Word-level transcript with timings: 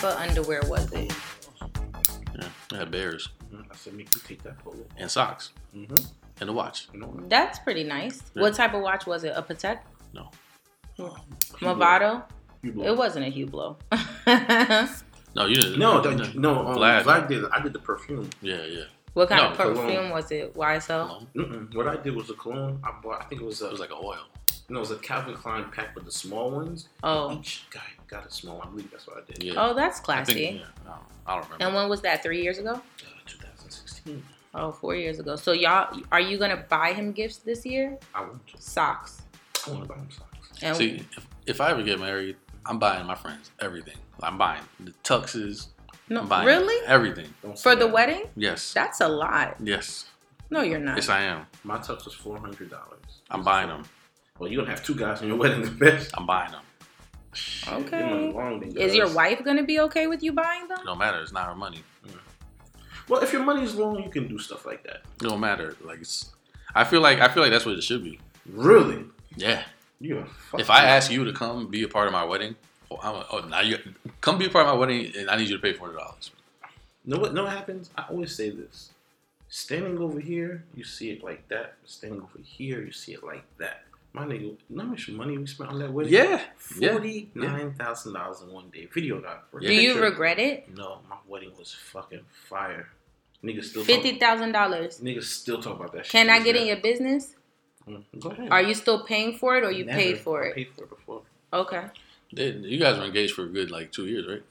type 0.00 0.04
of 0.12 0.16
underwear 0.28 0.60
was 0.66 0.92
it? 0.92 1.12
Yeah, 2.38 2.48
I 2.72 2.76
had 2.76 2.90
bears 2.90 3.28
I 3.52 3.74
said, 3.76 3.94
make 3.94 4.14
you 4.14 4.20
take 4.26 4.42
that 4.44 4.60
photo. 4.62 4.78
and 4.96 5.10
socks 5.10 5.52
Mm-hmm. 5.74 5.94
and 6.40 6.50
a 6.50 6.52
watch. 6.52 6.88
That's 7.28 7.58
pretty 7.60 7.84
nice. 7.84 8.22
Yeah. 8.34 8.42
What 8.42 8.54
type 8.54 8.74
of 8.74 8.80
watch 8.82 9.06
was 9.06 9.24
it? 9.24 9.32
A 9.36 9.42
Patek? 9.42 9.78
No. 10.12 10.30
Movado? 11.60 12.24
It 12.62 12.96
wasn't 12.96 13.26
a 13.26 13.30
Hublot. 13.30 13.76
No, 15.36 15.46
you 15.46 15.54
didn't. 15.54 15.78
No, 15.78 16.02
you 16.02 16.10
that, 16.10 16.24
didn't. 16.24 16.40
no. 16.40 16.66
Um, 16.66 16.76
Vlad. 16.76 17.04
Vlad 17.04 17.28
did. 17.28 17.44
I 17.52 17.62
did 17.62 17.72
the 17.72 17.78
perfume. 17.78 18.28
Yeah, 18.42 18.64
yeah. 18.64 18.82
what 19.12 19.28
kind 19.28 19.40
No, 19.40 19.50
of 19.50 19.56
cologne. 19.56 19.76
perfume 19.76 20.10
was 20.10 20.28
it? 20.32 20.52
YSL? 20.54 21.06
Cologne. 21.06 21.26
Mm-mm. 21.36 21.74
What 21.76 21.86
I 21.86 21.94
did 21.98 22.16
was 22.16 22.30
a 22.30 22.34
cologne. 22.34 22.80
I 22.82 22.90
bought. 23.00 23.22
I 23.22 23.24
think 23.26 23.40
it 23.40 23.44
was 23.44 23.62
a. 23.62 23.66
It 23.66 23.70
was 23.70 23.78
like 23.78 23.90
an 23.90 23.98
oil. 24.02 24.24
no, 24.68 24.78
it 24.78 24.80
was 24.80 24.90
a 24.90 24.96
Calvin 24.96 25.34
Klein 25.36 25.66
pack 25.70 25.94
with 25.94 26.04
the 26.04 26.10
small 26.10 26.50
ones. 26.50 26.88
Oh. 27.04 27.30
Each 27.38 27.62
guy 27.70 27.80
got 28.10 28.26
a 28.26 28.30
small 28.30 28.58
one. 28.58 28.68
I 28.68 28.70
believe 28.70 28.90
that's 28.90 29.06
what 29.06 29.18
I 29.18 29.32
did. 29.32 29.42
Yeah. 29.42 29.52
Oh, 29.56 29.74
that's 29.74 30.00
I 30.00 30.02
classy. 30.02 30.34
think, 30.34 30.60
yeah, 30.60 30.66
I, 30.84 30.88
don't, 30.88 31.00
I 31.26 31.34
don't 31.34 31.44
remember. 31.44 31.64
And 31.64 31.74
when 31.74 31.88
was 31.88 32.00
that? 32.02 32.22
Three 32.22 32.42
years 32.42 32.58
ago? 32.58 32.72
Uh, 32.72 32.80
2016. 33.26 34.22
Oh, 34.54 34.72
four 34.72 34.96
years 34.96 35.18
ago. 35.20 35.36
So 35.36 35.52
y'all, 35.52 35.96
are 36.10 36.20
you 36.20 36.36
gonna 36.38 36.64
buy 36.68 36.92
him 36.92 37.12
gifts 37.12 37.36
this 37.38 37.64
year? 37.64 37.98
I 38.14 38.22
want 38.22 38.46
to. 38.48 38.60
Socks. 38.60 39.22
I 39.66 39.70
want 39.70 39.82
to 39.84 39.88
buy 39.88 39.96
him 39.96 40.08
socks. 40.10 40.48
And 40.62 40.76
See, 40.76 41.06
if, 41.16 41.26
if 41.46 41.60
I 41.60 41.70
ever 41.70 41.82
get 41.82 42.00
married, 42.00 42.36
I'm 42.66 42.78
buying 42.78 43.06
my 43.06 43.14
friends 43.14 43.50
everything. 43.60 43.96
I'm 44.22 44.36
buying 44.38 44.62
the 44.80 44.90
tuxes. 45.04 45.68
no, 46.08 46.20
I'm 46.22 46.28
buying 46.28 46.46
really 46.46 46.86
everything. 46.86 47.32
Don't 47.42 47.58
for 47.58 47.74
the 47.76 47.86
that. 47.86 47.92
wedding? 47.94 48.24
Yes. 48.36 48.72
That's 48.72 49.00
a 49.00 49.08
lot. 49.08 49.56
Yes. 49.62 50.06
No, 50.50 50.62
you're 50.62 50.80
not. 50.80 50.96
Yes, 50.96 51.08
I 51.08 51.22
am. 51.22 51.46
My 51.62 51.78
tux 51.78 52.04
was 52.04 52.14
four 52.14 52.36
hundred 52.38 52.70
dollars. 52.70 53.22
I'm 53.30 53.44
buying 53.44 53.68
them. 53.68 53.84
Well, 54.38 54.50
you're 54.50 54.62
gonna 54.62 54.74
have 54.74 54.84
two 54.84 54.96
guys 54.96 55.22
in 55.22 55.28
your 55.28 55.36
wedding, 55.36 55.62
bitch. 55.78 56.10
I'm 56.14 56.26
buying 56.26 56.50
them. 56.50 56.62
Okay. 57.68 58.32
Long, 58.32 58.62
Is 58.76 58.94
your 58.94 59.12
wife 59.12 59.44
gonna 59.44 59.62
be 59.62 59.80
okay 59.80 60.06
with 60.06 60.22
you 60.22 60.32
buying 60.32 60.66
them? 60.68 60.78
It 60.80 60.84
don't 60.84 60.98
matter. 60.98 61.20
It's 61.20 61.32
not 61.32 61.46
her 61.46 61.54
money. 61.54 61.82
Mm. 62.06 62.18
Well, 63.08 63.22
if 63.22 63.32
your 63.32 63.42
money's 63.42 63.74
long, 63.74 64.02
you 64.02 64.10
can 64.10 64.28
do 64.28 64.38
stuff 64.38 64.66
like 64.66 64.82
that. 64.84 64.96
It 64.96 65.28
don't 65.28 65.40
matter. 65.40 65.76
Like 65.82 66.00
it's. 66.00 66.30
I 66.74 66.84
feel 66.84 67.00
like 67.00 67.20
I 67.20 67.28
feel 67.28 67.42
like 67.42 67.52
that's 67.52 67.66
what 67.66 67.76
it 67.76 67.82
should 67.82 68.04
be. 68.04 68.18
Really? 68.46 69.04
Yeah. 69.36 69.62
You. 70.00 70.26
If 70.58 70.70
I 70.70 70.84
ask 70.84 71.10
you 71.10 71.24
to 71.24 71.32
come 71.32 71.68
be 71.68 71.82
a 71.82 71.88
part 71.88 72.06
of 72.06 72.12
my 72.12 72.24
wedding, 72.24 72.56
oh, 72.90 72.98
I'm, 73.02 73.24
oh 73.30 73.46
now 73.48 73.60
you 73.60 73.78
come 74.20 74.38
be 74.38 74.46
a 74.46 74.50
part 74.50 74.66
of 74.66 74.74
my 74.74 74.78
wedding, 74.78 75.12
and 75.16 75.30
I 75.30 75.36
need 75.36 75.48
you 75.48 75.56
to 75.56 75.62
pay 75.62 75.72
four 75.72 75.88
hundred 75.88 75.98
dollars. 75.98 76.30
No, 77.04 77.18
what? 77.18 77.34
Know 77.34 77.44
what 77.44 77.52
happens? 77.52 77.90
I 77.96 78.06
always 78.10 78.34
say 78.34 78.50
this: 78.50 78.90
standing 79.48 79.98
over 79.98 80.20
here, 80.20 80.64
you 80.74 80.84
see 80.84 81.10
it 81.10 81.22
like 81.22 81.46
that. 81.48 81.74
Standing 81.84 82.22
over 82.22 82.38
here, 82.42 82.82
you 82.82 82.92
see 82.92 83.12
it 83.12 83.22
like 83.22 83.44
that. 83.58 83.82
My 84.12 84.24
nigga, 84.24 84.40
you 84.42 84.56
know 84.70 84.82
how 84.82 84.88
much 84.90 85.08
money 85.08 85.38
we 85.38 85.46
spent 85.46 85.70
on 85.70 85.78
that 85.78 85.92
wedding? 85.92 86.12
Yeah. 86.12 86.42
Yeah. 86.78 86.92
forty 86.92 87.30
nine 87.34 87.74
thousand 87.74 88.14
dollars 88.14 88.40
in 88.42 88.52
one 88.52 88.68
day. 88.70 88.88
Video 88.92 89.20
got. 89.20 89.44
Do 89.60 89.72
you 89.72 90.00
regret 90.02 90.38
it? 90.38 90.74
No, 90.76 90.98
my 91.08 91.16
wedding 91.28 91.52
was 91.56 91.72
fucking 91.92 92.22
fire. 92.48 92.88
Niggas 93.44 93.64
still 93.66 93.84
fifty 93.84 94.18
thousand 94.18 94.52
talk, 94.52 94.70
dollars. 94.70 95.00
Niggas 95.00 95.24
still 95.24 95.62
talk 95.62 95.78
about 95.78 95.92
that. 95.92 96.06
shit. 96.06 96.12
Can 96.12 96.28
I 96.30 96.38
get 96.42 96.52
this 96.54 96.62
in 96.62 96.66
your 96.68 96.76
business? 96.78 97.34
Mm, 97.88 98.02
Go 98.18 98.30
ahead. 98.30 98.50
Are 98.50 98.62
you 98.62 98.74
still 98.74 99.04
paying 99.04 99.38
for 99.38 99.56
it, 99.56 99.64
or 99.64 99.70
you 99.70 99.84
Never. 99.84 99.98
paid 99.98 100.18
for 100.18 100.44
I 100.44 100.48
it? 100.48 100.54
paid 100.56 100.68
for 100.74 100.84
it 100.84 100.90
before. 100.90 101.22
Okay. 101.52 101.84
They, 102.32 102.50
you 102.50 102.78
guys 102.78 102.98
were 102.98 103.04
engaged 103.04 103.34
for 103.34 103.44
a 103.44 103.48
good 103.48 103.70
like 103.70 103.92
two 103.92 104.06
years, 104.06 104.26
right? 104.28 104.42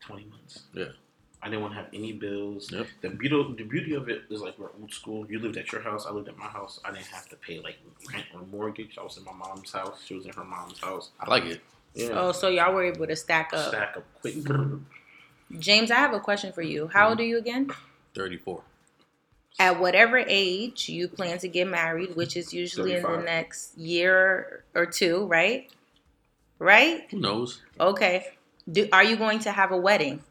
Twenty 0.00 0.24
months. 0.26 0.62
Yeah. 0.72 0.92
I 1.40 1.48
didn't 1.48 1.62
want 1.62 1.74
to 1.74 1.80
have 1.80 1.88
any 1.92 2.12
bills. 2.12 2.70
Yep. 2.72 2.86
The 3.00 3.10
beauty, 3.10 3.54
the 3.56 3.64
beauty 3.64 3.94
of 3.94 4.08
it 4.08 4.22
is 4.28 4.40
like 4.40 4.58
we're 4.58 4.70
old 4.80 4.92
school. 4.92 5.24
You 5.30 5.38
lived 5.38 5.56
at 5.56 5.70
your 5.70 5.80
house. 5.80 6.04
I 6.06 6.10
lived 6.10 6.28
at 6.28 6.36
my 6.36 6.46
house. 6.46 6.80
I 6.84 6.90
didn't 6.90 7.06
have 7.06 7.28
to 7.28 7.36
pay 7.36 7.60
like 7.60 7.76
rent 8.12 8.26
or 8.34 8.40
mortgage. 8.50 8.98
I 8.98 9.02
was 9.02 9.16
in 9.16 9.24
my 9.24 9.32
mom's 9.32 9.72
house. 9.72 10.02
She 10.04 10.14
was 10.14 10.26
in 10.26 10.32
her 10.32 10.44
mom's 10.44 10.80
house. 10.80 11.10
I 11.20 11.30
like 11.30 11.44
it. 11.44 11.60
Yeah. 11.94 12.08
Oh, 12.12 12.32
so 12.32 12.48
y'all 12.48 12.74
were 12.74 12.84
able 12.84 13.06
to 13.06 13.16
stack 13.16 13.52
up. 13.52 13.68
Stack 13.68 13.96
up 13.96 14.04
quick. 14.20 14.34
James, 15.58 15.90
I 15.90 15.96
have 15.96 16.12
a 16.12 16.20
question 16.20 16.52
for 16.52 16.62
you. 16.62 16.88
How 16.88 17.08
old 17.08 17.18
mm-hmm. 17.18 17.22
are 17.22 17.26
you 17.26 17.38
again? 17.38 17.70
Thirty-four. 18.14 18.62
At 19.60 19.80
whatever 19.80 20.18
age 20.18 20.88
you 20.88 21.08
plan 21.08 21.38
to 21.38 21.48
get 21.48 21.66
married, 21.66 22.14
which 22.14 22.36
is 22.36 22.52
usually 22.52 22.94
in 22.94 23.02
the 23.02 23.18
next 23.18 23.76
year 23.78 24.64
or 24.74 24.86
two, 24.86 25.26
right? 25.26 25.70
Right? 26.58 27.06
Who 27.10 27.20
knows? 27.20 27.60
Okay. 27.80 28.26
Do 28.70 28.88
are 28.92 29.04
you 29.04 29.16
going 29.16 29.38
to 29.40 29.52
have 29.52 29.72
a 29.72 29.76
wedding? 29.76 30.22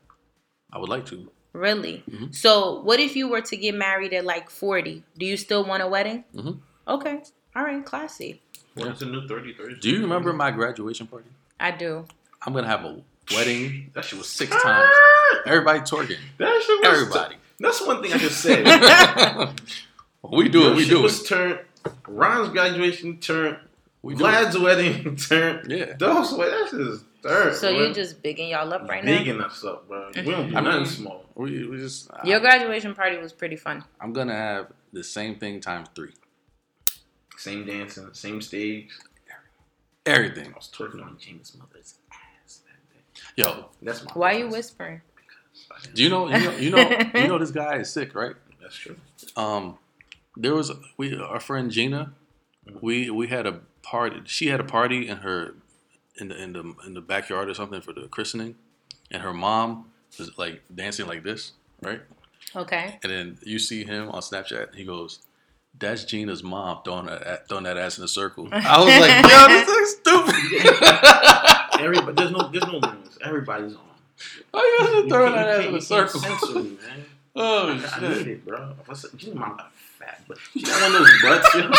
I 0.72 0.78
would 0.80 0.90
like 0.90 1.06
to. 1.08 1.32
Really? 1.54 2.04
Mhm. 2.10 2.36
So, 2.36 2.82
what 2.82 3.00
if 3.00 3.16
you 3.16 3.28
were 3.28 3.42
to 3.42 3.58
get 3.58 3.74
married 3.76 4.14
at 4.14 4.26
like 4.26 4.50
40? 4.50 5.04
Do 5.18 5.26
you 5.26 5.38
still 5.38 5.64
want 5.66 5.82
a 5.82 5.88
wedding? 5.88 6.24
Mhm. 6.36 6.60
Okay. 6.88 7.24
All 7.56 7.64
right, 7.64 7.84
classy. 7.84 8.42
Yeah. 8.76 8.86
What's 8.88 9.02
a 9.02 9.06
new 9.06 9.28
30, 9.28 9.54
30? 9.54 9.76
Do 9.80 9.90
you 9.90 10.02
remember 10.02 10.34
my 10.34 10.52
graduation 10.52 11.08
party? 11.08 11.30
I 11.60 11.72
do. 11.72 12.06
I'm 12.46 12.54
gonna 12.54 12.68
have 12.68 12.86
a 12.86 13.02
wedding 13.34 13.90
That 13.96 14.06
shit 14.06 14.20
was 14.20 14.30
six 14.30 14.52
Ah! 14.56 14.60
times. 14.62 15.44
Everybody 15.48 15.80
twerking. 15.80 16.20
That 16.38 16.62
shit 16.62 16.80
was 16.82 17.00
Everybody. 17.02 17.36
That's 17.60 17.82
one 17.86 18.04
thing 18.04 18.14
I 18.14 18.18
just 18.20 18.40
said. 18.46 18.64
we 20.24 20.48
do 20.50 20.72
it. 20.72 20.76
We 20.76 20.84
shit 20.84 20.92
do 20.92 21.02
was 21.02 21.22
it. 21.22 21.28
turned. 21.28 21.60
Ron's 22.08 22.50
graduation 22.50 23.18
turned. 23.20 23.58
We 24.08 24.16
do 24.16 24.26
it. 24.26 24.62
Wedding 24.62 25.16
turned. 25.18 25.70
Yeah. 25.70 25.98
Those 26.00 26.32
way 26.32 26.50
that's 26.50 26.72
just 26.72 27.04
turned. 27.22 27.58
So 27.58 27.70
you're 27.70 27.94
just 27.94 28.24
bigging 28.24 28.48
y'all 28.48 28.74
up 28.74 28.88
right 28.88 29.04
now? 29.04 29.18
bigging 29.18 29.42
us 29.42 29.62
up, 29.66 29.86
bro. 29.90 30.12
We 30.16 30.22
don't 30.32 30.50
do 30.50 30.56
I 30.56 30.62
nothing 30.62 30.82
mean- 30.84 30.86
small. 30.86 31.26
We, 31.36 31.68
we 31.68 31.78
just. 31.78 32.10
Your 32.24 32.40
graduation 32.40 32.96
party 32.96 33.18
was 33.18 33.34
pretty 33.34 33.58
fun. 33.58 33.84
I'm 34.00 34.14
gonna 34.14 34.34
have 34.34 34.72
the 34.94 35.04
same 35.04 35.36
thing 35.36 35.60
times 35.60 35.90
three. 35.94 36.14
Same 37.36 37.66
dancing, 37.66 38.08
same 38.14 38.42
stage. 38.42 38.92
Everything. 40.06 40.54
I 40.54 40.56
was 40.56 40.72
twerking 40.74 41.04
on 41.04 41.18
James' 41.20 41.54
mother's 41.60 41.96
ass 42.10 42.62
that 42.66 42.90
day. 42.90 43.04
Yo, 43.36 43.66
That's 43.82 44.06
my. 44.06 44.12
Why 44.14 44.32
you 44.32 44.46
business. 44.46 44.54
whispering? 44.72 45.02
do 45.94 46.02
you 46.02 46.10
know? 46.10 46.30
You 46.30 46.40
know? 46.40 46.58
You 46.58 46.70
know? 46.70 47.00
you 47.14 47.28
know 47.28 47.38
this 47.40 47.52
guy 47.52 47.80
is 47.80 47.92
sick, 47.92 48.16
right? 48.16 48.36
That's 48.62 48.76
true. 48.78 48.96
Um, 49.36 49.78
there 50.38 50.56
was 50.56 50.72
we 50.96 51.20
our 51.20 51.42
friend 51.42 51.70
Gina. 51.70 52.14
We 52.82 53.10
we 53.10 53.28
had 53.28 53.46
a 53.46 53.60
party. 53.88 54.22
She 54.26 54.48
had 54.48 54.60
a 54.60 54.64
party 54.66 55.08
in 55.08 55.18
her 55.18 55.56
in 56.20 56.28
the 56.28 56.42
in 56.42 56.54
the 56.54 56.76
in 56.86 56.94
the 56.94 57.02
backyard 57.02 57.50
or 57.50 57.54
something 57.54 57.82
for 57.82 57.94
the 57.94 58.08
christening, 58.08 58.56
and 59.12 59.22
her 59.22 59.34
mom 59.34 59.86
was 60.20 60.38
like 60.38 60.62
dancing 60.74 61.08
like 61.08 61.24
this, 61.24 61.54
right? 61.82 62.02
Okay. 62.56 63.00
And 63.04 63.12
then 63.12 63.38
you 63.44 63.60
see 63.60 63.84
him 63.84 64.10
on 64.10 64.22
Snapchat. 64.22 64.76
He 64.76 64.84
goes, 64.84 65.20
"That's 65.78 66.04
Gina's 66.06 66.44
mom 66.44 66.82
throwing 66.84 67.06
that 67.06 67.48
throwing 67.48 67.64
that 67.64 67.78
ass 67.78 67.98
in 67.98 68.04
a 68.04 68.08
circle." 68.08 68.50
I 68.52 68.80
was 68.80 68.88
like, 69.00 69.32
"Yo, 69.32 69.48
this 69.48 69.70
is 69.70 69.98
stupid." 69.98 71.80
Everybody, 71.80 72.14
there's 72.14 72.32
no, 72.32 72.50
there's 72.50 72.66
no 72.66 72.78
limits. 72.80 73.18
Everybody's 73.24 73.76
on. 73.76 73.82
Oh, 74.54 74.64
you 74.64 75.04
guys 75.04 75.10
throwing 75.10 75.34
You 75.34 75.38
that 75.38 75.60
ass 75.60 75.66
in 75.68 75.76
a 75.76 75.82
circle? 75.82 76.22
me, 76.22 76.70
man. 76.70 77.06
Oh 77.40 77.68
I, 77.68 77.72
I 77.72 77.74
need 77.76 78.18
shit! 78.18 78.28
it, 78.30 78.46
bro. 78.48 78.74
What's 78.88 79.04
it? 79.04 79.16
Gina, 79.16 79.36
mom 79.36 79.58
got 79.58 79.72
fat, 79.72 80.24
but 80.28 80.40
she 80.40 80.64
got 80.64 80.82
one 80.82 80.96
of 80.96 81.08
those 81.08 81.22
butts. 81.22 81.54
You 81.54 81.70
know? 81.70 81.72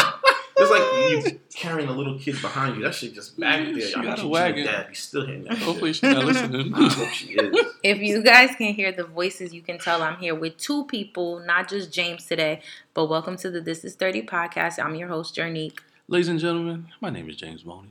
It's 0.60 0.70
like 0.70 1.32
you 1.32 1.40
carrying 1.54 1.88
a 1.88 1.92
little 1.92 2.18
kid 2.18 2.40
behind 2.40 2.76
you. 2.76 2.82
That 2.82 2.94
shit 2.94 3.14
just 3.14 3.38
back 3.38 3.64
there. 3.64 3.80
She 3.80 3.94
I 3.94 4.02
got 4.02 4.16
bet 4.16 4.18
a 4.18 4.22
you 4.22 4.28
wagon. 4.28 4.66
Dad, 4.66 4.86
he's 4.88 4.98
still 5.00 5.26
hitting 5.26 5.44
that. 5.44 5.58
Hopefully 5.58 5.92
shit. 5.92 6.08
she's 6.10 6.14
not 6.16 6.24
listening. 6.24 6.74
I 6.74 6.88
hope 6.88 7.08
she 7.10 7.32
is. 7.34 7.66
If 7.82 7.98
you 7.98 8.22
guys 8.22 8.50
can 8.56 8.74
hear 8.74 8.92
the 8.92 9.04
voices, 9.04 9.54
you 9.54 9.62
can 9.62 9.78
tell 9.78 10.02
I'm 10.02 10.16
here 10.18 10.34
with 10.34 10.56
two 10.56 10.84
people, 10.86 11.40
not 11.40 11.68
just 11.68 11.92
James 11.92 12.26
today. 12.26 12.62
But 12.94 13.06
welcome 13.08 13.36
to 13.38 13.50
the 13.50 13.60
This 13.60 13.84
Is 13.84 13.94
30 13.94 14.22
podcast. 14.22 14.82
I'm 14.84 14.94
your 14.94 15.08
host, 15.08 15.36
Jernique. 15.36 15.78
Ladies 16.08 16.28
and 16.28 16.40
gentlemen, 16.40 16.88
my 17.00 17.10
name 17.10 17.28
is 17.30 17.36
James 17.36 17.62
Boney. 17.62 17.90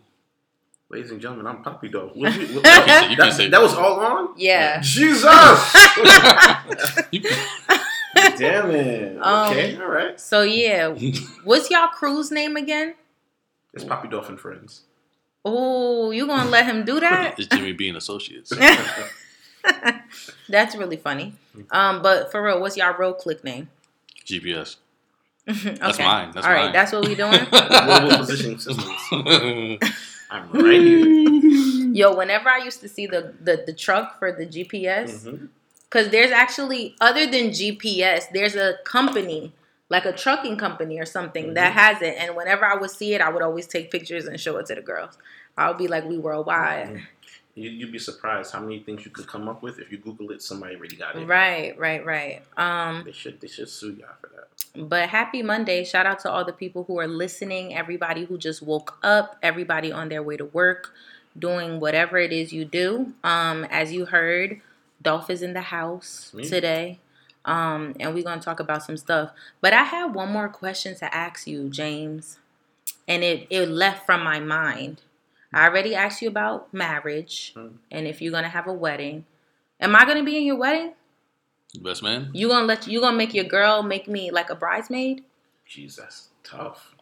Ladies 0.90 1.12
and 1.12 1.22
gentlemen, 1.22 1.48
I'm 1.48 1.64
Poppy 1.64 1.90
Dog. 1.90 2.12
What 2.16 2.34
you, 2.36 2.60
what, 2.62 3.10
You 3.10 3.32
say- 3.32 3.46
that, 3.46 3.52
that 3.52 3.62
was 3.62 3.74
all 3.74 4.00
on? 4.00 4.30
Yeah. 4.38 4.80
Jesus! 4.82 5.24
You- 8.16 8.38
Damn 8.38 8.72
it. 8.72 9.18
Um, 9.22 9.52
Okay, 9.52 9.76
all 9.78 9.88
right. 9.88 10.20
So, 10.20 10.42
yeah. 10.44 10.90
What's 11.44 11.70
y'all 11.70 11.88
crew's 11.88 12.32
name 12.32 12.56
again? 12.56 12.96
It's 13.74 13.84
Poppy 13.84 14.08
Dolphin 14.08 14.38
Friends. 14.38 14.82
Oh, 15.46 16.12
you 16.12 16.26
gonna 16.28 16.50
let 16.50 16.66
him 16.66 16.84
do 16.84 17.00
that? 17.00 17.36
it's 17.40 17.48
Jimmy 17.48 17.72
Bean 17.74 17.96
Associates. 17.96 18.52
That's 20.50 20.76
really 20.76 20.98
funny. 20.98 21.34
Um, 21.72 22.02
but 22.02 22.32
for 22.32 22.42
real, 22.44 22.60
what's 22.62 22.78
y'all 22.78 22.96
real 22.98 23.14
click 23.14 23.44
name? 23.44 23.70
GPS. 24.26 24.78
okay. 25.48 25.76
That's 25.76 26.00
mine. 26.00 26.32
That's 26.34 26.46
All 26.46 26.52
right, 26.54 26.66
mine. 26.66 26.74
that's 26.74 26.92
what 26.92 27.08
we 27.08 27.16
doing. 27.16 27.40
Global 27.50 28.18
Positioning 28.18 28.60
Systems. 28.60 28.92
I'm 30.30 30.52
right 30.52 30.82
here. 30.82 31.90
Yo, 31.94 32.16
whenever 32.16 32.50
I 32.50 32.58
used 32.64 32.82
to 32.82 32.90
see 32.90 33.08
the 33.08 33.34
the, 33.42 33.64
the 33.66 33.74
truck 33.74 34.20
for 34.20 34.32
the 34.32 34.46
GPS, 34.46 35.26
Mhm. 35.26 35.50
Because 35.90 36.10
there's 36.10 36.32
actually 36.32 36.96
other 37.02 37.26
than 37.26 37.50
GPS, 37.50 38.26
there's 38.34 38.56
a 38.56 38.76
company 38.84 39.54
like 39.90 40.06
a 40.06 40.12
trucking 40.12 40.58
company 40.58 41.00
or 41.00 41.06
something 41.06 41.54
that 41.54 41.70
Mm-hmm. 41.72 41.80
has 41.80 42.02
it. 42.02 42.16
And 42.20 42.36
whenever 42.36 42.66
I 42.66 42.76
would 42.76 42.92
see 42.92 43.14
it, 43.14 43.22
I 43.22 43.30
would 43.30 43.42
always 43.42 43.68
take 43.68 43.90
pictures 43.92 44.26
and 44.26 44.40
show 44.40 44.58
it 44.58 44.66
to 44.68 44.76
the 44.76 44.82
girls. 44.82 45.18
I 45.58 45.70
would 45.70 45.78
be 45.78 45.88
like, 45.88 46.06
"We 46.06 46.18
worldwide." 46.18 47.02
You, 47.56 47.72
you'd 47.72 47.92
be 47.92 47.98
surprised 47.98 48.54
how 48.54 48.60
many 48.60 48.82
things 48.82 49.04
you 49.04 49.10
could 49.10 49.26
come 49.26 49.50
up 49.50 49.64
with 49.64 49.80
if 49.80 49.92
you 49.92 49.98
Google 49.98 50.30
it. 50.30 50.44
Somebody 50.44 50.76
already 50.76 50.96
got 50.96 51.16
it. 51.16 51.26
Right, 51.26 51.76
right, 51.80 52.06
right. 52.06 52.44
Um, 52.56 53.02
They 53.04 53.12
should 53.12 53.42
they 53.42 53.48
should 53.48 53.68
sue 53.70 53.94
y'all 54.00 54.10
for 54.22 54.30
that. 54.36 54.88
But 54.90 55.10
happy 55.10 55.42
Monday. 55.42 55.84
Shout 55.84 56.06
out 56.06 56.20
to 56.20 56.30
all 56.32 56.46
the 56.46 56.54
people 56.54 56.84
who 56.84 57.00
are 57.00 57.08
listening, 57.08 57.76
everybody 57.76 58.26
who 58.26 58.38
just 58.38 58.62
woke 58.62 59.00
up, 59.02 59.38
everybody 59.42 59.92
on 59.92 60.10
their 60.10 60.22
way 60.22 60.38
to 60.38 60.46
work, 60.46 60.94
doing 61.40 61.80
whatever 61.80 62.20
it 62.20 62.32
is 62.32 62.54
you 62.54 62.64
do. 62.64 63.14
Um, 63.24 63.64
as 63.72 63.92
you 63.92 64.06
heard, 64.06 64.62
Dolph 65.02 65.30
is 65.30 65.42
in 65.42 65.54
the 65.54 65.62
house 65.62 66.32
Me? 66.34 66.48
today. 66.48 67.00
Um, 67.46 67.96
and 68.00 68.14
we're 68.14 68.24
gonna 68.24 68.42
talk 68.42 68.60
about 68.60 68.84
some 68.84 68.98
stuff. 68.98 69.32
But 69.62 69.74
I 69.74 69.84
have 69.84 70.14
one 70.14 70.32
more 70.32 70.50
question 70.50 70.96
to 70.98 71.16
ask 71.16 71.48
you, 71.48 71.70
James. 71.70 72.40
And 73.08 73.24
it, 73.24 73.48
it 73.50 73.70
left 73.70 74.06
from 74.06 74.24
my 74.24 74.40
mind. 74.40 75.02
I 75.54 75.66
already 75.68 75.96
asked 75.96 76.22
you 76.22 76.28
about 76.28 76.74
marriage 76.74 77.54
Mm. 77.56 77.74
and 77.90 78.06
if 78.08 78.22
you're 78.22 78.34
gonna 78.34 78.50
have 78.50 78.68
a 78.68 78.74
wedding. 78.74 79.26
Am 79.80 79.96
I 79.96 80.04
gonna 80.06 80.24
be 80.24 80.36
in 80.38 80.44
your 80.44 80.58
wedding? 80.58 80.94
Best 81.82 82.04
man. 82.04 82.32
You 82.34 82.50
gonna 82.50 82.66
let 82.66 82.88
you 82.88 83.00
gonna 83.00 83.16
make 83.16 83.34
your 83.34 83.46
girl 83.46 83.82
make 83.84 84.08
me 84.08 84.30
like 84.32 84.50
a 84.50 84.56
bridesmaid? 84.56 85.24
Jesus, 85.66 86.30
tough. 86.44 86.96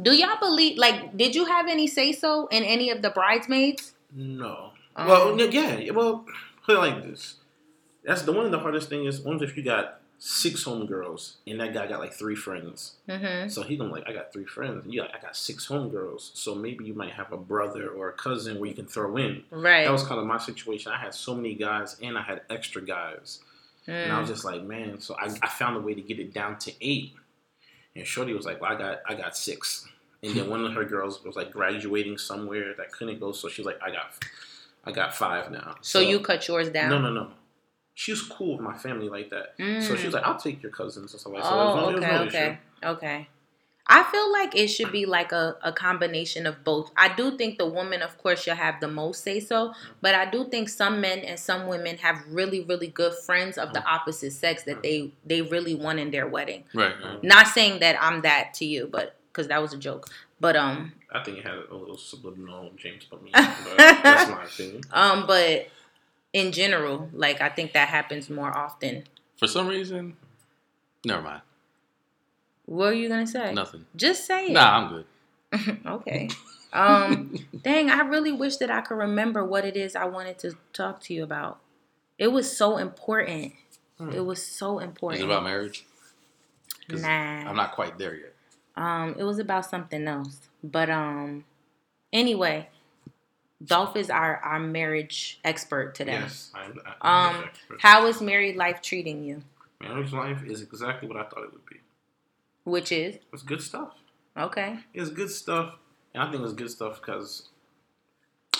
Do 0.00 0.12
y'all 0.12 0.38
believe 0.40 0.78
like 0.78 1.16
did 1.16 1.34
you 1.34 1.44
have 1.44 1.68
any 1.68 1.86
say 1.86 2.12
so 2.12 2.46
in 2.48 2.64
any 2.64 2.90
of 2.90 3.02
the 3.02 3.10
bridesmaids? 3.10 3.94
No. 4.14 4.72
Um, 4.96 5.06
well, 5.08 5.40
yeah, 5.40 5.76
yeah. 5.78 5.92
Well, 5.92 6.24
put 6.64 6.76
it 6.76 6.78
like 6.78 7.02
this. 7.02 7.34
That's 8.04 8.22
the 8.22 8.32
one 8.32 8.44
of 8.46 8.50
the 8.52 8.58
hardest 8.58 8.88
thing 8.88 9.04
is. 9.04 9.20
What 9.20 9.42
if 9.42 9.56
you 9.56 9.62
got 9.62 10.00
six 10.18 10.64
homegirls 10.64 11.34
and 11.46 11.58
that 11.60 11.72
guy 11.74 11.86
got 11.86 12.00
like 12.00 12.12
three 12.12 12.34
friends? 12.34 12.94
Mm-hmm. 13.08 13.48
So 13.48 13.62
he 13.62 13.76
gonna 13.76 13.92
like, 13.92 14.04
I 14.08 14.12
got 14.12 14.32
three 14.32 14.44
friends. 14.44 14.84
Like, 14.86 15.10
I 15.14 15.20
got 15.20 15.36
six 15.36 15.66
homegirls. 15.68 16.30
So 16.36 16.54
maybe 16.54 16.84
you 16.84 16.94
might 16.94 17.12
have 17.12 17.32
a 17.32 17.36
brother 17.36 17.88
or 17.88 18.08
a 18.08 18.12
cousin 18.12 18.58
where 18.58 18.68
you 18.68 18.74
can 18.74 18.86
throw 18.86 19.16
in. 19.16 19.44
Right. 19.50 19.84
That 19.84 19.92
was 19.92 20.02
kind 20.04 20.20
of 20.20 20.26
my 20.26 20.38
situation. 20.38 20.92
I 20.92 20.98
had 20.98 21.14
so 21.14 21.34
many 21.34 21.54
guys 21.54 21.96
and 22.02 22.18
I 22.18 22.22
had 22.22 22.42
extra 22.50 22.82
guys. 22.82 23.40
And 23.86 24.12
I 24.12 24.20
was 24.20 24.28
Mm. 24.28 24.32
just 24.32 24.44
like, 24.44 24.62
man. 24.62 25.00
So 25.00 25.16
I, 25.20 25.26
I 25.42 25.48
found 25.48 25.76
a 25.76 25.80
way 25.80 25.94
to 25.94 26.00
get 26.00 26.18
it 26.20 26.32
down 26.32 26.56
to 26.60 26.72
eight. 26.80 27.14
And 27.96 28.06
Shorty 28.06 28.32
was 28.32 28.46
like, 28.46 28.60
well, 28.60 28.72
I 28.72 28.78
got 28.78 29.00
I 29.08 29.14
got 29.14 29.36
six. 29.36 29.86
And 30.24 30.34
then 30.36 30.48
one 30.48 30.64
of 30.64 30.72
her 30.74 30.84
girls 30.84 31.22
was 31.24 31.34
like 31.36 31.50
graduating 31.50 32.16
somewhere 32.16 32.74
that 32.78 32.92
couldn't 32.92 33.18
go, 33.18 33.32
so 33.32 33.48
she's 33.48 33.66
like, 33.66 33.80
I 33.82 33.90
got 33.90 34.14
I 34.84 34.92
got 34.92 35.14
five 35.14 35.50
now. 35.50 35.76
so, 35.80 36.00
you 36.00 36.20
cut 36.20 36.46
yours 36.48 36.70
down? 36.70 36.90
no 36.90 36.98
no 36.98 37.12
no. 37.12 37.30
She 37.94 38.10
was 38.10 38.22
cool 38.22 38.56
with 38.56 38.62
my 38.62 38.76
family 38.76 39.08
like 39.08 39.30
that. 39.30 39.54
So 39.58 39.96
she 39.96 40.06
was 40.06 40.14
mm. 40.14 40.14
like, 40.14 40.24
I'll 40.24 40.38
take 40.38 40.62
your 40.62 40.72
cousins 40.72 41.12
and 41.12 41.20
stuff 41.20 41.34
like 41.34 41.42
that. 41.42 41.52
Oh, 41.52 41.60
it 41.60 41.66
was 41.66 41.74
no- 41.74 41.90
it 41.90 41.94
was 41.94 42.04
okay, 42.04 42.12
no 42.12 42.18
oh, 42.18 42.24
okay, 42.24 42.46
issue. 42.46 42.88
okay. 42.88 43.28
I 43.86 44.04
feel 44.04 44.32
like 44.32 44.56
it 44.56 44.68
should 44.68 44.92
be 44.92 45.06
like 45.06 45.32
a, 45.32 45.56
a 45.62 45.72
combination 45.72 46.46
of 46.46 46.62
both. 46.62 46.90
I 46.96 47.14
do 47.14 47.36
think 47.36 47.58
the 47.58 47.66
woman, 47.66 48.00
of 48.00 48.16
course, 48.16 48.42
should 48.44 48.56
have 48.56 48.80
the 48.80 48.88
most 48.88 49.24
say 49.24 49.40
so, 49.40 49.74
but 50.00 50.14
I 50.14 50.30
do 50.30 50.48
think 50.48 50.68
some 50.68 51.00
men 51.00 51.18
and 51.18 51.38
some 51.38 51.66
women 51.66 51.98
have 51.98 52.22
really, 52.28 52.60
really 52.60 52.86
good 52.86 53.12
friends 53.12 53.58
of 53.58 53.72
the 53.72 53.80
mm. 53.80 53.86
opposite 53.86 54.32
sex 54.32 54.62
that 54.64 54.78
mm. 54.78 54.82
they 54.82 55.12
they 55.26 55.42
really 55.42 55.74
want 55.74 55.98
in 55.98 56.10
their 56.10 56.28
wedding. 56.28 56.64
Right. 56.74 56.94
right. 57.04 57.24
Not 57.24 57.48
saying 57.48 57.80
that 57.80 57.96
I'm 58.00 58.22
that 58.22 58.54
to 58.54 58.64
you, 58.64 58.88
but 58.90 59.16
because 59.32 59.48
that 59.48 59.60
was 59.60 59.72
a 59.72 59.78
joke. 59.78 60.08
But 60.42 60.56
um, 60.56 60.92
I 61.12 61.22
think 61.22 61.38
it 61.38 61.44
had 61.44 61.54
a 61.70 61.76
little 61.76 61.96
subliminal 61.96 62.72
James 62.76 63.06
but 63.10 63.22
me. 63.22 63.30
That's 63.32 64.28
my 64.28 64.42
opinion. 64.42 64.82
um, 64.90 65.24
but 65.24 65.68
in 66.32 66.50
general, 66.50 67.08
like 67.12 67.40
I 67.40 67.48
think 67.48 67.74
that 67.74 67.86
happens 67.86 68.28
more 68.28 68.50
often. 68.54 69.04
For 69.36 69.46
some 69.46 69.68
reason, 69.68 70.16
never 71.04 71.22
mind. 71.22 71.42
What 72.66 72.86
are 72.86 72.92
you 72.92 73.08
gonna 73.08 73.24
say? 73.24 73.54
Nothing. 73.54 73.86
Just 73.94 74.26
say 74.26 74.46
it. 74.46 74.52
Nah, 74.52 74.78
I'm 74.78 74.88
good. 74.88 75.86
okay. 75.86 76.28
Um, 76.72 77.38
dang, 77.62 77.88
I 77.88 78.00
really 78.00 78.32
wish 78.32 78.56
that 78.56 78.70
I 78.70 78.80
could 78.80 78.98
remember 78.98 79.44
what 79.44 79.64
it 79.64 79.76
is 79.76 79.94
I 79.94 80.06
wanted 80.06 80.40
to 80.40 80.56
talk 80.72 81.02
to 81.02 81.14
you 81.14 81.22
about. 81.22 81.60
It 82.18 82.32
was 82.32 82.54
so 82.54 82.78
important. 82.78 83.52
Hmm. 83.96 84.10
It 84.10 84.26
was 84.26 84.44
so 84.44 84.80
Is 84.80 84.86
important. 84.86 85.22
it 85.22 85.26
about 85.26 85.44
marriage? 85.44 85.86
Nah. 86.88 87.06
I'm 87.08 87.54
not 87.54 87.76
quite 87.76 87.96
there 87.96 88.16
yet. 88.16 88.31
Um, 88.76 89.14
it 89.18 89.24
was 89.24 89.38
about 89.38 89.66
something 89.66 90.06
else. 90.08 90.38
But 90.64 90.88
um, 90.90 91.44
anyway, 92.12 92.68
Dolph 93.64 93.96
is 93.96 94.10
our 94.10 94.36
our 94.38 94.58
marriage 94.58 95.40
expert 95.44 95.94
today. 95.94 96.12
Yes, 96.12 96.50
I'm, 96.54 96.78
I'm 97.00 97.36
Um, 97.36 97.44
expert. 97.44 97.80
how 97.80 98.06
is 98.06 98.20
married 98.20 98.56
life 98.56 98.80
treating 98.82 99.24
you? 99.24 99.42
Marriage 99.80 100.12
life 100.12 100.42
is 100.44 100.62
exactly 100.62 101.08
what 101.08 101.16
I 101.16 101.24
thought 101.24 101.44
it 101.44 101.52
would 101.52 101.66
be. 101.66 101.76
Which 102.64 102.92
is 102.92 103.18
It's 103.32 103.42
good 103.42 103.60
stuff. 103.62 103.94
okay. 104.36 104.78
It's 104.94 105.10
good 105.10 105.30
stuff, 105.30 105.74
and 106.14 106.22
I 106.22 106.30
think 106.30 106.42
it's 106.44 106.52
good 106.52 106.70
stuff 106.70 107.00
because 107.00 107.48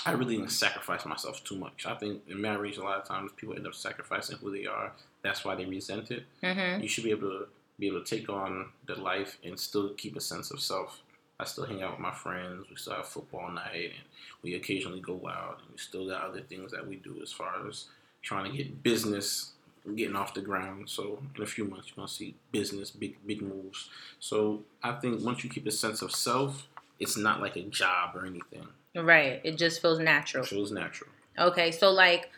I 0.05 0.11
really 0.13 0.37
didn't 0.37 0.51
sacrifice 0.51 1.07
myself 1.07 1.45
too 1.45 1.57
much. 1.57 1.87
I 1.87 1.95
think 1.95 2.23
in 2.29 2.41
marriage, 2.41 2.77
a 2.77 2.83
lot 2.83 2.99
of 3.01 3.07
times 3.07 3.31
people 3.37 3.55
end 3.55 3.67
up 3.69 3.75
sacrificing 3.75 4.39
who 4.39 4.51
they 4.51 4.67
are. 4.67 4.93
That's 5.23 5.45
why 5.45 5.55
they 5.55 5.65
resent 5.65 6.11
it. 6.11 6.25
Mm-hmm. 6.43 6.83
You 6.83 6.89
should 6.89 7.05
be 7.05 7.13
able 7.13 7.31
to 7.31 7.47
be 7.83 7.89
able 7.89 8.05
to 8.05 8.17
take 8.17 8.29
on 8.29 8.67
the 8.87 8.95
life 8.95 9.39
and 9.45 9.59
still 9.59 9.89
keep 9.95 10.15
a 10.17 10.21
sense 10.21 10.53
of 10.53 10.61
self. 10.61 11.03
I 11.41 11.45
still 11.45 11.65
hang 11.65 11.83
out 11.83 11.91
with 11.91 12.01
my 12.01 12.13
friends. 12.13 12.67
We 12.71 12.77
still 12.77 12.95
have 12.95 13.09
football 13.09 13.51
night, 13.51 13.91
and 13.97 14.05
we 14.43 14.55
occasionally 14.55 15.01
go 15.01 15.21
out. 15.29 15.59
And 15.63 15.73
we 15.73 15.79
still 15.79 16.09
got 16.09 16.23
other 16.23 16.43
things 16.43 16.71
that 16.71 16.87
we 16.87 16.97
do 16.97 17.19
as 17.21 17.33
far 17.33 17.67
as 17.69 17.87
trying 18.23 18.49
to 18.49 18.57
get 18.57 18.85
business 18.85 19.51
getting 19.97 20.15
off 20.15 20.33
the 20.33 20.41
ground. 20.41 20.89
So 20.89 21.19
in 21.37 21.43
a 21.43 21.47
few 21.47 21.65
months, 21.65 21.89
you're 21.89 21.97
gonna 21.97 22.07
see 22.07 22.37
business, 22.53 22.93
big 22.93 23.17
big 23.27 23.43
moves. 23.43 23.91
So 24.21 24.63
I 24.81 24.93
think 24.93 25.25
once 25.25 25.43
you 25.43 25.51
keep 25.51 25.67
a 25.67 25.73
sense 25.73 26.03
of 26.03 26.13
self, 26.13 26.69
it's 27.01 27.17
not 27.17 27.41
like 27.41 27.57
a 27.57 27.63
job 27.63 28.15
or 28.15 28.25
anything. 28.25 28.69
Right. 28.95 29.41
It 29.43 29.59
just 29.59 29.83
feels 29.83 29.99
natural. 29.99 30.45
It 30.45 30.51
feels 30.51 30.71
natural. 30.71 31.11
Okay, 31.37 31.73
so 31.73 31.91
like 31.91 32.31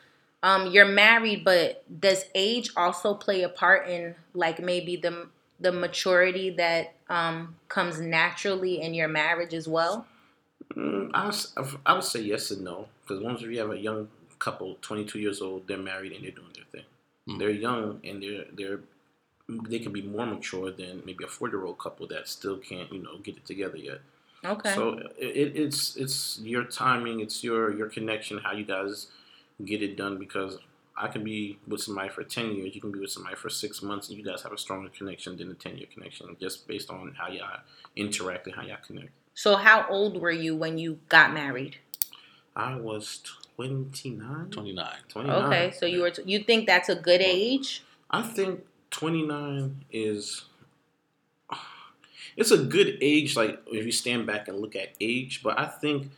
um 0.45 0.69
you're 0.69 0.87
married 0.87 1.43
but 1.45 1.83
does 2.01 2.27
age 2.37 2.71
also 2.77 3.15
play 3.15 3.43
a 3.43 3.49
part 3.49 3.89
in 3.89 4.15
like 4.35 4.61
maybe 4.61 4.95
the 4.97 5.27
the 5.59 5.73
maturity 5.73 6.51
that 6.51 6.95
um 7.09 7.57
comes 7.69 8.01
naturally 8.01 8.81
in 8.81 8.95
your 8.95 9.09
marriage 9.09 9.55
as 9.55 9.67
well? 9.67 10.07
Mm, 10.77 11.11
I, 11.15 11.27
was- 11.27 11.53
I 11.85 11.95
would 11.95 12.05
say 12.05 12.21
yes 12.21 12.51
and 12.53 12.63
no 12.63 12.89
because 13.03 13.23
once 13.23 13.41
you 13.43 13.59
have 13.59 13.71
a 13.71 13.79
young 13.79 14.09
couple, 14.39 14.77
22 14.83 15.19
years 15.19 15.41
old, 15.41 15.67
they're 15.67 15.79
married 15.79 16.13
and 16.13 16.23
they're 16.25 16.31
doing 16.31 16.53
their 16.55 16.65
thing. 16.73 16.89
Mm. 17.29 17.39
They're 17.39 17.51
young 17.51 18.01
and 18.05 18.23
they're 18.23 18.45
they're 18.53 18.81
they 19.69 19.79
can 19.79 19.93
be 19.93 20.03
more 20.03 20.27
mature 20.27 20.71
than 20.71 21.03
maybe 21.05 21.23
a 21.25 21.27
40 21.27 21.57
year 21.57 21.65
old 21.65 21.79
couple 21.79 22.07
that 22.09 22.29
still 22.29 22.59
can't 22.59 22.93
you 22.93 23.03
know 23.03 23.19
get 23.23 23.37
it 23.37 23.45
together 23.45 23.77
yet. 23.77 24.01
Okay. 24.45 24.75
So 24.75 24.99
it, 25.19 25.57
it's 25.57 25.97
it's 25.97 26.39
your 26.43 26.65
timing, 26.65 27.21
it's 27.21 27.43
your 27.43 27.73
your 27.75 27.89
connection, 27.89 28.39
how 28.39 28.53
you 28.53 28.65
guys 28.65 29.07
get 29.65 29.83
it 29.83 29.97
done. 29.97 30.19
Because 30.19 30.59
I 30.97 31.09
can 31.09 31.25
be 31.25 31.59
with 31.69 31.83
somebody 31.83 32.09
for 32.09 32.25
ten 32.25 32.55
years, 32.55 32.75
you 32.75 32.81
can 32.81 32.93
be 32.93 33.01
with 33.01 33.11
somebody 33.11 33.37
for 33.37 33.51
six 33.51 33.83
months, 33.83 34.09
and 34.09 34.17
you 34.17 34.25
guys 34.25 34.43
have 34.43 34.53
a 34.53 34.59
stronger 34.59 34.89
connection 34.89 35.37
than 35.37 35.51
a 35.51 35.55
ten 35.55 35.77
year 35.77 35.89
connection, 35.93 36.37
just 36.41 36.67
based 36.67 36.91
on 36.91 37.15
how 37.19 37.29
y'all 37.29 37.61
interact 37.97 38.47
and 38.47 38.57
how 38.57 38.63
y'all 38.63 38.79
connect. 38.87 39.11
So 39.35 39.57
how 39.57 39.87
old 39.89 40.21
were 40.21 40.31
you 40.31 40.55
when 40.55 40.79
you 40.79 41.01
got 41.09 41.35
married? 41.35 41.77
I 42.57 42.77
was 42.77 43.21
29. 43.57 44.51
29. 44.51 44.87
29. 45.09 45.45
Okay, 45.45 45.73
so 45.77 45.87
you 45.87 46.03
were 46.03 46.11
t- 46.11 46.23
you 46.25 46.41
think 46.41 46.67
that's 46.67 46.89
a 46.89 46.95
good 46.95 47.21
age? 47.21 47.83
I 48.11 48.23
think 48.23 48.65
29 48.91 49.85
is. 49.93 50.45
It's 52.37 52.51
a 52.51 52.59
good 52.59 52.99
age, 53.01 53.37
like 53.37 53.61
if 53.69 53.85
you 53.87 53.93
stand 53.93 54.27
back 54.27 54.49
and 54.49 54.59
look 54.59 54.75
at 54.75 54.89
age, 55.01 55.41
but 55.43 55.59
I 55.59 55.67
think 55.67 56.11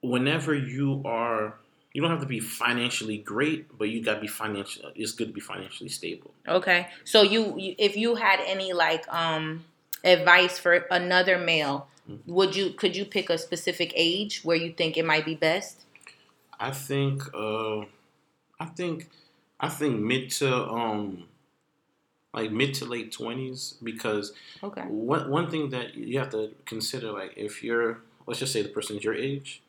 whenever 0.00 0.54
you 0.54 1.02
are, 1.04 1.54
you 1.96 2.02
don't 2.02 2.10
have 2.10 2.20
to 2.20 2.26
be 2.26 2.40
financially 2.40 3.16
great, 3.16 3.78
but 3.78 3.88
you 3.88 4.02
got 4.02 4.16
to 4.16 4.20
be 4.20 4.26
financial. 4.26 4.92
It's 4.94 5.12
good 5.12 5.28
to 5.28 5.32
be 5.32 5.40
financially 5.40 5.88
stable. 5.88 6.30
Okay. 6.46 6.88
So 7.04 7.22
you, 7.22 7.58
you 7.58 7.74
if 7.78 7.96
you 7.96 8.16
had 8.16 8.38
any 8.44 8.74
like 8.74 9.08
um 9.08 9.64
advice 10.04 10.58
for 10.58 10.74
another 10.90 11.38
male, 11.38 11.88
Mm-hmm. 12.08 12.32
would 12.32 12.54
you 12.54 12.70
could 12.70 12.94
you 12.94 13.04
pick 13.04 13.30
a 13.30 13.36
specific 13.38 13.92
age 13.96 14.42
where 14.44 14.56
you 14.56 14.72
think 14.72 14.96
it 14.96 15.04
might 15.04 15.24
be 15.24 15.34
best? 15.34 15.80
I 16.60 16.70
think, 16.70 17.22
uh, 17.34 17.80
I 18.60 18.66
think, 18.76 19.08
I 19.58 19.68
think 19.68 19.98
mid 19.98 20.30
to 20.38 20.68
um, 20.68 21.24
like 22.32 22.52
mid 22.52 22.74
to 22.74 22.84
late 22.84 23.10
20s 23.12 23.74
because 23.82 24.32
Okay. 24.62 24.82
One 24.82 25.28
one 25.30 25.50
thing 25.50 25.70
that 25.70 25.94
you 25.96 26.20
have 26.20 26.30
to 26.30 26.52
consider, 26.64 27.10
like 27.10 27.32
if 27.36 27.64
you're, 27.64 28.02
let's 28.26 28.38
just 28.38 28.52
say 28.52 28.62
the 28.62 28.68
person's 28.68 29.02
your 29.02 29.14
age. 29.14 29.62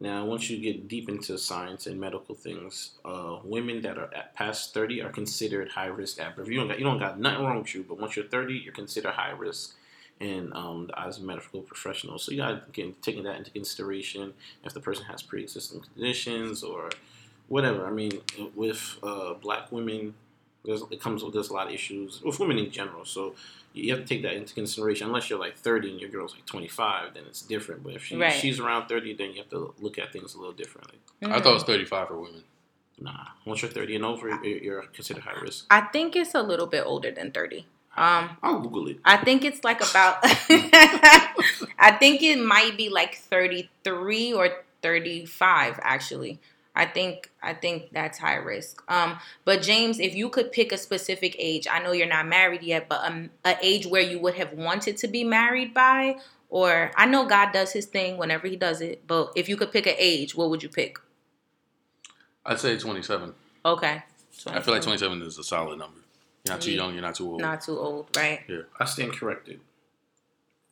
Now, 0.00 0.24
once 0.24 0.50
you 0.50 0.58
get 0.58 0.88
deep 0.88 1.08
into 1.08 1.38
science 1.38 1.86
and 1.86 2.00
medical 2.00 2.34
things, 2.34 2.90
uh, 3.04 3.38
women 3.44 3.80
that 3.82 3.96
are 3.96 4.12
at 4.14 4.34
past 4.34 4.74
thirty 4.74 5.00
are 5.00 5.10
considered 5.10 5.68
high 5.68 5.86
risk. 5.86 6.18
If 6.18 6.48
you 6.48 6.56
don't 6.56 6.68
got 6.68 6.78
you 6.78 6.84
don't 6.84 6.98
got 6.98 7.18
nothing 7.18 7.44
wrong 7.44 7.58
with 7.58 7.74
you, 7.74 7.84
but 7.88 8.00
once 8.00 8.16
you're 8.16 8.24
thirty, 8.24 8.54
you're 8.54 8.74
considered 8.74 9.12
high 9.12 9.30
risk 9.30 9.74
in 10.20 10.52
um, 10.54 10.88
the 10.88 10.98
eyes 10.98 11.18
of 11.18 11.24
medical 11.24 11.60
professionals. 11.60 12.24
So 12.24 12.32
you 12.32 12.38
got 12.38 12.72
to 12.74 12.94
taking 13.02 13.24
that 13.24 13.36
into 13.36 13.50
consideration 13.50 14.34
if 14.64 14.72
the 14.72 14.80
person 14.80 15.04
has 15.06 15.22
pre-existing 15.22 15.80
conditions 15.80 16.62
or 16.62 16.90
whatever. 17.48 17.86
I 17.86 17.90
mean, 17.90 18.20
with 18.54 18.96
uh, 19.02 19.34
black 19.34 19.70
women, 19.72 20.14
there's, 20.64 20.82
it 20.90 21.00
comes 21.00 21.22
with 21.22 21.34
there's 21.34 21.50
a 21.50 21.52
lot 21.52 21.66
of 21.68 21.72
issues 21.74 22.22
with 22.22 22.38
women 22.40 22.58
in 22.58 22.70
general. 22.70 23.04
So 23.04 23.34
you 23.72 23.90
have 23.92 24.00
to 24.00 24.06
take 24.06 24.22
that 24.22 24.34
into 24.34 24.54
consideration. 24.54 25.08
Unless 25.08 25.28
you're 25.30 25.38
like 25.38 25.56
30 25.56 25.90
and 25.92 26.00
your 26.00 26.10
girl's 26.10 26.34
like 26.34 26.46
25, 26.46 27.14
then 27.14 27.24
it's 27.26 27.42
different. 27.42 27.82
But 27.82 27.94
if 27.94 28.04
she, 28.04 28.16
Right. 28.16 28.32
she's 28.32 28.60
around 28.60 28.88
30, 28.88 29.14
then 29.14 29.30
you 29.32 29.38
have 29.38 29.50
to 29.50 29.74
look 29.80 29.98
at 29.98 30.12
things 30.12 30.34
a 30.34 30.38
little 30.38 30.52
differently. 30.54 30.98
I 31.22 31.40
thought 31.40 31.50
it 31.50 31.54
was 31.54 31.62
35 31.64 32.08
for 32.08 32.18
women. 32.18 32.44
Nah, 33.00 33.26
once 33.44 33.60
you're 33.60 33.70
30 33.70 33.96
and 33.96 34.04
over, 34.04 34.28
you're, 34.28 34.44
you're 34.44 34.82
considered 34.82 35.24
high 35.24 35.38
risk. 35.40 35.66
I 35.70 35.80
think 35.82 36.14
it's 36.14 36.34
a 36.34 36.42
little 36.42 36.66
bit 36.68 36.84
older 36.86 37.10
than 37.10 37.32
30. 37.32 37.66
Um, 37.96 38.36
I'll 38.42 38.60
Google 38.60 38.88
it. 38.88 38.98
I 39.04 39.16
think 39.18 39.44
it's 39.44 39.62
like 39.64 39.80
about, 39.80 40.18
I 40.22 41.96
think 41.98 42.22
it 42.22 42.38
might 42.38 42.76
be 42.76 42.88
like 42.88 43.16
33 43.16 44.32
or 44.32 44.50
35 44.82 45.80
actually. 45.82 46.40
I 46.76 46.86
think 46.86 47.30
I 47.42 47.54
think 47.54 47.90
that's 47.92 48.18
high 48.18 48.34
risk. 48.34 48.82
Um, 48.88 49.18
but 49.44 49.62
James, 49.62 50.00
if 50.00 50.14
you 50.14 50.28
could 50.28 50.50
pick 50.50 50.72
a 50.72 50.76
specific 50.78 51.36
age, 51.38 51.68
I 51.70 51.80
know 51.82 51.92
you're 51.92 52.08
not 52.08 52.26
married 52.26 52.62
yet, 52.62 52.88
but 52.88 53.04
um, 53.04 53.30
a 53.44 53.56
age 53.62 53.86
where 53.86 54.02
you 54.02 54.18
would 54.18 54.34
have 54.34 54.52
wanted 54.52 54.96
to 54.98 55.08
be 55.08 55.22
married 55.22 55.72
by, 55.72 56.16
or 56.50 56.90
I 56.96 57.06
know 57.06 57.26
God 57.26 57.52
does 57.52 57.72
His 57.72 57.86
thing 57.86 58.16
whenever 58.18 58.48
He 58.48 58.56
does 58.56 58.80
it, 58.80 59.06
but 59.06 59.32
if 59.36 59.48
you 59.48 59.56
could 59.56 59.70
pick 59.70 59.86
an 59.86 59.94
age, 59.98 60.34
what 60.34 60.50
would 60.50 60.62
you 60.64 60.68
pick? 60.68 60.98
I'd 62.44 62.58
say 62.60 62.76
27. 62.76 63.32
Okay. 63.64 64.02
I 64.48 64.60
feel 64.60 64.74
like 64.74 64.82
27 64.82 65.22
is 65.22 65.38
a 65.38 65.44
solid 65.44 65.78
number. 65.78 66.00
You're 66.44 66.54
not 66.54 66.60
too 66.60 66.72
Yeah. 66.72 66.76
young. 66.78 66.92
You're 66.92 67.02
not 67.02 67.14
too 67.14 67.26
old. 67.30 67.40
Not 67.40 67.60
too 67.62 67.78
old, 67.78 68.14
right? 68.16 68.40
Yeah. 68.48 68.62
I 68.80 68.84
stand 68.84 69.12
corrected. 69.12 69.60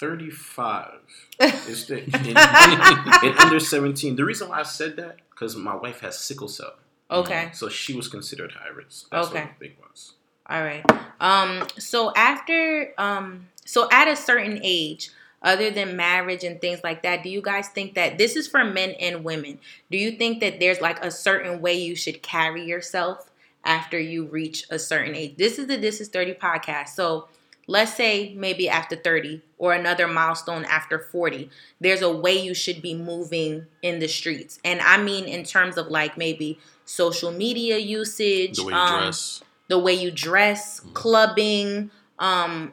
35 0.00 0.99
is 1.68 1.87
the 1.87 1.99
in, 2.02 3.30
in 3.30 3.38
under 3.38 3.61
17. 3.61 4.16
The 4.16 4.25
reason 4.25 4.49
why 4.49 4.59
I 4.61 4.62
said 4.64 4.97
that 4.97 5.16
because 5.42 5.56
my 5.56 5.75
wife 5.75 6.00
has 6.00 6.16
sickle 6.18 6.46
cell, 6.49 6.75
Okay. 7.11 7.50
so 7.52 7.68
she 7.68 7.94
was 7.94 8.06
considered 8.06 8.52
high 8.52 8.68
risk. 8.68 9.11
That's 9.11 9.26
Okay. 9.28 9.40
what 9.40 9.58
the 9.58 9.68
thing 9.68 9.76
was. 9.80 10.12
All 10.49 10.62
right. 10.62 10.84
Um, 11.20 11.66
so 11.78 12.12
after 12.14 12.92
um 12.96 13.49
so 13.64 13.88
at 13.90 14.06
a 14.08 14.14
certain 14.16 14.61
age, 14.62 15.11
other 15.42 15.70
than 15.70 15.96
marriage 15.96 16.44
and 16.44 16.61
things 16.61 16.80
like 16.84 17.02
that, 17.02 17.22
do 17.25 17.28
you 17.28 17.42
guys 17.42 17.68
think 17.68 17.94
that 17.94 18.18
this 18.18 18.37
is 18.37 18.46
for 18.46 18.64
men 18.64 18.90
and 19.00 19.25
women? 19.25 19.58
Do 19.90 19.99
you 19.99 20.12
think 20.12 20.40
that 20.40 20.61
there's 20.61 20.80
like 20.80 21.04
a 21.04 21.11
certain 21.11 21.61
way 21.61 21.75
you 21.75 21.96
should 21.96 22.22
carry 22.22 22.64
yourself 22.64 23.30
after 23.64 23.99
you 23.99 24.25
reach 24.25 24.64
a 24.70 24.78
certain 24.78 25.14
age? 25.16 25.37
This 25.37 25.58
is 25.58 25.66
the 25.66 25.76
This 25.76 26.00
is 26.00 26.08
30 26.08 26.34
podcast. 26.34 26.90
So 26.90 27.28
let's 27.66 27.95
say 27.95 28.35
maybe 28.35 28.69
after 28.69 28.97
30 28.97 29.40
or 29.59 29.73
another 29.73 30.09
milestone 30.09 30.64
after 30.64 30.99
40 30.99 31.49
there's 31.81 32.02
a 32.02 32.11
way 32.11 32.37
you 32.38 32.54
should 32.54 32.83
be 32.83 32.95
moving 32.95 33.66
in 33.83 34.00
the 34.00 34.09
streets 34.09 34.59
and 34.64 34.81
i 34.81 34.97
mean 35.00 35.25
in 35.25 35.45
terms 35.45 35.76
of 35.76 35.87
like 35.88 36.19
maybe 36.19 36.59
social 36.85 37.31
media 37.31 37.78
usage 37.78 38.57
The 38.57 38.64
way 38.64 38.73
you 38.73 38.78
um, 38.78 39.02
dress. 39.04 39.42
the 39.69 39.78
way 39.78 39.95
you 39.95 40.11
dress, 40.11 40.81
Mhm. 40.81 40.95
clubbing, 40.95 41.90
um, 42.19 42.73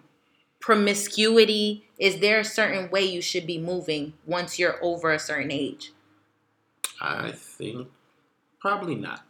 promiscuity. 0.60 1.86
Is 1.98 2.20
there 2.20 2.40
a 2.40 2.46
certain 2.46 2.90
way 2.90 3.04
you 3.06 3.22
should 3.22 3.46
be 3.48 3.58
moving 3.58 4.14
once 4.26 4.58
you're 4.60 4.78
over 4.84 5.12
a 5.14 5.20
certain 5.20 5.52
age? 5.52 5.92
I 7.02 7.32
think 7.32 7.88
probably 8.60 8.96
not. 8.96 9.24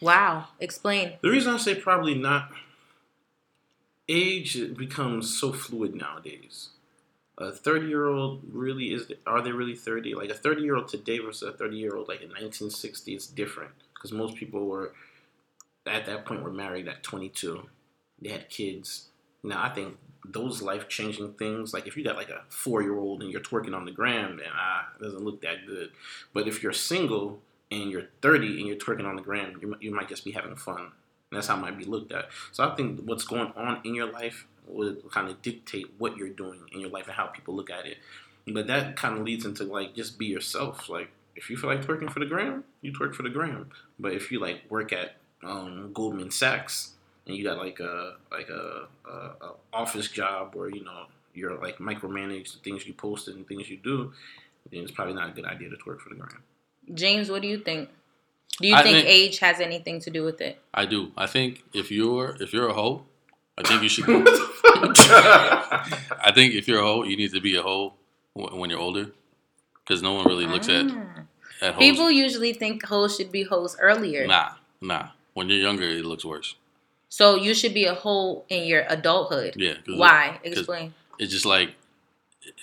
Wow. 0.00 0.48
Explain. 0.60 1.14
The 1.22 1.30
reason 1.30 1.54
I 1.54 1.58
say 1.58 1.74
probably 1.74 2.14
not, 2.14 2.50
age 4.08 4.76
becomes 4.76 5.38
so 5.38 5.52
fluid 5.52 5.94
nowadays. 5.94 6.70
A 7.38 7.52
30 7.52 7.86
year 7.86 8.06
old 8.06 8.42
really 8.50 8.92
is, 8.92 9.12
are 9.26 9.42
they 9.42 9.52
really 9.52 9.74
30? 9.74 10.14
Like 10.14 10.30
a 10.30 10.34
30 10.34 10.62
year 10.62 10.76
old 10.76 10.88
today 10.88 11.18
versus 11.18 11.48
a 11.48 11.52
30 11.52 11.76
year 11.76 11.96
old 11.96 12.08
like 12.08 12.22
in 12.22 12.28
1960 12.28 13.14
is 13.14 13.26
different 13.26 13.72
because 13.94 14.12
most 14.12 14.36
people 14.36 14.66
were 14.66 14.92
at 15.86 16.06
that 16.06 16.24
point 16.24 16.42
were 16.42 16.52
married 16.52 16.88
at 16.88 17.02
22. 17.02 17.68
They 18.20 18.30
had 18.30 18.48
kids. 18.48 19.08
Now 19.42 19.62
I 19.62 19.68
think 19.68 19.98
those 20.24 20.62
life 20.62 20.88
changing 20.88 21.34
things, 21.34 21.72
like 21.72 21.86
if 21.86 21.96
you 21.96 22.02
got 22.02 22.16
like 22.16 22.30
a 22.30 22.42
four 22.48 22.82
year 22.82 22.98
old 22.98 23.22
and 23.22 23.30
you're 23.30 23.40
twerking 23.40 23.76
on 23.76 23.84
the 23.84 23.92
gram, 23.92 24.38
then 24.38 24.48
ah, 24.52 24.88
it 24.98 25.02
doesn't 25.02 25.22
look 25.22 25.42
that 25.42 25.66
good. 25.66 25.90
But 26.32 26.48
if 26.48 26.62
you're 26.62 26.72
single 26.72 27.40
and 27.70 27.90
you're 27.90 28.08
30 28.22 28.58
and 28.58 28.66
you're 28.66 28.76
twerking 28.76 29.06
on 29.06 29.16
the 29.16 29.22
gram, 29.22 29.58
you, 29.60 29.76
you 29.80 29.94
might 29.94 30.08
just 30.08 30.24
be 30.24 30.32
having 30.32 30.56
fun. 30.56 30.92
And 31.30 31.38
that's 31.38 31.48
how 31.48 31.56
it 31.56 31.60
might 31.60 31.78
be 31.78 31.84
looked 31.84 32.12
at. 32.12 32.28
So 32.52 32.68
I 32.68 32.74
think 32.74 33.00
what's 33.04 33.24
going 33.24 33.52
on 33.56 33.80
in 33.84 33.94
your 33.94 34.10
life 34.10 34.46
would 34.68 35.10
kind 35.10 35.28
of 35.28 35.42
dictate 35.42 35.86
what 35.98 36.16
you're 36.16 36.28
doing 36.28 36.60
in 36.72 36.80
your 36.80 36.90
life 36.90 37.06
and 37.06 37.14
how 37.14 37.26
people 37.26 37.54
look 37.54 37.70
at 37.70 37.86
it. 37.86 37.98
But 38.46 38.66
that 38.68 38.96
kind 38.96 39.16
of 39.18 39.24
leads 39.24 39.44
into 39.44 39.64
like 39.64 39.94
just 39.94 40.18
be 40.18 40.26
yourself. 40.26 40.88
Like 40.88 41.10
if 41.34 41.50
you 41.50 41.56
feel 41.56 41.70
like 41.70 41.84
twerking 41.84 42.10
for 42.10 42.20
the 42.20 42.26
gram, 42.26 42.64
you 42.80 42.92
twerk 42.92 43.14
for 43.14 43.22
the 43.22 43.28
gram. 43.28 43.70
But 43.98 44.12
if 44.12 44.30
you 44.30 44.40
like 44.40 44.62
work 44.70 44.92
at 44.92 45.16
um, 45.42 45.90
Goldman 45.92 46.30
Sachs 46.30 46.92
and 47.26 47.36
you 47.36 47.44
got 47.44 47.58
like 47.58 47.80
a 47.80 48.14
like 48.30 48.48
a, 48.48 48.88
a, 49.08 49.12
a 49.12 49.52
office 49.72 50.08
job 50.08 50.54
where 50.54 50.68
you 50.68 50.84
know 50.84 51.06
you're 51.34 51.56
like 51.58 51.78
micromanage 51.78 52.52
the 52.52 52.58
things 52.60 52.86
you 52.86 52.94
post 52.94 53.28
and 53.28 53.46
things 53.46 53.68
you 53.68 53.76
do, 53.76 54.12
then 54.70 54.82
it's 54.82 54.92
probably 54.92 55.14
not 55.14 55.30
a 55.30 55.32
good 55.32 55.44
idea 55.44 55.68
to 55.68 55.76
twerk 55.76 56.00
for 56.00 56.08
the 56.08 56.14
gram. 56.14 56.42
James, 56.94 57.30
what 57.30 57.42
do 57.42 57.48
you 57.48 57.58
think? 57.58 57.90
Do 58.60 58.68
you 58.68 58.74
I 58.74 58.82
think, 58.82 58.96
think- 58.96 59.08
age 59.08 59.38
has 59.40 59.60
anything 59.60 60.00
to 60.00 60.10
do 60.10 60.22
with 60.24 60.40
it? 60.40 60.58
I 60.72 60.86
do. 60.86 61.12
I 61.16 61.26
think 61.26 61.62
if 61.74 61.90
you're 61.90 62.36
if 62.40 62.52
you're 62.52 62.68
a 62.68 62.72
hoe, 62.72 63.04
I 63.58 63.62
think 63.68 63.82
you 63.82 63.88
should. 63.88 64.04
I 64.08 65.82
think 66.34 66.54
if 66.54 66.66
you're 66.68 66.80
a 66.80 66.82
hoe, 66.82 67.02
you 67.04 67.16
need 67.16 67.32
to 67.32 67.40
be 67.40 67.56
a 67.56 67.62
hoe 67.62 67.94
when 68.34 68.70
you're 68.70 68.78
older, 68.80 69.10
because 69.80 70.02
no 70.02 70.14
one 70.14 70.26
really 70.26 70.46
looks 70.46 70.68
at 70.68 70.86
Ah. 70.90 71.22
at 71.62 71.74
hoes. 71.74 71.78
People 71.80 72.10
usually 72.10 72.52
think 72.52 72.84
hoes 72.84 73.16
should 73.16 73.32
be 73.32 73.44
hoes 73.44 73.76
earlier. 73.80 74.26
Nah, 74.26 74.50
nah. 74.80 75.08
When 75.34 75.48
you're 75.48 75.58
younger, 75.58 75.84
it 75.88 76.04
looks 76.04 76.24
worse. 76.24 76.54
So 77.08 77.36
you 77.36 77.54
should 77.54 77.72
be 77.74 77.84
a 77.84 77.94
hoe 77.94 78.44
in 78.48 78.66
your 78.66 78.84
adulthood. 78.88 79.54
Yeah. 79.56 79.74
'cause 79.86 79.98
Why? 79.98 80.40
'cause 80.42 80.52
Explain. 80.58 80.94
It's 81.18 81.32
just 81.32 81.46
like 81.46 81.70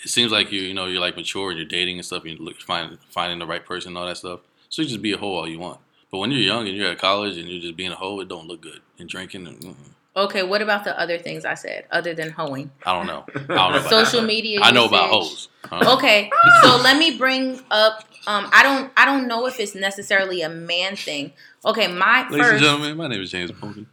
it 0.03 0.09
seems 0.09 0.31
like 0.31 0.51
you 0.51 0.61
you 0.61 0.73
know 0.73 0.85
you're 0.85 1.01
like 1.01 1.15
mature 1.15 1.49
and 1.49 1.57
you're 1.59 1.67
dating 1.67 1.97
and 1.97 2.05
stuff. 2.05 2.23
And 2.25 2.37
you 2.37 2.45
look 2.45 2.59
find 2.61 2.97
finding 3.09 3.39
the 3.39 3.45
right 3.47 3.65
person 3.65 3.89
and 3.89 3.97
all 3.97 4.05
that 4.07 4.17
stuff. 4.17 4.41
So 4.73 4.81
you 4.81 4.87
just 4.87 5.03
be 5.03 5.11
a 5.11 5.17
hoe 5.17 5.35
all 5.35 5.47
you 5.47 5.59
want. 5.59 5.79
But 6.11 6.17
when 6.17 6.31
you're 6.31 6.39
young 6.41 6.67
and 6.67 6.75
you're 6.75 6.89
at 6.89 6.97
college 6.97 7.37
and 7.37 7.47
you're 7.47 7.61
just 7.61 7.75
being 7.75 7.91
a 7.91 7.95
hoe, 7.95 8.19
it 8.21 8.27
don't 8.27 8.47
look 8.47 8.61
good. 8.61 8.79
And 8.97 9.07
drinking 9.07 9.45
and 9.45 9.59
mm, 9.59 9.75
Okay, 10.15 10.41
what 10.41 10.63
about 10.63 10.83
the 10.83 10.99
other 10.99 11.19
things 11.19 11.45
I 11.45 11.53
said 11.53 11.85
other 11.91 12.15
than 12.15 12.31
hoeing? 12.31 12.71
I 12.83 12.97
don't 12.97 13.05
know. 13.05 13.23
I 13.35 13.39
don't 13.39 13.47
know 13.49 13.77
about 13.77 13.89
Social 13.91 14.21
that. 14.21 14.25
media. 14.25 14.61
I 14.63 14.71
know 14.71 14.85
about 14.85 15.11
hoes. 15.11 15.49
Huh? 15.65 15.93
Okay, 15.95 16.31
so 16.63 16.77
let 16.77 16.97
me 16.97 17.19
bring 17.19 17.61
up. 17.69 18.03
Um, 18.25 18.49
I 18.51 18.63
don't. 18.63 18.91
I 18.97 19.05
don't 19.05 19.27
know 19.27 19.45
if 19.45 19.59
it's 19.59 19.75
necessarily 19.75 20.41
a 20.41 20.49
man 20.49 20.95
thing. 20.95 21.33
Okay, 21.63 21.87
my 21.87 22.27
Ladies 22.29 22.49
and 22.49 22.59
gentlemen, 22.59 22.97
my 22.97 23.07
name 23.07 23.21
is 23.21 23.29
James 23.29 23.51
Pumpkin. 23.51 23.85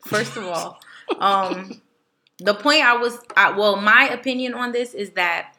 First 0.00 0.36
of 0.36 0.46
all, 0.46 0.80
um, 1.20 1.80
the 2.38 2.54
point 2.54 2.82
I 2.82 2.96
was. 2.96 3.20
I, 3.36 3.56
well, 3.56 3.76
my 3.76 4.08
opinion 4.08 4.54
on 4.54 4.72
this 4.72 4.94
is 4.94 5.10
that 5.10 5.54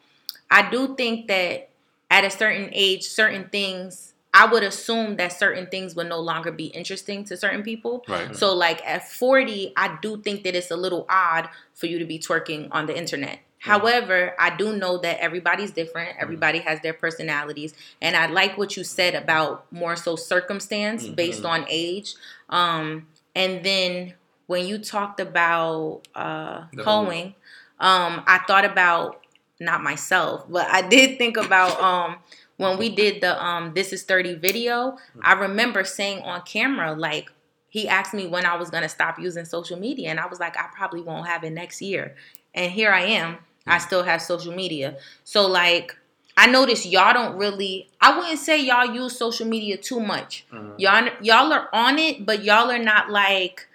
I 0.50 0.68
do 0.70 0.94
think 0.96 1.28
that 1.28 1.70
at 2.10 2.26
a 2.26 2.30
certain 2.30 2.68
age, 2.72 3.04
certain 3.04 3.48
things. 3.48 4.09
I 4.32 4.46
would 4.46 4.62
assume 4.62 5.16
that 5.16 5.32
certain 5.32 5.66
things 5.66 5.96
would 5.96 6.08
no 6.08 6.20
longer 6.20 6.52
be 6.52 6.66
interesting 6.66 7.24
to 7.24 7.36
certain 7.36 7.62
people. 7.62 8.04
Right. 8.08 8.34
So, 8.34 8.54
like 8.54 8.80
at 8.86 9.08
40, 9.08 9.72
I 9.76 9.98
do 10.00 10.18
think 10.22 10.44
that 10.44 10.54
it's 10.54 10.70
a 10.70 10.76
little 10.76 11.04
odd 11.08 11.48
for 11.74 11.86
you 11.86 11.98
to 11.98 12.04
be 12.04 12.18
twerking 12.18 12.68
on 12.70 12.86
the 12.86 12.96
internet. 12.96 13.40
However, 13.58 14.34
I 14.38 14.56
do 14.56 14.74
know 14.76 14.96
that 14.98 15.18
everybody's 15.18 15.70
different. 15.72 16.16
Everybody 16.18 16.60
has 16.60 16.80
their 16.80 16.94
personalities. 16.94 17.74
And 18.00 18.16
I 18.16 18.26
like 18.26 18.56
what 18.56 18.74
you 18.76 18.84
said 18.84 19.14
about 19.14 19.70
more 19.70 19.96
so 19.96 20.16
circumstance 20.16 21.06
based 21.06 21.42
Mhm. 21.42 21.48
on 21.50 21.66
age. 21.68 22.14
Um, 22.48 23.08
and 23.34 23.62
then 23.62 24.14
when 24.46 24.66
you 24.66 24.78
talked 24.78 25.20
about 25.20 26.00
uh, 26.14 26.62
hoeing, 26.78 27.34
um, 27.78 28.22
I 28.26 28.38
thought 28.46 28.64
about 28.64 29.20
not 29.60 29.82
myself, 29.82 30.46
but 30.48 30.66
I 30.68 30.80
did 30.80 31.18
think 31.18 31.36
about 31.36 31.78
um, 31.82 32.16
when 32.60 32.76
we 32.78 32.90
did 32.90 33.22
the 33.22 33.42
um, 33.42 33.72
This 33.74 33.92
Is 33.92 34.02
30 34.02 34.34
video. 34.34 34.98
I 35.22 35.32
remember 35.32 35.82
saying 35.82 36.22
on 36.22 36.42
camera, 36.42 36.92
like, 36.92 37.30
he 37.70 37.88
asked 37.88 38.12
me 38.12 38.26
when 38.26 38.44
I 38.44 38.56
was 38.56 38.68
going 38.68 38.82
to 38.82 38.88
stop 38.88 39.18
using 39.18 39.46
social 39.46 39.78
media. 39.78 40.10
And 40.10 40.20
I 40.20 40.26
was 40.26 40.40
like, 40.40 40.58
I 40.58 40.66
probably 40.76 41.00
won't 41.00 41.26
have 41.26 41.42
it 41.42 41.50
next 41.50 41.80
year. 41.80 42.16
And 42.54 42.70
here 42.70 42.90
I 42.92 43.02
am. 43.02 43.38
I 43.66 43.78
still 43.78 44.02
have 44.02 44.20
social 44.20 44.54
media. 44.54 44.98
So, 45.24 45.46
like, 45.46 45.96
I 46.36 46.46
noticed 46.48 46.84
y'all 46.84 47.14
don't 47.14 47.36
really, 47.36 47.88
I 48.00 48.18
wouldn't 48.18 48.38
say 48.38 48.60
y'all 48.60 48.94
use 48.94 49.16
social 49.16 49.46
media 49.46 49.76
too 49.76 50.00
much. 50.00 50.44
Mhm. 50.52 50.74
Y'all, 50.78 51.08
y'all 51.22 51.52
are 51.52 51.68
on 51.72 51.98
it, 51.98 52.26
but 52.26 52.44
y'all 52.44 52.70
are 52.70 52.78
not 52.78 53.10
like, 53.10 53.68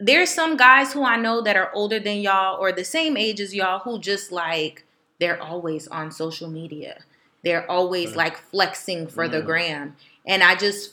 there's 0.00 0.30
some 0.30 0.56
guys 0.56 0.92
who 0.92 1.04
I 1.04 1.16
know 1.16 1.40
that 1.42 1.56
are 1.56 1.70
older 1.74 2.00
than 2.00 2.18
y'all 2.18 2.58
or 2.60 2.72
the 2.72 2.84
same 2.84 3.16
age 3.16 3.40
as 3.40 3.54
y'all 3.54 3.80
who 3.80 4.00
just 4.00 4.32
like, 4.32 4.84
they're 5.20 5.40
always 5.40 5.86
on 5.88 6.10
social 6.10 6.48
media. 6.50 7.02
They're 7.44 7.68
always 7.70 8.14
like 8.16 8.36
flexing 8.50 9.08
for 9.08 9.28
the 9.28 9.40
Mm. 9.42 9.46
gram. 9.46 9.96
And 10.26 10.42
I 10.42 10.54
just, 10.54 10.92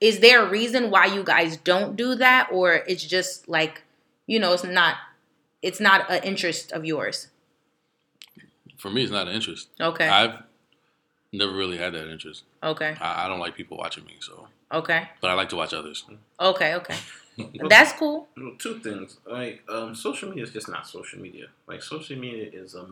is 0.00 0.20
there 0.20 0.44
a 0.46 0.48
reason 0.48 0.90
why 0.90 1.06
you 1.06 1.24
guys 1.24 1.56
don't 1.56 1.96
do 1.96 2.14
that 2.14 2.48
or 2.52 2.74
it's 2.86 3.04
just 3.04 3.48
like 3.48 3.82
you 4.26 4.38
know 4.38 4.52
it's 4.52 4.62
not 4.64 4.96
it's 5.62 5.80
not 5.80 6.08
an 6.10 6.22
interest 6.22 6.70
of 6.72 6.84
yours 6.84 7.28
For 8.78 8.90
me, 8.90 9.02
it's 9.02 9.10
not 9.12 9.26
an 9.28 9.34
interest. 9.34 9.68
okay 9.80 10.06
I've 10.08 10.42
never 11.32 11.52
really 11.52 11.76
had 11.78 11.94
that 11.94 12.08
interest. 12.10 12.44
okay 12.62 12.94
I, 13.00 13.24
I 13.24 13.28
don't 13.28 13.40
like 13.40 13.54
people 13.56 13.76
watching 13.76 14.04
me, 14.04 14.14
so 14.20 14.46
okay 14.72 15.08
but 15.20 15.30
I 15.30 15.34
like 15.34 15.48
to 15.50 15.56
watch 15.56 15.72
others. 15.74 16.04
okay 16.38 16.74
okay 16.74 16.96
that's 17.68 17.92
cool 17.92 18.28
Well, 18.36 18.52
two 18.58 18.78
things. 18.80 19.16
Like, 19.26 19.62
um, 19.68 19.94
social 19.94 20.28
media 20.28 20.44
is 20.44 20.50
just 20.50 20.68
not 20.68 20.86
social 20.88 21.20
media. 21.20 21.46
Like, 21.68 21.82
social 21.82 22.16
media 22.18 22.48
is 22.52 22.74
a 22.74 22.84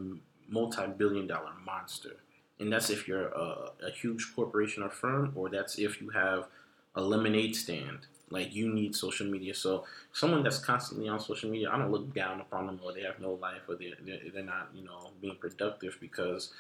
multi-billion 0.49 1.27
dollar 1.27 1.51
monster, 1.65 2.15
and 2.59 2.73
that's 2.73 2.91
if 2.91 3.07
you're 3.07 3.29
a, 3.29 3.71
a 3.87 3.91
huge 3.91 4.33
corporation 4.35 4.83
or 4.83 4.91
firm, 4.91 5.33
or 5.35 5.49
that's 5.49 5.79
if 5.79 6.01
you 6.01 6.11
have 6.11 6.47
a 6.95 7.01
lemonade 7.01 7.55
stand. 7.55 8.07
Like, 8.29 8.53
you 8.53 8.73
need 8.73 8.97
social 8.97 9.27
media. 9.27 9.55
So, 9.55 9.85
someone 10.13 10.43
that's 10.43 10.59
constantly 10.59 11.09
on 11.09 11.21
social 11.21 11.49
media, 11.49 11.71
I 11.71 11.79
don't 11.79 11.93
look 11.93 12.13
down 12.13 12.41
upon 12.41 12.67
them, 12.67 12.81
or 12.83 12.93
they 12.93 13.03
have 13.03 13.21
no 13.21 13.35
life, 13.35 13.61
or 13.69 13.77
they're 13.77 13.95
they're, 14.33 14.43
not, 14.43 14.71
you 14.75 14.85
know, 14.85 15.11
being 15.21 15.37
productive 15.37 15.97
because 16.01 16.53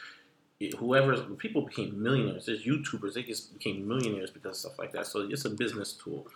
whoever 0.78 1.16
people 1.36 1.62
became 1.62 2.02
millionaires. 2.02 2.46
There's 2.46 2.64
YouTubers 2.64 3.14
they 3.14 3.22
just 3.22 3.52
became 3.52 3.86
millionaires 3.86 4.30
because 4.30 4.64
of 4.64 4.70
stuff 4.72 4.78
like 4.78 4.92
that. 4.92 5.06
So 5.06 5.28
it's 5.28 5.44
a 5.44 5.50
business 5.50 5.92
tool. 5.92 6.26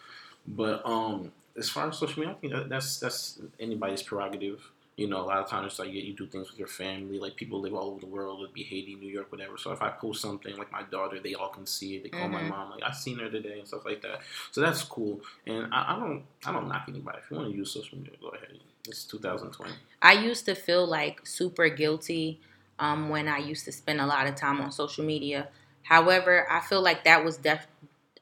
But 0.47 0.85
um, 0.85 1.33
as 1.57 1.69
far 1.69 1.89
as 1.89 1.99
social 1.99 2.21
media, 2.21 2.35
I 2.35 2.39
think 2.39 2.53
that, 2.53 2.69
that's 2.69 2.99
that's 2.99 3.41
anybody's 3.59 4.03
prerogative. 4.03 4.61
You 5.01 5.09
know, 5.09 5.23
a 5.23 5.27
lot 5.27 5.39
of 5.39 5.49
times 5.49 5.67
it's 5.69 5.79
like 5.79 5.89
yeah, 5.95 6.03
you 6.03 6.13
do 6.13 6.27
things 6.27 6.51
with 6.51 6.59
your 6.59 6.69
family. 6.69 7.19
Like 7.19 7.35
people 7.35 7.59
live 7.61 7.73
all 7.73 7.89
over 7.93 8.01
the 8.01 8.07
world. 8.07 8.43
It'd 8.43 8.53
be 8.53 8.65
Haiti, 8.65 8.97
New 8.97 9.09
York, 9.09 9.33
whatever. 9.33 9.57
So 9.57 9.73
if 9.73 9.81
I 9.81 9.89
post 9.89 10.21
something 10.21 10.55
like 10.59 10.71
my 10.71 10.83
daughter, 10.83 11.19
they 11.19 11.33
all 11.35 11.49
can 11.49 11.65
see 11.65 11.97
it. 11.97 12.03
They 12.03 12.11
call 12.11 12.29
my 12.29 12.43
Mhm. 12.43 12.49
mom 12.49 12.71
like 12.73 12.83
I 12.83 12.93
seen 12.93 13.19
her 13.19 13.31
today 13.31 13.59
and 13.61 13.67
stuff 13.67 13.87
like 13.87 14.03
that. 14.03 14.21
So 14.51 14.61
that's 14.61 14.83
cool. 14.83 15.23
And 15.47 15.73
I, 15.73 15.97
I 15.97 15.99
don't 15.99 16.25
I 16.45 16.53
don't 16.53 16.69
knock 16.69 16.85
anybody. 16.87 17.19
If 17.25 17.31
you 17.31 17.39
want 17.39 17.51
to 17.51 17.57
use 17.57 17.73
social 17.73 17.97
media, 17.97 18.15
go 18.21 18.29
ahead. 18.29 18.51
It's 18.87 19.05
2020. 19.05 19.73
I 20.03 20.13
used 20.13 20.45
to 20.47 20.55
feel 20.55 20.87
like 20.87 21.27
super 21.27 21.71
guilty 21.71 22.39
um, 22.79 23.09
when 23.09 23.27
I 23.27 23.39
used 23.39 23.65
to 23.67 23.73
spend 23.73 24.03
a 24.03 24.07
lot 24.07 24.27
of 24.27 24.35
time 24.37 24.61
on 24.61 24.71
social 24.71 25.05
media. 25.05 25.49
However, 25.85 26.47
I 26.51 26.61
feel 26.61 26.83
like 26.83 27.05
that 27.05 27.25
was 27.25 27.39
def- 27.39 27.67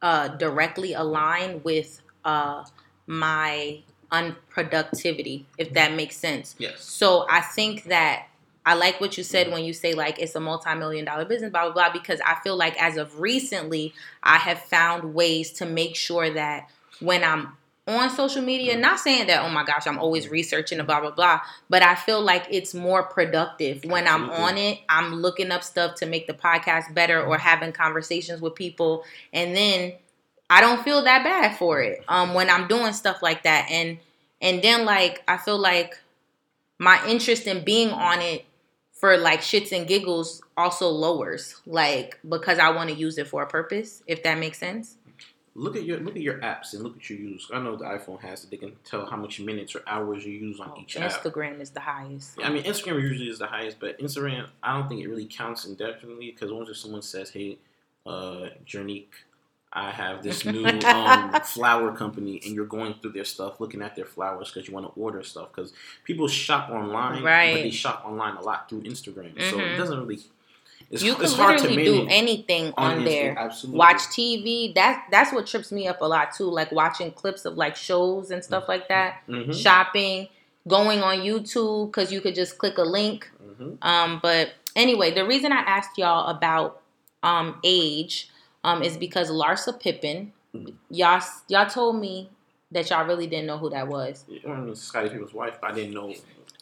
uh, 0.01 0.29
directly 0.29 0.93
aligned 0.93 1.65
with 1.65 2.01
uh, 2.25 2.65
my 3.07 3.81
unproductivity, 4.11 5.45
if 5.59 5.73
that 5.75 5.95
makes 5.95 6.17
sense. 6.17 6.55
Yes. 6.59 6.83
So 6.83 7.27
I 7.29 7.41
think 7.41 7.85
that 7.85 8.27
I 8.65 8.75
like 8.75 9.01
what 9.01 9.17
you 9.17 9.25
said 9.25 9.51
when 9.51 9.65
you 9.65 9.73
say 9.73 9.95
like 9.95 10.19
it's 10.19 10.35
a 10.35 10.41
multi-million 10.41 11.07
dollar 11.07 11.25
business, 11.25 11.51
blah 11.51 11.65
blah 11.65 11.73
blah, 11.73 11.93
because 11.93 12.21
I 12.21 12.37
feel 12.43 12.57
like 12.57 12.81
as 12.83 12.97
of 12.97 13.19
recently, 13.19 13.95
I 14.23 14.37
have 14.37 14.61
found 14.61 15.15
ways 15.15 15.53
to 15.55 15.67
make 15.67 15.97
sure 15.97 16.29
that 16.31 16.69
when 17.01 17.25
I'm 17.25 17.57
on 17.87 18.11
social 18.11 18.43
media, 18.43 18.77
mm. 18.77 18.81
not 18.81 19.01
saying 19.01 19.29
that 19.29 19.43
oh 19.43 19.49
my 19.49 19.65
gosh, 19.65 19.87
I'm 19.87 19.99
always 19.99 20.29
researching 20.29 20.79
and 20.79 20.87
blah 20.87 21.01
blah 21.01 21.13
blah, 21.13 21.41
but 21.71 21.83
I 21.83 21.95
feel 21.95 22.21
like 22.21 22.47
it's 22.51 22.75
more 22.75 23.05
productive 23.05 23.85
when 23.85 24.07
I'm 24.07 24.29
on 24.29 24.59
it. 24.59 24.81
I'm 24.91 25.15
looking 25.15 25.51
up 25.51 25.65
stuff 25.65 25.95
to 25.97 26.07
make 26.07 26.27
the 26.27 26.35
podcast 26.35 26.93
better 26.93 27.23
or 27.23 27.37
mm. 27.37 27.41
having 27.41 27.73
conversations 27.73 28.43
with 28.43 28.55
people, 28.55 29.05
and 29.33 29.57
then 29.57 29.95
I 30.51 30.61
don't 30.61 30.83
feel 30.83 31.03
that 31.05 31.25
bad 31.25 31.57
for 31.59 31.81
it 31.83 32.03
um, 32.09 32.35
when 32.35 32.49
I'm 32.49 32.69
doing 32.69 32.93
stuff 32.93 33.23
like 33.23 33.43
that, 33.43 33.69
and 33.71 33.99
and 34.41 34.63
then 34.63 34.85
like 34.85 35.23
I 35.29 35.37
feel 35.37 35.59
like 35.59 35.99
my 36.79 37.05
interest 37.07 37.47
in 37.47 37.65
being 37.65 37.91
on 37.91 38.21
it 38.21 38.45
for 38.93 39.17
like 39.17 39.41
shits 39.41 39.73
and 39.73 39.87
giggles 39.87 40.43
also 40.57 40.89
lowers 40.89 41.61
like 41.67 42.19
because 42.29 42.59
I 42.59 42.71
want 42.71 42.91
to 42.91 42.97
use 42.97 43.17
it 43.19 43.29
for 43.29 43.43
a 43.43 43.47
purpose 43.47 44.03
if 44.07 44.23
that 44.25 44.39
makes 44.39 44.59
sense. 44.59 44.97
Look 45.55 45.75
at 45.75 45.85
your 45.85 45.99
look 45.99 46.15
at 46.15 46.23
your 46.23 46.39
apps 46.39 46.73
and 46.73 46.83
look 46.83 46.97
at 46.97 47.11
your 47.11 47.19
use. 47.19 47.49
I 47.53 47.59
know 47.59 47.75
the 47.75 47.85
iPhone 47.85 48.21
has 48.21 48.45
it. 48.45 48.51
They 48.51 48.57
can 48.57 48.77
tell 48.85 49.07
how 49.07 49.17
much 49.17 49.41
minutes 49.41 49.75
or 49.75 49.83
hours 49.89 50.25
you 50.25 50.33
use 50.33 50.61
on 50.61 50.79
each 50.81 50.97
app. 50.97 51.11
Instagram 51.11 51.61
is 51.61 51.71
the 51.71 51.81
highest. 51.81 52.39
I 52.43 52.49
mean, 52.51 52.63
Instagram 52.63 53.03
usually 53.03 53.29
is 53.29 53.41
the 53.41 53.47
highest, 53.47 53.81
but 53.81 53.99
Instagram, 53.99 54.49
I 54.63 54.79
don't 54.79 54.89
think 54.89 55.01
it 55.01 55.09
really 55.09 55.27
counts 55.27 55.65
indefinitely 55.65 56.31
because 56.31 56.53
once 56.53 56.69
if 56.69 56.77
someone 56.77 57.03
says, 57.03 57.31
"Hey, 57.31 57.59
uh, 58.07 58.51
Jernique, 58.65 59.15
I 59.73 59.91
have 59.91 60.23
this 60.23 60.45
new 60.45 60.65
um, 60.87 61.33
flower 61.45 61.93
company," 61.93 62.41
and 62.45 62.55
you're 62.55 62.67
going 62.67 62.95
through 62.95 63.13
their 63.13 63.25
stuff, 63.25 63.61
looking 63.61 63.83
at 63.83 63.97
their 63.97 64.05
flowers 64.07 64.51
because 64.51 64.69
you 64.69 64.75
want 64.75 64.87
to 64.93 65.01
order 65.01 65.23
stuff, 65.23 65.49
because 65.55 65.73
people 66.05 66.27
shop 66.29 66.71
online, 66.71 67.23
Right. 67.23 67.55
But 67.55 67.63
they 67.63 67.71
shop 67.71 68.03
online 68.07 68.37
a 68.37 68.41
lot 68.43 68.69
through 68.69 68.83
Instagram, 68.83 69.35
so 69.51 69.59
it 69.59 69.63
Mhm. 69.63 69.77
doesn't 69.77 69.99
really. 70.01 70.21
It's, 70.91 71.03
you 71.03 71.15
it's 71.21 71.35
hard 71.35 71.59
to 71.59 71.69
literally 71.69 71.85
do 71.85 72.07
anything 72.09 72.73
on, 72.79 73.01
Insta- 73.01 73.05
there. 73.05 73.39
Absolutely. 73.39 73.79
Watch 73.79 73.99
TV. 74.09 74.75
That 74.75 75.07
that's 75.11 75.33
what 75.35 75.47
trips 75.47 75.71
me 75.71 75.87
up 75.87 76.01
a 76.01 76.07
lot 76.07 76.33
too. 76.35 76.45
Like 76.51 76.73
watching 76.73 77.11
clips 77.13 77.45
of 77.45 77.59
like 77.59 77.77
shows 77.77 78.31
and 78.31 78.43
stuff 78.43 78.69
like 78.69 78.89
that. 78.89 79.19
Mhm. 79.29 79.55
Shopping, 79.55 80.29
going 80.67 81.03
on 81.03 81.19
YouTube 81.19 81.89
because 81.89 82.11
you 82.11 82.23
could 82.23 82.35
just 82.35 82.57
click 82.57 82.79
a 82.79 82.83
link. 82.85 83.31
Mhm. 83.61 83.77
Um, 83.85 84.19
but 84.23 84.53
anyway, 84.77 85.11
the 85.11 85.27
reason 85.27 85.53
I 85.53 85.59
asked 85.61 85.99
y'all 85.99 86.27
about 86.29 86.81
um, 87.23 87.59
age 87.65 88.31
um, 88.69 88.83
is 88.83 88.97
because 88.97 89.31
Larsa 89.31 89.79
Pippen, 89.81 90.33
y'all 90.91 91.23
y'all 91.49 91.67
told 91.69 91.97
me 92.01 92.31
that 92.71 92.91
y'all 92.91 93.07
really 93.07 93.27
didn't 93.27 93.47
know 93.47 93.59
who 93.59 93.71
that 93.71 93.89
was. 93.89 94.25
I 94.47 94.49
mean, 94.49 94.75
Scottie 94.75 95.09
Pippen's 95.09 95.33
wife, 95.33 95.59
I 95.63 95.73
didn't 95.73 95.95
know. 95.95 96.15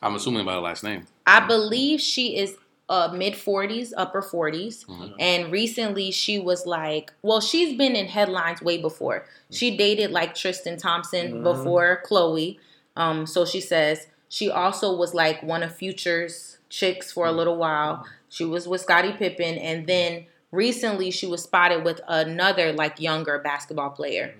I'm 0.03 0.15
assuming 0.15 0.45
by 0.45 0.55
the 0.55 0.61
last 0.61 0.85
name. 0.85 1.07
I 1.27 1.47
believe 1.47 2.01
she 2.01 2.37
is 2.37 2.57
uh, 2.89 3.13
mid 3.13 3.35
40s, 3.35 3.93
upper 3.97 4.23
40s. 4.23 4.87
Mhm. 4.87 5.15
And 5.19 5.51
recently 5.51 6.13
she 6.13 6.39
was 6.39 6.65
like, 6.67 7.13
well, 7.23 7.41
she's 7.41 7.77
been 7.77 7.97
in 7.97 8.07
headlines 8.07 8.63
way 8.63 8.79
before. 8.79 9.27
She 9.51 9.77
dated 9.77 10.13
like 10.13 10.37
Tristan 10.37 10.77
Thompson 10.79 11.33
Mhm. 11.33 11.43
before 11.43 12.03
Khloé. 12.09 12.59
Um, 12.95 13.27
so 13.27 13.45
she 13.45 13.61
says 13.61 14.07
she 14.29 14.49
also 14.49 14.95
was 14.95 15.15
like 15.15 15.43
one 15.43 15.65
of 15.65 15.75
Future's 15.75 16.59
chicks 16.69 17.11
for 17.11 17.27
a 17.27 17.33
little 17.33 17.57
while. 17.57 18.07
She 18.29 18.45
was 18.45 18.69
with 18.69 18.81
Scottie 18.83 19.13
Pippen, 19.13 19.57
and 19.59 19.87
then 19.89 20.27
recently 20.53 21.11
she 21.11 21.27
was 21.27 21.43
spotted 21.43 21.85
with 21.85 22.01
another 22.09 22.73
like 22.73 23.01
younger 23.01 23.39
basketball 23.39 23.91
player. 23.91 24.35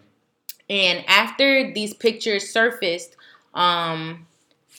And 0.69 1.05
after 1.07 1.73
these 1.73 1.95
pictures 1.95 2.49
surfaced, 2.51 3.17
um, 3.55 4.27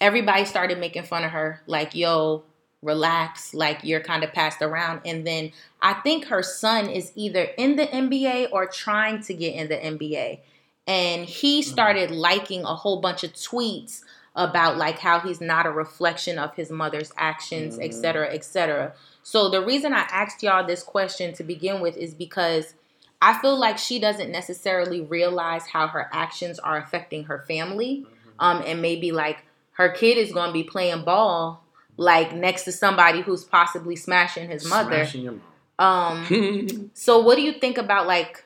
everybody 0.01 0.45
started 0.45 0.79
making 0.79 1.03
fun 1.03 1.23
of 1.23 1.31
her, 1.31 1.61
like, 1.65 1.95
yo, 1.95 2.43
relax, 2.81 3.53
like 3.53 3.79
you're 3.83 4.01
kind 4.01 4.23
of 4.23 4.33
passed 4.33 4.61
around. 4.61 5.01
And 5.05 5.25
then 5.25 5.51
I 5.81 5.93
think 5.93 6.25
her 6.25 6.43
son 6.43 6.89
is 6.89 7.11
either 7.15 7.43
in 7.57 7.75
the 7.75 7.87
NBA 7.87 8.49
or 8.51 8.65
trying 8.67 9.21
to 9.23 9.33
get 9.33 9.55
in 9.55 9.67
the 9.69 9.75
NBA. 9.77 10.39
And 10.87 11.25
he 11.25 11.61
started 11.61 12.11
liking 12.11 12.63
a 12.63 12.75
whole 12.75 13.01
bunch 13.01 13.23
of 13.23 13.33
tweets 13.33 14.01
about 14.35 14.77
like 14.77 14.99
how 14.99 15.19
he's 15.19 15.41
not 15.41 15.65
a 15.65 15.71
reflection 15.71 16.37
of 16.37 16.53
his 16.55 16.69
mother's 16.69 17.11
actions, 17.17 17.79
et 17.79 17.89
Mhm. 17.91 17.93
cetera, 17.93 18.33
et 18.33 18.43
cetera. 18.45 18.93
So 19.27 19.49
the 19.49 19.61
reason 19.61 19.91
I 19.91 20.07
asked 20.09 20.41
y'all 20.41 20.65
this 20.65 20.81
question 20.81 21.33
to 21.33 21.43
begin 21.43 21.81
with 21.81 21.97
is 21.97 22.13
because 22.13 22.75
I 23.21 23.37
feel 23.41 23.59
like 23.59 23.77
she 23.77 23.99
doesn't 23.99 24.31
necessarily 24.31 25.01
realize 25.01 25.67
how 25.67 25.87
her 25.87 26.09
actions 26.13 26.59
are 26.59 26.77
affecting 26.77 27.25
her 27.25 27.43
family. 27.45 28.05
Um, 28.39 28.63
and 28.65 28.81
maybe 28.81 29.11
like 29.11 29.39
her 29.73 29.89
kid 29.89 30.17
is 30.17 30.31
going 30.31 30.47
to 30.47 30.53
be 30.53 30.63
playing 30.63 31.03
ball 31.03 31.61
like 31.97 32.33
next 32.33 32.63
to 32.63 32.71
somebody 32.71 33.19
who's 33.19 33.43
possibly 33.43 33.97
smashing 33.97 34.49
his 34.49 34.65
mother. 34.65 35.03
Smashing 35.03 35.23
your 35.23 35.33
mom. 35.77 36.29
Um, 36.29 36.91
so 36.93 37.19
what 37.19 37.35
do 37.35 37.41
you 37.41 37.59
think 37.59 37.77
about 37.77 38.07
like 38.07 38.45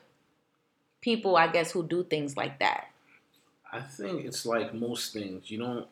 people, 0.99 1.37
I 1.37 1.45
guess, 1.45 1.71
who 1.73 1.85
do 1.85 2.03
things 2.03 2.35
like 2.35 2.57
that? 2.57 2.87
I 3.71 3.81
think 3.81 4.25
it's 4.25 4.47
like 4.47 4.73
most 4.73 5.13
things. 5.13 5.51
You 5.51 5.59
don't, 5.59 5.87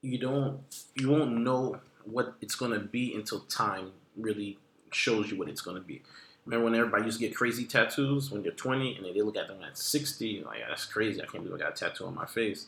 you 0.00 0.16
don't, 0.16 0.60
you 0.94 1.10
won't 1.10 1.32
know 1.32 1.80
what 2.04 2.36
it's 2.40 2.54
gonna 2.54 2.78
be 2.78 3.14
until 3.14 3.40
time 3.40 3.92
really 4.16 4.58
shows 4.90 5.30
you 5.30 5.38
what 5.38 5.48
it's 5.48 5.60
gonna 5.60 5.80
be. 5.80 6.02
Remember 6.44 6.66
when 6.66 6.74
everybody 6.74 7.04
used 7.04 7.18
to 7.18 7.26
get 7.26 7.36
crazy 7.36 7.64
tattoos 7.64 8.30
when 8.30 8.42
they're 8.42 8.52
20 8.52 8.96
and 8.96 9.04
then 9.04 9.14
they 9.14 9.20
look 9.20 9.36
at 9.36 9.48
them 9.48 9.58
at 9.66 9.76
60, 9.76 10.44
like 10.44 10.60
that's 10.68 10.84
crazy. 10.84 11.20
I 11.20 11.26
can't 11.26 11.42
believe 11.42 11.60
I 11.60 11.64
got 11.64 11.72
a 11.72 11.84
tattoo 11.84 12.06
on 12.06 12.14
my 12.14 12.26
face. 12.26 12.66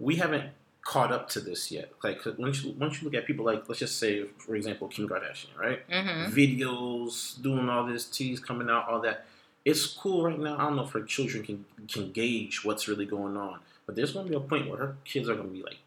We 0.00 0.16
haven't 0.16 0.50
caught 0.82 1.12
up 1.12 1.28
to 1.30 1.40
this 1.40 1.70
yet. 1.70 1.92
Like 2.02 2.20
once 2.38 2.64
you 2.64 2.74
once 2.78 3.00
you 3.00 3.04
look 3.04 3.14
at 3.14 3.26
people 3.26 3.44
like 3.44 3.68
let's 3.68 3.78
just 3.78 3.98
say 3.98 4.24
for 4.38 4.56
example 4.56 4.88
Kim 4.88 5.08
Kardashian, 5.08 5.56
right? 5.58 5.88
Mm-hmm. 5.88 6.32
videos, 6.34 7.40
doing 7.40 7.68
all 7.68 7.86
this, 7.86 8.06
teas 8.06 8.40
coming 8.40 8.68
out, 8.68 8.88
all 8.88 9.00
that. 9.02 9.26
It's 9.64 9.86
cool 9.86 10.24
right 10.24 10.38
now. 10.38 10.56
I 10.56 10.62
don't 10.62 10.76
know 10.76 10.84
if 10.84 10.92
her 10.92 11.02
children 11.02 11.44
can 11.44 11.64
can 11.86 12.12
gauge 12.12 12.64
what's 12.64 12.88
really 12.88 13.06
going 13.06 13.36
on, 13.36 13.60
but 13.86 13.94
there's 13.94 14.12
going 14.12 14.26
to 14.26 14.30
be 14.30 14.36
a 14.36 14.40
point 14.40 14.68
where 14.68 14.78
her 14.78 14.96
kids 15.04 15.28
are 15.28 15.34
going 15.34 15.48
to 15.48 15.54
be 15.54 15.62
like 15.62 15.78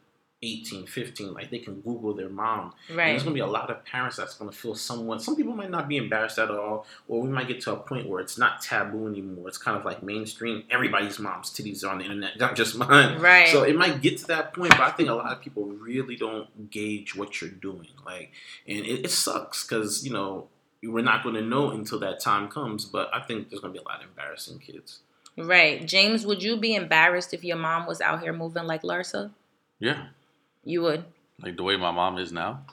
18, 0.44 0.86
15, 0.86 1.34
like 1.34 1.50
they 1.50 1.60
can 1.60 1.80
Google 1.82 2.14
their 2.14 2.30
mom. 2.30 2.74
And 2.90 2.98
Right. 2.98 3.08
there's 3.12 3.24
going 3.24 3.34
to 3.34 3.38
be 3.38 3.40
a 3.40 3.48
lot 3.48 3.70
of 3.72 3.84
parents 3.86 4.18
that's 4.18 4.36
going 4.36 4.52
to 4.52 4.56
feel 4.56 4.76
somewhat. 4.76 5.22
Some 5.22 5.36
people 5.36 5.54
might 5.56 5.70
not 5.72 5.88
be 5.88 5.98
embarrassed 5.98 6.38
at 6.38 6.52
all, 6.52 6.86
or 7.08 7.22
we 7.22 7.30
might 7.30 7.48
get 7.48 7.62
to 7.62 7.72
a 7.74 7.78
point 7.78 8.08
where 8.10 8.20
it's 8.20 8.38
not 8.38 8.62
taboo 8.62 9.08
anymore. 9.08 9.48
It's 9.48 9.58
kind 9.58 9.78
of 9.78 9.86
like 9.86 10.04
mainstream. 10.04 10.64
Everybody's 10.70 11.18
mom's 11.20 11.50
titties 11.52 11.84
are 11.84 11.90
on 11.92 12.00
the 12.00 12.04
internet, 12.04 12.38
not 12.38 12.56
just 12.56 12.78
mine. 12.78 13.20
Right. 13.20 13.48
So 13.48 13.64
it 13.64 13.76
might 13.76 14.02
get 14.02 14.18
to 14.20 14.28
that 14.28 14.54
point, 14.54 14.72
but 14.72 14.82
I 14.82 14.92
think 14.92 15.10
a 15.10 15.14
lot 15.14 15.32
of 15.32 15.42
people 15.42 15.64
really 15.66 16.16
don't 16.18 16.70
gauge 16.70 17.16
what 17.16 17.40
you're 17.42 17.50
doing. 17.50 17.88
Like, 18.06 18.32
and 18.68 18.80
it, 18.86 19.06
it 19.06 19.12
sucks 19.12 19.66
because 19.66 20.06
you 20.06 20.12
know 20.12 20.48
we're 20.84 21.04
not 21.04 21.24
going 21.24 21.36
to 21.36 21.42
know 21.42 21.72
until 21.72 22.00
that 22.00 22.20
time 22.20 22.50
comes. 22.50 22.84
But 22.86 23.10
I 23.14 23.22
think 23.22 23.50
there's 23.50 23.62
going 23.62 23.74
to 23.74 23.80
be 23.80 23.84
a 23.84 23.88
lot 23.88 24.04
of 24.04 24.10
embarrassing 24.10 24.60
kids. 24.60 25.00
right. 25.38 25.86
James, 25.88 26.26
would 26.26 26.44
you 26.44 26.58
be 26.58 26.76
embarrassed 26.76 27.34
if 27.34 27.44
your 27.44 27.58
mom 27.58 27.88
was 27.88 28.02
out 28.02 28.22
here 28.22 28.34
moving 28.34 28.66
like 28.66 28.82
Larsa? 28.84 29.32
Yeah, 29.80 30.08
You 30.64 30.82
would. 30.84 31.04
like 31.42 31.58
the 31.58 31.64
way 31.64 31.76
my 31.78 31.92
mom 31.92 32.18
is 32.18 32.32
now. 32.32 32.66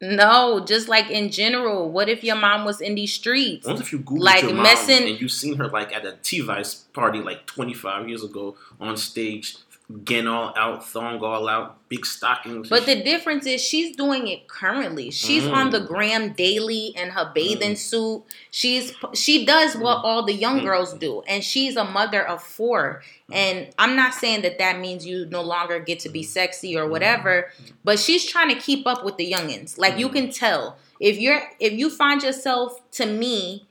No, 0.00 0.60
just 0.64 0.88
like 0.88 1.10
in 1.10 1.30
general. 1.30 1.90
What 1.90 2.08
if 2.10 2.22
your 2.22 2.36
mom 2.36 2.64
was 2.66 2.80
in 2.82 2.94
these 2.94 3.14
streets? 3.14 3.66
Once 3.66 3.80
if 3.80 3.92
you 3.92 3.98
Google 3.98 4.24
Like 4.24 4.42
your 4.42 4.52
mom 4.52 4.62
messing- 4.64 5.08
and 5.08 5.20
you 5.20 5.28
seen 5.28 5.56
her 5.56 5.68
like 5.68 5.94
at 5.94 6.04
a 6.04 6.16
T-Vice 6.22 6.74
party 6.92 7.20
like 7.20 7.46
25 7.46 8.06
years 8.08 8.22
ago 8.22 8.56
on 8.78 8.96
stage, 8.98 9.56
getting 10.04 10.26
all 10.26 10.52
out, 10.56 10.84
thong 10.84 11.20
all 11.22 11.48
out, 11.48 11.88
big 11.88 12.04
stockings. 12.04 12.68
But 12.68 12.86
the 12.86 13.02
difference 13.04 13.46
is 13.46 13.62
she's 13.62 13.94
doing 13.94 14.26
it 14.26 14.48
currently. 14.48 15.12
She's 15.12 15.44
Mm. 15.44 15.52
on 15.52 15.70
the 15.70 15.78
gram 15.80 16.32
daily 16.32 16.86
in 16.96 17.10
her 17.10 17.30
bathing 17.32 17.74
Mm. 17.74 17.78
suit. 17.78 18.24
She's 18.50 18.92
she 19.14 19.46
does 19.46 19.76
what 19.76 19.98
all 20.04 20.24
the 20.24 20.32
young 20.34 20.60
Mm. 20.60 20.64
girls 20.64 20.92
do, 20.94 21.22
and 21.28 21.44
she's 21.44 21.76
a 21.76 21.84
mother 21.84 22.26
of 22.26 22.42
four. 22.42 23.02
And 23.30 23.68
I'm 23.78 23.94
not 23.94 24.12
saying 24.14 24.42
that 24.42 24.58
that 24.58 24.80
means 24.80 25.06
you 25.06 25.26
no 25.30 25.42
longer 25.42 25.78
get 25.78 26.00
to 26.00 26.08
be 26.08 26.22
Mm. 26.22 26.26
sexy 26.28 26.76
or 26.76 26.88
whatever, 26.88 27.52
but 27.84 28.00
she's 28.00 28.24
trying 28.24 28.48
to 28.48 28.60
keep 28.60 28.88
up 28.88 29.04
with 29.04 29.16
the 29.18 29.30
youngins. 29.30 29.78
Like 29.78 29.98
you 29.98 30.08
Mm. 30.08 30.12
can 30.14 30.30
tell. 30.32 30.78
If 30.98 31.18
you're 31.18 31.42
if 31.60 31.72
you 31.74 31.90
find 31.90 32.22
yourself 32.24 32.80
to 32.92 33.06
me, 33.06 33.66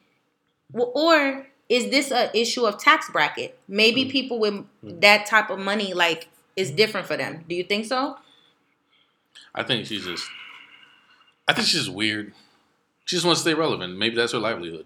or 0.74 1.48
is 1.70 1.90
this 1.90 2.12
a 2.12 2.36
issue 2.38 2.66
of 2.66 2.78
tax 2.78 3.10
bracket? 3.10 3.58
Maybe 3.68 4.06
Mm. 4.06 4.12
people 4.12 4.40
with 4.40 4.66
that 5.02 5.26
type 5.26 5.50
of 5.50 5.60
money 5.60 5.94
like 5.94 6.28
is 6.56 6.72
different 6.72 7.08
for 7.08 7.18
them. 7.18 7.44
Do 7.50 7.56
you 7.56 7.64
think 7.64 7.86
so? 7.86 8.18
I 9.54 9.64
think 9.64 9.86
she's 9.88 10.06
just. 10.06 10.26
I 11.48 11.54
think 11.54 11.68
she's 11.68 11.82
just 11.86 11.94
weird. 11.94 12.34
She 13.06 13.16
just 13.16 13.26
wants 13.26 13.42
to 13.42 13.50
stay 13.50 13.54
relevant. 13.54 13.98
Maybe 13.98 14.16
that's 14.16 14.32
her 14.34 14.40
livelihood. 14.40 14.86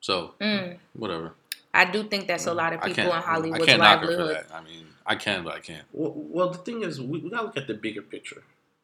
So 0.00 0.34
Mm. 0.40 0.78
whatever. 0.94 1.34
I 1.72 1.84
do 1.84 2.02
think 2.04 2.26
that's 2.26 2.46
a 2.46 2.54
lot 2.54 2.72
of 2.72 2.82
people 2.82 3.12
in 3.12 3.22
Hollywood's 3.22 3.62
I 3.62 3.66
can't 3.66 3.78
knock 3.80 4.00
her 4.00 4.06
for 4.06 4.12
livelihood. 4.16 4.46
that. 4.48 4.54
I 4.54 4.60
mean, 4.62 4.86
I 5.06 5.14
can, 5.14 5.44
but 5.44 5.54
I 5.54 5.60
can't. 5.60 5.84
Well, 5.92 6.12
well, 6.16 6.50
the 6.50 6.58
thing 6.58 6.82
is, 6.82 7.00
we, 7.00 7.20
we 7.20 7.30
gotta 7.30 7.46
look 7.46 7.56
at 7.56 7.66
the 7.68 7.74
bigger 7.74 8.02
picture. 8.02 8.42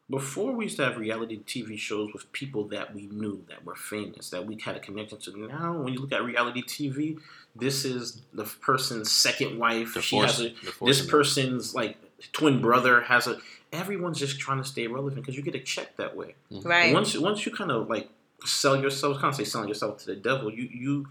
Before 0.09 0.53
we 0.53 0.65
used 0.65 0.77
to 0.77 0.85
have 0.85 0.97
reality 0.97 1.41
TV 1.45 1.77
shows 1.77 2.13
with 2.13 2.31
people 2.31 2.65
that 2.69 2.95
we 2.95 3.07
knew 3.07 3.43
that 3.49 3.65
were 3.65 3.75
famous, 3.75 4.29
that 4.29 4.45
we 4.45 4.57
had 4.57 4.77
a 4.77 4.79
connection 4.79 5.19
to. 5.19 5.47
Now, 5.47 5.73
when 5.73 5.93
you 5.93 5.99
look 5.99 6.13
at 6.13 6.23
reality 6.23 6.63
TV, 6.63 7.19
this 7.55 7.83
is 7.83 8.21
the 8.33 8.45
person's 8.45 9.11
second 9.11 9.59
wife. 9.59 9.95
The 9.95 10.01
she 10.01 10.15
force- 10.15 10.37
has 10.37 10.45
a, 10.45 10.85
this 10.85 11.05
person's 11.05 11.75
like 11.75 11.97
twin 12.31 12.61
brother 12.61 13.01
has 13.01 13.27
a. 13.27 13.37
Everyone's 13.73 14.17
just 14.17 14.39
trying 14.39 14.59
to 14.59 14.67
stay 14.67 14.87
relevant 14.87 15.21
because 15.21 15.35
you 15.35 15.43
get 15.43 15.55
a 15.55 15.59
check 15.59 15.97
that 15.97 16.15
way. 16.15 16.35
Right. 16.51 16.93
Once 16.93 17.17
once 17.17 17.45
you 17.45 17.51
kind 17.51 17.69
of 17.69 17.89
like 17.89 18.09
sell 18.45 18.81
yourself, 18.81 19.19
kind 19.19 19.33
of 19.33 19.35
say 19.35 19.43
selling 19.43 19.67
yourself 19.67 19.97
to 19.99 20.05
the 20.05 20.15
devil, 20.15 20.49
you 20.53 20.69
you 20.71 21.07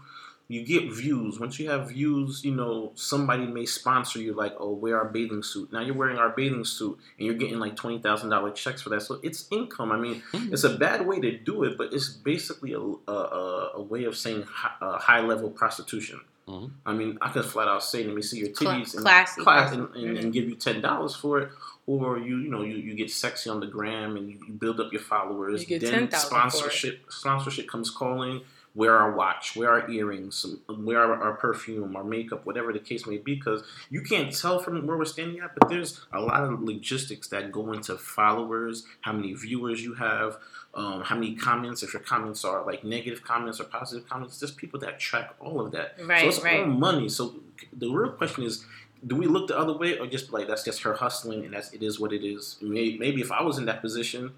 you 0.49 0.63
get 0.63 0.91
views. 0.93 1.39
Once 1.39 1.59
you 1.59 1.69
have 1.69 1.89
views, 1.89 2.43
you 2.45 2.55
know 2.55 2.91
somebody 2.95 3.45
may 3.45 3.65
sponsor 3.65 4.19
you, 4.19 4.33
like 4.33 4.53
oh 4.59 4.71
wear 4.71 4.97
our 4.97 5.09
bathing 5.09 5.43
suit. 5.43 5.71
Now 5.73 5.81
you're 5.81 5.95
wearing 5.95 6.17
our 6.17 6.29
bathing 6.29 6.63
suit 6.65 6.97
and 7.17 7.25
you're 7.25 7.35
getting 7.35 7.59
like 7.59 7.75
twenty 7.75 7.99
thousand 7.99 8.29
dollar 8.29 8.51
checks 8.51 8.81
for 8.81 8.89
that. 8.89 9.01
So 9.01 9.19
it's 9.23 9.47
income. 9.51 9.91
I 9.91 9.97
mean, 9.97 10.21
Mhm. 10.31 10.53
it's 10.53 10.63
a 10.63 10.77
bad 10.77 11.05
way 11.05 11.19
to 11.19 11.37
do 11.37 11.63
it, 11.63 11.77
but 11.77 11.93
it's 11.93 12.09
basically 12.09 12.73
a 12.73 12.79
a, 12.79 13.11
a, 13.11 13.71
a 13.75 13.81
way 13.81 14.05
of 14.05 14.15
saying 14.15 14.43
hi, 14.49 14.71
uh, 14.81 14.97
high 14.99 15.21
level 15.21 15.49
prostitution. 15.49 16.21
Mhm. 16.47 16.71
I 16.85 16.93
mean, 16.93 17.17
I 17.21 17.29
could 17.29 17.43
flat 17.43 17.67
out 17.67 17.83
say, 17.83 18.05
"Let 18.05 18.15
me 18.15 18.21
see 18.21 18.39
your 18.39 18.49
Cla- 18.49 18.75
titties 18.75 18.93
and 18.93 19.03
classy 19.03 19.41
class 19.41 19.73
and, 19.73 19.93
and, 19.95 20.17
and 20.17 20.31
give 20.33 20.45
you 20.47 20.55
ten 20.55 20.79
dollars 20.81 21.13
for 21.15 21.39
it." 21.41 21.49
Or 21.87 22.17
you, 22.17 22.37
you 22.39 22.49
know, 22.49 22.63
you, 22.63 22.75
you 22.75 22.95
get 22.95 23.09
sexy 23.11 23.49
on 23.49 23.61
the 23.61 23.65
gram 23.67 24.17
and 24.17 24.29
you, 24.29 24.37
you 24.45 24.53
build 24.53 24.81
up 24.81 24.91
your 24.91 25.01
followers. 25.01 25.61
You 25.61 25.67
get 25.67 25.81
then 25.81 26.09
10,000 26.09 26.09
for 26.09 26.15
it. 26.35 26.51
sponsorship 26.51 27.05
sponsorship 27.11 27.67
comes 27.69 27.89
calling. 27.89 28.41
Wear 28.77 28.95
our 28.95 29.11
watch, 29.11 29.55
wear 29.55 29.71
our 29.71 29.89
earrings, 29.89 30.45
wear 30.69 30.99
our, 30.99 31.15
our 31.15 31.33
perfume, 31.33 31.95
our 31.95 32.03
makeup, 32.03 32.45
whatever 32.45 32.71
the 32.71 32.79
case 32.79 33.07
may 33.07 33.17
be. 33.17 33.33
Because 33.33 33.63
you 33.89 34.01
can't 34.01 34.31
tell 34.31 34.59
from 34.59 34.85
where 34.85 34.95
we're 34.95 35.05
standing 35.05 35.39
at, 35.39 35.55
but 35.55 35.67
there's 35.67 36.01
a 36.13 36.21
lot 36.21 36.43
of 36.43 36.61
logistics 36.61 37.27
that 37.29 37.51
go 37.51 37.73
into 37.73 37.97
followers, 37.97 38.85
how 39.01 39.13
many 39.13 39.33
viewers 39.33 39.83
you 39.83 39.95
have, 39.95 40.37
um, 40.75 41.01
how 41.01 41.15
many 41.15 41.33
comments. 41.33 41.81
If 41.81 41.91
your 41.91 42.03
comments 42.03 42.45
are 42.45 42.63
like 42.63 42.83
negative 42.83 43.23
comments 43.23 43.59
or 43.59 43.63
positive 43.63 44.07
comments, 44.07 44.39
there's 44.39 44.51
people 44.51 44.79
that 44.81 44.99
track 44.99 45.33
all 45.39 45.59
of 45.59 45.71
that. 45.71 45.95
Right, 46.05 46.21
so 46.21 46.27
it's 46.27 46.43
right. 46.43 46.59
all 46.59 46.67
money. 46.67 47.09
So 47.09 47.33
the 47.73 47.89
real 47.89 48.11
question 48.11 48.43
is, 48.43 48.63
do 49.07 49.15
we 49.15 49.25
look 49.25 49.47
the 49.47 49.57
other 49.57 49.73
way 49.73 49.97
or 49.97 50.05
just 50.05 50.31
like 50.31 50.47
that's 50.47 50.63
just 50.63 50.83
her 50.83 50.93
hustling 50.93 51.45
and 51.45 51.53
that's 51.55 51.73
it 51.73 51.81
is 51.81 51.99
what 51.99 52.13
it 52.13 52.23
is? 52.23 52.57
Maybe, 52.61 52.97
maybe 52.99 53.21
if 53.21 53.31
I 53.31 53.41
was 53.41 53.57
in 53.57 53.65
that 53.65 53.81
position, 53.81 54.33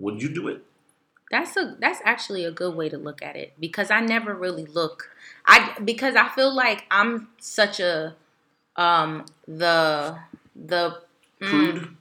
would 0.00 0.20
you 0.20 0.28
do 0.28 0.48
it? 0.48 0.64
That's 1.30 1.56
a 1.56 1.76
that's 1.80 2.00
actually 2.04 2.44
a 2.44 2.50
good 2.50 2.74
way 2.76 2.88
to 2.88 2.98
look 2.98 3.22
at 3.22 3.34
it 3.36 3.54
because 3.58 3.90
I 3.90 4.00
never 4.00 4.34
really 4.34 4.66
look 4.66 5.10
I 5.46 5.72
because 5.84 6.16
I 6.16 6.28
feel 6.28 6.54
like 6.54 6.84
I'm 6.90 7.28
such 7.40 7.80
a 7.80 8.14
um 8.76 9.24
the 9.48 10.18
the 10.54 11.00
mm, 11.40 11.48
Prude. 11.50 11.96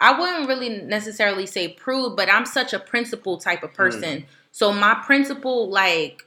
I 0.00 0.18
wouldn't 0.18 0.48
really 0.48 0.68
necessarily 0.82 1.46
say 1.46 1.68
prude, 1.68 2.16
but 2.16 2.28
I'm 2.28 2.44
such 2.44 2.72
a 2.72 2.78
principle 2.78 3.38
type 3.38 3.62
of 3.62 3.70
Mm. 3.70 3.76
person. 3.76 4.26
So 4.50 4.72
my 4.72 4.94
principle 5.06 5.70
like 5.70 6.26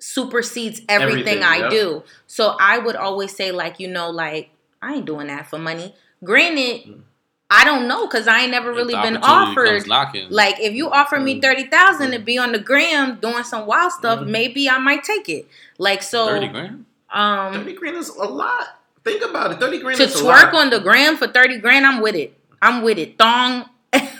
supersedes 0.00 0.80
everything, 0.88 1.42
Everything, 1.42 1.42
I 1.42 1.56
yep. 1.58 1.70
do. 1.70 2.02
So 2.26 2.56
I 2.60 2.78
would 2.78 2.96
always 2.96 3.34
say 3.34 3.50
like, 3.50 3.80
you 3.80 3.88
know, 3.88 4.10
like 4.10 4.50
I 4.80 4.94
ain't 4.94 5.06
doing 5.06 5.26
that 5.26 5.48
for 5.48 5.58
money. 5.58 5.94
Granted, 6.22 6.82
Mm. 6.86 7.02
I 7.50 7.64
don't 7.64 7.88
know 7.88 8.06
cuz 8.08 8.28
I 8.28 8.40
ain't 8.42 8.50
never 8.50 8.70
really 8.72 8.94
been 8.94 9.16
offered 9.18 9.86
like 10.30 10.60
if 10.60 10.74
you 10.74 10.90
offer 10.90 11.18
me 11.18 11.40
thirty 11.40 11.64
thousand 11.64 12.10
to 12.12 12.18
be 12.18 12.36
on 12.38 12.52
the 12.52 12.58
gram 12.58 13.18
doing 13.20 13.42
some 13.42 13.66
wild 13.66 13.92
stuff, 13.92 14.20
Mhm. 14.20 14.26
maybe 14.28 14.68
I 14.68 14.78
might 14.78 15.02
take 15.02 15.28
it. 15.30 15.48
Like 15.78 16.02
so, 16.02 16.26
thirty 16.28 16.48
grand. 16.48 16.84
um, 17.10 17.54
Thirty 17.54 17.72
grand 17.74 17.96
is 17.96 18.10
a 18.10 18.24
lot. 18.24 18.80
Think 19.04 19.22
about 19.22 19.52
it. 19.52 19.60
Thirty 19.60 19.78
grand 19.78 19.96
to 19.96 20.04
is 20.04 20.20
a 20.20 20.22
twerk 20.24 20.52
lot. 20.52 20.54
on 20.54 20.70
the 20.70 20.78
gram 20.80 21.16
for 21.16 21.26
thirty 21.26 21.56
grand, 21.58 21.86
I'm 21.86 22.00
with 22.02 22.14
it. 22.16 22.36
I'm 22.60 22.82
with 22.82 22.98
it. 22.98 23.16
Thong, 23.16 23.70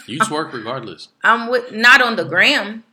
You 0.07 0.19
twerk 0.31 0.53
regardless. 0.55 1.09
I'm 1.23 1.49
with 1.51 1.71
not 1.73 2.01
on 2.01 2.17
the 2.17 2.25
gram. 2.25 2.85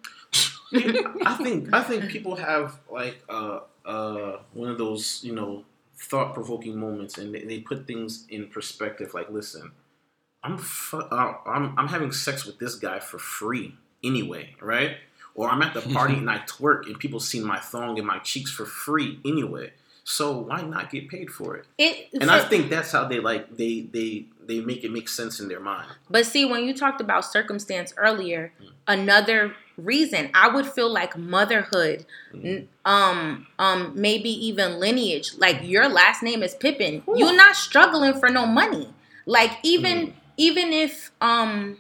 I 1.26 1.38
think 1.41 1.74
I 1.74 1.82
think 1.82 2.10
people 2.10 2.36
have 2.36 2.78
like 2.89 3.24
uh 3.30 3.60
uh 3.86 4.38
one 4.54 4.69
of 4.69 4.78
those 4.78 5.21
you 5.24 5.34
know 5.34 5.63
thought 5.98 6.34
provoking 6.34 6.78
moments 6.78 7.17
and 7.17 7.34
they, 7.34 7.43
they 7.45 7.60
put 7.60 7.88
things 7.88 8.26
in 8.30 8.48
perspective. 8.48 9.13
Like, 9.13 9.30
listen, 9.30 9.71
I'm 10.46 10.58
fu- 10.58 10.98
uh, 11.00 11.34
I'm 11.46 11.74
I'm 11.78 11.88
having 11.88 12.12
sex 12.12 12.46
with 12.46 12.60
this 12.60 12.76
guy 12.76 13.00
for 13.00 13.18
free 13.18 13.76
anyway, 14.04 14.56
right? 14.62 14.98
Or 15.34 15.50
I'm 15.50 15.62
at 15.62 15.74
the 15.74 15.82
party 15.82 16.14
and 16.22 16.30
I 16.30 16.40
twerk 16.40 16.86
and 16.86 16.98
people 17.00 17.20
see 17.20 17.40
my 17.42 17.60
thong 17.60 17.98
and 17.98 18.08
my 18.08 18.20
cheeks 18.20 18.52
for 18.52 18.66
free 18.66 19.20
anyway. 19.26 19.72
So 20.08 20.38
why 20.38 20.62
not 20.62 20.92
get 20.92 21.10
paid 21.10 21.32
for 21.32 21.56
it? 21.58 21.66
It, 21.80 22.10
And 22.22 22.30
I 22.30 22.40
think 22.48 22.70
that's 22.70 22.92
how 22.92 23.06
they 23.06 23.20
like 23.20 23.58
they 23.58 23.82
they 23.92 24.26
they 24.46 24.60
make 24.62 24.84
it 24.84 24.92
make 24.92 25.10
sense 25.10 25.40
in 25.40 25.48
their 25.48 25.60
mind. 25.60 25.88
But 26.12 26.28
see, 26.28 26.46
when 26.46 26.64
you 26.66 26.76
talked 26.76 27.02
about 27.02 27.26
circumstance 27.26 27.92
earlier, 27.98 28.54
another 28.88 29.56
reason 29.78 30.30
I 30.36 30.48
would 30.50 30.68
feel 30.68 30.90
like 30.90 31.18
motherhood, 31.18 32.06
n- 32.34 32.68
um, 32.86 33.48
um, 33.58 33.94
maybe 33.96 34.30
even 34.30 34.80
lineage. 34.80 35.32
Like 35.40 35.62
your 35.64 35.90
last 35.90 36.22
name 36.22 36.44
is 36.44 36.54
Pippen, 36.54 37.02
you're 37.16 37.36
not 37.36 37.56
struggling 37.56 38.14
for 38.20 38.30
no 38.30 38.46
money. 38.46 38.94
Like 39.26 39.58
even 39.64 40.14
even 40.38 40.71
if 40.74 41.12
um 41.21 41.78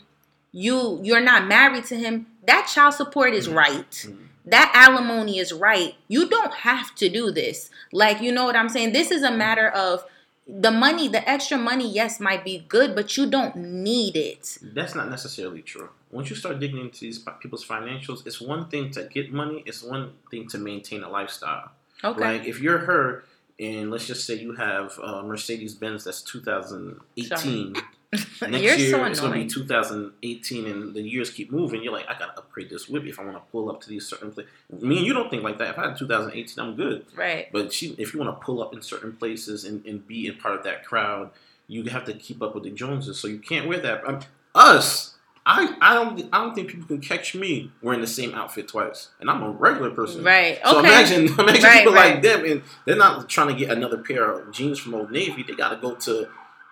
you 0.51 0.99
you're 1.03 1.21
not 1.21 1.47
married 1.47 1.85
to 1.85 1.95
him, 1.95 2.27
that 2.47 2.69
child 2.73 2.93
support 2.93 3.33
is 3.33 3.47
right. 3.49 3.91
Mhm. 3.91 4.17
That 4.45 4.71
alimony 4.75 5.39
is 5.39 5.51
right. 5.51 5.95
You 6.07 6.29
don't 6.29 6.53
have 6.53 6.93
to 6.95 7.09
do 7.09 7.31
this. 7.31 7.69
Like 7.91 8.21
you 8.21 8.31
know 8.31 8.45
what 8.45 8.55
I'm 8.55 8.69
saying. 8.69 8.93
This 8.93 9.11
is 9.11 9.23
a 9.23 9.31
matter 9.31 9.67
of 9.69 10.05
the 10.47 10.69
money, 10.69 11.07
the 11.07 11.27
extra 11.27 11.57
money, 11.57 11.89
yes, 11.91 12.19
might 12.19 12.43
be 12.45 12.63
good, 12.67 12.93
but 12.93 13.17
you 13.17 13.25
don't 13.25 13.55
need 13.55 14.15
it. 14.15 14.59
That's 14.61 14.93
not 14.93 15.09
necessarily 15.09 15.63
true. 15.63 15.89
Once 16.11 16.29
you 16.29 16.35
start 16.35 16.59
digging 16.59 16.81
into 16.81 16.99
these 16.99 17.17
people's 17.39 17.65
financials, 17.65 18.25
it's 18.27 18.39
one 18.39 18.67
thing 18.69 18.91
to 18.91 19.05
get 19.05 19.33
money, 19.33 19.63
it's 19.65 19.81
one 19.81 20.11
thing 20.29 20.47
to 20.49 20.59
maintain 20.59 21.01
a 21.01 21.09
lifestyle. 21.09 21.71
Okay. 22.03 22.21
Like 22.21 22.45
if 22.45 22.59
you're 22.61 22.77
her, 22.77 23.23
and 23.59 23.89
let's 23.89 24.05
just 24.05 24.25
say 24.27 24.35
you 24.35 24.53
have 24.53 24.99
uh, 25.01 25.23
Mercedes 25.23 25.73
Benz 25.73 26.03
that's 26.03 26.21
2018. 26.21 27.75
Next 28.41 28.63
You're 28.63 28.75
year 28.75 28.91
so 28.91 29.03
it's 29.05 29.19
gonna 29.19 29.35
be 29.35 29.45
2018, 29.47 30.65
and 30.67 30.93
the 30.93 31.01
years 31.01 31.29
keep 31.29 31.51
moving. 31.51 31.83
You're 31.83 31.93
like, 31.93 32.07
I 32.07 32.17
gotta 32.17 32.37
upgrade 32.37 32.69
this 32.69 32.87
whip 32.89 33.05
if 33.05 33.19
I 33.19 33.23
want 33.23 33.35
to 33.37 33.51
pull 33.51 33.69
up 33.69 33.81
to 33.81 33.89
these 33.89 34.05
certain 34.07 34.31
places. 34.31 34.51
Me 34.69 34.97
and 34.97 35.05
you 35.05 35.13
don't 35.13 35.29
think 35.29 35.43
like 35.43 35.57
that. 35.59 35.69
If 35.71 35.79
I 35.79 35.87
had 35.89 35.97
2018, 35.97 36.63
I'm 36.63 36.75
good. 36.75 37.05
Right. 37.15 37.47
But 37.51 37.73
she, 37.73 37.95
if 37.97 38.13
you 38.13 38.19
want 38.19 38.39
to 38.39 38.45
pull 38.45 38.61
up 38.61 38.73
in 38.73 38.81
certain 38.81 39.13
places 39.13 39.63
and, 39.65 39.85
and 39.85 40.05
be 40.07 40.27
in 40.27 40.35
part 40.37 40.55
of 40.55 40.63
that 40.63 40.85
crowd, 40.85 41.31
you 41.67 41.83
have 41.85 42.05
to 42.05 42.13
keep 42.13 42.41
up 42.41 42.53
with 42.55 42.63
the 42.63 42.71
Joneses. 42.71 43.19
So 43.19 43.27
you 43.27 43.39
can't 43.39 43.67
wear 43.67 43.79
that. 43.79 44.07
Um, 44.07 44.19
us, 44.53 45.15
I, 45.47 45.75
I 45.81 45.93
don't, 45.93 46.27
I 46.33 46.39
don't 46.39 46.55
think 46.55 46.69
people 46.69 46.87
can 46.87 47.01
catch 47.01 47.35
me 47.35 47.71
wearing 47.81 48.01
the 48.01 48.07
same 48.07 48.33
outfit 48.33 48.67
twice, 48.67 49.09
and 49.19 49.29
I'm 49.29 49.43
a 49.43 49.49
regular 49.51 49.91
person. 49.91 50.23
Right. 50.23 50.59
So 50.63 50.79
Okay. 50.79 50.87
imagine, 50.87 51.27
imagine 51.39 51.63
Right, 51.63 51.77
people 51.79 51.93
right. 51.93 52.13
like 52.15 52.23
them, 52.23 52.45
and 52.45 52.63
they're 52.85 52.95
not 52.95 53.29
trying 53.29 53.49
to 53.49 53.53
get 53.53 53.69
another 53.69 53.97
pair 53.97 54.31
of 54.31 54.51
jeans 54.51 54.79
from 54.79 54.95
Old 54.95 55.11
Navy. 55.11 55.43
They 55.43 55.53
got 55.53 55.69
to 55.69 55.75
go 55.75 55.93
to, 55.95 56.27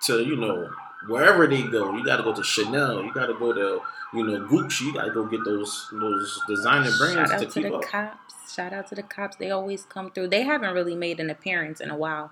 to 0.05 0.23
you 0.23 0.35
know, 0.35 0.71
wherever 1.07 1.47
they 1.47 1.63
go. 1.63 1.95
You 1.95 2.03
got 2.05 2.17
to 2.17 2.23
go 2.23 2.33
to 2.33 2.43
Chanel. 2.43 3.03
You 3.03 3.13
got 3.13 3.27
to 3.27 3.33
go 3.33 3.53
to, 3.53 3.81
you 4.13 4.23
know, 4.25 4.45
Gucci. 4.47 4.81
You 4.81 4.93
got 4.93 5.05
to 5.05 5.11
go 5.11 5.25
get 5.25 5.43
those 5.45 5.87
those 5.91 6.41
designer 6.47 6.91
brands 6.97 7.31
Shout 7.31 7.31
out 7.33 7.39
to 7.39 7.45
keep 7.61 7.63
the 7.63 7.75
up. 7.75 7.81
cops. 7.83 8.53
Shout 8.53 8.73
out 8.73 8.87
to 8.87 8.95
the 8.95 9.03
cops. 9.03 9.37
They 9.37 9.51
always 9.51 9.83
come 9.85 10.11
through. 10.11 10.27
They 10.29 10.43
haven't 10.43 10.73
really 10.73 10.95
made 10.95 11.19
an 11.19 11.29
appearance 11.29 11.79
in 11.81 11.89
a 11.89 11.97
while. 11.97 12.31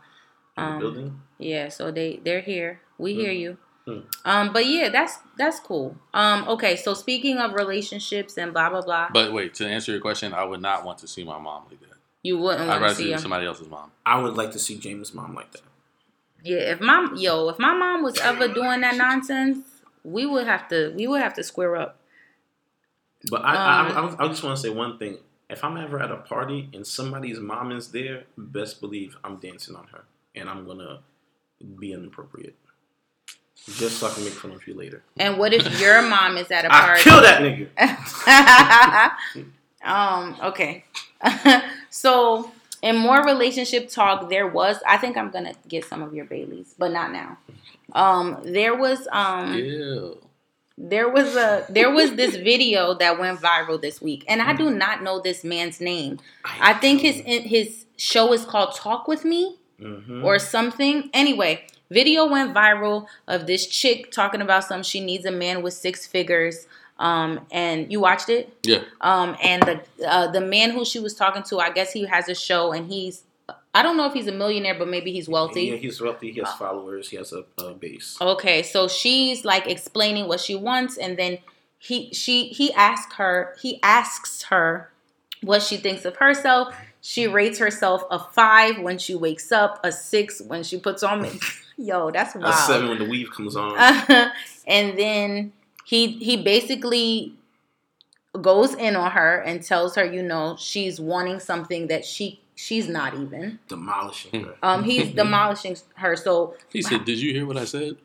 in 0.57 0.63
the 0.65 0.69
Um, 0.71 0.79
building. 0.79 1.21
Yeah, 1.39 1.69
so 1.69 1.91
they 1.91 2.19
they're 2.23 2.41
here. 2.41 2.81
We 2.97 3.13
hear 3.15 3.31
Mm. 3.31 3.39
you. 3.39 3.57
Mm. 3.87 4.03
Um, 4.25 4.53
but 4.53 4.65
yeah, 4.67 4.89
that's 4.89 5.17
that's 5.37 5.59
cool. 5.59 5.95
Um, 6.13 6.47
okay, 6.49 6.75
so 6.75 6.93
speaking 6.93 7.37
of 7.39 7.53
relationships 7.53 8.37
and 8.37 8.53
blah 8.53 8.69
blah 8.69 8.81
blah, 8.81 9.07
But 9.11 9.33
wait, 9.33 9.55
to 9.55 9.65
answer 9.65 9.91
your 9.91 10.01
question, 10.01 10.33
I 10.35 10.43
would 10.43 10.61
not 10.61 10.85
want 10.85 10.99
to 10.99 11.07
see 11.07 11.23
my 11.23 11.39
mom 11.39 11.63
like 11.69 11.79
that. 11.79 11.97
you 12.21 12.37
wouldn't 12.37 12.61
I'd 12.61 12.67
want 12.67 12.79
to 12.79 12.83
rather 12.83 12.95
see 12.95 13.11
see 13.15 13.17
somebody 13.17 13.47
else's 13.47 13.69
mom. 13.69 13.91
I 14.05 14.21
would 14.21 14.35
like 14.35 14.51
to 14.51 14.59
see 14.59 14.77
James' 14.77 15.13
mom 15.15 15.33
like 15.33 15.51
that. 15.53 15.61
Yeah, 16.43 16.57
if 16.71 16.81
my 16.81 17.09
yo, 17.15 17.49
if 17.49 17.59
my 17.59 17.73
mom 17.73 18.03
was 18.03 18.17
ever 18.19 18.47
doing 18.47 18.81
that 18.81 18.95
nonsense, 18.95 19.59
we 20.03 20.25
would 20.25 20.47
have 20.47 20.67
to 20.69 20.93
we 20.95 21.07
would 21.07 21.21
have 21.21 21.33
to 21.35 21.43
square 21.43 21.75
up. 21.75 21.99
But 23.29 23.43
I, 23.43 23.53
I, 23.55 23.89
Um, 23.97 24.15
I, 24.19 24.25
I 24.25 24.27
just 24.27 24.43
want 24.43 24.55
to 24.55 24.61
say 24.61 24.69
one 24.69 24.97
thing. 24.97 25.17
If 25.49 25.63
I'm 25.63 25.77
ever 25.77 26.01
at 26.01 26.11
a 26.11 26.17
party 26.17 26.69
and 26.73 26.87
somebody's 26.87 27.39
mom 27.39 27.71
is 27.71 27.89
there, 27.91 28.23
best 28.37 28.79
believe 28.79 29.17
I'm 29.23 29.35
dancing 29.37 29.75
on 29.75 29.87
her, 29.91 30.05
and 30.33 30.49
I'm 30.49 30.65
gonna 30.65 31.01
be 31.79 31.93
inappropriate. 31.93 32.55
Just 33.65 33.99
so 33.99 34.07
I 34.07 34.13
can 34.13 34.23
make 34.23 34.33
fun 34.33 34.51
of 34.51 34.65
you 34.67 34.73
later. 34.73 35.03
And 35.17 35.37
what 35.37 35.53
if 35.53 35.79
your 35.79 36.01
mom 36.01 36.37
is 36.37 36.49
at 36.49 36.65
a 36.65 36.69
party? 36.71 37.01
kill 37.03 37.21
that 37.21 37.41
nigga. 37.41 37.67
um. 39.83 40.35
Okay. 40.41 40.85
so 41.91 42.51
in 42.81 42.97
more 42.97 43.23
relationship 43.23 43.89
talk, 43.89 44.29
there 44.29 44.47
was. 44.47 44.77
I 44.87 44.97
think 44.97 45.17
I'm 45.17 45.29
gonna 45.31 45.53
get 45.67 45.85
some 45.85 46.01
of 46.01 46.13
your 46.13 46.25
Baileys, 46.25 46.73
but 46.77 46.91
not 46.91 47.11
now. 47.11 47.37
Um. 47.93 48.39
There 48.43 48.75
was. 48.75 49.07
Um. 49.11 49.53
Ew. 49.55 50.17
There 50.77 51.09
was 51.09 51.35
a. 51.35 51.65
There 51.69 51.91
was 51.91 52.15
this 52.15 52.35
video 52.35 52.93
that 52.95 53.19
went 53.19 53.39
viral 53.39 53.79
this 53.81 54.01
week, 54.01 54.23
and 54.27 54.41
I 54.41 54.53
do 54.53 54.69
not 54.71 55.03
know 55.03 55.19
this 55.19 55.43
man's 55.43 55.79
name. 55.79 56.19
I 56.43 56.73
think 56.73 57.01
his 57.01 57.17
his 57.25 57.85
show 57.97 58.33
is 58.33 58.45
called 58.45 58.75
Talk 58.75 59.07
with 59.07 59.23
Me 59.25 59.57
Mhm. 59.79 60.23
or 60.23 60.39
something. 60.39 61.09
Anyway, 61.13 61.65
video 61.91 62.25
went 62.25 62.53
viral 62.55 63.05
of 63.27 63.45
this 63.45 63.67
chick 63.67 64.11
talking 64.11 64.41
about 64.41 64.63
some 64.63 64.81
she 64.81 64.99
needs 65.01 65.25
a 65.25 65.31
man 65.31 65.61
with 65.61 65.73
six 65.75 66.07
figures. 66.07 66.65
Um, 67.01 67.47
and 67.51 67.91
you 67.91 67.99
watched 67.99 68.29
it? 68.29 68.55
Yeah. 68.63 68.83
Um, 69.01 69.35
and 69.43 69.63
the 69.63 69.81
uh, 70.07 70.27
the 70.27 70.39
man 70.39 70.69
who 70.69 70.85
she 70.85 70.99
was 70.99 71.15
talking 71.15 71.41
to, 71.43 71.59
I 71.59 71.71
guess 71.71 71.91
he 71.91 72.05
has 72.05 72.29
a 72.29 72.35
show, 72.35 72.71
and 72.71 72.91
he's 72.91 73.23
I 73.73 73.81
don't 73.83 73.97
know 73.97 74.05
if 74.05 74.13
he's 74.13 74.27
a 74.27 74.31
millionaire, 74.31 74.75
but 74.77 74.87
maybe 74.87 75.11
he's 75.11 75.27
wealthy. 75.27 75.63
Yeah, 75.63 75.77
he's 75.77 75.99
wealthy. 75.99 76.31
He 76.31 76.39
has 76.41 76.53
followers. 76.53 77.09
He 77.09 77.17
has 77.17 77.33
a, 77.33 77.43
a 77.57 77.73
base. 77.73 78.17
Okay, 78.21 78.61
so 78.61 78.87
she's 78.87 79.43
like 79.43 79.67
explaining 79.67 80.27
what 80.27 80.39
she 80.39 80.55
wants, 80.55 80.97
and 80.97 81.17
then 81.17 81.39
he 81.79 82.13
she 82.13 82.49
he 82.49 82.71
asks 82.73 83.15
her 83.15 83.55
he 83.59 83.79
asks 83.81 84.43
her 84.43 84.91
what 85.41 85.63
she 85.63 85.77
thinks 85.77 86.05
of 86.05 86.17
herself. 86.17 86.75
She 87.01 87.27
rates 87.27 87.57
herself 87.57 88.03
a 88.11 88.19
five 88.19 88.77
when 88.79 88.99
she 88.99 89.15
wakes 89.15 89.51
up, 89.51 89.79
a 89.83 89.91
six 89.91 90.39
when 90.39 90.61
she 90.61 90.77
puts 90.77 91.01
on 91.01 91.23
makeup. 91.23 91.41
Yo, 91.77 92.11
that's 92.11 92.35
wild. 92.35 92.53
A 92.53 92.57
seven 92.57 92.89
when 92.89 92.99
the 92.99 93.05
weave 93.05 93.31
comes 93.31 93.55
on. 93.55 93.75
and 94.67 94.99
then 94.99 95.51
he 95.85 96.13
he 96.13 96.41
basically 96.41 97.33
goes 98.39 98.73
in 98.73 98.95
on 98.95 99.11
her 99.11 99.37
and 99.39 99.63
tells 99.63 99.95
her, 99.95 100.05
you 100.05 100.23
know, 100.23 100.55
she's 100.57 100.99
wanting 100.99 101.39
something 101.39 101.87
that 101.87 102.05
she 102.05 102.41
she's 102.55 102.87
not 102.87 103.13
even. 103.13 103.59
demolishing 103.67 104.45
her. 104.45 104.55
Um, 104.63 104.83
he's 104.83 105.11
demolishing 105.15 105.77
her. 105.95 106.15
So 106.15 106.55
He 106.71 106.81
said, 106.81 107.05
"Did 107.05 107.19
you 107.19 107.33
hear 107.33 107.45
what 107.45 107.57
I 107.57 107.65
said?" 107.65 107.97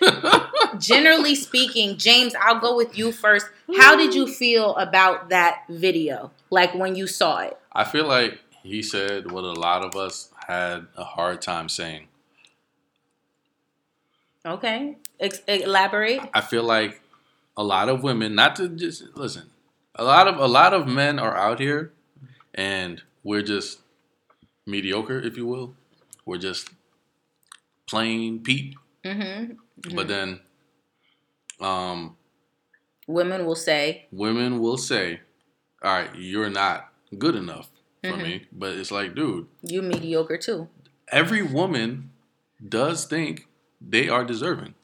generally 0.78 1.34
speaking, 1.34 1.96
James, 1.96 2.34
I'll 2.40 2.60
go 2.60 2.76
with 2.76 2.96
you 2.96 3.12
first. 3.12 3.46
How 3.76 3.96
did 3.96 4.14
you 4.14 4.26
feel 4.26 4.74
about 4.76 5.28
that 5.30 5.64
video? 5.68 6.30
Like 6.50 6.74
when 6.74 6.94
you 6.96 7.06
saw 7.06 7.40
it? 7.40 7.58
I 7.72 7.84
feel 7.84 8.06
like 8.06 8.38
he 8.62 8.82
said 8.82 9.30
what 9.30 9.44
a 9.44 9.52
lot 9.52 9.84
of 9.84 9.96
us 9.96 10.30
had 10.46 10.86
a 10.96 11.04
hard 11.04 11.42
time 11.42 11.68
saying. 11.68 12.08
Okay. 14.46 14.96
Ex- 15.18 15.42
elaborate. 15.46 16.20
I 16.34 16.40
feel 16.40 16.64
like 16.64 17.00
a 17.56 17.62
lot 17.64 17.88
of 17.88 18.02
women, 18.02 18.34
not 18.34 18.56
to 18.56 18.68
just 18.68 19.04
listen, 19.14 19.50
a 19.94 20.04
lot 20.04 20.26
of 20.28 20.36
a 20.38 20.46
lot 20.46 20.74
of 20.74 20.86
men 20.86 21.18
are 21.18 21.36
out 21.36 21.60
here, 21.60 21.92
and 22.54 23.02
we're 23.22 23.42
just 23.42 23.80
mediocre, 24.66 25.18
if 25.20 25.36
you 25.36 25.46
will. 25.46 25.74
We're 26.26 26.38
just 26.38 26.70
plain 27.86 28.40
Pete. 28.42 28.74
Mm-hmm. 29.04 29.94
But 29.94 30.08
then, 30.08 30.40
um, 31.60 32.16
Women 33.06 33.44
will 33.44 33.54
say, 33.54 34.06
women 34.10 34.60
will 34.60 34.78
say, 34.78 35.20
"All 35.82 35.92
right, 35.92 36.10
you're 36.16 36.48
not 36.48 36.90
good 37.18 37.34
enough 37.36 37.68
for 38.02 38.12
Mhm. 38.12 38.22
me." 38.22 38.46
But 38.50 38.76
it's 38.76 38.90
like, 38.90 39.14
dude, 39.14 39.46
you 39.62 39.82
mediocre 39.82 40.38
too. 40.38 40.68
every 41.08 41.42
woman 41.42 42.10
does 42.66 43.04
think 43.04 43.46
they 43.78 44.08
are 44.08 44.24
deserving. 44.24 44.74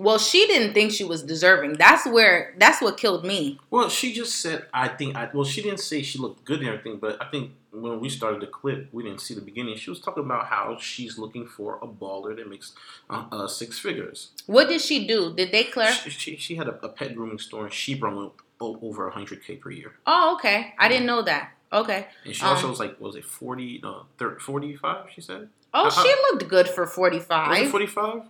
Well, 0.00 0.16
she 0.16 0.46
didn't 0.46 0.72
think 0.72 0.92
she 0.92 1.04
was 1.04 1.22
deserving. 1.22 1.74
That's 1.74 2.06
where 2.06 2.54
that's 2.56 2.80
what 2.80 2.96
killed 2.96 3.22
me. 3.22 3.58
Well, 3.68 3.90
she 3.90 4.14
just 4.14 4.40
said, 4.40 4.64
I 4.72 4.88
think, 4.88 5.14
I, 5.14 5.28
well, 5.34 5.44
she 5.44 5.60
didn't 5.60 5.80
say 5.80 6.00
she 6.00 6.18
looked 6.18 6.42
good 6.46 6.60
and 6.60 6.68
everything, 6.68 6.96
but 6.96 7.20
I 7.22 7.28
think 7.28 7.50
when 7.70 8.00
we 8.00 8.08
started 8.08 8.40
the 8.40 8.46
clip, 8.46 8.88
we 8.92 9.02
didn't 9.02 9.20
see 9.20 9.34
the 9.34 9.42
beginning. 9.42 9.76
She 9.76 9.90
was 9.90 10.00
talking 10.00 10.24
about 10.24 10.46
how 10.46 10.78
she's 10.80 11.18
looking 11.18 11.46
for 11.46 11.78
a 11.82 11.86
baller 11.86 12.34
that 12.34 12.48
makes 12.48 12.72
uh, 13.10 13.24
uh, 13.30 13.46
six 13.46 13.78
figures. 13.78 14.30
What 14.46 14.70
did 14.70 14.80
she 14.80 15.06
do? 15.06 15.34
Did 15.34 15.52
they 15.52 15.64
clear? 15.64 15.92
She, 15.92 16.08
she, 16.08 16.36
she 16.36 16.54
had 16.56 16.66
a, 16.66 16.82
a 16.82 16.88
pet 16.88 17.14
grooming 17.14 17.38
store 17.38 17.64
and 17.64 17.72
she 17.72 17.94
brought 17.94 18.32
over 18.58 19.10
100K 19.10 19.60
per 19.60 19.70
year. 19.70 19.92
Oh, 20.06 20.34
okay. 20.36 20.72
I 20.78 20.88
didn't 20.88 21.06
know 21.06 21.20
that. 21.22 21.50
Okay. 21.70 22.06
And 22.24 22.34
she 22.34 22.42
also 22.42 22.64
Um, 22.64 22.70
was 22.70 22.80
like, 22.80 22.98
was 22.98 23.16
it 23.16 23.24
40, 23.26 23.80
no, 23.82 24.06
30, 24.18 24.40
45, 24.40 25.06
she 25.14 25.20
said? 25.20 25.50
Oh, 25.74 25.84
Uh-uh. 25.88 26.02
she 26.02 26.08
looked 26.30 26.48
good 26.48 26.68
for 26.68 26.86
45. 26.86 27.68
45? 27.70 28.22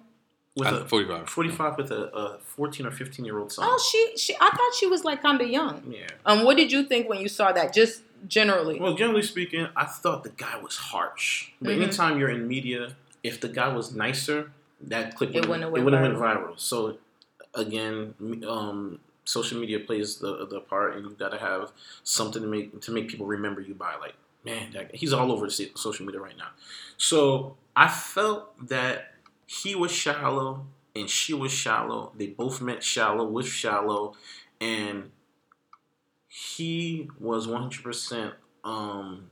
With 0.57 0.69
I- 0.69 0.79
a, 0.81 0.85
45. 0.85 1.29
45 1.29 1.77
with 1.79 1.91
a, 1.93 2.05
a 2.17 2.39
14 2.39 2.87
or 2.87 2.91
15 2.91 3.25
year 3.25 3.39
old 3.39 3.53
son. 3.53 3.65
Oh, 3.69 3.79
she 3.91 4.17
she 4.17 4.35
I 4.41 4.51
thought 4.51 4.75
she 4.79 4.87
was 4.87 5.05
like 5.05 5.23
kind 5.23 5.41
of 5.41 5.49
young. 5.49 5.83
yeah. 5.89 6.07
Um 6.27 6.45
what 6.45 6.57
did 6.57 6.73
you 6.73 6.85
think 6.85 7.09
when 7.09 7.21
you 7.21 7.29
saw 7.29 7.53
that 7.53 7.73
just 7.73 8.03
generally? 8.27 8.79
Well, 8.81 8.95
generally 8.95 9.23
speaking, 9.23 9.69
I 9.77 9.85
thought 9.85 10.25
the 10.25 10.31
guy 10.31 10.57
was 10.61 10.77
harsh. 10.77 11.51
But 11.63 11.71
Mhm. 11.75 11.83
anytime 11.83 12.19
you're 12.19 12.31
in 12.31 12.49
media, 12.49 12.97
if 13.23 13.41
the 13.41 13.49
guy 13.49 13.69
was 13.69 13.95
nicer, 13.95 14.51
that 14.83 15.15
clip 15.17 15.31
It 15.31 15.47
wouldn't, 15.49 15.49
wouldn't 15.51 15.63
have 15.63 15.71
it 15.71 15.75
went 15.85 15.85
wouldn't 15.85 16.21
went 16.21 16.39
viral. 16.39 16.59
So 16.61 16.99
again, 17.55 18.15
um, 18.49 18.99
social 19.25 19.59
media 19.61 19.79
plays 19.81 20.17
the 20.19 20.47
the 20.47 20.61
part, 20.61 20.97
and 20.97 21.05
you've 21.05 21.19
got 21.19 21.31
to 21.31 21.39
have 21.39 21.71
something 22.03 22.43
to 22.43 22.49
make 22.49 22.81
to 22.81 22.91
make 22.91 23.09
people 23.09 23.27
remember 23.27 23.61
you 23.61 23.75
by. 23.75 23.95
Like, 23.97 24.15
man, 24.45 24.73
that, 24.73 24.95
he's 24.95 25.13
all 25.13 25.31
over 25.31 25.47
the 25.47 25.71
social 25.77 26.05
media 26.07 26.21
right 26.21 26.37
now. 26.37 26.49
So 26.97 27.57
I 27.77 27.89
felt 27.89 28.67
that 28.69 29.15
he 29.51 29.75
was 29.75 29.91
shallow 29.91 30.67
and 30.95 31.11
she 31.11 31.35
was 31.35 31.51
shallow. 31.51 32.13
They 32.17 32.29
both 32.29 32.61
met 32.61 32.85
shallow 32.85 33.25
with 33.25 33.47
shallow, 33.47 34.15
and 34.61 35.11
he 36.29 37.09
was 37.19 37.49
one 37.49 37.63
hundred 37.63 37.83
percent. 37.83 38.35
Um, 38.63 39.31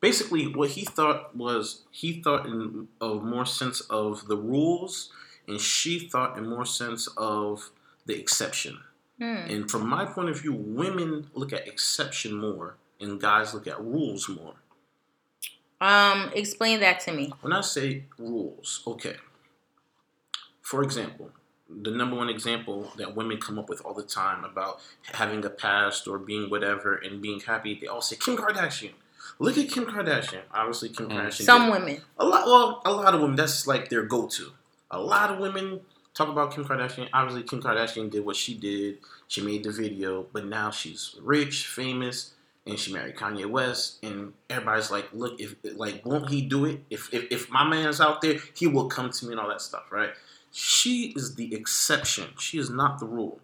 basically, 0.00 0.48
what 0.48 0.70
he 0.70 0.84
thought 0.84 1.36
was 1.36 1.84
he 1.92 2.20
thought 2.22 2.46
in 2.46 2.88
a 3.00 3.14
more 3.14 3.46
sense 3.46 3.80
of 3.82 4.26
the 4.26 4.36
rules, 4.36 5.10
and 5.46 5.60
she 5.60 6.08
thought 6.08 6.36
in 6.36 6.48
more 6.48 6.66
sense 6.66 7.08
of 7.16 7.70
the 8.04 8.18
exception. 8.18 8.80
Hmm. 9.18 9.46
And 9.52 9.70
from 9.70 9.88
my 9.88 10.06
point 10.06 10.28
of 10.28 10.40
view, 10.40 10.54
women 10.54 11.28
look 11.34 11.52
at 11.52 11.68
exception 11.68 12.34
more, 12.34 12.76
and 13.00 13.20
guys 13.20 13.54
look 13.54 13.68
at 13.68 13.80
rules 13.80 14.28
more. 14.28 14.54
Um 15.80 16.32
explain 16.34 16.80
that 16.80 17.00
to 17.00 17.12
me. 17.12 17.32
When 17.42 17.52
I 17.52 17.60
say 17.60 18.06
rules, 18.18 18.82
okay. 18.86 19.16
For 20.66 20.82
example, 20.82 21.30
the 21.70 21.92
number 21.92 22.16
one 22.16 22.28
example 22.28 22.90
that 22.96 23.14
women 23.14 23.38
come 23.38 23.56
up 23.56 23.68
with 23.68 23.80
all 23.84 23.94
the 23.94 24.02
time 24.02 24.42
about 24.42 24.80
having 25.12 25.44
a 25.44 25.48
past 25.48 26.08
or 26.08 26.18
being 26.18 26.50
whatever 26.50 26.96
and 26.96 27.22
being 27.22 27.38
happy, 27.38 27.78
they 27.80 27.86
all 27.86 28.00
say 28.02 28.16
Kim 28.16 28.36
Kardashian. 28.36 28.90
Look 29.38 29.56
at 29.58 29.68
Kim 29.68 29.84
Kardashian. 29.86 30.40
Obviously, 30.52 30.88
Kim 30.88 31.08
Mm. 31.08 31.12
Kardashian. 31.12 31.44
Some 31.44 31.70
women. 31.70 32.00
a 32.18 32.26
lot. 32.26 32.46
Well, 32.46 32.82
a 32.84 32.90
lot 32.90 33.14
of 33.14 33.20
women. 33.20 33.36
That's 33.36 33.68
like 33.68 33.90
their 33.90 34.02
go-to. 34.02 34.54
A 34.90 34.98
lot 34.98 35.30
of 35.30 35.38
women 35.38 35.82
talk 36.14 36.28
about 36.28 36.52
Kim 36.52 36.64
Kardashian. 36.64 37.08
Obviously, 37.12 37.44
Kim 37.44 37.62
Kardashian 37.62 38.10
did 38.10 38.24
what 38.26 38.34
she 38.34 38.54
did. 38.54 38.98
She 39.28 39.42
made 39.42 39.62
the 39.62 39.70
video, 39.70 40.26
but 40.32 40.46
now 40.46 40.72
she's 40.72 41.14
rich, 41.22 41.68
famous, 41.68 42.32
and 42.66 42.76
she 42.76 42.92
married 42.92 43.14
Kanye 43.14 43.46
West. 43.46 43.98
And 44.02 44.32
everybody's 44.50 44.90
like, 44.90 45.10
"Look, 45.12 45.40
if 45.40 45.54
like, 45.76 46.04
won't 46.04 46.28
he 46.28 46.42
do 46.42 46.64
it? 46.64 46.80
If 46.90 47.14
if, 47.14 47.30
if 47.30 47.50
my 47.50 47.62
man's 47.62 48.00
out 48.00 48.20
there, 48.20 48.38
he 48.54 48.66
will 48.66 48.88
come 48.88 49.10
to 49.10 49.26
me 49.26 49.30
and 49.32 49.40
all 49.40 49.48
that 49.48 49.62
stuff, 49.62 49.92
right?" 49.92 50.10
She 50.58 51.12
is 51.14 51.34
the 51.34 51.54
exception. 51.54 52.28
She 52.38 52.58
is 52.58 52.70
not 52.70 52.98
the 52.98 53.06
rule. 53.06 53.40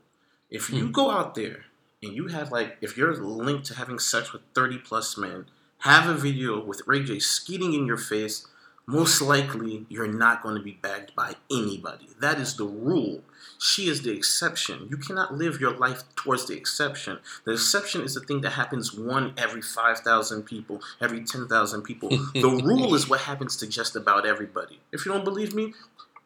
If 0.50 0.70
you 0.70 0.86
Hmm. 0.86 0.92
go 0.92 1.10
out 1.10 1.34
there 1.34 1.66
and 2.02 2.14
you 2.14 2.28
have 2.28 2.50
like, 2.50 2.78
if 2.80 2.96
you're 2.96 3.14
linked 3.14 3.66
to 3.66 3.74
having 3.74 3.98
sex 3.98 4.32
with 4.32 4.42
thirty 4.54 4.78
plus 4.78 5.18
men, 5.18 5.46
have 5.78 6.08
a 6.08 6.14
video 6.14 6.58
with 6.58 6.82
Ray 6.86 7.02
J 7.02 7.18
skeeting 7.18 7.74
in 7.74 7.86
your 7.86 7.98
face 7.98 8.46
most 8.86 9.22
likely 9.22 9.86
you're 9.88 10.08
not 10.12 10.42
going 10.42 10.56
to 10.56 10.62
be 10.62 10.78
bagged 10.82 11.14
by 11.14 11.34
anybody. 11.50 12.08
That 12.20 12.38
is 12.38 12.56
the 12.56 12.64
rule. 12.64 13.22
She 13.58 13.88
is 13.88 14.02
the 14.02 14.10
exception. 14.10 14.88
You 14.90 14.96
cannot 14.96 15.34
live 15.34 15.60
your 15.60 15.76
life 15.76 16.02
towards 16.16 16.46
the 16.46 16.56
exception. 16.56 17.18
The 17.44 17.52
exception 17.52 18.02
is 18.02 18.14
the 18.14 18.20
thing 18.20 18.40
that 18.40 18.50
happens 18.50 18.92
one 18.92 19.34
every 19.36 19.62
5,000 19.62 20.42
people, 20.42 20.80
every 21.00 21.22
10,000 21.22 21.82
people. 21.82 22.08
the 22.34 22.60
rule 22.64 22.94
is 22.94 23.08
what 23.08 23.20
happens 23.20 23.56
to 23.58 23.66
just 23.68 23.94
about 23.94 24.26
everybody. 24.26 24.80
If 24.90 25.06
you 25.06 25.12
don't 25.12 25.24
believe 25.24 25.54
me, 25.54 25.74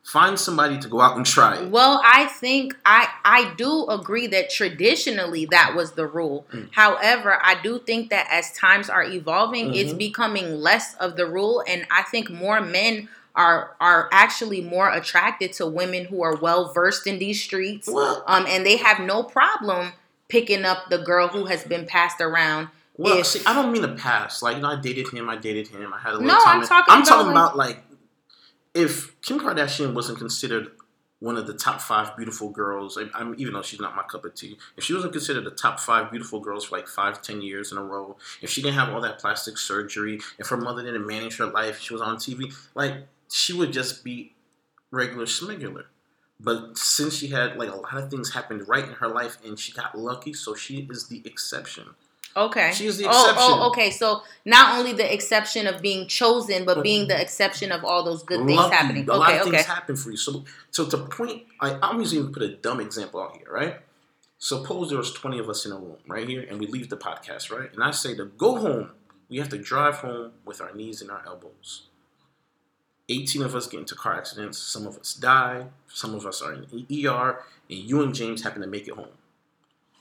find 0.06 0.38
somebody 0.38 0.78
to 0.78 0.88
go 0.88 1.00
out 1.00 1.16
and 1.16 1.26
try 1.26 1.56
it. 1.58 1.68
Well, 1.68 2.00
I 2.04 2.26
think 2.26 2.76
I 2.86 3.08
I 3.24 3.52
do 3.56 3.86
agree 3.88 4.28
that 4.28 4.50
traditionally 4.50 5.46
that 5.46 5.74
was 5.74 5.92
the 5.92 6.06
rule. 6.06 6.46
Mm. 6.52 6.68
However, 6.72 7.38
I 7.42 7.60
do 7.60 7.80
think 7.80 8.10
that 8.10 8.28
as 8.30 8.52
times 8.52 8.88
are 8.88 9.02
evolving, 9.04 9.74
it's 9.74 9.92
Mhm. 9.92 9.98
becoming 9.98 10.60
less 10.60 10.94
of 10.96 11.16
the 11.16 11.26
rule 11.26 11.62
and 11.66 11.86
I 11.90 12.02
think 12.04 12.30
more 12.30 12.60
men 12.60 13.08
are 13.34 13.74
are 13.80 14.08
actually 14.12 14.60
more 14.62 14.88
attracted 14.90 15.52
to 15.54 15.66
women 15.66 16.04
who 16.06 16.22
are 16.22 16.36
well 16.36 16.72
versed 16.72 17.06
in 17.06 17.18
these 17.18 17.42
streets. 17.42 17.88
Well, 17.88 18.22
Um 18.28 18.46
and 18.48 18.64
they 18.64 18.76
have 18.76 19.00
no 19.00 19.24
problem 19.24 19.92
picking 20.28 20.64
up 20.64 20.88
the 20.88 20.98
girl 20.98 21.28
who 21.28 21.46
has 21.46 21.64
been 21.64 21.84
passed 21.84 22.20
around. 22.20 22.68
Well, 22.96 23.18
if- 23.18 23.26
see, 23.26 23.42
I 23.44 23.52
don't 23.52 23.72
mean 23.72 23.84
a 23.84 23.88
past. 23.88 24.42
Like, 24.42 24.56
you 24.56 24.62
know, 24.62 24.70
I 24.70 24.76
dated 24.76 25.08
him. 25.12 25.28
I 25.28 25.36
dated 25.36 25.68
him. 25.68 25.92
I 25.92 25.98
had 25.98 26.14
a 26.14 26.16
little 26.16 26.28
No, 26.28 26.38
time. 26.42 26.56
I'm 26.56 26.62
in- 26.62 26.68
talking 26.68 26.94
I'm 26.94 27.02
about, 27.02 27.08
talking 27.08 27.30
about 27.32 27.56
like 27.56 27.82
if 28.76 29.20
Kim 29.22 29.40
Kardashian 29.40 29.94
wasn't 29.94 30.18
considered 30.18 30.70
one 31.18 31.36
of 31.36 31.46
the 31.46 31.54
top 31.54 31.80
five 31.80 32.14
beautiful 32.16 32.50
girls. 32.50 32.98
I, 32.98 33.06
I'm 33.18 33.34
even 33.38 33.54
though 33.54 33.62
she's 33.62 33.80
not 33.80 33.96
my 33.96 34.02
cup 34.02 34.24
of 34.24 34.34
tea. 34.34 34.58
If 34.76 34.84
she 34.84 34.92
wasn't 34.92 35.12
considered 35.12 35.44
the 35.44 35.50
top 35.50 35.80
five 35.80 36.10
beautiful 36.10 36.40
girls 36.40 36.66
for 36.66 36.76
like 36.76 36.88
five, 36.88 37.22
ten 37.22 37.40
years 37.40 37.72
in 37.72 37.78
a 37.78 37.82
row, 37.82 38.16
if 38.42 38.50
she 38.50 38.60
didn't 38.62 38.74
have 38.74 38.90
all 38.90 39.00
that 39.00 39.18
plastic 39.18 39.56
surgery, 39.56 40.20
if 40.38 40.48
her 40.48 40.56
mother 40.56 40.82
didn't 40.82 41.06
manage 41.06 41.38
her 41.38 41.46
life, 41.46 41.80
she 41.80 41.94
was 41.94 42.02
on 42.02 42.16
TV, 42.16 42.52
like 42.74 42.94
she 43.30 43.52
would 43.54 43.72
just 43.72 44.04
be 44.04 44.34
regular 44.90 45.26
smuggler. 45.26 45.86
But 46.38 46.76
since 46.76 47.16
she 47.16 47.28
had 47.28 47.56
like 47.56 47.72
a 47.72 47.76
lot 47.76 47.94
of 47.96 48.10
things 48.10 48.34
happened 48.34 48.68
right 48.68 48.84
in 48.84 48.92
her 48.94 49.08
life 49.08 49.38
and 49.42 49.58
she 49.58 49.72
got 49.72 49.98
lucky, 49.98 50.34
so 50.34 50.54
she 50.54 50.86
is 50.90 51.08
the 51.08 51.22
exception. 51.24 51.94
Okay. 52.36 52.70
She 52.74 52.86
is 52.86 52.98
the 52.98 53.06
Oh, 53.06 53.08
exception. 53.10 53.36
oh, 53.38 53.68
okay. 53.70 53.90
So 53.90 54.22
not 54.44 54.78
only 54.78 54.92
the 54.92 55.10
exception 55.12 55.66
of 55.66 55.80
being 55.80 56.06
chosen, 56.06 56.64
but 56.66 56.82
being 56.82 57.08
the 57.08 57.18
exception 57.20 57.72
of 57.72 57.84
all 57.84 58.02
those 58.04 58.22
good 58.22 58.44
things 58.46 58.58
Lucky. 58.58 58.74
happening. 58.76 59.08
A 59.08 59.14
lot 59.14 59.28
Okay, 59.30 59.38
of 59.40 59.46
okay. 59.46 59.56
things 59.56 59.66
happen 59.66 59.96
for 59.96 60.10
you. 60.10 60.16
So, 60.18 60.44
so 60.70 60.86
to 60.86 60.98
point, 60.98 61.44
I, 61.60 61.78
I'm 61.82 62.00
just 62.02 62.12
even 62.14 62.32
put 62.32 62.42
a 62.42 62.54
dumb 62.56 62.80
example 62.80 63.20
out 63.22 63.36
here, 63.38 63.50
right? 63.50 63.76
Suppose 64.38 64.90
there 64.90 64.98
was 64.98 65.12
20 65.14 65.38
of 65.38 65.48
us 65.48 65.64
in 65.64 65.72
a 65.72 65.76
room 65.76 65.96
right 66.06 66.28
here, 66.28 66.46
and 66.48 66.60
we 66.60 66.66
leave 66.66 66.90
the 66.90 66.96
podcast, 66.98 67.50
right? 67.50 67.72
And 67.72 67.82
I 67.82 67.90
say 67.92 68.14
to 68.16 68.26
go 68.26 68.56
home, 68.56 68.90
we 69.30 69.38
have 69.38 69.48
to 69.48 69.58
drive 69.58 69.96
home 69.96 70.32
with 70.44 70.60
our 70.60 70.74
knees 70.74 71.00
and 71.00 71.10
our 71.10 71.22
elbows. 71.26 71.84
18 73.08 73.42
of 73.42 73.54
us 73.54 73.66
get 73.66 73.80
into 73.80 73.94
car 73.94 74.14
accidents. 74.18 74.58
Some 74.58 74.86
of 74.86 74.98
us 74.98 75.14
die. 75.14 75.66
Some 75.88 76.14
of 76.14 76.26
us 76.26 76.42
are 76.42 76.52
in 76.52 76.66
ER, 77.06 77.40
and 77.70 77.78
you 77.78 78.02
and 78.02 78.14
James 78.14 78.42
happen 78.42 78.60
to 78.60 78.66
make 78.66 78.88
it 78.88 78.94
home. 78.94 79.08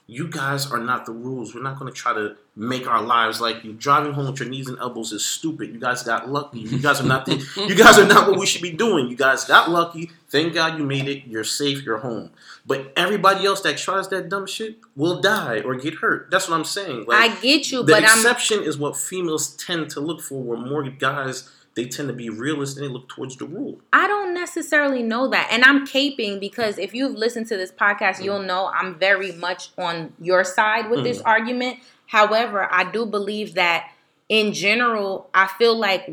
You 0.08 0.28
guys 0.28 0.70
are 0.70 0.78
not 0.78 1.04
the 1.04 1.10
rules. 1.10 1.52
We're 1.52 1.62
not 1.62 1.80
going 1.80 1.92
to 1.92 1.96
try 1.96 2.12
to 2.12 2.36
make 2.54 2.86
our 2.86 3.02
lives 3.02 3.40
like 3.40 3.64
you. 3.64 3.72
Driving 3.72 4.12
home 4.12 4.26
with 4.30 4.38
your 4.38 4.48
knees 4.48 4.68
and 4.68 4.78
elbows 4.78 5.10
is 5.10 5.24
stupid. 5.24 5.72
You 5.72 5.80
guys 5.80 6.04
got 6.04 6.30
lucky. 6.30 6.60
You 6.60 6.78
guys 6.78 7.00
are 7.00 7.06
not 7.06 7.26
the, 7.26 7.44
you 7.68 7.74
guys 7.76 7.98
are 7.98 8.06
not 8.06 8.28
what 8.30 8.38
we 8.38 8.46
should 8.46 8.62
be 8.62 8.70
doing. 8.70 9.08
You 9.08 9.16
guys 9.16 9.44
got 9.44 9.68
lucky. 9.68 10.12
Thank 10.28 10.54
God 10.54 10.78
you 10.78 10.84
made 10.84 11.08
it. 11.08 11.26
You're 11.26 11.42
safe. 11.42 11.82
You're 11.82 11.98
home. 11.98 12.30
But 12.64 12.92
everybody 12.96 13.46
else 13.46 13.62
that 13.62 13.78
tries 13.78 14.06
that 14.08 14.28
dumb 14.28 14.46
shit 14.46 14.78
will 14.94 15.20
die 15.20 15.60
or 15.60 15.74
get 15.74 15.94
hurt. 15.94 16.30
That's 16.30 16.48
what 16.48 16.56
I'm 16.56 16.64
saying. 16.64 17.06
Like, 17.06 17.30
I 17.30 17.40
get 17.40 17.72
you, 17.72 17.82
the 17.82 17.92
but 17.92 18.04
I'm 18.04 18.18
exception 18.18 18.62
is 18.62 18.78
what 18.78 18.96
females 18.96 19.56
tend 19.56 19.90
to 19.90 20.00
look 20.00 20.20
for. 20.20 20.40
Where 20.40 20.58
more 20.58 20.88
guys 20.88 21.50
they 21.76 21.84
tend 21.84 22.08
to 22.08 22.14
be 22.14 22.30
realistic 22.30 22.82
and 22.82 22.90
they 22.90 22.92
look 22.92 23.08
towards 23.08 23.36
the 23.36 23.44
rule. 23.44 23.78
I 23.92 24.06
don't 24.08 24.32
necessarily 24.32 25.02
know 25.02 25.28
that. 25.28 25.48
And 25.52 25.62
I'm 25.62 25.86
caping 25.86 26.40
because 26.40 26.78
if 26.78 26.94
you've 26.94 27.14
listened 27.14 27.46
to 27.48 27.56
this 27.56 27.70
podcast, 27.70 28.24
you'll 28.24 28.40
mm. 28.40 28.46
know 28.46 28.72
I'm 28.74 28.98
very 28.98 29.32
much 29.32 29.68
on 29.76 30.14
your 30.18 30.42
side 30.42 30.90
with 30.90 31.04
this 31.04 31.18
mm. 31.18 31.26
argument. 31.26 31.78
However, 32.06 32.66
I 32.72 32.90
do 32.90 33.04
believe 33.04 33.54
that 33.54 33.92
in 34.30 34.54
general, 34.54 35.28
I 35.34 35.48
feel 35.48 35.76
like 35.76 36.10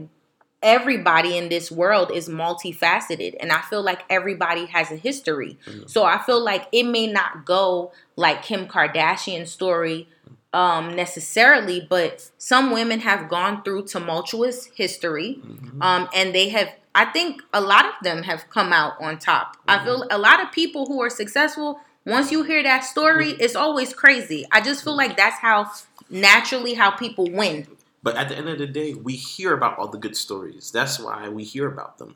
everybody 0.62 1.38
in 1.38 1.48
this 1.48 1.72
world 1.72 2.12
is 2.12 2.28
multifaceted 2.28 3.36
and 3.40 3.52
I 3.52 3.62
feel 3.62 3.82
like 3.82 4.02
everybody 4.10 4.66
has 4.66 4.92
a 4.92 4.98
history. 4.98 5.58
Mm. 5.66 5.90
So 5.90 6.04
I 6.04 6.18
feel 6.20 6.44
like 6.44 6.68
it 6.74 6.84
may 6.84 7.08
not 7.08 7.46
go 7.46 7.94
like 8.18 8.44
Kim 8.44 8.68
Kardashian's 8.68 9.52
story 9.52 10.10
um, 10.54 10.96
necessarily, 10.96 11.86
but 11.90 12.30
some 12.38 12.72
women 12.72 13.00
have 13.02 13.28
gone 13.30 13.64
through 13.64 13.86
tumultuous 13.88 14.66
history, 14.76 15.42
um, 15.82 16.08
and 16.14 16.34
they 16.34 16.50
have. 16.50 16.70
I 16.96 17.06
think 17.06 17.42
a 17.54 17.60
lot 17.60 17.86
of 17.86 17.94
them 18.04 18.22
have 18.24 18.50
come 18.52 18.72
out 18.72 18.94
on 19.02 19.18
top. 19.18 19.58
I 19.68 19.84
feel 19.84 20.06
a 20.12 20.18
lot 20.20 20.42
of 20.44 20.52
people 20.52 20.86
who 20.86 21.02
are 21.02 21.10
successful. 21.10 21.80
Once 22.06 22.32
you 22.32 22.44
hear 22.44 22.62
that 22.62 22.82
story, 22.82 23.32
it's 23.40 23.56
always 23.56 23.94
crazy. 23.96 24.46
I 24.52 24.62
just 24.62 24.84
feel 24.84 24.96
like 24.96 25.18
that's 25.18 25.40
how 25.40 25.72
naturally 26.10 26.76
how 26.76 26.92
people 26.92 27.26
win. 27.32 27.66
But 28.04 28.16
at 28.18 28.30
the 28.30 28.38
end 28.38 28.48
of 28.50 28.60
the 28.60 28.68
day, 28.68 28.94
we 28.94 29.14
hear 29.14 29.54
about 29.54 29.80
all 29.80 29.88
the 29.88 29.98
good 29.98 30.16
stories. 30.16 30.70
That's 30.72 31.00
why 31.00 31.30
we 31.30 31.44
hear 31.46 31.68
about 31.68 31.98
them. 31.98 32.16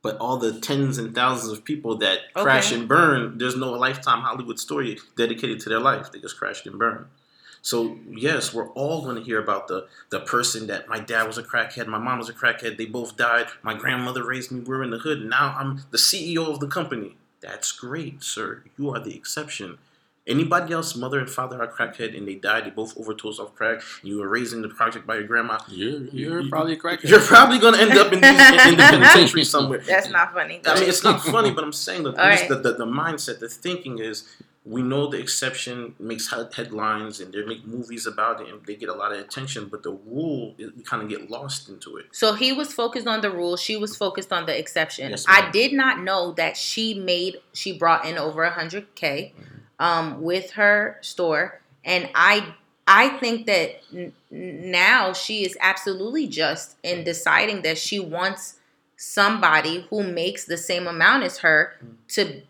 But 0.00 0.16
all 0.18 0.36
the 0.38 0.60
tens 0.60 0.96
and 0.98 1.14
thousands 1.14 1.52
of 1.52 1.64
people 1.64 1.96
that 1.98 2.32
crash 2.32 2.68
Okay. 2.72 2.78
and 2.80 2.88
burn, 2.88 3.36
there's 3.36 3.56
no 3.56 3.72
lifetime 3.72 4.20
Hollywood 4.22 4.58
story 4.60 4.98
dedicated 5.16 5.58
to 5.60 5.68
their 5.68 5.80
life. 5.80 6.12
They 6.12 6.20
just 6.20 6.38
crashed 6.38 6.66
and 6.66 6.78
burned. 6.78 7.06
So 7.66 7.98
yes, 8.08 8.54
we're 8.54 8.68
all 8.74 9.02
going 9.02 9.16
to 9.16 9.22
hear 9.22 9.40
about 9.40 9.66
the 9.66 9.88
the 10.10 10.20
person 10.20 10.68
that 10.68 10.86
my 10.86 11.00
dad 11.00 11.26
was 11.26 11.36
a 11.36 11.42
crackhead, 11.42 11.88
my 11.88 11.98
mom 11.98 12.18
was 12.18 12.28
a 12.28 12.32
crackhead. 12.32 12.78
They 12.78 12.86
both 12.86 13.16
died. 13.16 13.48
My 13.60 13.74
grandmother 13.74 14.24
raised 14.24 14.52
me. 14.52 14.60
We're 14.60 14.84
in 14.84 14.90
the 14.90 14.98
hood. 14.98 15.24
Now 15.24 15.56
I'm 15.58 15.82
the 15.90 15.98
CEO 15.98 16.46
of 16.48 16.60
the 16.60 16.68
company. 16.68 17.16
That's 17.40 17.72
great, 17.72 18.22
sir. 18.22 18.62
You 18.78 18.90
are 18.90 19.00
the 19.00 19.16
exception. 19.16 19.78
Anybody 20.28 20.74
else, 20.74 20.94
mother 20.94 21.18
and 21.18 21.28
father 21.28 21.60
are 21.60 21.66
crackhead, 21.66 22.16
and 22.16 22.26
they 22.28 22.36
died. 22.36 22.66
They 22.66 22.70
both 22.70 22.96
overdosed 22.96 23.40
off 23.40 23.54
crack. 23.56 23.82
And 24.00 24.10
you 24.10 24.18
were 24.18 24.28
raised 24.28 24.52
in 24.52 24.62
the 24.62 24.68
project 24.68 25.04
by 25.04 25.16
your 25.16 25.24
grandma. 25.24 25.58
You're 25.68 26.02
you're 26.12 26.48
probably 26.48 26.74
a 26.74 26.78
crackhead. 26.78 27.08
You're 27.10 27.20
probably 27.20 27.58
going 27.58 27.74
to 27.74 27.80
end 27.80 27.92
up 27.92 28.12
in, 28.12 28.20
these, 28.20 28.30
in 28.30 28.76
the 28.76 28.86
penitentiary 28.90 29.44
somewhere. 29.44 29.80
That's 29.80 30.08
not 30.08 30.32
funny. 30.32 30.60
I 30.64 30.78
mean, 30.78 30.88
it's 30.88 31.02
not 31.02 31.20
funny, 31.20 31.50
but 31.50 31.64
I'm 31.64 31.72
saying 31.72 32.04
that 32.04 32.16
All 32.16 32.28
right. 32.28 32.48
the, 32.48 32.54
the, 32.56 32.74
the 32.74 32.86
mindset, 32.86 33.40
the 33.40 33.48
thinking 33.48 33.98
is 33.98 34.28
we 34.66 34.80
mm-hmm. 34.80 34.90
know 34.90 35.06
the 35.06 35.18
exception 35.18 35.94
makes 35.98 36.28
headlines 36.54 37.20
and 37.20 37.32
they 37.32 37.44
make 37.44 37.64
movies 37.64 38.06
about 38.06 38.40
it 38.40 38.48
and 38.48 38.64
they 38.66 38.74
get 38.74 38.88
a 38.88 38.94
lot 38.94 39.12
of 39.12 39.18
attention, 39.20 39.68
but 39.70 39.84
the 39.84 39.92
rule, 39.92 40.54
we 40.58 40.82
kind 40.82 41.02
of 41.02 41.08
get 41.08 41.30
lost 41.30 41.68
into 41.68 41.96
it. 41.96 42.06
So 42.10 42.34
he 42.34 42.52
was 42.52 42.72
focused 42.72 43.06
on 43.06 43.20
the 43.20 43.30
rule. 43.30 43.56
She 43.56 43.76
was 43.76 43.96
focused 43.96 44.32
on 44.32 44.46
the 44.46 44.58
exception. 44.58 45.10
Yes, 45.10 45.24
I 45.28 45.50
did 45.50 45.72
not 45.72 46.00
know 46.00 46.32
that 46.32 46.56
she 46.56 46.94
made 46.94 47.36
she 47.52 47.78
brought 47.78 48.04
in 48.04 48.18
over 48.18 48.42
a 48.42 48.50
hundred 48.50 48.92
k 48.96 49.32
mm-hmm. 49.38 49.84
um, 49.84 50.22
with 50.22 50.52
her 50.52 50.98
store, 51.00 51.60
and 51.84 52.10
I 52.14 52.54
I 52.88 53.10
think 53.20 53.46
that 53.46 53.82
n- 53.94 54.12
now 54.30 55.12
she 55.12 55.44
is 55.44 55.56
absolutely 55.60 56.26
just 56.26 56.76
in 56.82 56.96
mm-hmm. 56.96 57.04
deciding 57.04 57.62
that 57.62 57.78
she 57.78 58.00
wants 58.00 58.58
somebody 58.96 59.86
who 59.90 60.02
makes 60.02 60.44
the 60.44 60.56
same 60.56 60.86
amount 60.86 61.22
as 61.22 61.38
her 61.38 61.74
to 62.08 62.42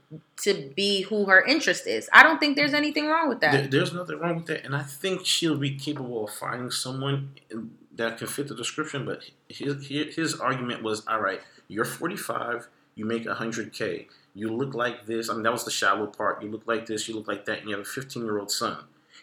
to 0.43 0.71
be 0.77 1.03
who 1.03 1.25
her 1.27 1.45
interest 1.45 1.87
is. 1.87 2.09
I 2.13 2.23
don't 2.23 2.39
think 2.39 2.57
there's 2.57 2.75
anything 2.75 3.07
wrong 3.07 3.29
with 3.29 3.41
that. 3.41 3.53
There, 3.53 3.67
there's 3.67 3.93
nothing 3.93 4.19
wrong 4.19 4.37
with 4.37 4.47
that, 4.47 4.65
and 4.65 4.77
I 4.77 4.83
think 4.83 5.25
she'll 5.25 5.57
be 5.57 5.77
capable 5.77 6.25
of 6.25 6.35
finding 6.35 6.71
someone 6.71 7.31
that 7.95 8.19
can 8.19 8.27
fit 8.27 8.49
the 8.49 8.55
description. 8.55 9.07
But 9.07 9.23
his 9.49 9.87
his 9.87 10.15
his 10.15 10.35
argument 10.41 10.83
was, 10.83 11.07
all 11.07 11.21
right, 11.21 11.41
you're 11.69 11.85
45, 11.85 12.69
you 12.95 13.05
make 13.05 13.25
100k, 13.25 14.07
you 14.35 14.53
look 14.53 14.75
like 14.75 15.07
this. 15.07 15.31
I 15.31 15.35
mean, 15.35 15.43
that 15.45 15.53
was 15.53 15.65
the 15.65 15.71
shallow 15.71 16.07
part. 16.07 16.43
You 16.43 16.51
look 16.51 16.67
like 16.67 16.87
this, 16.87 17.09
you 17.09 17.15
look 17.15 17.29
like 17.29 17.47
that, 17.47 17.61
and 17.61 17.71
you 17.71 17.77
have 17.77 17.87
a 17.87 17.89
15 17.89 18.23
year 18.23 18.39
old 18.39 18.51
son. 18.51 18.79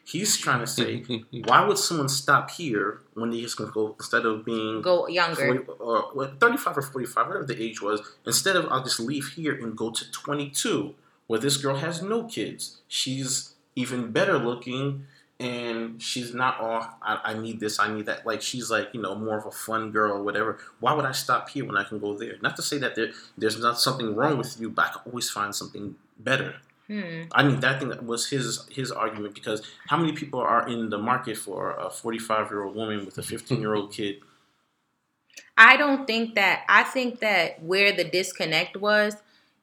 He's 0.05 0.37
trying 0.37 0.59
to 0.59 0.67
say, 0.67 1.03
why 1.45 1.65
would 1.65 1.77
someone 1.77 2.09
stop 2.09 2.51
here 2.51 2.99
when 3.13 3.29
they 3.29 3.39
just 3.41 3.57
gonna 3.57 3.71
go 3.71 3.95
instead 3.97 4.25
of 4.25 4.43
being 4.43 4.81
Go 4.81 5.07
younger. 5.07 5.63
40, 5.65 5.71
or 5.79 6.01
what, 6.13 6.39
35 6.39 6.77
or 6.77 6.81
45, 6.81 7.27
whatever 7.27 7.45
the 7.45 7.61
age 7.61 7.81
was, 7.81 8.01
instead 8.25 8.55
of 8.55 8.65
I'll 8.69 8.83
just 8.83 8.99
leave 8.99 9.27
here 9.35 9.53
and 9.53 9.77
go 9.77 9.91
to 9.91 10.11
22, 10.11 10.95
where 11.27 11.39
this 11.39 11.57
girl 11.57 11.77
has 11.77 12.01
no 12.01 12.23
kids. 12.23 12.81
She's 12.87 13.53
even 13.75 14.11
better 14.11 14.37
looking 14.37 15.05
and 15.39 16.01
she's 16.01 16.33
not 16.33 16.59
all, 16.59 16.87
I, 17.01 17.19
I 17.23 17.33
need 17.33 17.59
this, 17.59 17.79
I 17.79 17.93
need 17.93 18.05
that. 18.05 18.25
Like, 18.25 18.41
she's 18.41 18.69
like, 18.69 18.89
you 18.93 19.01
know, 19.01 19.15
more 19.15 19.37
of 19.37 19.45
a 19.45 19.51
fun 19.51 19.91
girl 19.91 20.13
or 20.13 20.23
whatever. 20.23 20.59
Why 20.79 20.93
would 20.93 21.05
I 21.05 21.11
stop 21.11 21.49
here 21.49 21.65
when 21.65 21.75
I 21.75 21.83
can 21.83 21.99
go 21.99 22.15
there? 22.15 22.35
Not 22.41 22.55
to 22.57 22.61
say 22.61 22.77
that 22.77 22.95
there, 22.95 23.11
there's 23.37 23.59
not 23.59 23.79
something 23.79 24.15
wrong 24.15 24.37
with 24.37 24.59
you, 24.59 24.69
but 24.69 24.85
I 24.85 24.89
can 24.89 25.01
always 25.05 25.29
find 25.29 25.53
something 25.53 25.95
better. 26.19 26.55
Hmm. 26.87 27.23
I 27.31 27.43
mean, 27.43 27.59
that 27.61 27.79
thing 27.79 28.05
was 28.05 28.29
his 28.29 28.67
his 28.69 28.91
argument 28.91 29.33
because 29.33 29.61
how 29.87 29.97
many 29.97 30.11
people 30.11 30.41
are 30.41 30.67
in 30.67 30.89
the 30.89 30.97
market 30.97 31.37
for 31.37 31.71
a 31.71 31.89
45 31.89 32.51
year 32.51 32.63
old 32.63 32.75
woman 32.75 33.05
with 33.05 33.17
a 33.17 33.23
15 33.23 33.61
year 33.61 33.73
old 33.73 33.93
kid? 33.93 34.17
I 35.57 35.77
don't 35.77 36.05
think 36.05 36.35
that. 36.35 36.63
I 36.67 36.83
think 36.83 37.19
that 37.21 37.63
where 37.63 37.93
the 37.93 38.03
disconnect 38.03 38.75
was, 38.75 39.15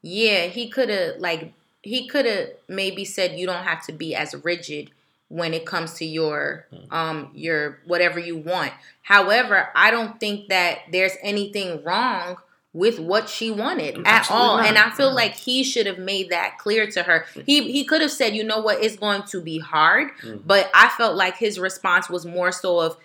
yeah, 0.03 0.47
he 0.47 0.69
could 0.69 0.89
have 0.89 1.17
like 1.19 1.53
he 1.83 2.07
could 2.07 2.27
have 2.27 2.49
maybe 2.69 3.05
said 3.05 3.39
you 3.39 3.47
don't 3.47 3.65
have 3.65 3.85
to 3.87 3.93
be 3.93 4.15
as 4.15 4.35
rigid 4.45 4.91
when 5.29 5.55
it 5.55 5.65
comes 5.65 5.95
to 5.95 6.05
your 6.05 6.67
um 6.91 7.31
your 7.35 7.79
whatever 7.87 8.19
you 8.19 8.37
want. 8.37 8.73
However, 9.03 9.69
I 9.75 9.91
don't 9.91 10.19
think 10.21 10.49
that 10.49 10.79
there's 10.93 11.13
anything 11.23 11.83
wrong 11.85 12.37
with 12.73 13.01
what 13.01 13.29
she 13.29 13.51
wanted 13.51 14.01
at 14.07 14.31
all. 14.31 14.59
not. 14.59 14.67
And 14.67 14.79
I 14.79 14.91
feel 14.91 15.11
No. 15.11 15.17
like 15.17 15.35
he 15.35 15.65
should 15.65 15.87
have 15.87 15.99
made 15.99 16.31
that 16.31 16.57
clear 16.59 16.89
to 16.93 17.03
her. 17.03 17.27
He 17.45 17.71
he 17.73 17.85
could 17.85 18.01
have 18.01 18.13
said, 18.13 18.35
"You 18.37 18.45
know 18.45 18.61
what? 18.61 18.83
It's 18.83 18.97
going 18.97 19.25
to 19.25 19.41
be 19.41 19.59
hard." 19.59 20.09
Mhm. 20.23 20.43
But 20.47 20.71
I 20.73 20.89
felt 20.91 21.17
like 21.17 21.37
his 21.37 21.59
response 21.59 22.09
was 22.09 22.25
more 22.25 22.53
so 22.53 22.79
of 22.79 22.97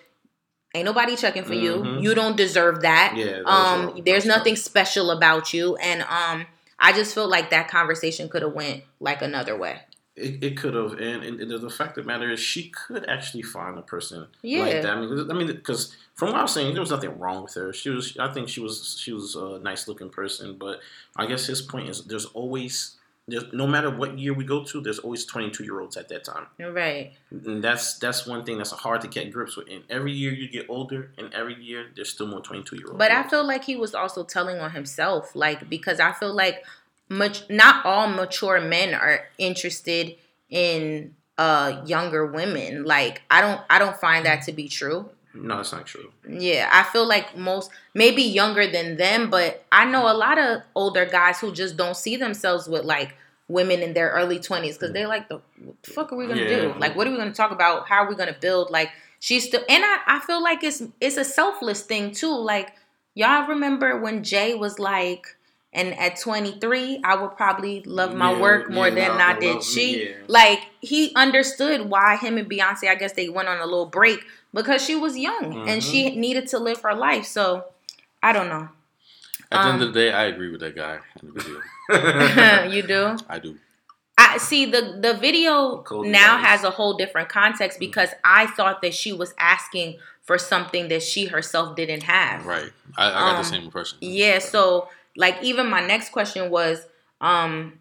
Ain't 0.74 0.84
nobody 0.86 1.16
checking 1.16 1.46
for 1.46 1.54
you. 1.54 1.76
Mhm. 1.78 2.02
You 2.04 2.14
don't 2.14 2.36
deserve 2.36 2.82
that. 2.82 3.14
Yeah, 3.16 3.40
Um, 3.46 4.02
there's 4.06 4.26
nothing 4.26 4.58
special 4.58 5.10
about 5.10 5.54
you, 5.54 5.78
and 5.78 6.02
um, 6.10 6.48
I 6.80 6.94
just 6.94 7.14
feel 7.14 7.28
like 7.28 7.50
that 7.52 7.68
conversation 7.68 8.30
could 8.30 8.42
have 8.42 8.54
went 8.54 8.84
like 9.00 9.22
another 9.22 9.58
way. 9.58 9.80
It, 10.16 10.44
it 10.44 10.58
could 10.58 10.74
have, 10.74 10.94
and, 10.94 11.42
and, 11.42 11.52
the 11.52 11.70
fact 11.70 11.98
of 11.98 12.06
the 12.06 12.08
matter 12.08 12.32
is, 12.32 12.40
she 12.40 12.70
could 12.70 13.08
actually 13.10 13.42
find 13.42 13.78
a 13.78 13.82
person 13.82 14.28
Yeah. 14.42 14.60
like 14.62 14.82
that. 14.82 14.98
I 14.98 15.02
mean, 15.02 15.32
I 15.32 15.34
mean, 15.34 15.48
because 15.48 15.96
from 16.14 16.30
what 16.30 16.38
I 16.40 16.42
was 16.44 16.54
saying, 16.54 16.74
there 16.74 16.82
was 16.82 16.92
nothing 16.92 17.20
wrong 17.20 17.44
with 17.44 17.54
her. 17.56 17.74
She 17.74 17.90
was, 17.90 18.16
I 18.18 18.32
think, 18.32 18.48
she 18.48 18.62
was, 18.62 18.98
she 18.98 19.12
was 19.12 19.36
a 19.36 19.60
nice 19.60 19.90
looking 19.90 20.10
person. 20.10 20.58
But 20.58 20.80
I 21.18 21.26
guess 21.26 21.46
his 21.46 21.62
point 21.62 21.90
is, 21.90 22.06
there's 22.06 22.26
always, 22.28 22.96
there's 23.28 23.52
no 23.54 23.66
matter 23.66 23.90
what 23.90 24.20
year 24.20 24.34
we 24.34 24.44
go 24.46 24.64
to, 24.64 24.82
there's 24.82 25.00
always 25.00 25.26
22 25.26 25.64
year 25.64 25.80
olds 25.80 25.98
at 25.98 26.08
that 26.10 26.24
time, 26.24 26.46
Right. 26.60 27.14
and 27.32 27.64
that's 27.64 27.98
that's 27.98 28.28
one 28.28 28.46
thing 28.46 28.58
that's 28.58 28.72
hard 28.72 29.02
to 29.02 29.08
get 29.08 29.32
grips 29.32 29.58
with. 29.58 29.68
And 29.70 29.84
every 29.90 30.12
year 30.12 30.32
you 30.32 30.48
get 30.48 30.68
older, 30.70 31.12
and 31.18 31.34
every 31.34 31.56
year 31.62 31.88
there's 31.96 32.10
still 32.10 32.28
more 32.28 32.42
22 32.42 32.76
year 32.76 32.86
olds. 32.88 32.98
But 33.00 33.12
I 33.12 33.24
feel 33.24 33.44
like 33.46 33.64
he 33.64 33.76
was 33.76 33.96
also 33.96 34.24
telling 34.24 34.60
on 34.60 34.72
himself, 34.72 35.36
like 35.36 35.70
because 35.70 36.00
I 36.00 36.12
feel 36.14 36.34
like 36.34 36.64
much 37.10 37.50
not 37.50 37.86
all 37.86 38.08
mature 38.08 38.60
men 38.62 38.94
are 38.94 39.28
interested 39.38 40.16
in 40.50 41.16
uh 41.38 41.82
younger 41.86 42.26
women. 42.26 42.84
Like 42.86 43.24
I 43.32 43.42
don't 43.42 43.62
I 43.70 43.80
don't 43.80 43.98
find 43.98 44.26
that 44.26 44.44
to 44.44 44.52
be 44.52 44.68
true. 44.68 45.10
No, 45.36 45.58
that's 45.58 45.72
not 45.72 45.86
true. 45.86 46.12
Yeah, 46.28 46.70
I 46.72 46.84
feel 46.84 47.08
like 47.08 47.38
most 47.38 47.72
maybe 47.94 48.22
younger 48.24 48.68
than 48.68 48.98
them, 48.98 49.30
but 49.30 49.66
I 49.72 49.86
know 49.86 50.12
a 50.12 50.14
lot 50.16 50.38
of 50.38 50.62
older 50.76 51.06
guys 51.06 51.40
who 51.40 51.52
just 51.52 51.78
don't 51.78 51.98
see 51.98 52.16
themselves 52.16 52.68
with 52.68 52.86
like 52.86 53.16
women 53.48 53.82
in 53.82 53.94
their 53.94 54.10
early 54.10 54.40
20s 54.40 54.74
because 54.74 54.92
they're 54.92 55.08
like 55.08 55.30
the, 55.30 55.42
what 55.64 55.84
the 55.84 55.92
fuck 55.92 56.12
are 56.12 56.16
we 56.16 56.28
gonna 56.28 56.48
do? 56.48 56.74
Like 56.78 56.96
what 56.96 57.08
are 57.08 57.12
we 57.12 57.18
gonna 57.18 57.34
talk 57.34 57.52
about? 57.52 57.88
How 57.88 58.04
are 58.04 58.10
we 58.10 58.16
gonna 58.16 58.36
build? 58.40 58.72
Like 58.72 58.92
she's 59.20 59.46
still 59.48 59.62
and 59.70 59.84
I, 59.86 60.00
I 60.08 60.20
feel 60.20 60.42
like 60.42 60.64
it's 60.64 60.82
it's 61.00 61.18
a 61.18 61.24
selfless 61.24 61.82
thing 61.82 62.12
too. 62.12 62.36
Like 62.36 62.74
y'all 63.14 63.48
remember 63.48 64.00
when 64.00 64.24
jay 64.24 64.56
was 64.56 64.80
like 64.80 65.36
and 65.76 65.94
at 66.00 66.18
23 66.20 67.02
i 67.04 67.16
would 67.16 67.36
probably 67.38 67.84
love 67.84 68.16
my 68.16 68.32
Yeah, 68.32 68.40
work 68.42 68.70
more 68.72 68.88
yeah, 68.88 68.96
than 68.96 69.10
love- 69.18 69.20
i 69.22 69.40
did 69.40 69.62
she 69.64 70.04
yeah. 70.06 70.16
like 70.28 70.60
he 70.82 71.14
understood 71.16 71.90
why 71.90 72.16
him 72.18 72.38
and 72.38 72.50
beyonce 72.50 72.88
i 72.90 72.96
guess 72.96 73.14
they 73.14 73.30
went 73.30 73.48
on 73.48 73.60
a 73.60 73.66
little 73.66 73.86
break 73.86 74.20
because 74.54 74.84
she 74.84 74.96
was 74.96 75.18
young 75.18 75.46
and 75.70 75.82
Mhm. 75.82 75.92
she 75.92 76.16
needed 76.16 76.48
to 76.48 76.58
live 76.60 76.82
her 76.82 76.96
life 76.96 77.26
so 77.26 77.66
i 78.24 78.32
don't 78.34 78.50
know 78.50 78.70
At 79.52 79.62
the 79.62 79.70
end 79.70 79.82
Um, 79.82 79.88
of 79.88 79.94
the 79.94 80.00
day, 80.02 80.12
I 80.12 80.24
agree 80.26 80.50
with 80.50 80.62
that 80.62 80.76
guy 80.76 80.96
in 81.22 81.24
the 81.30 81.34
video. 81.40 82.66
you 82.76 82.82
do 82.82 83.18
I 83.30 83.38
do. 83.40 83.52
I 84.18 84.38
see 84.38 84.66
the 84.66 84.82
the 85.06 85.14
video 85.14 85.78
Cold 85.84 86.08
now 86.08 86.38
has 86.38 86.64
a 86.64 86.72
whole 86.72 86.94
different 86.98 87.30
context 87.30 87.80
because 87.80 88.10
I 88.24 88.48
thought 88.58 88.82
that 88.82 88.94
she 89.02 89.12
was 89.14 89.34
asking 89.38 90.00
for 90.24 90.38
something 90.38 90.88
that 90.88 91.04
she 91.04 91.26
herself 91.28 91.76
didn't 91.76 92.04
have. 92.04 92.46
Right. 92.46 92.72
I, 92.98 93.06
I 93.10 93.12
got 93.12 93.36
Um, 93.36 93.38
the 93.38 93.44
same 93.54 93.64
impression. 93.70 93.98
Yeah, 94.02 94.40
so 94.40 94.88
like 95.16 95.42
even 95.44 95.70
my 95.70 95.86
next 95.86 96.10
question 96.12 96.50
was 96.50 96.88
um 97.22 97.80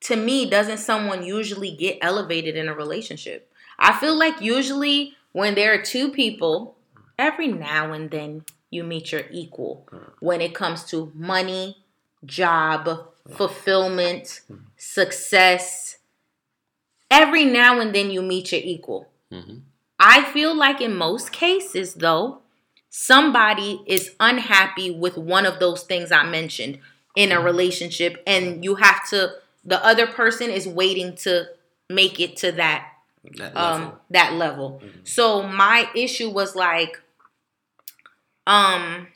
to 0.00 0.16
me 0.16 0.48
doesn't 0.48 0.78
someone 0.78 1.24
usually 1.24 1.70
get 1.72 1.98
elevated 2.00 2.56
in 2.56 2.68
a 2.68 2.74
relationship? 2.74 3.50
I 3.78 3.98
feel 3.98 4.18
like 4.18 4.40
usually 4.40 5.14
when 5.32 5.54
there 5.54 5.72
are 5.74 5.82
two 5.82 6.10
people, 6.10 6.76
every 7.18 7.48
now 7.48 7.92
and 7.92 8.10
then 8.10 8.44
you 8.70 8.84
meet 8.84 9.12
your 9.12 9.22
equal 9.30 9.86
when 10.20 10.40
it 10.40 10.54
comes 10.54 10.84
to 10.86 11.12
money, 11.14 11.78
job, 12.24 13.08
fulfillment, 13.28 14.40
success. 14.76 15.96
Every 17.10 17.44
now 17.44 17.80
and 17.80 17.94
then 17.94 18.10
you 18.10 18.22
meet 18.22 18.52
your 18.52 18.60
equal. 18.62 19.08
hmm 19.30 19.58
I 20.00 20.22
feel 20.22 20.54
like 20.56 20.80
in 20.80 20.94
most 20.96 21.32
cases, 21.32 21.94
though, 21.94 22.42
somebody 22.90 23.82
is 23.86 24.14
unhappy 24.20 24.90
with 24.90 25.16
one 25.16 25.46
of 25.46 25.58
those 25.58 25.82
things 25.82 26.10
I 26.12 26.24
mentioned 26.24 26.78
in 27.16 27.32
a 27.32 27.40
relationship, 27.40 28.22
and 28.26 28.64
you 28.64 28.76
have 28.76 29.08
to, 29.10 29.32
the 29.64 29.84
other 29.84 30.06
person 30.06 30.50
is 30.50 30.66
waiting 30.68 31.14
to 31.16 31.46
make 31.90 32.20
it 32.20 32.36
to 32.38 32.52
that 32.52 32.86
That 33.36 33.56
um 33.56 33.80
level. 33.82 33.98
that 34.10 34.32
level. 34.34 34.82
So 35.04 35.42
my 35.42 35.88
issue 35.94 36.30
was 36.30 36.54
like, 36.54 37.00
um, 38.46 39.08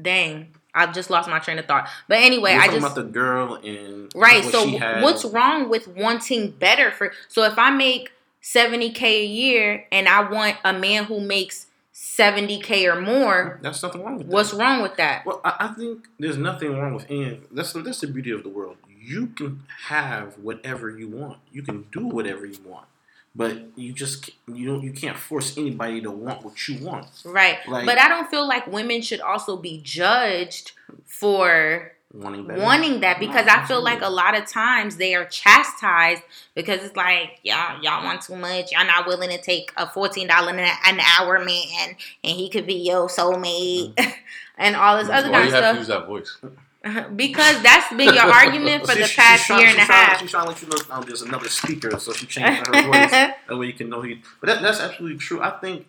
dang, 0.00 0.54
I've 0.74 0.94
just 0.94 1.10
lost 1.10 1.28
my 1.28 1.38
train 1.38 1.58
of 1.58 1.66
thought. 1.66 1.88
But 2.08 2.18
anyway, 2.18 2.52
I 2.52 2.66
just 2.66 2.78
about 2.78 2.94
the 2.94 3.02
girl 3.04 3.56
and 3.56 4.10
Right. 4.14 4.42
what 4.44 4.52
So 4.52 4.66
what's 5.02 5.24
wrong 5.24 5.68
with 5.68 5.88
wanting 5.88 6.50
better 6.52 6.90
for 6.90 7.12
so 7.28 7.44
if 7.44 7.58
I 7.58 7.70
make 7.70 8.12
70k 8.42 9.02
a 9.02 9.24
year 9.26 9.86
and 9.92 10.08
I 10.08 10.28
want 10.30 10.56
a 10.64 10.72
man 10.72 11.04
who 11.04 11.20
makes 11.20 11.66
70k 12.00 12.90
or 12.90 13.00
more, 13.00 13.58
That's 13.62 13.82
nothing 13.82 14.02
wrong 14.02 14.16
with 14.16 14.26
that. 14.26 14.32
what's 14.32 14.54
wrong 14.54 14.80
with 14.80 14.96
that? 14.96 15.26
Well, 15.26 15.40
I, 15.44 15.54
I 15.60 15.68
think 15.68 16.08
there's 16.18 16.38
nothing 16.38 16.78
wrong 16.78 16.94
with 16.94 17.04
any. 17.10 17.40
That's 17.52 17.74
that's 17.74 18.00
the 18.00 18.06
beauty 18.06 18.30
of 18.30 18.42
the 18.42 18.48
world. 18.48 18.78
You 19.02 19.26
can 19.28 19.62
have 19.88 20.38
whatever 20.38 20.88
you 20.90 21.08
want. 21.08 21.38
You 21.52 21.62
can 21.62 21.84
do 21.92 22.06
whatever 22.06 22.46
you 22.46 22.58
want, 22.64 22.86
but 23.34 23.54
you 23.76 23.92
just 23.92 24.30
you 24.46 24.66
don't 24.66 24.82
you 24.82 24.92
can't 24.92 25.16
force 25.18 25.58
anybody 25.58 26.00
to 26.00 26.10
want 26.10 26.42
what 26.42 26.66
you 26.68 26.82
want. 26.84 27.06
Right. 27.24 27.58
Like- 27.68 27.84
but 27.84 27.98
I 28.00 28.08
don't 28.08 28.30
feel 28.30 28.48
like 28.48 28.66
women 28.66 29.02
should 29.02 29.20
also 29.20 29.56
be 29.58 29.80
judged 29.84 30.72
for 31.04 31.92
Wanting 32.12 32.44
better. 32.44 32.60
wanting 32.60 33.00
that 33.00 33.20
because 33.20 33.46
No, 33.46 33.52
I 33.54 33.64
feel 33.66 33.82
like 33.84 34.02
a 34.02 34.10
lot 34.10 34.36
of 34.36 34.44
times 34.46 34.96
they 34.96 35.14
are 35.14 35.26
chastised 35.26 36.22
because 36.56 36.82
it's 36.82 36.96
like 36.96 37.38
y'all 37.44 37.80
y'all 37.82 38.02
want 38.04 38.22
too 38.22 38.34
much. 38.34 38.72
Y'all 38.72 38.84
not 38.84 39.06
willing 39.06 39.30
to 39.30 39.40
take 39.40 39.72
a 39.76 39.86
fourteen 39.88 40.26
dollar 40.26 40.50
an 40.52 41.00
hour 41.18 41.38
man 41.38 41.96
and 42.24 42.36
he 42.36 42.48
could 42.50 42.66
be 42.66 42.74
your 42.74 43.06
soulmate 43.08 43.92
and 44.58 44.74
all 44.74 44.98
this 44.98 45.08
other 45.08 45.30
Why 45.30 45.42
kind 45.42 45.50
you 45.50 45.56
of 45.56 45.62
have 45.64 45.76
to 45.76 45.84
stuff. 45.84 45.86
use 45.86 45.86
that 45.86 46.06
voice? 46.06 46.36
because 47.16 47.62
that's 47.62 47.94
been 47.94 48.12
your 48.14 48.24
argument 48.24 48.86
for 48.86 48.92
She- 48.94 48.98
the 49.02 49.06
she- 49.06 49.16
past 49.20 49.40
she's 49.42 49.46
trying- 49.46 49.60
year 49.60 49.68
and 49.68 49.76
a 49.78 49.80
she's 49.82 49.88
half. 49.90 50.20
She's 50.20 50.30
trying 50.30 50.44
to 50.44 50.48
let 50.50 50.62
you 50.62 50.68
know 50.68 50.76
um, 50.96 51.04
there's 51.06 51.22
another 51.22 51.48
speaker, 51.48 51.96
so 52.00 52.12
she 52.12 52.26
changed 52.26 52.66
her 52.66 52.72
voice. 52.82 53.10
that 53.12 53.36
way 53.50 53.66
you 53.66 53.72
can 53.72 53.88
know 53.88 54.00
who. 54.02 54.08
You, 54.08 54.18
but 54.40 54.48
that, 54.48 54.62
that's 54.62 54.80
absolutely 54.80 55.18
true. 55.18 55.40
I 55.42 55.50
think 55.60 55.86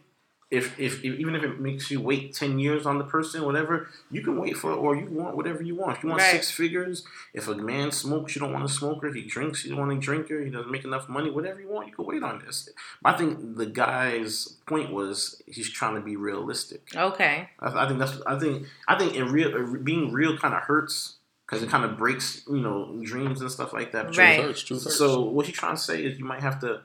if, 0.52 0.78
if 0.78 1.04
if 1.04 1.06
even 1.06 1.34
if 1.34 1.44
it 1.44 1.60
makes 1.62 1.90
you 1.90 2.02
wait 2.02 2.34
ten 2.36 2.60
years 2.60 2.86
on 2.86 2.98
the 2.98 3.06
person, 3.06 3.44
whatever, 3.46 3.88
you 4.12 4.22
can 4.22 4.38
wait 4.38 4.58
for 4.58 4.72
it, 4.74 4.76
or 4.76 4.96
you 4.96 5.06
want 5.10 5.36
whatever 5.38 5.64
you 5.64 5.76
want. 5.76 5.98
If 5.98 6.04
you 6.04 6.10
want 6.10 6.22
Right. 6.22 6.32
six 6.32 6.52
figures, 6.52 7.06
if 7.34 7.48
a 7.48 7.56
man 7.56 7.92
smokes, 7.92 8.36
you 8.36 8.42
don't 8.42 8.52
want 8.52 8.66
a 8.66 8.70
smoker. 8.70 9.08
If 9.08 9.16
he 9.16 9.24
drinks, 9.24 9.64
you 9.64 9.72
don't 9.72 9.80
want 9.80 9.94
a 9.94 9.98
drinker. 9.98 10.44
He 10.44 10.52
doesn't 10.52 10.70
make 10.70 10.84
enough 10.84 11.08
money. 11.08 11.30
Whatever 11.32 11.62
you 11.62 11.70
want, 11.70 11.88
you 11.88 11.94
can 11.96 12.06
wait 12.06 12.22
on 12.22 12.40
this. 12.46 12.70
I 13.04 13.14
think 13.14 13.56
the 13.56 13.66
guy's 13.66 14.58
point 14.68 14.92
was 14.92 15.42
he's 15.48 15.70
trying 15.72 15.96
to 15.96 16.02
be 16.02 16.16
realistic. 16.18 16.82
Okay. 16.96 17.50
I, 17.60 17.86
I 17.86 17.88
think 17.88 18.00
that's. 18.00 18.20
I 18.28 18.38
think. 18.38 18.68
I 18.88 18.98
think 18.98 19.16
in 19.16 19.32
real 19.32 19.56
uh, 19.56 19.78
being 19.78 20.12
real 20.12 20.38
kind 20.38 20.54
of 20.54 20.64
hurts 20.64 21.16
because 21.46 21.64
it 21.64 21.70
kind 21.70 21.84
of 21.86 21.98
breaks 21.98 22.44
you 22.48 22.60
know 22.62 23.00
dreams 23.04 23.42
and 23.42 23.50
stuff 23.50 23.72
like 23.74 23.94
that. 23.94 24.16
Right. 24.18 24.36
Truth 24.36 24.46
hurts. 24.48 24.64
Truth 24.64 24.84
hurts. 24.84 24.98
So 24.98 25.22
what 25.22 25.46
he's 25.46 25.56
trying 25.56 25.76
to 25.76 25.82
say 25.82 26.04
is 26.04 26.20
you 26.20 26.26
might 26.26 26.42
have 26.42 26.60
to 26.62 26.82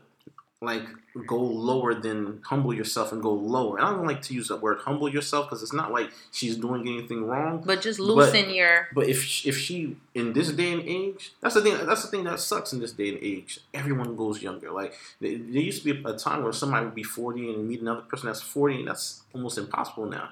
like 0.62 0.84
go 1.26 1.38
lower 1.38 1.94
than 1.94 2.40
humble 2.42 2.72
yourself 2.72 3.12
and 3.12 3.22
go 3.22 3.32
lower. 3.32 3.76
And 3.76 3.86
I 3.86 3.90
don't 3.90 4.06
like 4.06 4.22
to 4.22 4.34
use 4.34 4.48
the 4.48 4.56
word 4.56 4.78
humble 4.78 5.08
yourself 5.08 5.46
because 5.46 5.62
it's 5.62 5.72
not 5.72 5.92
like 5.92 6.10
she's 6.32 6.56
doing 6.56 6.88
anything 6.88 7.26
wrong. 7.26 7.62
But 7.64 7.82
just 7.82 8.00
loosen 8.00 8.50
your 8.50 8.88
But 8.94 9.08
if 9.08 9.22
she, 9.22 9.48
if 9.48 9.58
she 9.58 9.96
in 10.14 10.32
this 10.32 10.50
day 10.52 10.72
and 10.72 10.82
age, 10.82 11.32
that's 11.40 11.54
the 11.54 11.60
thing. 11.60 11.86
That's 11.86 12.02
the 12.02 12.08
thing 12.08 12.24
that 12.24 12.40
sucks 12.40 12.72
in 12.72 12.80
this 12.80 12.92
day 12.92 13.10
and 13.10 13.18
age. 13.20 13.60
Everyone 13.74 14.16
goes 14.16 14.42
younger. 14.42 14.70
Like 14.70 14.94
there, 15.20 15.36
there 15.36 15.62
used 15.62 15.82
to 15.84 15.92
be 15.92 16.02
a 16.08 16.14
time 16.14 16.42
where 16.42 16.52
somebody 16.52 16.86
would 16.86 16.94
be 16.94 17.02
forty 17.02 17.52
and 17.52 17.68
meet 17.68 17.82
another 17.82 18.02
person 18.02 18.28
that's 18.28 18.40
forty, 18.40 18.76
and 18.76 18.88
that's 18.88 19.22
almost 19.34 19.58
impossible 19.58 20.06
now. 20.06 20.30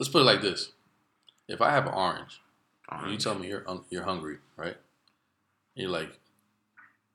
Let's 0.00 0.10
put 0.10 0.22
it 0.22 0.24
like 0.24 0.42
this: 0.42 0.72
If 1.48 1.62
I 1.62 1.70
have 1.70 1.86
an 1.86 1.94
orange, 1.94 2.40
and 2.90 3.12
you 3.12 3.18
tell 3.18 3.36
me 3.36 3.48
you're 3.48 3.64
you're 3.88 4.04
hungry, 4.04 4.38
right? 4.56 4.76
And 5.76 5.82
you're 5.82 5.90
like, 5.90 6.18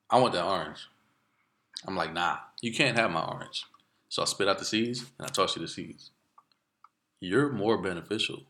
I 0.10 0.20
want 0.20 0.34
that 0.34 0.46
orange. 0.46 0.88
I'm 1.86 1.96
like, 1.96 2.14
nah, 2.14 2.38
you 2.62 2.74
can't 2.74 2.98
have 2.98 3.12
my 3.12 3.24
orange. 3.24 3.66
So 4.10 4.22
I 4.22 4.26
spit 4.26 4.48
out 4.48 4.60
the 4.60 4.66
seeds 4.66 5.06
and 5.18 5.28
I 5.28 5.30
toss 5.30 5.56
you 5.56 5.62
the 5.62 5.68
seeds. 5.68 6.12
You're 7.20 7.52
more 7.52 7.82
beneficial 7.82 8.44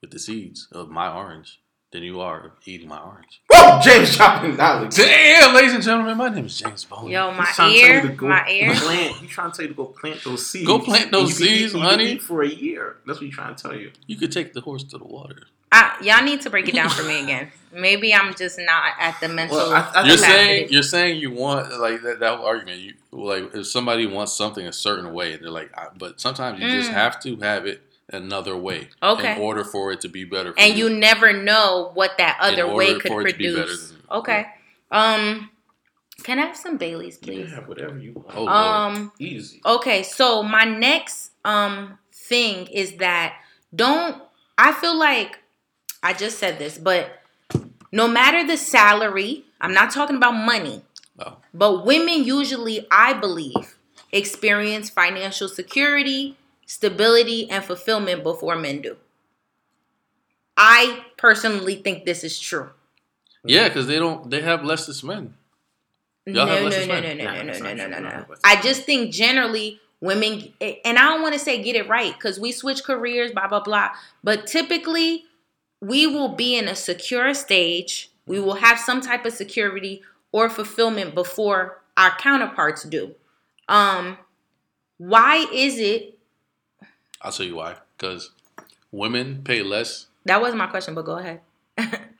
with 0.00 0.10
the 0.10 0.18
seeds 0.18 0.68
of 0.72 0.88
my 0.88 1.12
orange 1.12 1.60
than 1.92 2.02
you 2.02 2.20
are 2.20 2.54
eating 2.64 2.88
my 2.88 3.00
orange. 3.00 3.40
Woo! 3.74 3.82
James 3.82 4.16
dropping 4.16 4.56
knowledge. 4.56 4.94
Damn, 4.96 5.54
ladies 5.54 5.74
and 5.74 5.82
gentlemen, 5.82 6.16
my 6.16 6.28
name 6.28 6.46
is 6.46 6.58
James 6.58 6.84
Bone. 6.84 7.08
yo 7.08 7.32
my 7.32 7.44
He's 7.44 7.54
trying 7.56 7.72
to 7.72 7.80
tell 7.80 7.90
ear, 8.06 8.08
go 8.16 8.28
my 8.28 8.48
ear. 8.48 8.74
Plant. 8.74 9.16
He's 9.16 9.30
trying 9.30 9.50
to 9.52 9.56
tell 9.56 9.62
you 9.64 9.68
to 9.68 9.74
go 9.74 9.84
plant 9.86 10.24
those 10.24 10.46
seeds. 10.46 10.66
Go 10.66 10.78
plant 10.78 11.10
those 11.12 11.38
you 11.40 11.46
seeds, 11.46 11.74
eat- 11.74 11.78
can 11.78 11.80
honey. 11.88 12.12
eat 12.12 12.22
for 12.22 12.42
a 12.42 12.48
year. 12.48 12.96
That's 13.06 13.18
what 13.20 13.26
he's 13.26 13.34
trying 13.34 13.54
to 13.54 13.62
tell 13.62 13.76
you. 13.76 13.90
You 14.06 14.16
could 14.16 14.32
take 14.32 14.52
the 14.52 14.60
horse 14.60 14.84
to 14.84 14.98
the 14.98 15.04
water. 15.04 15.42
I, 15.72 15.96
y'all 16.00 16.24
need 16.24 16.40
to 16.42 16.50
break 16.50 16.68
it 16.68 16.74
down 16.76 16.88
for 16.90 17.02
me 17.02 17.22
again. 17.24 17.50
Maybe 17.72 18.14
I'm 18.14 18.34
just 18.34 18.58
not 18.58 18.92
at 18.98 19.18
the 19.20 19.28
mental. 19.28 19.56
Well, 19.58 19.72
I, 19.72 19.90
I 19.94 20.06
You're 20.06 20.16
think 20.16 20.20
Capacity. 20.20 20.46
saying 20.46 20.68
you're 20.70 20.82
saying 20.82 21.20
you 21.20 21.30
want 21.32 21.78
like 21.78 22.00
that, 22.02 22.20
that 22.20 22.38
argument. 22.38 22.78
You 22.80 22.94
like 23.10 23.54
if 23.54 23.66
somebody 23.66 24.06
wants 24.06 24.32
something 24.32 24.64
a 24.66 24.72
certain 24.72 25.12
way, 25.12 25.34
and 25.34 25.42
they're 25.42 25.50
like, 25.50 25.76
I, 25.76 25.88
but 25.98 26.18
sometimes 26.20 26.60
you 26.60 26.70
just 26.70 26.88
Mm. 26.90 26.94
have 26.94 27.20
to 27.24 27.36
have 27.38 27.66
it 27.66 27.82
another 28.12 28.56
way 28.56 28.88
Okay. 29.02 29.34
in 29.34 29.40
order 29.40 29.64
for 29.64 29.92
it 29.92 30.00
to 30.02 30.08
be 30.08 30.24
better. 30.24 30.52
For 30.52 30.60
and 30.60 30.76
you 30.76 30.88
never 30.90 31.32
know 31.32 31.90
what 31.94 32.18
that 32.18 32.38
In 32.42 32.54
other 32.54 32.62
order 32.64 32.76
way 32.76 32.94
could 32.98 33.08
for 33.10 33.26
it 33.26 33.32
to 33.32 33.36
be 33.38 33.46
better 33.52 33.62
produce. 33.66 33.88
than- 33.90 34.00
Okay. 34.10 34.46
Um, 34.90 35.50
can 36.22 36.38
I 36.38 36.46
have 36.46 36.56
some 36.56 36.76
Baileys, 36.78 37.18
can 37.18 37.34
please? 37.34 37.50
have 37.52 37.66
whatever 37.68 37.98
you 37.98 38.12
want. 38.12 38.28
Oh, 38.34 38.46
Um. 38.48 39.12
Easy. 39.18 39.60
Okay, 39.64 40.02
so 40.02 40.42
my 40.42 40.64
next 40.64 41.32
um 41.44 41.98
thing 42.12 42.66
is 42.68 42.96
that 42.96 43.34
don't 43.74 44.22
I 44.58 44.72
feel 44.72 44.96
like 44.96 45.38
I 46.02 46.12
just 46.12 46.38
said 46.38 46.58
this, 46.58 46.78
but 46.78 47.20
no 47.92 48.08
matter 48.08 48.46
the 48.46 48.56
salary, 48.56 49.44
I'm 49.60 49.74
not 49.74 49.90
talking 49.90 50.16
about 50.16 50.32
money, 50.32 50.82
Oh. 51.18 51.36
but 51.52 51.84
women 51.84 52.24
usually, 52.24 52.86
I 52.90 53.12
believe, 53.12 53.76
experience 54.12 54.88
financial 54.90 55.48
security, 55.48 56.36
stability, 56.66 57.48
and 57.50 57.64
fulfillment 57.64 58.22
before 58.22 58.56
men 58.56 58.82
do. 58.82 58.96
I 60.56 61.04
personally 61.16 61.76
think 61.76 62.04
this 62.04 62.24
is 62.24 62.38
true. 62.38 62.70
yeah, 63.44 63.68
because 63.68 63.86
they 63.86 63.98
don't. 63.98 64.28
They 64.30 64.42
have 64.42 64.64
less 64.64 64.88
as 64.88 65.02
men. 65.02 65.34
No, 66.26 66.44
Y'all 66.44 66.46
no, 66.46 66.68
no, 66.68 66.86
no, 66.86 67.00
no, 67.00 67.00
no, 67.00 67.14
no, 67.14 67.42
no, 67.42 67.58
no, 67.58 67.74
no, 67.74 67.74
no, 67.74 67.98
No, 68.00 68.08
no. 68.10 68.26
I 68.42 68.60
just 68.60 68.82
think 68.82 69.12
generally 69.12 69.80
women, 70.00 70.52
and 70.60 70.98
I 70.98 71.04
don't 71.04 71.22
want 71.22 71.34
to 71.34 71.38
say 71.38 71.62
get 71.62 71.76
it 71.76 71.88
right 71.88 72.12
because 72.12 72.40
we 72.40 72.50
switch 72.52 72.82
careers, 72.82 73.30
blah 73.32 73.46
blah 73.46 73.62
blah. 73.62 73.90
But 74.24 74.46
typically, 74.46 75.24
we 75.80 76.06
will 76.06 76.30
be 76.30 76.56
in 76.56 76.66
a 76.66 76.74
secure 76.74 77.32
stage. 77.34 78.10
We 78.26 78.40
will 78.40 78.54
have 78.56 78.78
some 78.78 79.00
type 79.00 79.24
of 79.24 79.34
security 79.34 80.02
or 80.32 80.50
fulfillment 80.50 81.14
before 81.14 81.82
our 81.96 82.16
counterparts 82.18 82.82
do. 82.82 83.14
Um, 83.68 84.18
why 84.98 85.46
is 85.52 85.78
it? 85.78 86.15
I'll 87.22 87.32
tell 87.32 87.46
you 87.46 87.56
why. 87.56 87.76
Because 87.96 88.30
women 88.92 89.42
pay 89.44 89.62
less. 89.62 90.06
That 90.24 90.40
wasn't 90.40 90.58
my 90.58 90.66
question, 90.66 90.94
but 90.94 91.04
go 91.04 91.18
ahead. 91.18 91.40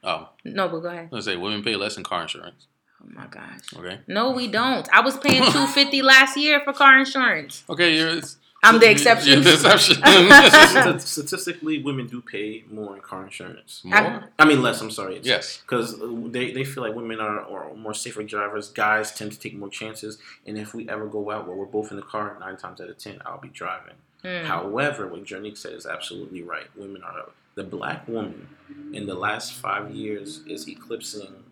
Oh, 0.04 0.28
no, 0.44 0.68
but 0.68 0.80
go 0.80 0.88
ahead. 0.88 1.08
let's 1.10 1.26
say 1.26 1.36
women 1.36 1.62
pay 1.62 1.76
less 1.76 1.96
in 1.96 2.04
car 2.04 2.22
insurance. 2.22 2.66
Oh 3.02 3.06
my 3.12 3.26
gosh. 3.26 3.60
Okay. 3.76 4.00
No, 4.06 4.30
we 4.32 4.48
don't. 4.48 4.88
I 4.92 5.00
was 5.00 5.16
paying 5.18 5.44
two 5.52 5.66
fifty 5.78 6.02
last 6.02 6.36
year 6.36 6.60
for 6.60 6.72
car 6.72 6.98
insurance. 6.98 7.64
Okay, 7.68 7.96
you're. 7.96 8.08
It's, 8.18 8.38
I'm 8.64 8.78
the 8.80 8.86
you're 8.86 8.92
exception. 8.92 9.42
the 9.42 9.52
exception. 9.52 10.02
Statistically, 11.00 11.82
women 11.82 12.06
do 12.06 12.20
pay 12.22 12.64
more 12.70 12.96
in 12.96 13.02
car 13.02 13.22
insurance. 13.24 13.82
More? 13.84 14.24
I 14.38 14.44
mean, 14.44 14.62
less. 14.62 14.80
I'm 14.80 14.90
sorry. 14.90 15.16
It's- 15.16 15.26
Yes. 15.26 15.58
because 15.58 16.00
uh, 16.00 16.08
they, 16.28 16.52
they 16.52 16.64
feel 16.64 16.82
like 16.82 16.94
women 16.94 17.20
are, 17.20 17.40
are 17.42 17.74
more 17.74 17.94
safer 17.94 18.22
drivers. 18.24 18.70
Guys 18.70 19.12
tend 19.14 19.30
to 19.32 19.38
take 19.38 19.54
more 19.54 19.68
chances, 19.68 20.18
and 20.46 20.58
if 20.58 20.74
we 20.74 20.88
ever 20.88 21.06
go 21.06 21.30
out 21.30 21.46
where 21.46 21.56
we're 21.56 21.66
both 21.66 21.90
in 21.90 21.96
the 21.96 22.02
car, 22.02 22.36
nine 22.40 22.56
times 22.56 22.80
out 22.80 22.88
of 22.88 22.98
ten, 22.98 23.20
I'll 23.26 23.38
be 23.40 23.48
driving. 23.50 23.94
Hmm. 24.26 24.44
However, 24.46 25.06
what 25.06 25.24
Jernique 25.24 25.56
said 25.58 25.72
is 25.74 25.86
absolutely 25.86 26.42
right. 26.42 26.66
Women 26.76 27.02
are 27.02 27.30
the 27.54 27.64
black 27.64 28.06
woman 28.08 28.48
in 28.92 29.06
the 29.06 29.14
last 29.14 29.52
five 29.54 29.90
years 29.94 30.42
is 30.46 30.68
eclipsing 30.68 31.44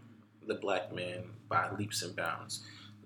the 0.47 0.55
black 0.55 0.93
man 0.95 1.25
by 1.49 1.70
leaps 1.79 2.03
and 2.03 2.14
bounds. 2.16 2.62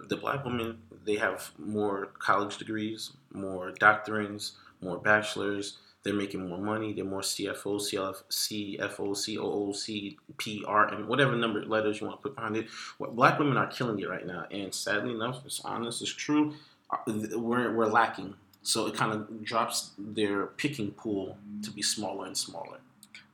The 0.08 0.16
black 0.16 0.44
woman 0.44 0.78
they 1.04 1.16
have 1.16 1.50
more 1.58 2.06
college 2.18 2.58
degrees, 2.58 3.12
more 3.32 3.72
doctorates, 3.72 4.52
more 4.80 4.98
bachelors. 4.98 5.78
They're 6.02 6.14
making 6.14 6.48
more 6.48 6.58
money. 6.58 6.92
They're 6.92 7.04
more 7.04 7.20
CFO, 7.22 7.80
CLF, 7.80 8.22
CFO, 8.30 9.14
COO, 9.14 9.72
CPR, 9.72 10.94
and 10.94 11.08
whatever 11.08 11.34
number 11.36 11.64
letters 11.64 12.00
you 12.00 12.06
want 12.06 12.18
to 12.20 12.22
put 12.22 12.36
behind 12.36 12.56
it. 12.56 12.68
What 12.98 13.16
black 13.16 13.38
women 13.38 13.56
are 13.56 13.66
killing 13.66 13.98
it 14.00 14.08
right 14.08 14.26
now, 14.26 14.46
and 14.50 14.72
sadly 14.74 15.12
enough, 15.12 15.42
it's 15.44 15.60
honest, 15.64 16.00
it's 16.02 16.10
true. 16.14 16.54
uh, 16.90 16.98
We're 17.36 17.74
we're 17.74 17.86
lacking, 17.86 18.34
so 18.62 18.86
it 18.86 18.94
kind 18.94 19.12
of 19.12 19.44
drops 19.44 19.92
their 19.98 20.46
picking 20.46 20.90
pool 20.92 21.38
to 21.62 21.70
be 21.70 21.82
smaller 21.82 22.26
and 22.26 22.36
smaller. 22.36 22.78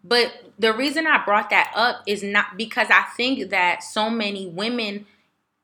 But 0.03 0.53
the 0.59 0.73
reason 0.73 1.07
I 1.07 1.25
brought 1.25 1.51
that 1.51 1.73
up 1.75 2.03
is 2.07 2.23
not 2.23 2.57
because 2.57 2.89
I 2.91 3.03
think 3.17 3.51
that 3.51 3.83
so 3.83 4.11
many 4.11 4.47
women 4.47 5.07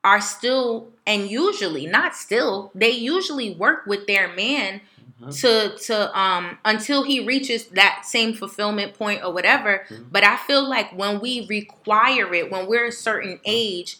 are 0.03 0.21
still 0.21 0.89
and 1.07 1.29
usually 1.31 1.87
not 1.87 2.17
still 2.17 2.71
they 2.75 2.91
usually 2.91 3.55
work 3.55 3.85
with 3.87 4.07
their 4.07 4.29
man 4.35 4.81
Mhm. 5.21 5.39
to 5.43 5.77
to 5.85 6.19
um 6.19 6.57
until 6.65 7.03
he 7.03 7.21
reaches 7.21 7.67
that 7.67 8.07
same 8.07 8.33
fulfillment 8.33 8.95
point 8.95 9.23
or 9.23 9.31
whatever 9.31 9.85
Mhm. 9.91 10.07
but 10.11 10.25
i 10.25 10.39
feel 10.39 10.67
like 10.67 10.91
when 10.97 11.21
we 11.21 11.47
require 11.51 12.33
it 12.33 12.51
when 12.51 12.67
we're 12.67 12.87
a 12.87 12.93
certain 12.93 13.39
age 13.45 13.99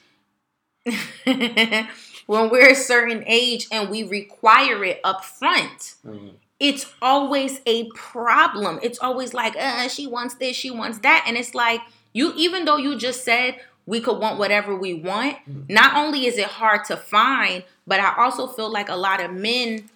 when 2.31 2.49
we're 2.49 2.71
a 2.71 2.75
certain 2.77 3.25
age 3.27 3.67
and 3.73 3.91
we 3.91 4.05
require 4.05 4.85
it 4.85 5.01
up 5.03 5.25
front 5.25 5.95
Mhm. 6.07 6.35
it's 6.61 6.87
always 7.03 7.61
a 7.67 7.89
problem. 7.95 8.79
It's 8.83 8.99
always 9.01 9.33
like, 9.33 9.57
uh, 9.57 9.89
she 9.89 10.07
wants 10.07 10.35
this, 10.35 10.55
she 10.55 10.71
wants 10.71 10.99
that. 10.99 11.25
And 11.27 11.37
it's 11.39 11.55
like, 11.55 11.81
you, 12.13 12.33
even 12.37 12.67
though 12.67 12.77
you 12.77 12.97
just 12.97 13.25
said 13.25 13.59
we 13.87 13.99
could 14.01 14.19
want 14.19 14.39
whatever 14.39 14.77
we 14.77 14.93
want, 14.93 15.39
not 15.69 15.97
only 15.97 16.27
is 16.27 16.37
it 16.37 16.47
hard 16.61 16.85
to 16.85 16.97
find, 16.99 17.65
but 17.87 17.99
I 17.99 18.15
also 18.23 18.47
feel 18.47 18.71
like 18.71 18.91
a 18.91 18.95
lot 18.97 19.21
of 19.25 19.31
men, 19.33 19.89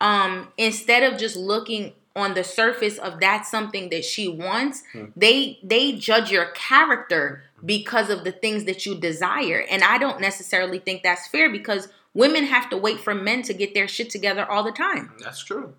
um, 0.00 0.48
instead 0.56 1.02
of 1.02 1.18
just 1.18 1.36
looking 1.36 1.92
on 2.14 2.34
the 2.34 2.44
surface 2.44 2.98
of 2.98 3.20
that's 3.20 3.50
something 3.50 3.88
that 3.90 4.04
she 4.04 4.28
wants, 4.28 4.82
Hmm. 4.92 5.06
they 5.16 5.58
they 5.62 5.92
judge 5.92 6.30
your 6.30 6.46
character 6.52 7.44
because 7.64 8.10
of 8.10 8.24
the 8.24 8.32
things 8.32 8.64
that 8.64 8.84
you 8.86 8.94
desire. 8.98 9.64
And 9.70 9.82
I 9.84 9.98
don't 9.98 10.20
necessarily 10.20 10.78
think 10.78 11.02
that's 11.02 11.28
fair 11.28 11.48
because 11.50 11.88
women 12.14 12.44
have 12.44 12.68
to 12.70 12.76
wait 12.76 13.00
for 13.00 13.14
men 13.14 13.42
to 13.42 13.54
get 13.54 13.72
their 13.74 13.88
shit 13.88 14.10
together 14.10 14.44
all 14.50 14.62
the 14.62 14.72
time. 14.72 15.12
That's 15.22 15.42
true. 15.44 15.74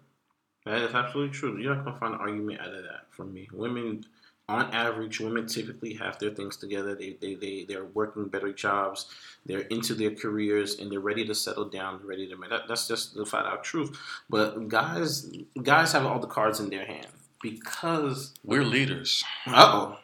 That 0.65 0.81
is 0.81 0.95
absolutely 0.95 1.33
true. 1.37 1.57
You're 1.57 1.75
not 1.75 1.83
gonna 1.85 1.97
find 1.99 2.13
an 2.13 2.21
argument 2.21 2.61
out 2.61 2.73
of 2.73 2.83
that 2.83 3.07
from 3.11 3.33
me. 3.33 3.49
Women, 3.51 4.05
on 4.49 4.71
average, 4.73 5.19
women 5.19 5.47
typically 5.47 5.93
have 5.95 6.19
their 6.19 6.29
things 6.31 6.57
together. 6.57 6.95
They 6.95 7.17
they 7.21 7.35
they 7.35 7.65
they're 7.67 7.85
working 7.85 8.27
better 8.27 8.51
jobs. 8.51 9.07
They're 9.45 9.61
into 9.61 9.93
their 9.93 10.11
careers 10.11 10.79
and 10.79 10.91
they're 10.91 10.99
ready 10.99 11.25
to 11.25 11.35
settle 11.35 11.65
down. 11.65 12.01
Ready 12.03 12.27
to 12.27 12.35
make 12.37 12.49
that. 12.49 12.67
That's 12.67 12.87
just 12.87 13.15
the 13.15 13.25
flat 13.25 13.45
out 13.45 13.63
truth. 13.63 13.97
But 14.29 14.67
guys, 14.67 15.31
guys 15.61 15.93
have 15.93 16.05
all 16.05 16.19
the 16.19 16.27
cards 16.27 16.59
in 16.59 16.69
their 16.69 16.85
hand 16.85 17.07
because 17.41 18.33
We're 18.43 18.63
leaders. 18.63 19.23
uh 19.47 19.95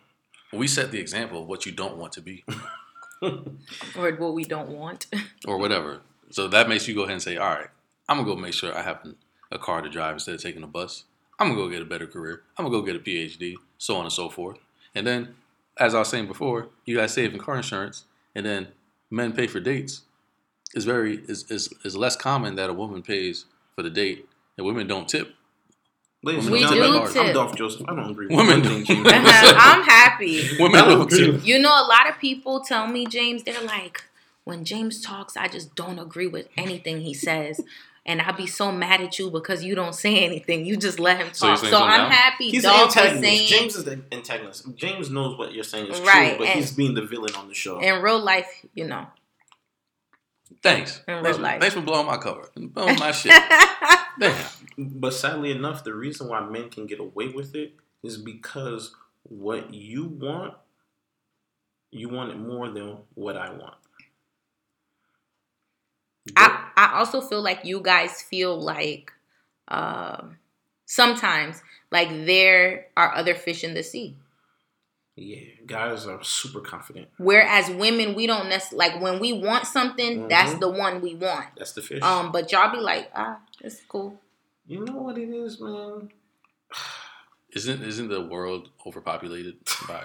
We 0.54 0.68
set 0.68 0.92
the 0.92 1.00
example 1.00 1.42
of 1.42 1.48
what 1.48 1.66
you 1.66 1.72
don't 1.72 1.98
want 1.98 2.14
to 2.14 2.22
be, 2.22 2.44
or 3.22 4.12
what 4.18 4.34
we 4.34 4.44
don't 4.46 4.70
want. 4.70 5.08
or 5.48 5.58
whatever. 5.58 6.02
So 6.32 6.48
that 6.48 6.70
makes 6.70 6.88
you 6.88 6.96
go 6.96 7.02
ahead 7.02 7.14
and 7.14 7.22
say, 7.22 7.38
"All 7.38 7.50
right, 7.50 7.70
I'm 8.08 8.18
gonna 8.18 8.28
go 8.28 8.36
make 8.36 8.54
sure 8.54 8.76
I 8.76 8.82
have 8.84 9.06
a 9.52 9.60
car 9.60 9.82
to 9.82 9.90
drive 9.90 10.14
instead 10.14 10.36
of 10.36 10.42
taking 10.42 10.64
a 10.64 10.68
bus. 10.68 11.04
I'm 11.40 11.50
gonna 11.50 11.60
go 11.60 11.70
get 11.70 11.82
a 11.82 11.86
better 11.86 12.08
career. 12.08 12.44
I'm 12.58 12.66
gonna 12.66 12.78
go 12.78 12.86
get 12.86 12.96
a 12.96 13.00
PhD, 13.00 13.56
so 13.80 13.96
on 13.96 14.04
and 14.04 14.14
so 14.14 14.30
forth." 14.30 14.60
And 14.94 15.08
then, 15.08 15.36
as 15.78 15.96
I 15.96 16.00
was 16.00 16.10
saying 16.10 16.28
before, 16.28 16.68
you 16.86 16.98
guys 16.98 17.14
save 17.14 17.34
in 17.34 17.40
car 17.40 17.58
insurance, 17.58 18.06
and 18.36 18.46
then 18.46 18.68
men 19.10 19.34
pay 19.34 19.48
for 19.48 19.60
dates. 19.60 20.04
It's 20.76 20.86
very 20.86 21.18
is 21.28 21.50
is 21.50 21.74
is 21.84 21.98
less 21.98 22.16
common 22.16 22.56
that 22.56 22.70
a 22.70 22.74
woman 22.74 23.02
pays 23.02 23.46
for 23.76 23.82
the 23.82 23.90
date, 23.90 24.30
and 24.58 24.68
women 24.68 24.86
don't 24.86 25.10
tip. 25.10 25.34
Ladies 26.22 26.46
and 26.48 26.54
We 26.54 26.60
gentlemen, 26.60 26.92
do 26.92 27.00
I'm 27.00 27.14
tip. 27.14 27.34
Dolph 27.34 27.56
Joseph. 27.56 27.86
I 27.88 27.96
don't 27.96 28.12
agree 28.12 28.28
with 28.28 28.36
Women 28.36 28.60
one 28.60 28.64
thing 28.64 28.84
do. 28.84 28.86
James 28.86 29.08
said. 29.08 29.56
I'm 29.58 29.84
happy. 29.84 30.42
Women 30.60 30.84
don't 30.84 30.98
don't 31.00 31.10
tip. 31.10 31.46
You 31.46 31.60
know, 31.60 31.70
a 31.70 31.88
lot 31.88 32.10
of 32.10 32.20
people 32.20 32.60
tell 32.60 32.88
me, 32.88 33.06
James, 33.06 33.44
they're 33.44 33.64
like, 33.64 34.04
when 34.44 34.66
James 34.66 35.02
talks, 35.02 35.38
I 35.38 35.48
just 35.48 35.76
don't 35.76 35.98
agree 35.98 36.28
with 36.28 36.50
anything 36.58 37.02
he 37.02 37.14
says. 37.14 37.62
And 38.06 38.22
I'll 38.22 38.36
be 38.36 38.48
so 38.48 38.72
mad 38.72 39.02
at 39.02 39.20
you 39.20 39.30
because 39.30 39.64
you 39.64 39.76
don't 39.76 39.94
say 39.94 40.24
anything. 40.26 40.66
You 40.66 40.78
just 40.78 41.00
let 41.00 41.18
him 41.18 41.28
talk. 41.28 41.36
So, 41.36 41.56
saying 41.56 41.72
something 41.74 41.90
I'm 41.90 42.10
now? 42.10 42.16
happy 42.16 42.50
He's 42.50 42.64
the 42.64 42.70
Dolph 42.70 42.90
is 42.90 42.96
antagonist. 42.98 43.24
saying 43.24 43.48
James 43.48 43.76
is 43.76 43.84
the 43.84 44.02
antagonist. 44.12 44.76
James 44.76 45.10
knows 45.12 45.38
what 45.38 45.54
you're 45.54 45.64
saying 45.64 45.88
is 45.92 46.00
Right, 46.02 46.30
true, 46.30 46.38
but 46.40 46.48
and- 46.48 46.60
he's 46.60 46.72
being 46.72 46.94
the 46.96 47.04
villain 47.06 47.36
on 47.36 47.48
the 47.50 47.54
show. 47.54 47.80
in 47.80 48.02
real 48.02 48.20
life, 48.20 48.66
you 48.74 48.86
know. 48.88 49.06
Thanks. 50.64 51.02
In 51.08 51.14
real 51.16 51.24
Thanks 51.24 51.38
for, 51.38 51.44
life. 51.44 51.62
thanks 51.62 51.76
for 51.76 51.82
blowing 51.82 52.08
my 52.08 52.18
cover. 52.18 52.50
Blowing 52.58 52.98
my 53.00 53.12
shit. 53.12 53.32
Damn. 54.20 54.46
But 54.78 55.14
sadly 55.14 55.52
enough, 55.52 55.84
the 55.84 55.94
reason 55.94 56.28
why 56.28 56.42
men 56.42 56.70
can 56.70 56.86
get 56.88 57.00
away 57.00 57.28
with 57.30 57.56
it 57.56 57.76
is 58.04 58.18
because 58.18 58.94
what 59.24 59.74
you 59.74 60.06
want, 60.06 60.56
you 61.92 62.10
want 62.10 62.32
it 62.32 62.38
more 62.38 62.70
than 62.70 62.98
what 63.14 63.38
I 63.38 63.52
want. 63.52 63.76
I, 66.36 66.70
I 66.76 66.98
also 67.00 67.22
feel 67.22 67.42
like 67.42 67.66
you 67.66 67.82
guys 67.82 68.22
feel 68.22 68.60
like 68.60 69.12
um 69.68 70.38
sometimes 70.86 71.62
like 71.92 72.10
there 72.26 72.88
are 72.98 73.14
other 73.16 73.36
fish 73.36 73.64
in 73.64 73.74
the 73.74 73.84
sea. 73.84 74.16
yeah, 75.16 75.40
guys 75.66 76.06
are 76.08 76.24
super 76.24 76.62
confident. 76.62 77.08
Whereas 77.18 77.70
women, 77.70 78.16
we 78.16 78.26
don't 78.26 78.48
necessarily 78.48 78.90
like 78.90 79.02
when 79.02 79.20
we 79.20 79.34
want 79.34 79.66
something, 79.68 80.28
that's 80.30 80.54
Mhm. 80.54 80.60
the 80.62 80.70
one 80.70 81.02
we 81.02 81.16
want. 81.16 81.48
That's 81.58 81.74
the 81.74 81.82
fish. 81.82 82.02
Um, 82.02 82.32
but 82.32 82.52
y'all 82.52 82.72
be 82.72 82.80
like, 82.80 83.12
ah, 83.16 83.40
it's 83.62 83.82
cool. 83.88 84.20
you 84.66 84.86
know 84.86 84.94
what 85.02 85.18
it 85.18 85.30
is, 85.30 85.60
man. 85.60 86.12
Isn't 87.52 87.82
isn't 87.84 88.10
the 88.10 88.22
world 88.22 88.70
overpopulated 88.86 89.56
by 89.88 90.04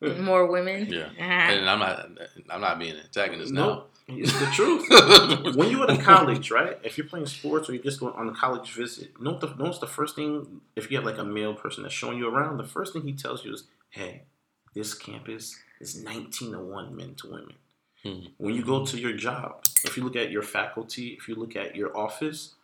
More 0.00 0.46
women. 0.46 0.86
yeah? 0.86 1.04
Uh-huh. 1.04 1.22
And 1.22 1.68
I'm 1.68 1.78
not 1.78 2.08
I'm 2.48 2.60
not 2.60 2.78
being 2.78 2.92
an 2.92 3.00
antagonist 3.00 3.52
now. 3.52 3.84
It's 4.08 4.32
the 4.38 4.46
truth. 4.46 5.54
when 5.56 5.70
you 5.70 5.82
at 5.84 5.90
a 5.90 5.98
college, 5.98 6.50
right? 6.50 6.78
If 6.82 6.98
you're 6.98 7.06
playing 7.06 7.26
sports 7.26 7.68
or 7.68 7.74
you're 7.74 7.82
just 7.82 8.00
going 8.00 8.14
on 8.14 8.28
a 8.28 8.32
college 8.34 8.72
visit, 8.72 9.20
know 9.20 9.38
the 9.38 9.54
notice 9.54 9.78
the 9.78 9.86
first 9.86 10.16
thing 10.16 10.60
if 10.74 10.90
you 10.90 10.96
have 10.96 11.06
like 11.06 11.18
a 11.18 11.24
male 11.24 11.54
person 11.54 11.82
that's 11.82 11.94
showing 11.94 12.18
you 12.18 12.28
around, 12.28 12.56
the 12.56 12.64
first 12.64 12.92
thing 12.92 13.02
he 13.02 13.12
tells 13.12 13.44
you 13.44 13.52
is, 13.52 13.64
"Hey, 13.90 14.22
this 14.74 14.94
campus 14.94 15.56
is 15.80 16.02
19 16.02 16.52
to 16.52 16.58
one 16.58 16.96
men 16.96 17.14
to 17.16 17.30
women." 17.30 17.54
Hmm. 18.02 18.30
When 18.38 18.54
you 18.54 18.64
go 18.64 18.84
to 18.86 18.98
your 18.98 19.12
job, 19.12 19.64
if 19.84 19.96
you 19.96 20.02
look 20.02 20.16
at 20.16 20.30
your 20.30 20.42
faculty, 20.42 21.08
if 21.08 21.28
you 21.28 21.34
look 21.34 21.54
at 21.54 21.76
your 21.76 21.96
office, 21.96 22.54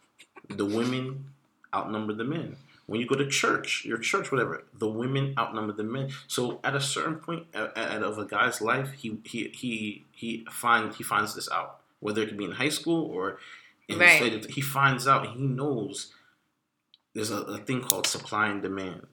the 0.49 0.65
women 0.65 1.27
outnumber 1.75 2.15
the 2.15 2.25
men. 2.25 2.57
When 2.87 3.01
you 3.01 3.07
go 3.07 3.17
to 3.17 3.27
church, 3.29 3.85
your 3.85 3.99
church, 3.99 4.31
whatever, 4.31 4.65
the 4.73 4.89
women 4.89 5.35
outnumber 5.37 5.73
the 5.73 5.83
men. 5.83 6.11
So 6.29 6.61
at 6.63 6.77
a 6.77 6.81
certain 6.81 7.17
point 7.17 7.47
of 7.55 8.19
a 8.19 8.25
guy's 8.25 8.61
life, 8.61 8.93
he 8.93 9.19
he 9.25 9.49
he 9.55 10.05
he 10.13 10.47
finds 10.51 10.97
he 10.97 11.03
finds 11.03 11.35
this 11.35 11.51
out. 11.51 11.81
Whether 12.01 12.23
it 12.23 12.29
could 12.29 12.39
be 12.39 12.45
in 12.45 12.53
high 12.53 12.69
school 12.69 13.05
or 13.11 13.39
in 13.89 13.99
Right. 13.99 14.11
his 14.11 14.21
later, 14.21 14.49
he 14.53 14.61
finds 14.61 15.09
out. 15.09 15.27
He 15.29 15.43
knows 15.43 16.13
there's 17.15 17.31
a, 17.31 17.39
a 17.43 17.59
thing 17.59 17.81
called 17.83 18.07
supply 18.07 18.49
and 18.49 18.63
demand. 18.63 19.07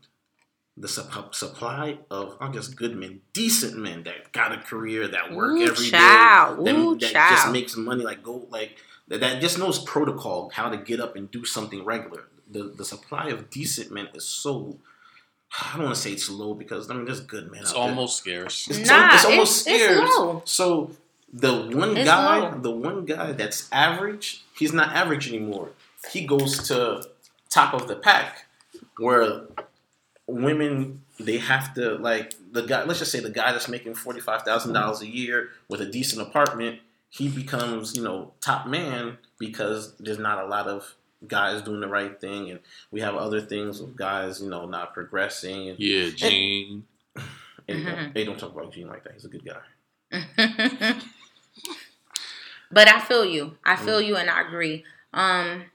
The 0.76 0.88
sup- 0.88 1.36
supply 1.36 2.00
of 2.10 2.38
not 2.42 2.52
just 2.54 2.76
good 2.76 2.96
men, 2.96 3.22
decent 3.32 3.78
men 3.78 4.04
that 4.04 4.32
got 4.34 4.52
a 4.52 4.58
career, 4.58 5.08
that 5.08 5.32
work 5.32 5.52
Ooh, 5.52 5.64
every 5.64 5.86
day, 5.86 5.92
child. 5.92 6.66
that, 6.66 6.76
Ooh, 6.76 6.96
that 6.98 7.14
just 7.30 7.52
makes 7.52 7.78
money, 7.78 8.04
like 8.04 8.24
go 8.24 8.48
like 8.50 8.78
that, 9.08 9.20
that 9.22 9.40
just 9.40 9.60
knows 9.60 9.78
protocol, 9.84 10.50
how 10.54 10.70
to 10.70 10.78
get 10.78 11.00
up 11.00 11.16
and 11.16 11.30
do 11.30 11.46
something 11.46 11.86
regular. 11.86 12.24
The 12.54 12.64
the 12.80 12.86
supply 12.86 13.26
of 13.30 13.50
decent 13.50 13.92
men 13.92 14.08
is 14.14 14.26
so 14.26 14.78
I 15.62 15.74
don't 15.76 15.84
want 15.86 15.96
to 15.96 16.02
say 16.02 16.12
it's 16.12 16.30
low 16.30 16.54
because 16.54 16.90
I 16.90 16.94
mean 16.94 17.06
there's 17.06 17.20
good 17.36 17.52
men. 17.52 17.62
It's 17.62 17.72
out 17.72 17.76
there. 17.76 17.84
almost 17.84 18.18
scarce. 18.18 18.68
It's, 18.70 18.90
Nah, 18.90 19.14
it's 19.16 19.26
almost 19.26 19.68
it's- 19.68 19.82
it's 19.82 19.94
scarce. 19.96 20.18
low. 20.18 20.42
So 20.46 20.92
the 21.32 21.54
one 21.82 21.98
It's 21.98 22.08
guy, 22.10 22.40
low. 22.40 22.60
the 22.60 22.72
one 22.90 23.06
guy 23.06 23.32
that's 23.34 23.68
average, 23.72 24.44
he's 24.60 24.74
not 24.74 24.90
average 24.96 25.28
anymore. 25.28 25.70
He 26.12 26.26
goes 26.26 26.68
to 26.70 27.08
top 27.50 27.74
of 27.74 27.88
the 27.88 27.96
pack, 27.96 28.46
where 28.98 29.42
women 30.28 31.02
they 31.20 31.38
have 31.38 31.74
to 31.76 31.96
like 31.98 32.34
the 32.52 32.62
guy. 32.64 32.84
Let's 32.84 33.00
just 33.00 33.12
say 33.12 33.20
the 33.20 33.30
guy 33.30 33.52
that's 33.52 33.68
making 33.70 33.96
forty 33.96 34.20
five 34.20 34.42
thousand 34.44 34.74
dollars 34.74 35.02
a 35.02 35.08
year 35.08 35.50
with 35.70 35.82
a 35.82 35.86
decent 35.86 36.22
apartment, 36.22 36.80
he 37.10 37.30
becomes 37.30 37.96
you 37.96 38.04
know 38.04 38.34
top 38.42 38.68
man 38.68 39.18
because 39.40 39.94
there's 39.98 40.20
not 40.20 40.44
a 40.44 40.48
lot 40.48 40.68
of 40.68 40.96
guys 41.28 41.62
doing 41.62 41.80
the 41.80 41.88
right 41.88 42.20
thing, 42.20 42.50
and 42.52 42.60
we 42.92 43.02
have 43.02 43.16
other 43.16 43.42
things 43.42 43.80
of 43.80 43.96
guys 43.96 44.42
you 44.42 44.50
know 44.50 44.66
not 44.66 44.94
progressing 44.94 45.70
and. 45.70 45.80
Yeah, 45.80 46.10
Gene. 46.16 46.86
and 47.68 47.86
Mhm. 47.86 48.14
They 48.14 48.24
don't 48.26 48.40
talk 48.40 48.54
about 48.54 48.74
Gene 48.74 48.88
like 48.88 49.04
that. 49.04 49.14
He's 49.14 49.26
a 49.26 49.30
good 49.30 49.46
guy. 49.46 49.62
but 52.72 52.88
I 52.88 53.00
feel 53.00 53.26
you. 53.26 53.58
I 53.66 53.76
feel 53.76 54.00
Mm. 54.02 54.08
you 54.08 54.16
and 54.18 54.30
I 54.30 54.42
agree. 54.42 54.84
Um 55.14 55.66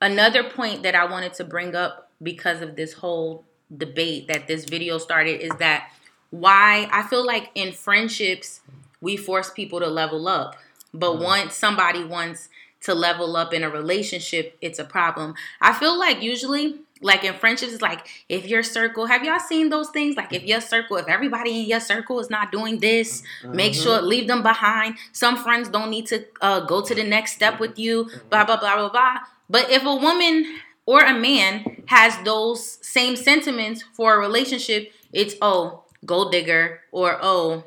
another 0.00 0.44
point 0.44 0.82
that 0.82 0.94
I 0.94 1.04
wanted 1.04 1.34
to 1.34 1.44
bring 1.44 1.74
up 1.74 2.10
because 2.22 2.60
of 2.60 2.76
this 2.76 2.94
whole 2.94 3.44
debate 3.76 4.28
that 4.28 4.46
this 4.48 4.64
video 4.64 4.98
started 4.98 5.40
is 5.40 5.52
that 5.58 5.90
why 6.30 6.88
I 6.92 7.02
feel 7.04 7.24
like 7.24 7.50
in 7.54 7.72
friendships 7.72 8.60
we 9.00 9.16
force 9.16 9.50
people 9.50 9.80
to 9.80 9.86
level 9.88 10.28
up. 10.28 10.56
But 10.94 11.12
Mhm. 11.16 11.20
once 11.24 11.54
somebody 11.54 12.04
wants 12.04 12.48
to 12.82 12.94
level 12.94 13.36
up 13.36 13.52
in 13.54 13.62
a 13.62 13.70
relationship, 13.70 14.56
it's 14.60 14.78
a 14.78 14.84
problem. 14.84 15.34
I 15.60 15.72
feel 15.72 15.98
like 15.98 16.22
usually 16.22 16.80
like 17.04 17.24
in 17.24 17.34
friendships, 17.34 17.72
it's 17.72 17.82
like 17.82 18.06
if 18.28 18.46
your 18.46 18.62
circle, 18.62 19.06
have 19.06 19.24
y'all 19.24 19.40
seen 19.40 19.70
those 19.70 19.90
things? 19.90 20.16
Like 20.16 20.32
if 20.32 20.44
your 20.44 20.60
circle, 20.60 20.96
if 20.98 21.08
everybody 21.08 21.60
in 21.60 21.66
your 21.66 21.80
circle 21.80 22.20
is 22.20 22.30
not 22.30 22.52
doing 22.52 22.78
this, 22.78 23.22
make 23.52 23.72
Mhm. 23.72 23.82
sure 23.82 24.00
leave 24.02 24.28
them 24.28 24.42
behind 24.42 24.96
some 25.12 25.36
friends 25.36 25.68
don't 25.68 25.90
need 25.90 26.06
to 26.06 26.24
uh, 26.40 26.60
go 26.60 26.80
to 26.80 26.94
the 26.94 27.02
next 27.02 27.32
step 27.32 27.58
with 27.58 27.76
you 27.78 28.08
blah 28.30 28.44
blah 28.44 28.56
blah 28.56 28.76
blah 28.76 28.88
blah 28.88 29.16
but 29.50 29.68
if 29.70 29.84
a 29.84 29.94
woman 29.96 30.46
or 30.86 31.00
a 31.00 31.12
man 31.12 31.82
has 31.86 32.16
those 32.24 32.78
same 32.86 33.16
sentiments 33.16 33.82
for 33.92 34.14
a 34.14 34.18
relationship 34.18 34.92
it's 35.12 35.34
oh 35.42 35.82
gold 36.06 36.32
digger 36.32 36.80
or 36.92 37.18
oh 37.22 37.64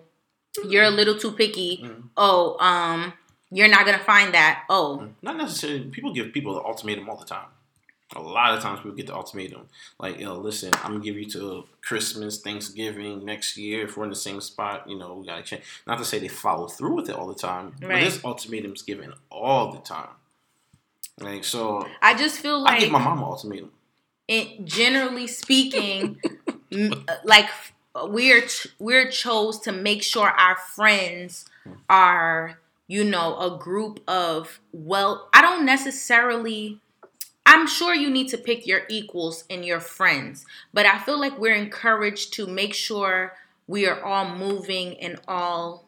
you're 0.66 0.84
a 0.84 0.89
little 0.89 1.18
too 1.18 1.32
picky 1.32 1.82
Mhm. 1.84 2.09
oh 2.18 2.57
um 2.59 3.13
you're 3.52 3.68
not 3.68 3.86
gonna 3.86 4.00
find 4.00 4.34
that 4.34 4.64
oh 4.70 5.10
Not 5.22 5.38
necessarily. 5.38 5.86
People 5.86 6.14
give 6.14 6.34
people 6.34 6.54
the 6.56 6.62
ultimatum 6.62 7.10
all 7.10 7.18
the 7.18 7.26
time. 7.26 7.48
A 8.16 8.22
lot 8.22 8.56
of 8.56 8.62
times 8.62 8.80
people 8.80 8.96
get 8.96 9.08
the 9.08 9.16
ultimatum. 9.16 9.68
Like, 10.00 10.20
yo, 10.20 10.36
listen, 10.38 10.72
I'm 10.84 10.91
gonna 10.93 11.04
give 11.04 11.16
you 11.18 11.26
to 11.32 11.66
Christmas, 11.82 12.39
Thanksgiving 12.39 13.26
next 13.26 13.58
year. 13.58 13.86
If 13.86 13.98
we're 13.98 14.04
in 14.04 14.12
the 14.12 14.16
same 14.16 14.39
spot, 14.41 14.88
you 14.88 14.98
know, 14.98 15.16
we 15.16 15.26
gotta 15.26 15.41
change. 15.43 15.64
Not 15.88 15.98
to 15.98 16.06
say 16.06 16.20
they 16.20 16.28
follow 16.28 16.68
through 16.68 16.93
with 16.93 17.10
it 17.10 17.16
all 17.16 17.28
the 17.28 17.34
time, 17.36 17.74
but 17.82 17.89
this 17.89 18.24
ultimatums 18.24 18.84
given 18.84 19.12
all 19.32 19.72
the 19.72 19.80
time. 19.80 20.10
Like, 21.20 21.43
so 21.46 21.88
i 22.02 22.14
just 22.14 22.39
feel 22.41 22.62
like 22.62 22.74
I 22.78 22.80
give 22.82 22.91
my 22.91 23.00
mom 23.00 23.20
an 23.20 23.24
ultimatum. 23.24 23.72
it, 24.28 24.66
generally 24.66 25.28
speaking, 25.28 26.20
m- 26.72 27.06
uh, 27.08 27.16
like 27.24 27.50
we're 28.04 28.41
ch- 28.41 28.68
we're 28.80 29.10
chose 29.10 29.60
to 29.62 29.72
make 29.72 30.04
sure 30.04 30.28
our 30.30 30.58
friends 30.58 31.46
are 31.89 32.60
you 32.88 33.04
know 33.04 33.38
a 33.40 33.58
group 33.58 34.00
of 34.08 34.60
well 34.72 35.30
I 35.34 35.42
don't 35.42 35.66
necessarily 35.66 36.80
I'm 37.46 37.68
sure 37.68 37.94
you 37.94 38.10
need 38.10 38.30
to 38.30 38.38
pick 38.38 38.66
your 38.66 38.82
equals 38.90 39.44
and 39.50 39.64
your 39.64 39.80
friends, 39.80 40.46
but 40.74 40.86
I 40.88 40.98
feel 40.98 41.20
like 41.20 41.38
we're 41.38 41.54
encouraged 41.54 42.34
to 42.34 42.48
make 42.48 42.74
sure 42.74 43.34
we 43.68 43.88
are 43.88 44.04
all 44.04 44.36
moving 44.36 45.00
and 45.00 45.20
all 45.28 45.86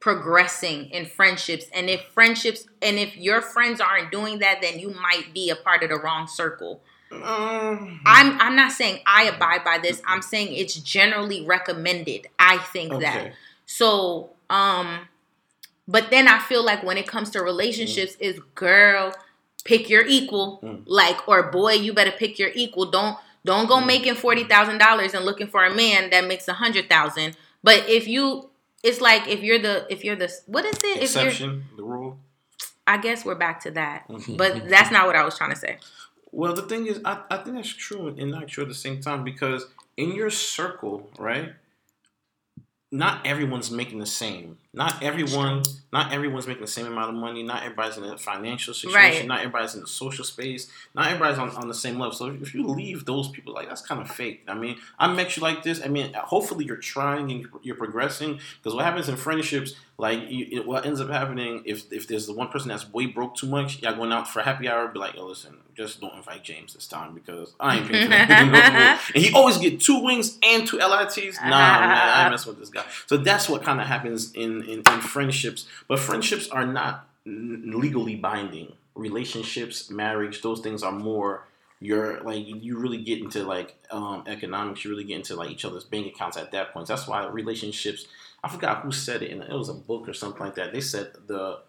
progressing 0.00 0.86
in 0.90 1.06
friendships. 1.06 1.66
And 1.72 1.88
if 1.88 2.02
friendships 2.12 2.66
and 2.82 2.98
if 2.98 3.16
your 3.16 3.40
friends 3.40 3.80
aren't 3.80 4.10
doing 4.10 4.40
that, 4.40 4.58
then 4.60 4.80
you 4.80 4.90
might 4.90 5.32
be 5.32 5.50
a 5.50 5.56
part 5.56 5.84
of 5.84 5.90
the 5.90 5.98
wrong 5.98 6.26
circle. 6.26 6.82
Um, 7.12 8.00
I'm 8.04 8.40
I'm 8.40 8.56
not 8.56 8.72
saying 8.72 9.00
I 9.06 9.24
abide 9.24 9.62
by 9.64 9.78
this. 9.80 10.02
I'm 10.06 10.22
saying 10.22 10.48
it's 10.52 10.74
generally 10.74 11.44
recommended. 11.46 12.26
I 12.38 12.58
think 12.58 13.00
that. 13.00 13.32
So, 13.66 14.30
um 14.50 15.08
but 15.88 16.10
then 16.10 16.28
I 16.28 16.38
feel 16.38 16.64
like 16.64 16.82
when 16.82 16.96
it 16.98 17.06
comes 17.06 17.30
to 17.30 17.42
relationships 17.42 18.16
is 18.20 18.38
girl 18.54 19.12
pick 19.64 19.88
your 19.88 20.04
equal 20.06 20.58
Mm. 20.62 20.82
like 20.86 21.28
or 21.28 21.44
boy 21.50 21.72
you 21.74 21.92
better 21.92 22.10
pick 22.12 22.38
your 22.38 22.50
equal. 22.54 22.90
Don't 22.90 23.16
don't 23.44 23.66
go 23.68 23.76
Mm. 23.76 23.86
making 23.86 24.14
$40,000 24.14 25.14
and 25.14 25.24
looking 25.24 25.48
for 25.48 25.64
a 25.64 25.74
man 25.74 26.10
that 26.10 26.26
makes 26.26 26.46
a 26.48 26.52
100,000. 26.54 27.36
But 27.62 27.88
if 27.88 28.06
you 28.08 28.50
it's 28.82 29.00
like 29.00 29.28
if 29.28 29.42
you're 29.42 29.58
the 29.60 29.86
if 29.90 30.04
you're 30.04 30.16
the 30.16 30.30
what 30.46 30.64
is 30.64 30.76
it? 30.78 31.02
If 31.02 31.14
you're 31.14 31.26
Exception, 31.26 31.64
the 31.76 31.84
rule. 31.84 32.18
I 32.86 32.96
guess 32.98 33.24
we're 33.24 33.36
back 33.36 33.60
to 33.62 33.70
that. 33.72 34.06
But 34.36 34.68
that's 34.68 34.90
not 34.90 35.06
what 35.06 35.14
I 35.16 35.24
was 35.24 35.36
trying 35.38 35.50
to 35.50 35.56
say. 35.56 35.78
Well, 36.32 36.54
the 36.54 36.62
thing 36.62 36.86
is, 36.86 36.98
I, 37.04 37.20
I 37.30 37.36
think 37.36 37.56
that's 37.56 37.68
true 37.68 38.08
and 38.08 38.30
not 38.30 38.48
true 38.48 38.62
at 38.62 38.68
the 38.68 38.74
same 38.74 39.00
time 39.00 39.22
because 39.22 39.66
in 39.96 40.12
your 40.12 40.30
circle, 40.30 41.10
right? 41.18 41.52
Not 42.90 43.26
everyone's 43.26 43.70
making 43.70 43.98
the 43.98 44.06
same. 44.06 44.58
Not 44.74 45.02
everyone. 45.02 45.62
Not 45.92 46.10
everyone's 46.14 46.46
making 46.46 46.62
the 46.62 46.66
same 46.66 46.86
amount 46.86 47.10
of 47.10 47.16
money. 47.16 47.42
Not 47.42 47.62
everybody's 47.62 47.98
in 47.98 48.04
a 48.04 48.16
financial 48.16 48.72
situation. 48.72 48.98
Right. 48.98 49.26
Not 49.26 49.40
everybody's 49.40 49.74
in 49.74 49.82
the 49.82 49.86
social 49.86 50.24
space. 50.24 50.68
Not 50.94 51.08
everybody's 51.08 51.38
on, 51.38 51.50
on 51.50 51.68
the 51.68 51.74
same 51.74 51.98
level. 51.98 52.14
So 52.14 52.28
if 52.40 52.54
you 52.54 52.66
leave 52.66 53.04
those 53.04 53.28
people, 53.28 53.52
like 53.52 53.68
that's 53.68 53.82
kind 53.82 54.00
of 54.00 54.10
fake. 54.10 54.44
I 54.48 54.54
mean, 54.54 54.78
I 54.98 55.12
met 55.12 55.36
you 55.36 55.42
like 55.42 55.62
this. 55.62 55.82
I 55.84 55.88
mean, 55.88 56.14
hopefully 56.14 56.64
you're 56.64 56.76
trying 56.78 57.30
and 57.30 57.46
you're- 57.62 57.76
progressing. 57.76 58.38
Because 58.58 58.74
what 58.74 58.84
happens 58.84 59.08
in 59.08 59.16
friendships, 59.16 59.74
like 59.98 60.30
you, 60.30 60.46
it, 60.52 60.66
what 60.66 60.86
ends 60.86 61.00
up 61.00 61.08
happening 61.10 61.62
if 61.64 61.92
if 61.92 62.06
there's 62.06 62.26
the 62.26 62.32
one 62.32 62.48
person 62.48 62.68
that's 62.68 62.90
way 62.90 63.06
broke 63.06 63.34
too 63.36 63.46
much, 63.46 63.82
y'all 63.82 63.94
going 63.94 64.12
out 64.12 64.28
for 64.28 64.40
happy 64.40 64.68
hour, 64.68 64.88
be 64.88 64.98
like, 64.98 65.14
yo, 65.14 65.26
listen, 65.26 65.56
just 65.74 66.00
don't 66.00 66.14
invite 66.14 66.42
James 66.44 66.74
this 66.74 66.86
time 66.86 67.14
because 67.14 67.54
I 67.58 67.78
ain't 67.78 67.88
paying 67.88 68.04
for 68.04 68.10
that. 68.10 69.00
and 69.14 69.24
he 69.24 69.32
always 69.32 69.58
get 69.58 69.80
two 69.80 69.98
wings 70.02 70.38
and 70.42 70.66
two 70.66 70.78
LITs. 70.78 71.38
Nah, 71.40 71.48
man, 71.50 72.26
I 72.26 72.28
mess 72.30 72.46
with 72.46 72.58
this 72.58 72.68
guy. 72.70 72.84
So 73.06 73.16
that's 73.16 73.48
what 73.48 73.62
kind 73.62 73.80
of 73.80 73.86
happens 73.86 74.32
in, 74.64 74.68
in 74.70 74.78
in 74.94 75.00
friendships. 75.00 75.66
But 75.88 75.98
friendships 75.98 76.48
are 76.48 76.66
not 76.66 77.08
n- 77.26 77.62
legally 77.74 78.16
binding. 78.16 78.72
Relationships, 78.94 79.90
marriage, 79.90 80.42
those 80.42 80.60
things 80.60 80.82
are 80.82 80.92
more. 80.92 81.46
You're 81.80 82.20
like 82.22 82.44
you 82.46 82.78
really 82.78 83.02
get 83.02 83.20
into 83.20 83.42
like 83.44 83.74
um, 83.90 84.24
economics. 84.26 84.84
You 84.84 84.90
really 84.90 85.04
get 85.04 85.16
into 85.16 85.34
like 85.34 85.50
each 85.50 85.64
other's 85.64 85.84
bank 85.84 86.06
accounts 86.06 86.36
at 86.36 86.52
that 86.52 86.72
point. 86.72 86.86
That's 86.88 87.06
why 87.08 87.26
relationships. 87.26 88.06
I 88.44 88.48
forgot 88.48 88.82
who 88.82 88.90
said 88.92 89.22
it, 89.22 89.30
and 89.30 89.42
it 89.42 89.50
was 89.52 89.68
a 89.68 89.74
book 89.74 90.08
or 90.08 90.12
something 90.14 90.40
like 90.42 90.56
that. 90.56 90.72
They 90.72 90.80
said 90.80 91.12
the 91.26 91.60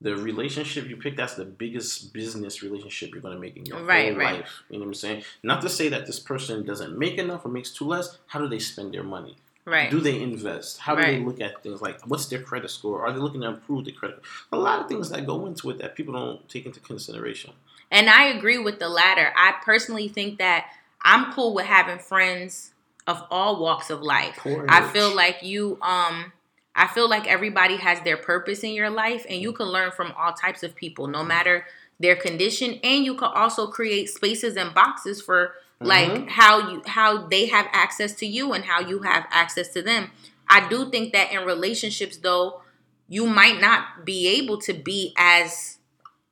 the 0.00 0.14
relationship 0.14 0.88
you 0.88 0.96
pick 0.96 1.16
that's 1.16 1.34
the 1.34 1.44
biggest 1.44 2.12
business 2.12 2.62
relationship 2.62 3.10
you're 3.10 3.20
going 3.20 3.34
to 3.34 3.40
make 3.40 3.56
in 3.56 3.66
your 3.66 3.82
Right, 3.82 4.10
whole 4.12 4.18
right. 4.20 4.36
life. 4.38 4.62
You 4.70 4.78
know 4.78 4.84
what 4.84 4.90
I'm 4.90 4.94
saying? 4.94 5.24
Not 5.42 5.60
to 5.62 5.68
say 5.68 5.88
that 5.88 6.06
this 6.06 6.20
person 6.20 6.64
doesn't 6.64 6.96
make 6.96 7.18
enough 7.18 7.44
or 7.44 7.48
makes 7.48 7.72
too 7.72 7.84
less. 7.86 8.16
How 8.28 8.38
do 8.38 8.46
they 8.48 8.60
spend 8.60 8.94
their 8.94 9.02
money? 9.02 9.36
Right. 9.68 9.90
Do 9.90 10.00
they 10.00 10.20
invest? 10.20 10.78
How 10.78 10.94
do 10.94 11.02
they 11.02 11.18
look 11.18 11.40
at 11.40 11.62
things 11.62 11.82
like 11.82 12.00
what's 12.06 12.26
their 12.26 12.40
credit 12.40 12.70
score? 12.70 13.06
Are 13.06 13.12
they 13.12 13.18
looking 13.18 13.42
to 13.42 13.48
improve 13.48 13.84
the 13.84 13.92
credit? 13.92 14.22
A 14.52 14.56
lot 14.56 14.80
of 14.80 14.88
things 14.88 15.10
that 15.10 15.26
go 15.26 15.46
into 15.46 15.68
it 15.70 15.78
that 15.78 15.94
people 15.94 16.14
don't 16.14 16.48
take 16.48 16.64
into 16.64 16.80
consideration. 16.80 17.52
And 17.90 18.08
I 18.08 18.28
agree 18.28 18.58
with 18.58 18.78
the 18.78 18.88
latter. 18.88 19.32
I 19.36 19.54
personally 19.62 20.08
think 20.08 20.38
that 20.38 20.66
I'm 21.02 21.32
cool 21.32 21.54
with 21.54 21.66
having 21.66 21.98
friends 21.98 22.72
of 23.06 23.22
all 23.30 23.60
walks 23.60 23.90
of 23.90 24.02
life. 24.02 24.38
I 24.68 24.86
feel 24.88 25.14
like 25.14 25.42
you 25.42 25.78
um 25.82 26.32
I 26.74 26.86
feel 26.86 27.10
like 27.10 27.26
everybody 27.26 27.76
has 27.76 28.00
their 28.02 28.16
purpose 28.16 28.62
in 28.62 28.72
your 28.72 28.90
life 28.90 29.26
and 29.28 29.42
you 29.42 29.52
can 29.52 29.66
learn 29.66 29.90
from 29.90 30.12
all 30.16 30.32
types 30.32 30.62
of 30.62 30.76
people 30.76 31.08
no 31.08 31.24
matter 31.24 31.66
their 31.98 32.14
condition 32.14 32.78
and 32.84 33.04
you 33.04 33.14
can 33.16 33.30
also 33.34 33.66
create 33.66 34.08
spaces 34.08 34.56
and 34.56 34.72
boxes 34.72 35.20
for 35.20 35.54
like 35.80 36.10
Mhm. 36.10 36.28
how 36.28 36.70
you 36.70 36.82
how 36.86 37.26
they 37.28 37.46
have 37.46 37.66
access 37.72 38.12
to 38.14 38.26
you 38.26 38.52
and 38.52 38.64
how 38.64 38.80
you 38.80 39.00
have 39.00 39.26
access 39.30 39.68
to 39.68 39.82
them. 39.82 40.10
I 40.48 40.68
do 40.68 40.90
think 40.90 41.12
that 41.12 41.32
in 41.32 41.44
relationships 41.44 42.16
though 42.18 42.62
you 43.08 43.26
might 43.26 43.60
not 43.60 44.04
be 44.04 44.28
able 44.28 44.58
to 44.62 44.72
be 44.72 45.14
as 45.16 45.78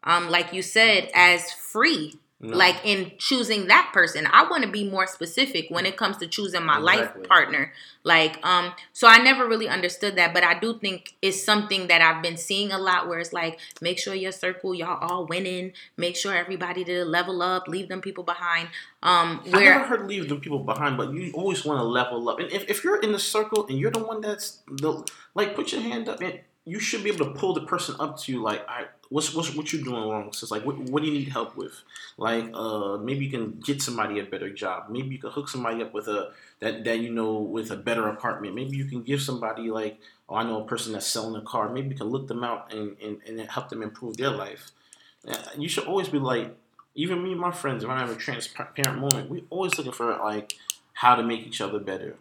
um 0.05 0.31
like 0.31 0.53
you 0.53 0.63
said 0.63 1.11
as 1.15 1.53
free 1.53 2.19
No. 2.39 2.55
like 2.55 2.77
in 2.85 3.13
choosing 3.17 3.69
that 3.69 3.93
person 3.95 4.29
i 4.31 4.47
want 4.47 4.63
to 4.63 4.71
be 4.71 4.87
more 4.87 5.07
specific 5.07 5.69
when 5.71 5.87
it 5.87 5.97
comes 5.97 6.19
to 6.19 6.27
choosing 6.27 6.63
my 6.65 6.77
life 6.77 7.11
partner 7.27 7.73
like 8.05 8.39
um 8.45 8.75
so 8.93 9.09
i 9.09 9.17
never 9.17 9.49
really 9.49 9.69
understood 9.69 10.17
that 10.17 10.35
but 10.35 10.45
i 10.45 10.59
do 10.59 10.79
think 10.79 11.15
it's 11.23 11.43
something 11.43 11.87
that 11.87 12.03
i've 12.03 12.23
been 12.23 12.37
seeing 12.37 12.73
a 12.73 12.79
lot 12.79 13.09
where 13.09 13.19
it's 13.21 13.33
like 13.33 13.59
make 13.81 13.99
sure 13.99 14.15
your 14.15 14.33
circle 14.33 14.75
y'all 14.75 14.99
all 15.01 15.25
winning 15.25 15.73
make 15.97 16.15
sure 16.15 16.35
everybody 16.37 16.85
to 16.85 17.07
level 17.07 17.41
up 17.41 17.69
leave 17.69 17.89
them 17.89 18.03
people 18.03 18.23
behind 18.23 18.69
um 19.03 19.41
I 19.53 19.65
never 19.65 19.85
heard 19.85 20.09
leave 20.09 20.29
them 20.29 20.41
people 20.41 20.59
behind, 20.59 20.97
but 20.97 21.13
you 21.13 21.33
always 21.33 21.65
want 21.65 21.79
to 21.79 21.85
level 21.85 22.29
up. 22.29 22.41
And 22.41 22.51
if, 22.51 22.69
if 22.69 22.83
you're 22.83 23.01
in 23.01 23.13
the 23.13 23.19
circle 23.19 23.67
and 23.69 23.79
you're 23.79 23.91
the 23.91 24.05
one 24.05 24.21
that's 24.21 24.63
the 24.67 25.07
like, 25.35 25.55
put 25.55 25.73
your 25.73 25.81
hand 25.81 26.09
up 26.09 26.21
and 26.21 26.41
you 26.65 26.81
should 26.81 27.05
be 27.05 27.11
able 27.11 27.25
to 27.27 27.33
pull 27.33 27.55
the 27.55 27.61
person 27.63 27.95
up 28.01 28.19
to 28.19 28.33
you. 28.33 28.43
Like, 28.43 28.69
I 28.69 28.87
what's 29.09 29.35
what's 29.35 29.55
what 29.55 29.73
you're 29.73 29.83
doing 29.83 30.09
wrong? 30.09 30.33
So 30.33 30.45
it's 30.45 30.51
like, 30.51 30.65
what, 30.65 30.77
what 30.79 31.03
do 31.03 31.09
you 31.09 31.15
need 31.19 31.29
help 31.29 31.57
with? 31.57 31.83
Like, 32.19 32.51
uh, 32.55 32.97
maybe 32.99 33.25
you 33.25 33.31
can 33.31 33.61
get 33.61 33.83
somebody 33.83 34.19
a 34.19 34.25
better 34.25 34.51
job. 34.51 34.87
Maybe 34.91 35.11
you 35.15 35.19
can 35.19 35.31
hook 35.31 35.49
somebody 35.49 35.83
up 35.83 35.93
with 35.95 36.09
a 36.09 36.33
that 36.61 36.85
that 36.85 36.99
you 37.01 37.11
know 37.11 37.35
with 37.35 37.71
a 37.71 37.77
better 37.77 38.09
apartment. 38.09 38.55
Maybe 38.55 38.77
you 38.77 38.85
can 38.87 39.03
give 39.03 39.23
somebody 39.23 39.71
like, 39.71 39.99
oh, 40.29 40.37
I 40.37 40.43
know 40.45 40.63
a 40.63 40.67
person 40.67 40.93
that's 40.93 41.07
selling 41.07 41.37
a 41.37 41.45
car. 41.45 41.69
Maybe 41.69 41.91
you 41.91 41.97
can 41.97 42.09
look 42.09 42.29
them 42.29 42.45
out 42.45 42.73
and 42.73 42.97
and, 43.03 43.21
and 43.27 43.41
help 43.51 43.69
them 43.69 43.83
improve 43.83 44.17
their 44.17 44.31
life. 44.31 44.71
Uh, 45.29 45.37
You 45.59 45.69
should 45.69 45.85
always 45.87 46.09
be 46.09 46.19
like, 46.19 46.57
even 46.95 47.23
me 47.23 47.33
and 47.33 47.41
my 47.41 47.53
friends, 47.53 47.85
if 47.85 47.91
I 47.91 47.99
have 47.99 48.11
a 48.11 48.17
transparent 48.17 48.99
moment, 49.01 49.31
we 49.31 49.45
always 49.51 49.77
looking 49.77 49.93
for 49.93 50.17
like 50.19 50.55
how 50.95 51.15
to 51.15 51.23
make 51.23 51.47
each 51.47 51.61
other 51.61 51.79
better. 51.79 52.17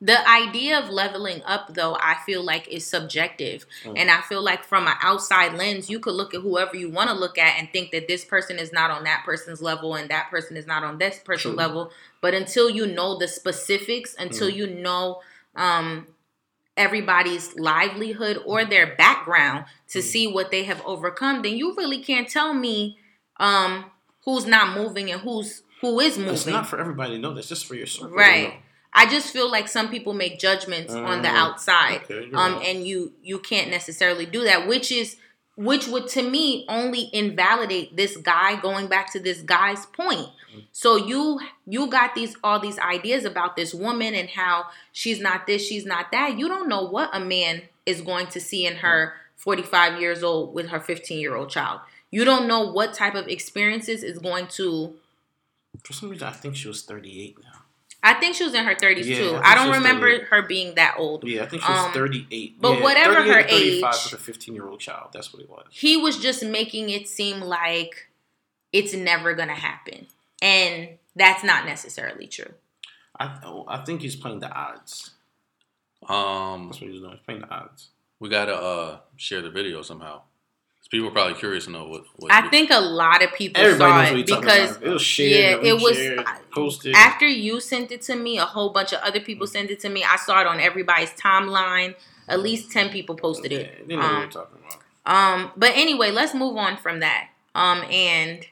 The 0.00 0.28
idea 0.28 0.78
of 0.78 0.90
leveling 0.90 1.42
up, 1.46 1.72
though, 1.74 1.94
I 1.94 2.16
feel 2.26 2.42
like 2.44 2.68
is 2.68 2.86
subjective. 2.86 3.64
Mm. 3.84 3.94
And 3.96 4.10
I 4.10 4.20
feel 4.20 4.42
like 4.42 4.62
from 4.62 4.86
an 4.86 4.94
outside 5.00 5.54
lens, 5.54 5.88
you 5.88 5.98
could 6.00 6.14
look 6.14 6.34
at 6.34 6.42
whoever 6.42 6.76
you 6.76 6.90
want 6.90 7.08
to 7.08 7.16
look 7.16 7.38
at 7.38 7.58
and 7.58 7.70
think 7.72 7.92
that 7.92 8.06
this 8.06 8.22
person 8.24 8.58
is 8.58 8.72
not 8.74 8.90
on 8.90 9.04
that 9.04 9.22
person's 9.24 9.62
level 9.62 9.94
and 9.94 10.10
that 10.10 10.28
person 10.30 10.56
is 10.58 10.66
not 10.66 10.84
on 10.84 10.98
this 10.98 11.18
person's 11.18 11.54
True. 11.54 11.56
level. 11.58 11.90
But 12.20 12.34
until 12.34 12.68
you 12.68 12.86
know 12.86 13.16
the 13.18 13.26
specifics, 13.26 14.14
until 14.18 14.50
Mm. 14.50 14.54
you 14.56 14.66
know 14.66 15.22
um, 15.54 16.06
everybody's 16.76 17.54
livelihood 17.58 18.42
or 18.44 18.64
their 18.64 18.94
background 18.96 19.64
to 19.88 20.00
Mm. 20.00 20.02
see 20.02 20.26
what 20.26 20.50
they 20.50 20.64
have 20.64 20.82
overcome, 20.84 21.42
then 21.42 21.56
you 21.56 21.74
really 21.74 22.02
can't 22.02 22.28
tell 22.28 22.52
me 22.52 22.98
um, 23.38 23.86
who's 24.24 24.46
not 24.46 24.76
moving 24.76 25.10
and 25.10 25.20
who's 25.22 25.62
who 25.82 26.00
is 26.00 26.16
moving. 26.16 26.34
It's 26.34 26.46
not 26.46 26.66
for 26.66 26.78
everybody 26.78 27.16
to 27.16 27.18
know. 27.18 27.34
That's 27.34 27.48
just 27.48 27.66
for 27.66 27.74
your 27.74 27.86
circle. 27.86 28.08
to 28.10 28.14
Right. 28.14 28.60
I 28.98 29.04
just 29.08 29.30
feel 29.32 29.50
like 29.50 29.68
some 29.68 29.88
people 29.90 30.14
make 30.14 30.38
judgments 30.38 30.92
on 30.92 31.20
the 31.22 31.28
Mm, 31.28 31.36
outside, 31.36 32.00
okay, 32.10 32.30
um, 32.32 32.54
right. 32.54 32.66
and 32.66 32.86
you 32.86 33.12
you 33.22 33.38
can't 33.38 33.70
necessarily 33.70 34.24
do 34.26 34.42
that, 34.44 34.66
which 34.66 34.90
is 34.90 35.16
which 35.56 35.86
would 35.88 36.06
to 36.08 36.22
me 36.22 36.64
only 36.68 37.08
invalidate 37.12 37.96
this 37.96 38.16
guy. 38.16 38.56
Going 38.60 38.86
back 38.88 39.12
to 39.12 39.20
this 39.20 39.40
guy's 39.42 39.84
point, 39.86 40.28
Mm. 40.54 40.64
so 40.72 40.96
you 40.96 41.40
you 41.66 41.86
got 41.88 42.14
these 42.14 42.36
all 42.42 42.58
these 42.58 42.78
ideas 42.78 43.24
about 43.26 43.54
this 43.56 43.74
woman 43.74 44.14
and 44.14 44.30
how 44.30 44.66
she's 44.92 45.20
not 45.20 45.46
this, 45.46 45.62
she's 45.66 45.84
not 45.84 46.10
that. 46.12 46.38
You 46.38 46.48
don't 46.48 46.68
know 46.68 46.82
what 46.82 47.10
a 47.12 47.20
man 47.20 47.62
is 47.84 48.00
going 48.00 48.26
to 48.28 48.40
see 48.40 48.66
in 48.66 48.76
her 48.76 49.14
45 49.36 50.00
years 50.00 50.22
old 50.22 50.54
with 50.54 50.68
her 50.70 50.80
15 50.80 51.20
year 51.20 51.36
old 51.36 51.50
child. 51.50 51.80
You 52.10 52.24
don't 52.24 52.46
know 52.48 52.62
what 52.72 52.94
type 52.94 53.14
of 53.14 53.28
experiences 53.28 54.02
is 54.02 54.18
going 54.18 54.46
to 54.58 54.94
For 55.84 55.92
some 55.92 56.08
reason, 56.08 56.26
I 56.26 56.32
think 56.32 56.56
she 56.56 56.68
was 56.68 56.82
38 56.82 57.36
now. 57.42 57.55
I 58.08 58.14
think 58.14 58.36
she 58.36 58.44
was 58.44 58.54
in 58.54 58.64
her 58.64 58.74
30s 58.74 59.04
Yeah, 59.04 59.16
too. 59.18 59.34
I 59.42 59.52
I, 59.52 59.54
don't 59.56 59.72
remember 59.74 60.06
38. 60.10 60.26
her 60.28 60.42
being 60.42 60.74
that 60.76 60.94
old. 60.98 61.24
Yeah, 61.24 61.42
I 61.42 61.46
think 61.46 61.62
she 61.62 61.70
was 61.72 61.86
Um, 61.86 61.92
38. 61.92 62.60
but 62.60 62.76
yeah, 62.78 62.82
whatever 62.82 63.14
her 63.22 63.40
or 63.40 63.42
35 63.42 63.94
age- 63.94 64.04
with 64.12 64.20
a 64.20 64.22
15 64.22 64.54
year 64.54 64.68
old 64.68 64.80
child. 64.80 65.10
That's 65.12 65.32
what 65.32 65.42
it 65.42 65.48
was. 65.50 65.66
He 65.70 65.96
was 65.96 66.18
just 66.18 66.42
making 66.44 66.90
it 66.90 67.08
seem 67.08 67.40
like 67.40 68.08
it's 68.72 68.94
never 68.94 69.34
going 69.34 69.48
to 69.48 69.54
happen. 69.54 70.06
And 70.42 70.90
that's 71.14 71.42
not 71.42 71.64
necessarily 71.66 72.26
true. 72.26 72.52
I 73.18 73.38
oh, 73.44 73.64
I 73.66 73.78
think 73.84 74.02
he's 74.02 74.14
playing 74.16 74.40
the 74.40 74.52
odds. 74.52 75.10
Um, 76.08 76.66
That's 76.68 76.80
what 76.80 76.90
he's 76.90 77.00
doing. 77.00 77.12
He's 77.12 77.20
playing 77.24 77.40
the 77.40 77.48
odds. 77.50 77.88
we 78.20 78.28
gotta 78.28 78.54
uh 78.54 78.98
share 79.16 79.40
the 79.42 79.50
video 79.50 79.82
somehow. 79.82 80.22
'Cause 80.86 80.90
People 80.90 81.08
are 81.08 81.10
probably 81.12 81.34
curious 81.34 81.64
to 81.64 81.70
know 81.72 81.84
what. 81.88 82.04
what 82.16 82.32
I 82.32 82.48
think 82.48 82.70
a 82.70 82.78
lot 82.78 83.20
of 83.20 83.32
people 83.34 83.60
Everybody 83.60 83.90
saw 83.90 84.02
knows 84.02 84.10
what 84.12 84.20
it 84.20 84.26
because 84.26 84.70
about. 84.76 84.82
It 84.86 84.90
was 84.92 85.02
shared. 85.02 85.62
yeah, 85.64 85.70
it 85.70 85.80
was 85.82 85.96
shared, 85.96 86.24
posted. 86.52 86.94
after 86.94 87.26
you 87.26 87.58
sent 87.60 87.90
it 87.90 88.02
to 88.02 88.14
me, 88.14 88.38
a 88.38 88.44
whole 88.44 88.70
bunch 88.70 88.92
of 88.92 89.00
other 89.02 89.18
people 89.18 89.48
sent 89.48 89.70
it 89.70 89.80
to 89.80 89.88
me. 89.88 90.04
I 90.04 90.14
saw 90.14 90.40
it 90.42 90.46
on 90.46 90.60
everybody's 90.60 91.10
timeline. 91.10 91.96
At 92.28 92.40
least 92.40 92.70
10 92.70 92.90
people 92.90 93.16
posted 93.16 93.50
Yeah, 93.50 93.58
it. 93.58 93.88
they 93.88 93.96
know 93.96 94.02
what 94.02 94.10
Um, 94.12 94.20
you're 94.22 94.30
talking 94.30 94.58
about. 94.64 94.82
Um, 95.44 95.52
but 95.56 95.72
anyway, 95.74 96.10
let's 96.12 96.34
move 96.34 96.56
on 96.56 96.76
from 96.76 97.00
that. 97.00 97.30
Um, 97.56 97.82
and 97.90 98.44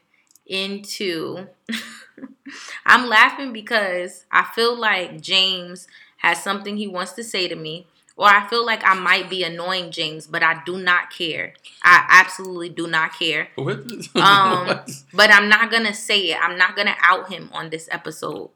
into 0.45 1.47
I'm 2.85 3.07
laughing 3.07 3.53
because 3.53 4.25
I 4.31 4.43
feel 4.43 4.77
like 4.77 5.21
James 5.21 5.87
has 6.17 6.43
something 6.43 6.75
he 6.77 6.87
wants 6.87 7.13
to 7.13 7.23
say 7.23 7.47
to 7.47 7.55
me, 7.55 7.87
or 8.17 8.27
I 8.27 8.47
feel 8.47 8.65
like 8.65 8.81
I 8.85 8.93
might 8.93 9.29
be 9.29 9.43
annoying 9.43 9.91
James, 9.91 10.27
but 10.27 10.41
I 10.41 10.61
do 10.65 10.77
not 10.77 11.11
care. 11.11 11.53
I 11.83 12.05
absolutely 12.09 12.69
do 12.69 12.87
not 12.87 13.17
care. 13.17 13.49
What? 13.55 13.79
Um, 14.15 14.79
but 15.13 15.31
I'm 15.31 15.49
not 15.49 15.69
gonna 15.71 15.93
say 15.93 16.19
it. 16.31 16.37
I'm 16.41 16.57
not 16.57 16.75
gonna 16.75 16.95
out 17.01 17.31
him 17.31 17.49
on 17.53 17.69
this 17.69 17.89
episode. 17.91 18.51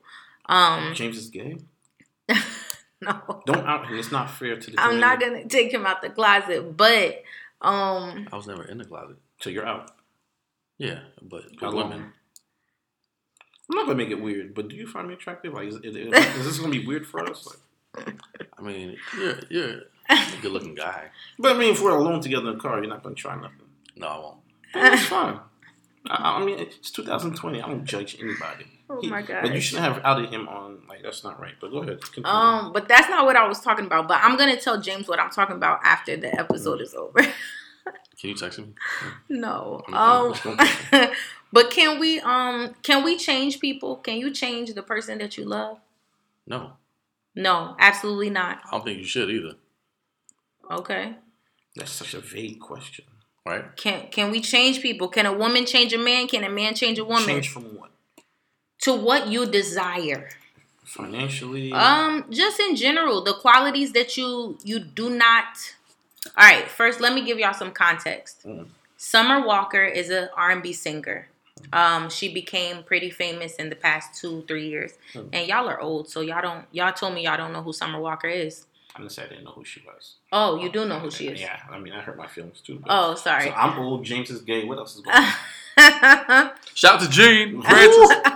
Um, 0.45 0.93
James 0.93 1.17
is 1.17 1.29
gay. 1.29 1.57
no, 3.01 3.41
Don't 3.45 3.67
out 3.67 3.87
him. 3.87 3.97
It's 3.99 4.11
not 4.11 4.29
fair 4.29 4.55
to 4.57 4.71
the. 4.71 4.79
I'm 4.79 4.99
not 4.99 5.19
gonna 5.19 5.45
take 5.47 5.73
him 5.73 5.85
out 5.85 6.01
the 6.01 6.09
closet, 6.09 6.75
but 6.77 7.23
um, 7.61 8.27
I 8.31 8.35
was 8.35 8.47
never 8.47 8.63
in 8.63 8.77
the 8.77 8.85
closet. 8.85 9.17
So 9.39 9.49
you're 9.49 9.65
out. 9.65 9.91
Yeah, 10.77 10.99
but 11.21 11.43
How 11.59 11.67
with 11.67 11.75
long? 11.75 11.89
women. 11.89 12.13
I'm 13.69 13.75
not 13.75 13.85
gonna 13.85 13.97
make 13.97 14.09
it 14.09 14.21
weird, 14.21 14.55
but 14.55 14.69
do 14.69 14.75
you 14.75 14.87
find 14.87 15.07
me 15.07 15.13
attractive? 15.13 15.53
Like, 15.53 15.67
is, 15.67 15.75
is, 15.75 15.95
is 15.95 16.45
this 16.45 16.59
gonna 16.59 16.71
be 16.71 16.85
weird 16.87 17.05
for 17.05 17.29
us? 17.29 17.45
Like, 17.45 17.57
I 18.57 18.61
mean, 18.61 18.97
you're 19.17 19.39
you're 19.49 19.81
a 20.09 20.17
good 20.41 20.51
looking 20.51 20.75
guy. 20.75 21.05
but 21.37 21.55
I 21.55 21.59
mean, 21.59 21.71
if 21.73 21.81
we're 21.81 21.91
alone 21.95 22.21
together 22.21 22.49
in 22.49 22.53
the 22.57 22.61
car, 22.61 22.77
you're 22.79 22.87
not 22.89 23.03
gonna 23.03 23.15
try 23.15 23.35
nothing. 23.35 23.67
No, 23.95 24.07
I 24.07 24.17
won't. 24.19 24.37
It's 24.93 25.03
fine. 25.05 25.39
I, 26.07 26.37
I 26.39 26.45
mean, 26.45 26.59
it's 26.59 26.91
2020. 26.91 27.61
I 27.61 27.67
don't 27.67 27.85
judge 27.85 28.15
anybody. 28.19 28.65
Oh 28.89 28.99
He- 29.01 29.09
my 29.09 29.21
god! 29.21 29.41
But 29.43 29.53
you 29.53 29.59
shouldn't 29.61 29.93
have 29.93 30.01
outed 30.03 30.29
him 30.33 30.47
on 30.47 30.79
like 30.87 31.03
that's 31.03 31.23
not 31.23 31.39
right. 31.39 31.53
But 31.59 31.71
go 31.71 31.79
ahead. 31.83 32.01
Continue. 32.01 32.27
Um, 32.29 32.71
but 32.73 32.87
that's 32.87 33.09
not 33.09 33.25
what 33.25 33.35
I 33.35 33.47
was 33.47 33.59
talking 33.59 33.85
about. 33.85 34.07
But 34.07 34.19
I'm 34.23 34.35
gonna 34.37 34.57
tell 34.59 34.79
James 34.81 35.07
what 35.07 35.19
I'm 35.19 35.29
talking 35.29 35.55
about 35.55 35.79
after 35.83 36.15
the 36.17 36.33
episode 36.39 36.81
is 36.81 36.93
over. 36.95 37.19
Can 38.19 38.31
you 38.31 38.35
text 38.35 38.59
me? 38.59 38.73
no. 39.29 39.81
I'm- 39.87 40.33
Um, 40.43 41.09
but 41.53 41.71
can 41.71 41.99
we 41.99 42.19
um 42.19 42.75
can 42.83 43.03
we 43.03 43.15
change 43.17 43.59
people? 43.59 43.95
Can 43.97 44.17
you 44.17 44.31
change 44.31 44.73
the 44.73 44.83
person 44.83 45.17
that 45.19 45.37
you 45.37 45.45
love? 45.45 45.79
No, 46.45 46.73
No, 47.39 47.73
absolutely 47.79 48.29
not. 48.29 48.59
I 48.65 48.71
don't 48.71 48.83
think 48.83 48.99
you 48.99 49.05
should 49.05 49.29
either. 49.29 49.53
Okay. 50.69 51.15
that's 51.75 51.91
such 51.91 52.13
a 52.13 52.19
vague 52.19 52.59
question. 52.59 53.05
Right? 53.45 53.75
Can 53.77 54.07
can 54.11 54.29
we 54.29 54.41
change 54.41 54.81
people? 54.81 55.07
Can 55.07 55.25
a 55.25 55.31
woman 55.33 55.65
change 55.65 55.93
a 55.93 55.97
man? 55.97 56.27
Can 56.27 56.43
a 56.43 56.49
man 56.49 56.75
change 56.75 56.99
a 56.99 57.05
woman? 57.05 57.25
Change 57.25 57.47
from 57.47 57.63
what? 57.77 57.91
To 58.81 58.93
what 58.93 59.27
you 59.29 59.45
desire. 59.45 60.29
Financially. 60.83 61.71
Um, 61.71 62.25
just 62.29 62.59
in 62.59 62.75
general, 62.75 63.23
the 63.23 63.33
qualities 63.33 63.93
that 63.93 64.17
you 64.17 64.57
you 64.63 64.79
do 64.79 65.09
not. 65.09 65.47
All 66.37 66.45
right, 66.45 66.67
first 66.67 66.99
let 66.99 67.13
me 67.13 67.23
give 67.23 67.39
y'all 67.39 67.53
some 67.53 67.71
context. 67.71 68.45
Mm. 68.45 68.67
Summer 68.97 69.45
Walker 69.47 69.85
is 69.85 70.09
a 70.09 70.29
R&B 70.35 70.73
singer. 70.73 71.29
Um, 71.73 72.09
she 72.09 72.33
became 72.33 72.83
pretty 72.83 73.09
famous 73.09 73.55
in 73.55 73.69
the 73.69 73.75
past 73.75 74.19
two 74.19 74.43
three 74.47 74.67
years, 74.69 74.93
Mm. 75.13 75.29
and 75.33 75.47
y'all 75.47 75.67
are 75.67 75.79
old, 75.79 76.09
so 76.09 76.21
y'all 76.21 76.41
don't 76.41 76.65
y'all 76.71 76.93
told 76.93 77.13
me 77.13 77.23
y'all 77.25 77.37
don't 77.37 77.53
know 77.53 77.61
who 77.61 77.73
Summer 77.73 77.99
Walker 77.99 78.27
is. 78.27 78.65
I'm 78.95 79.01
gonna 79.01 79.09
say 79.09 79.23
I 79.23 79.27
didn't 79.27 79.43
know 79.45 79.51
who 79.51 79.63
she 79.63 79.81
was. 79.85 80.15
Oh, 80.31 80.59
you 80.61 80.69
do 80.71 80.85
know 80.85 80.99
who 80.99 81.11
she 81.11 81.27
is. 81.27 81.39
Yeah, 81.39 81.57
I 81.71 81.77
mean, 81.79 81.93
I 81.93 82.01
hurt 82.01 82.17
my 82.17 82.27
feelings 82.27 82.59
too. 82.61 82.79
but- 82.83 82.89
Oh, 82.91 83.15
sorry. 83.15 83.45
So 83.45 83.51
I'm 83.51 83.79
old. 83.79 84.03
James 84.03 84.29
is 84.29 84.41
gay. 84.41 84.63
What 84.65 84.77
else 84.79 84.95
is 84.95 85.01
going 85.01 85.15
on? 85.17 86.51
Shout 86.73 86.95
out 86.95 87.01
to 87.01 87.09
Gene 87.09 87.61
Francis. 87.61 88.11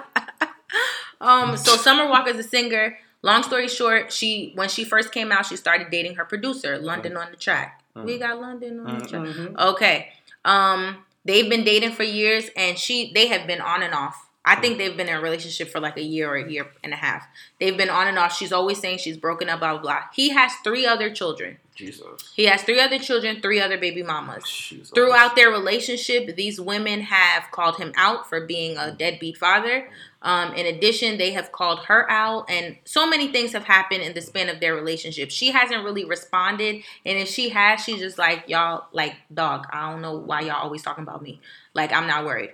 Um, 1.22 1.56
so 1.56 1.78
Summer 1.78 2.08
Walker's 2.10 2.38
a 2.38 2.44
singer. 2.44 2.98
Long 3.22 3.44
story 3.44 3.70
short, 3.70 4.12
she 4.12 4.52
when 4.56 4.68
she 4.68 4.84
first 4.84 5.14
came 5.14 5.32
out, 5.32 5.46
she 5.46 5.56
started 5.56 5.90
dating 5.90 6.16
her 6.16 6.26
producer, 6.26 6.78
London 6.78 7.16
on 7.16 7.32
the 7.32 7.38
track. 7.38 7.82
We 7.96 8.18
got 8.18 8.42
London 8.42 8.82
on 8.82 9.00
the 9.00 9.06
track. 9.06 9.58
Okay. 9.58 10.10
Um, 10.44 10.98
they've 11.26 11.50
been 11.50 11.64
dating 11.64 11.92
for 11.92 12.04
years, 12.04 12.50
and 12.56 12.78
she 12.78 13.12
they 13.14 13.28
have 13.28 13.48
been 13.48 13.62
on 13.62 13.84
and 13.84 13.94
off. 13.94 14.30
I 14.46 14.56
think 14.56 14.76
mm. 14.76 14.78
they've 14.80 14.98
been 14.98 15.08
in 15.08 15.16
a 15.16 15.22
relationship 15.22 15.70
for 15.70 15.80
like 15.80 15.98
a 15.98 16.04
year 16.04 16.30
or 16.30 16.36
a 16.36 16.50
year 16.50 16.68
and 16.84 16.94
a 16.94 16.98
half. 16.98 17.26
They've 17.60 17.78
been 17.78 17.90
on 17.90 18.08
and 18.08 18.20
off. 18.20 18.36
She's 18.36 18.52
always 18.52 18.80
saying 18.80 18.98
she's 18.98 19.18
broken 19.18 19.50
up, 19.50 19.60
blah 19.60 19.74
blah. 19.74 19.82
blah. 19.82 20.02
He 20.14 20.30
has 20.30 20.52
three 20.64 20.86
other 20.86 21.14
children. 21.14 21.58
Jesus. 21.76 22.32
He 22.36 22.46
has 22.46 22.62
three 22.62 22.80
other 22.80 23.00
children, 23.00 23.42
three 23.42 23.60
other 23.60 23.78
baby 23.78 24.04
mamas. 24.04 24.44
Jesus. 24.44 24.92
Throughout 24.92 25.36
their 25.36 25.50
relationship, 25.50 26.36
these 26.36 26.62
women 26.62 27.02
have 27.02 27.50
called 27.52 27.78
him 27.78 27.94
out 27.96 28.30
for 28.30 28.46
being 28.46 28.78
a 28.78 28.92
deadbeat 28.92 29.38
father. 29.38 29.90
Um, 30.24 30.54
in 30.54 30.66
addition, 30.66 31.18
they 31.18 31.32
have 31.34 31.52
called 31.52 31.80
her 31.86 32.10
out, 32.10 32.50
and 32.50 32.78
so 32.86 33.06
many 33.06 33.32
things 33.32 33.52
have 33.52 33.66
happened 33.66 34.02
in 34.04 34.14
the 34.14 34.22
span 34.22 34.48
of 34.50 34.60
their 34.62 34.74
relationship. 34.74 35.30
She 35.32 35.52
hasn't 35.52 35.84
really 35.84 36.06
responded, 36.06 36.84
and 37.06 37.18
if 37.18 37.28
she 37.28 37.50
has, 37.50 37.84
she's 37.84 38.00
just 38.00 38.18
like, 38.18 38.46
y'all, 38.48 38.86
like, 38.94 39.16
dog, 39.34 39.68
I 39.72 39.92
don't 39.92 40.02
know 40.02 40.18
why 40.18 40.42
y'all 40.42 40.62
always 40.64 40.82
talking 40.82 41.04
about 41.04 41.22
me. 41.22 41.42
Like, 41.74 41.92
I'm 41.92 42.08
not 42.08 42.24
worried. 42.26 42.52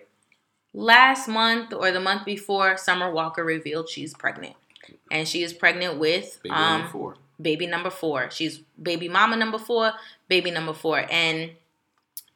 Last 0.73 1.27
month 1.27 1.73
or 1.73 1.91
the 1.91 1.99
month 1.99 2.25
before, 2.25 2.75
Summer 2.77 3.11
Walker 3.11 3.43
revealed 3.43 3.87
she's 3.89 4.13
pregnant. 4.13 4.55
And 5.11 5.27
she 5.27 5.43
is 5.43 5.53
pregnant 5.53 5.99
with 5.99 6.39
Baby 6.43 6.55
um, 6.55 6.79
number 6.79 6.87
four. 6.89 7.15
baby 7.39 7.67
number 7.67 7.89
four. 7.91 8.29
She's 8.31 8.59
baby 8.81 9.07
mama 9.09 9.35
number 9.35 9.59
four, 9.59 9.93
baby 10.27 10.49
number 10.51 10.73
four. 10.73 11.05
And 11.11 11.51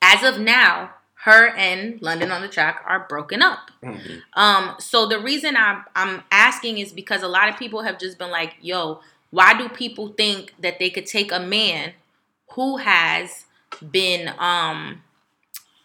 as 0.02 0.24
of 0.24 0.40
now, 0.40 0.92
her 1.24 1.48
and 1.56 2.02
London 2.02 2.32
on 2.32 2.42
the 2.42 2.48
track 2.50 2.84
are 2.86 3.06
broken 3.08 3.42
up. 3.42 3.72
Mhm. 3.82 4.22
Um, 4.34 4.76
so 4.80 5.06
the 5.06 5.20
reason 5.20 5.56
I'm 5.56 5.86
I'm 5.96 6.24
asking 6.32 6.78
is 6.80 6.92
because 6.92 7.24
a 7.24 7.28
lot 7.28 7.48
of 7.50 7.58
people 7.58 7.82
have 7.84 7.98
just 8.00 8.18
been 8.18 8.32
like, 8.32 8.56
yo, 8.62 9.00
why 9.30 9.58
do 9.58 9.70
people 9.70 10.10
think 10.10 10.54
that 10.60 10.80
they 10.80 10.90
could 10.90 11.06
take 11.06 11.32
a 11.32 11.40
man 11.40 11.94
who 12.52 12.78
has 12.78 13.46
been 13.92 14.34
um 14.38 15.02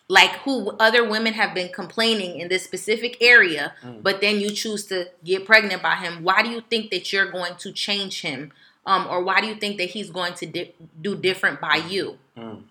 like 0.08 0.30
who 0.44 0.70
other 0.78 1.06
women 1.08 1.34
have 1.34 1.54
been 1.54 1.68
complaining 1.72 2.40
in 2.40 2.48
this 2.48 2.64
specific 2.64 3.16
area, 3.20 3.74
Mm. 3.84 4.02
but 4.02 4.20
then 4.22 4.40
you 4.40 4.50
choose 4.50 4.86
to 4.86 5.08
get 5.22 5.44
pregnant 5.44 5.82
by 5.82 5.96
him. 5.96 6.24
Why 6.24 6.42
do 6.42 6.48
you 6.48 6.62
think 6.62 6.90
that 6.90 7.12
you're 7.12 7.30
going 7.30 7.56
to 7.56 7.72
change 7.72 8.22
him? 8.22 8.50
Um, 8.86 9.06
or 9.06 9.22
why 9.22 9.42
do 9.42 9.46
you 9.46 9.54
think 9.56 9.76
that 9.78 9.90
he's 9.90 10.08
going 10.10 10.32
to 10.34 10.46
di- 10.46 10.72
do 11.00 11.14
different 11.14 11.60
by 11.60 11.76
you? 11.76 12.18
Mm. 12.38 12.62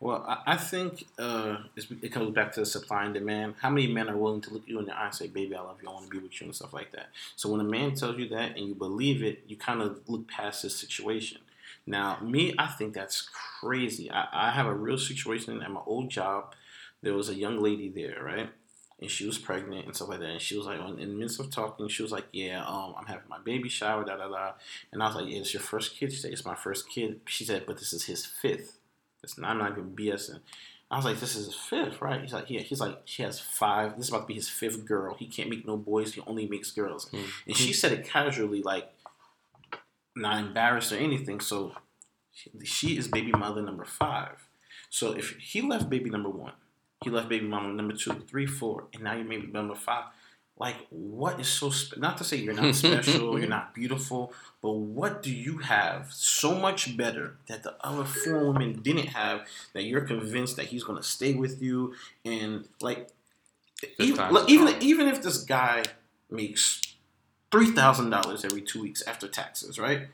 Well, 0.00 0.42
I, 0.46 0.56
think 0.56 1.06
uh, 1.18 1.56
it 2.02 2.12
comes 2.12 2.34
back 2.34 2.52
to 2.52 2.60
the 2.60 2.66
supply 2.66 3.04
and 3.04 3.14
demand. 3.14 3.54
How 3.60 3.70
many 3.70 3.86
men 3.86 4.10
are 4.10 4.16
willing 4.16 4.42
to 4.42 4.52
look 4.52 4.64
you 4.66 4.78
in 4.78 4.84
the 4.86 4.94
eye 4.94 5.06
and 5.06 5.14
say, 5.14 5.28
"Baby, 5.28 5.54
I 5.54 5.62
love 5.62 5.78
you. 5.82 5.88
I 5.88 5.92
want 5.92 6.04
to 6.04 6.10
be 6.10 6.18
with 6.18 6.40
you," 6.40 6.46
and 6.46 6.54
stuff 6.54 6.74
like 6.74 6.92
that. 6.92 7.08
So 7.36 7.48
when 7.48 7.60
a 7.60 7.64
man 7.64 7.94
tells 7.94 8.18
you 8.18 8.28
that 8.28 8.56
and 8.56 8.68
you 8.68 8.74
believe 8.74 9.22
it, 9.22 9.44
you 9.46 9.56
kind 9.56 9.80
of 9.80 10.00
look 10.06 10.28
past 10.28 10.62
his 10.62 10.76
situation. 10.76 11.38
Now, 11.86 12.18
me, 12.20 12.54
I 12.58 12.66
think 12.66 12.92
that's 12.94 13.28
crazy. 13.60 14.10
I, 14.10 14.48
I 14.48 14.50
have 14.50 14.66
a 14.66 14.74
real 14.74 14.98
situation 14.98 15.62
at 15.62 15.70
my 15.70 15.80
old 15.86 16.10
job. 16.10 16.54
There 17.02 17.14
was 17.14 17.28
a 17.28 17.34
young 17.34 17.62
lady 17.62 17.88
there, 17.88 18.22
right? 18.22 18.50
And 19.00 19.10
she 19.10 19.26
was 19.26 19.38
pregnant 19.38 19.86
and 19.86 19.94
stuff 19.94 20.08
like 20.08 20.20
that. 20.20 20.30
And 20.30 20.40
she 20.40 20.56
was 20.56 20.66
like, 20.66 20.80
in 20.80 20.96
the 20.96 21.06
midst 21.06 21.40
of 21.40 21.50
talking, 21.50 21.88
she 21.88 22.02
was 22.02 22.12
like, 22.12 22.26
"Yeah, 22.32 22.64
um, 22.66 22.94
I'm 22.98 23.06
having 23.06 23.28
my 23.28 23.38
baby 23.38 23.68
shower, 23.70 24.04
da 24.04 24.16
da 24.16 24.28
da." 24.28 24.52
And 24.92 25.02
I 25.02 25.06
was 25.06 25.16
like, 25.16 25.28
"Yeah, 25.28 25.38
it's 25.38 25.54
your 25.54 25.62
first 25.62 25.96
kid." 25.96 26.12
She 26.12 26.18
said, 26.18 26.32
"It's 26.32 26.44
my 26.44 26.54
first 26.54 26.90
kid." 26.90 27.20
She 27.26 27.44
said, 27.44 27.64
"But 27.66 27.78
this 27.78 27.92
is 27.94 28.04
his 28.04 28.26
fifth. 28.26 28.73
It's 29.24 29.36
not, 29.36 29.50
I'm 29.50 29.58
not 29.58 29.72
even 29.72 29.96
BSing." 29.96 30.40
I 30.90 30.96
was 30.96 31.04
like, 31.04 31.18
"This 31.18 31.34
is 31.34 31.46
his 31.46 31.54
fifth, 31.54 32.00
right?" 32.00 32.20
He's 32.20 32.32
like, 32.32 32.48
"Yeah." 32.48 32.60
He's 32.60 32.80
like, 32.80 33.00
"She 33.04 33.22
has 33.24 33.40
five. 33.40 33.96
This 33.96 34.06
is 34.06 34.10
about 34.10 34.22
to 34.22 34.26
be 34.26 34.34
his 34.34 34.48
fifth 34.48 34.84
girl. 34.84 35.14
He 35.14 35.26
can't 35.26 35.50
make 35.50 35.66
no 35.66 35.76
boys. 35.76 36.14
He 36.14 36.20
only 36.26 36.46
makes 36.46 36.70
girls." 36.70 37.10
Mm. 37.10 37.24
And 37.46 37.56
she 37.56 37.72
said 37.72 37.92
it 37.92 38.06
casually, 38.06 38.62
like 38.62 38.92
not 40.14 40.38
embarrassed 40.38 40.92
or 40.92 40.96
anything. 40.96 41.40
So 41.40 41.72
she, 42.32 42.50
she 42.62 42.98
is 42.98 43.08
baby 43.08 43.32
mother 43.32 43.62
number 43.62 43.84
five. 43.84 44.46
So 44.90 45.12
if 45.12 45.30
he 45.38 45.60
left 45.60 45.90
baby 45.90 46.10
number 46.10 46.28
one, 46.28 46.52
he 47.02 47.10
left 47.10 47.28
baby 47.28 47.46
mama 47.46 47.72
number 47.72 47.94
two, 47.94 48.12
three, 48.28 48.46
four, 48.46 48.84
and 48.94 49.02
now 49.02 49.14
you're 49.14 49.24
baby 49.24 49.48
number 49.48 49.74
five. 49.74 50.04
Like, 50.56 50.76
what 50.90 51.40
is 51.40 51.48
so 51.48 51.70
spe- 51.70 51.96
not 51.96 52.16
to 52.18 52.24
say 52.24 52.36
you're 52.36 52.54
not 52.54 52.74
special, 52.76 53.38
you're 53.38 53.48
not 53.58 53.74
beautiful, 53.74 54.32
but 54.62 54.72
what 54.72 55.22
do 55.22 55.34
you 55.34 55.58
have 55.58 56.12
so 56.12 56.54
much 56.54 56.96
better 56.96 57.36
that 57.48 57.64
the 57.64 57.74
other 57.80 58.04
four 58.04 58.52
women 58.52 58.80
didn't 58.80 59.08
have 59.08 59.46
that 59.72 59.82
you're 59.82 60.02
convinced 60.02 60.56
that 60.56 60.66
he's 60.66 60.84
gonna 60.84 61.02
stay 61.02 61.34
with 61.34 61.60
you 61.60 61.94
and 62.24 62.68
like 62.80 63.08
even, 63.98 64.32
like, 64.32 64.48
even 64.48 64.74
even 64.80 65.08
if 65.08 65.22
this 65.22 65.38
guy 65.38 65.82
makes 66.30 66.80
three 67.50 67.70
thousand 67.72 68.10
dollars 68.10 68.44
every 68.44 68.62
two 68.62 68.80
weeks 68.80 69.02
after 69.02 69.28
taxes, 69.28 69.78
right? 69.78 70.08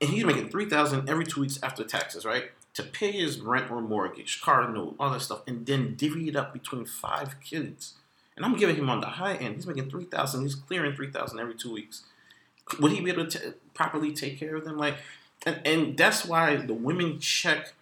And 0.00 0.10
he's 0.10 0.24
making 0.24 0.48
three 0.48 0.64
thousand 0.68 1.08
every 1.08 1.26
two 1.26 1.40
weeks 1.42 1.58
after 1.62 1.84
taxes, 1.84 2.24
right? 2.24 2.50
To 2.74 2.82
pay 2.82 3.12
his 3.12 3.40
rent 3.40 3.70
or 3.70 3.80
mortgage, 3.82 4.40
car 4.40 4.68
note, 4.72 4.96
all 4.98 5.10
that 5.10 5.20
stuff, 5.20 5.42
and 5.46 5.66
then 5.66 5.94
divvy 5.96 6.28
it 6.28 6.36
up 6.36 6.52
between 6.52 6.86
five 6.86 7.36
kids. 7.40 7.94
And 8.40 8.46
I'm 8.46 8.58
giving 8.58 8.76
him 8.76 8.88
on 8.88 9.02
the 9.02 9.06
high 9.06 9.34
end. 9.34 9.56
He's 9.56 9.66
making 9.66 9.90
three 9.90 10.04
thousand. 10.04 10.44
He's 10.44 10.54
clearing 10.54 10.94
three 10.96 11.10
thousand 11.10 11.40
every 11.40 11.54
two 11.54 11.70
weeks. 11.70 12.04
Would 12.80 12.92
he 12.92 13.02
be 13.02 13.10
able 13.10 13.26
to 13.26 13.38
t- 13.38 13.52
properly 13.74 14.12
take 14.12 14.38
care 14.38 14.56
of 14.56 14.64
them? 14.64 14.78
Like, 14.78 14.94
and, 15.44 15.60
and 15.66 15.96
that's 15.98 16.24
why 16.24 16.56
the 16.56 16.72
women 16.72 17.18
check, 17.20 17.74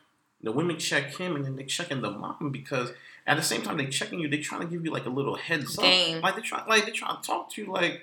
the 0.42 0.50
women 0.50 0.76
check 0.76 1.14
him, 1.16 1.36
and 1.36 1.44
then 1.44 1.54
they 1.54 1.62
checking 1.62 2.00
the 2.00 2.10
mom 2.10 2.50
because 2.50 2.90
at 3.24 3.36
the 3.36 3.42
same 3.42 3.62
time 3.62 3.76
they're 3.76 3.86
checking 3.86 4.18
you, 4.18 4.26
they're 4.28 4.42
trying 4.42 4.62
to 4.62 4.66
give 4.66 4.84
you 4.84 4.90
like 4.90 5.06
a 5.06 5.10
little 5.10 5.36
heads 5.36 5.78
up. 5.78 5.84
Like 6.22 6.34
they 6.34 6.42
try, 6.42 6.64
like 6.66 6.86
they're 6.86 6.92
trying 6.94 7.20
to 7.20 7.22
talk 7.24 7.52
to 7.52 7.62
you 7.62 7.70
like 7.72 8.02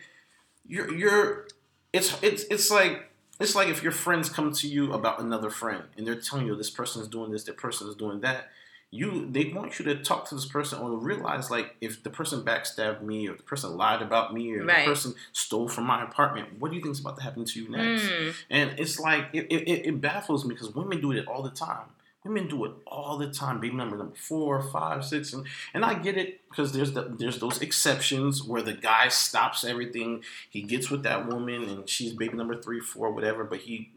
you're 0.66 0.94
you're. 0.96 1.48
It's 1.92 2.18
it's 2.24 2.44
it's 2.46 2.72
like 2.72 3.12
it's 3.42 3.54
like 3.54 3.68
if 3.68 3.84
your 3.84 3.92
friends 3.92 4.30
come 4.30 4.54
to 4.54 4.68
you 4.70 4.94
about 4.94 5.20
another 5.20 5.50
friend 5.50 5.84
and 5.98 6.08
they're 6.08 6.16
telling 6.16 6.46
you 6.48 6.56
this 6.56 6.70
person 6.70 7.02
is 7.02 7.10
doing 7.10 7.32
this, 7.32 7.44
that 7.44 7.58
person 7.58 7.90
is 7.90 7.96
doing 7.96 8.22
that. 8.22 8.50
You 8.96 9.28
they 9.30 9.46
want 9.54 9.78
you 9.78 9.86
to 9.86 9.96
talk 10.02 10.28
to 10.30 10.36
this 10.36 10.46
person 10.46 10.80
or 10.80 10.92
realize 10.98 11.52
like 11.52 11.76
if 11.82 12.02
the 12.04 12.10
person 12.10 12.44
backstabbed 12.44 13.02
me 13.02 13.28
or 13.28 13.36
the 13.36 13.44
person 13.44 13.76
lied 13.76 14.02
about 14.02 14.34
me 14.34 14.54
or 14.56 14.64
Right. 14.64 14.86
the 14.86 14.92
person 14.92 15.16
stole 15.34 15.68
from 15.68 15.84
my 15.86 16.04
apartment, 16.04 16.60
what 16.60 16.70
do 16.72 16.78
you 16.78 16.82
think 16.84 16.94
is 16.94 17.02
about 17.02 17.18
to 17.18 17.24
happen 17.24 17.44
to 17.46 17.60
you 17.62 17.70
next? 17.70 18.04
Mm. 18.04 18.34
And 18.50 18.80
it's 18.80 19.00
like 19.00 19.26
it, 19.34 19.46
it, 19.52 19.88
it 19.90 20.02
baffles 20.02 20.46
me 20.46 20.54
because 20.54 20.74
women 20.74 21.02
do 21.02 21.12
it 21.12 21.28
all 21.28 21.44
the 21.44 21.50
time. 21.68 21.88
Women 22.24 22.48
do 22.48 22.66
it 22.66 22.72
all 22.88 23.20
the 23.20 23.30
time. 23.30 23.60
Baby 23.60 23.76
number 23.76 23.98
number 23.98 24.16
four, 24.16 24.60
five, 24.62 25.06
six, 25.06 25.32
and 25.34 25.46
and 25.76 25.86
I 25.86 25.94
get 25.94 26.18
it 26.18 26.42
because 26.50 26.72
there's 26.74 26.94
the, 26.94 27.04
there's 27.20 27.38
those 27.40 27.62
exceptions 27.62 28.42
where 28.44 28.64
the 28.64 28.74
guy 28.74 29.10
stops 29.10 29.64
everything. 29.64 30.24
He 30.50 30.62
gets 30.64 30.90
with 30.90 31.04
that 31.04 31.28
woman 31.28 31.60
and 31.70 31.88
she's 31.88 32.14
baby 32.14 32.36
number 32.36 32.60
three, 32.60 32.80
four, 32.80 33.12
whatever. 33.12 33.44
But 33.44 33.60
he 33.60 33.92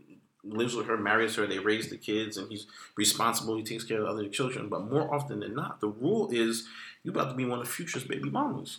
lives 0.51 0.75
with 0.75 0.87
her, 0.87 0.97
marries 0.97 1.37
her, 1.37 1.47
they 1.47 1.59
raise 1.59 1.89
the 1.89 1.97
kids, 1.97 2.37
and 2.37 2.51
he's 2.51 2.67
responsible. 2.97 3.57
He 3.57 3.63
takes 3.63 3.85
care 3.85 3.99
of 3.99 4.05
the 4.05 4.11
other 4.11 4.29
children. 4.29 4.69
But 4.69 4.91
more 4.91 5.13
often 5.15 5.41
than 5.41 5.55
not, 5.55 5.81
the 5.81 5.89
rule 5.89 6.29
is 6.31 6.67
you're 7.03 7.15
about 7.15 7.31
to 7.31 7.37
be 7.37 7.45
one 7.45 7.61
of 7.61 7.69
future's 7.69 8.05
baby 8.05 8.31
mamas. 8.31 8.79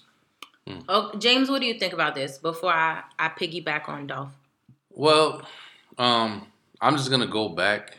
Oh, 0.88 1.12
James, 1.18 1.50
what 1.50 1.62
do 1.62 1.66
you 1.66 1.80
think 1.80 1.94
about 1.94 2.16
this? 2.16 2.38
Before 2.38 2.72
I, 2.72 3.04
I 3.18 3.30
piggyback 3.30 3.90
on 3.90 4.08
Dolph. 4.08 4.34
Well, 4.92 5.42
um, 5.98 6.48
I'm 6.80 6.96
just 6.96 7.10
gonna 7.10 7.28
go 7.28 7.50
back 7.50 7.98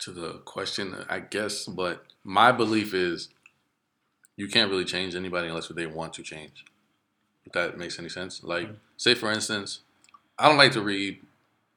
to 0.00 0.12
the 0.12 0.34
question, 0.44 0.94
I 1.08 1.20
guess. 1.20 1.66
But 1.66 2.04
my 2.22 2.52
belief 2.52 2.94
is, 2.94 3.28
you 4.36 4.48
can't 4.48 4.70
really 4.70 4.84
change 4.84 5.14
anybody 5.14 5.48
unless 5.48 5.68
they 5.68 5.86
want 5.86 6.14
to 6.14 6.22
change. 6.22 6.64
If 7.44 7.52
that 7.52 7.76
makes 7.76 7.98
any 7.98 8.08
sense. 8.08 8.42
Like, 8.44 8.68
say 8.96 9.14
for 9.14 9.32
instance, 9.32 9.80
I 10.38 10.48
don't 10.48 10.58
like 10.58 10.72
to 10.72 10.82
read 10.82 11.20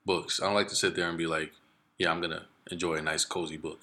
books. 0.05 0.41
I 0.41 0.45
don't 0.45 0.55
like 0.55 0.67
to 0.69 0.75
sit 0.75 0.95
there 0.95 1.09
and 1.09 1.17
be 1.17 1.27
like, 1.27 1.51
yeah, 1.97 2.11
I'm 2.11 2.21
gonna 2.21 2.45
enjoy 2.71 2.95
a 2.95 3.01
nice 3.01 3.25
cozy 3.25 3.57
book. 3.57 3.81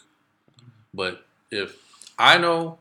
But 0.92 1.24
if 1.50 1.76
I 2.18 2.38
know 2.38 2.78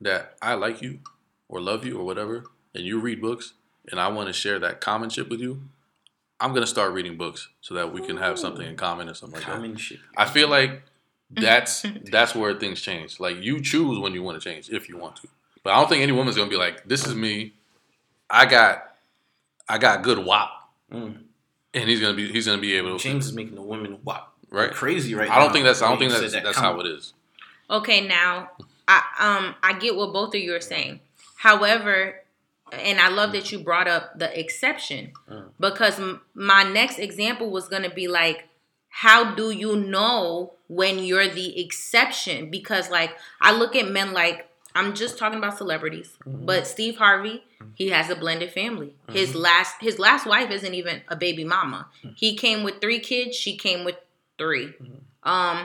that 0.00 0.36
I 0.40 0.54
like 0.54 0.82
you 0.82 1.00
or 1.48 1.60
love 1.60 1.84
you 1.84 1.98
or 1.98 2.04
whatever, 2.04 2.44
and 2.74 2.84
you 2.84 3.00
read 3.00 3.20
books, 3.20 3.54
and 3.90 3.98
I 3.98 4.08
want 4.08 4.28
to 4.28 4.32
share 4.32 4.58
that 4.58 4.80
common 4.80 5.08
shit 5.10 5.28
with 5.30 5.40
you, 5.40 5.62
I'm 6.40 6.52
gonna 6.54 6.66
start 6.66 6.92
reading 6.92 7.16
books 7.16 7.48
so 7.60 7.74
that 7.74 7.92
we 7.92 8.00
can 8.06 8.16
have 8.18 8.38
something 8.38 8.66
in 8.66 8.76
common 8.76 9.08
or 9.08 9.14
something 9.14 9.40
like 9.40 9.46
that. 9.46 9.54
I 10.16 10.26
feel 10.26 10.48
like 10.48 10.82
that's 11.30 11.84
that's 12.10 12.34
where 12.34 12.54
things 12.54 12.80
change. 12.80 13.18
Like 13.18 13.42
you 13.42 13.60
choose 13.60 13.98
when 13.98 14.12
you 14.12 14.22
want 14.22 14.40
to 14.40 14.48
change 14.48 14.70
if 14.70 14.88
you 14.88 14.96
want 14.98 15.16
to. 15.16 15.28
But 15.64 15.72
I 15.72 15.80
don't 15.80 15.88
think 15.88 16.02
any 16.02 16.12
woman's 16.12 16.36
gonna 16.36 16.48
be 16.50 16.56
like, 16.56 16.86
"This 16.86 17.06
is 17.06 17.14
me. 17.14 17.54
I 18.30 18.46
got, 18.46 18.94
I 19.68 19.78
got 19.78 20.02
good 20.02 20.18
wop," 20.18 20.50
Mm. 20.92 21.24
And 21.80 21.88
he's 21.90 22.00
gonna 22.00 22.14
be 22.14 22.30
he's 22.30 22.46
gonna 22.46 22.60
be 22.60 22.74
able 22.76 22.96
to 22.96 23.02
James 23.02 23.26
is 23.26 23.32
making 23.32 23.54
the 23.54 23.62
women 23.62 23.98
wop. 24.04 24.34
right. 24.50 24.70
Crazy 24.72 25.14
right 25.14 25.30
I 25.30 25.36
don't 25.38 25.48
now. 25.48 25.52
think 25.52 25.64
that's 25.64 25.82
I 25.82 25.88
don't 25.88 25.98
think 25.98 26.12
that's 26.12 26.32
that 26.32 26.42
that's 26.44 26.56
how 26.58 26.70
comment. 26.72 26.88
it 26.88 26.92
is. 26.98 27.14
Okay, 27.70 28.06
now 28.06 28.50
I 28.86 29.02
um 29.18 29.54
I 29.62 29.78
get 29.78 29.96
what 29.96 30.12
both 30.12 30.34
of 30.34 30.40
you 30.40 30.54
are 30.54 30.60
saying. 30.60 31.00
However, 31.36 32.20
and 32.72 32.98
I 33.00 33.08
love 33.08 33.32
that 33.32 33.50
you 33.52 33.60
brought 33.60 33.88
up 33.88 34.18
the 34.18 34.38
exception 34.38 35.12
Mm. 35.30 35.50
because 35.60 35.98
m- 36.00 36.20
my 36.34 36.64
next 36.64 36.98
example 36.98 37.50
was 37.50 37.68
going 37.68 37.82
to 37.84 37.90
be 37.90 38.08
like 38.08 38.44
how 38.90 39.34
do 39.34 39.50
you 39.50 39.76
know 39.76 40.54
when 40.66 40.98
you're 40.98 41.28
the 41.28 41.60
exception 41.62 42.50
because 42.50 42.90
like 42.90 43.16
I 43.40 43.52
look 43.56 43.76
at 43.76 43.88
men 43.90 44.12
like 44.12 44.47
I'm 44.78 44.94
just 44.94 45.18
talking 45.18 45.38
about 45.42 45.58
celebrities, 45.58 46.10
Mhm. 46.26 46.46
but 46.50 46.66
Steve 46.74 46.96
Harvey, 47.04 47.36
he 47.74 47.86
has 47.96 48.06
a 48.10 48.16
blended 48.22 48.50
family. 48.52 48.90
His 49.18 49.34
last 49.34 49.72
his 49.88 49.98
last 49.98 50.24
wife 50.34 50.50
isn't 50.58 50.74
even 50.80 51.02
a 51.08 51.16
baby 51.16 51.44
mama. 51.44 51.80
He 52.22 52.36
came 52.44 52.60
with 52.66 52.80
3 52.80 53.00
kids, 53.00 53.36
she 53.36 53.52
came 53.56 53.80
with 53.84 53.96
3. 54.38 54.74
Um 55.34 55.56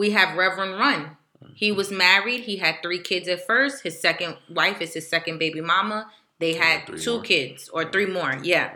we 0.00 0.06
have 0.18 0.36
Reverend 0.38 0.74
Run. 0.84 1.16
He 1.62 1.70
was 1.80 1.90
married. 1.90 2.40
He 2.50 2.56
had 2.64 2.74
three 2.84 3.00
kids 3.10 3.26
at 3.34 3.40
first. 3.46 3.82
His 3.82 4.00
second 4.00 4.36
wife 4.48 4.78
is 4.80 4.94
his 4.94 5.06
second 5.14 5.36
baby 5.38 5.60
mama. 5.60 5.98
They 6.38 6.52
had 6.54 6.86
three 6.86 7.00
two 7.06 7.16
more. 7.16 7.22
kids 7.32 7.68
or 7.74 7.82
three 7.92 8.06
more. 8.18 8.32
Yeah. 8.42 8.68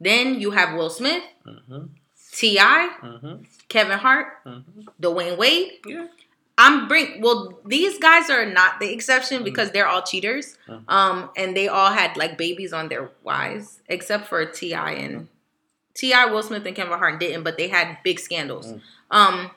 Then 0.00 0.40
you 0.42 0.50
have 0.58 0.68
Will 0.76 0.90
Smith, 1.00 1.22
Mhm, 1.46 1.90
T.I., 2.32 2.82
mhm, 3.02 3.46
Kevin 3.68 3.98
Hart, 4.04 4.26
mhm. 4.44 4.64
Dwyane 5.00 5.36
Wade. 5.42 5.72
Yeah. 5.86 6.06
I'm 6.56 6.86
bring 6.86 7.20
well, 7.20 7.58
these 7.66 7.98
guys 7.98 8.30
are 8.30 8.46
not 8.46 8.78
the 8.80 8.92
exception 8.92 9.42
because 9.42 9.72
they're 9.72 9.88
all 9.88 10.02
cheaters. 10.02 10.56
Um, 10.88 11.30
and 11.36 11.56
they 11.56 11.66
all 11.68 11.90
had 11.92 12.16
like 12.16 12.38
babies 12.38 12.72
on 12.72 12.88
their 12.88 13.10
wives, 13.24 13.80
except 13.88 14.28
for 14.28 14.44
T.I. 14.46 14.92
and 14.92 15.28
T.I., 15.94 16.26
Will 16.26 16.42
Smith, 16.42 16.64
and 16.66 16.76
Kevin 16.76 16.96
Hart 16.98 17.18
didn't, 17.20 17.42
but 17.42 17.56
they 17.58 17.68
had 17.68 17.98
big 18.04 18.20
scandals. 18.20 18.72
Mm. 18.72 18.80
Um, 19.10 19.50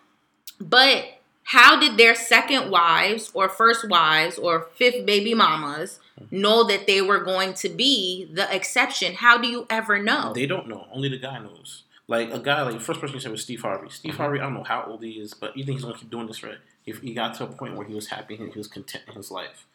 but 0.60 1.06
how 1.44 1.80
did 1.80 1.98
their 1.98 2.16
second 2.16 2.72
wives 2.72 3.32
or 3.34 3.48
first 3.48 3.88
wives 3.90 4.38
or 4.38 4.68
fifth 4.76 5.06
baby 5.06 5.34
mamas 5.34 6.00
know 6.32 6.64
that 6.64 6.88
they 6.88 7.02
were 7.02 7.20
going 7.24 7.54
to 7.56 7.70
be 7.70 8.28
the 8.34 8.54
exception? 8.54 9.14
How 9.14 9.38
do 9.38 9.48
you 9.48 9.66
ever 9.70 10.02
know? 10.02 10.34
They 10.34 10.46
don't 10.48 10.68
know. 10.68 10.88
Only 10.92 11.10
the 11.10 11.20
guy 11.20 11.40
knows. 11.40 11.84
Like 12.08 12.32
a 12.34 12.40
guy, 12.40 12.62
like 12.64 12.74
the 12.76 12.80
first 12.80 13.02
person 13.02 13.16
you 13.16 13.20
said 13.20 13.32
was 13.32 13.44
Steve 13.44 13.62
Harvey. 13.62 13.90
Steve 13.90 14.14
Mm-hmm. 14.14 14.22
Harvey, 14.22 14.40
I 14.40 14.44
don't 14.44 14.54
know 14.56 14.64
how 14.64 14.84
old 14.88 15.04
he 15.04 15.12
is, 15.12 15.34
but 15.34 15.56
you 15.58 15.64
think 15.64 15.78
he's 15.78 15.86
gonna 15.86 15.98
keep 15.98 16.10
doing 16.10 16.26
this, 16.28 16.42
right? 16.44 16.58
If 16.88 17.02
he 17.02 17.14
got 17.14 17.36
to 17.36 17.44
a 17.44 17.48
point 17.48 17.76
where 17.76 17.86
he 17.88 17.94
was 17.94 18.08
happy 18.08 18.36
and 18.36 18.52
he 18.52 18.58
was 18.58 18.68
content 18.68 19.04
in 19.08 19.14
his 19.16 19.30
life. 19.30 19.68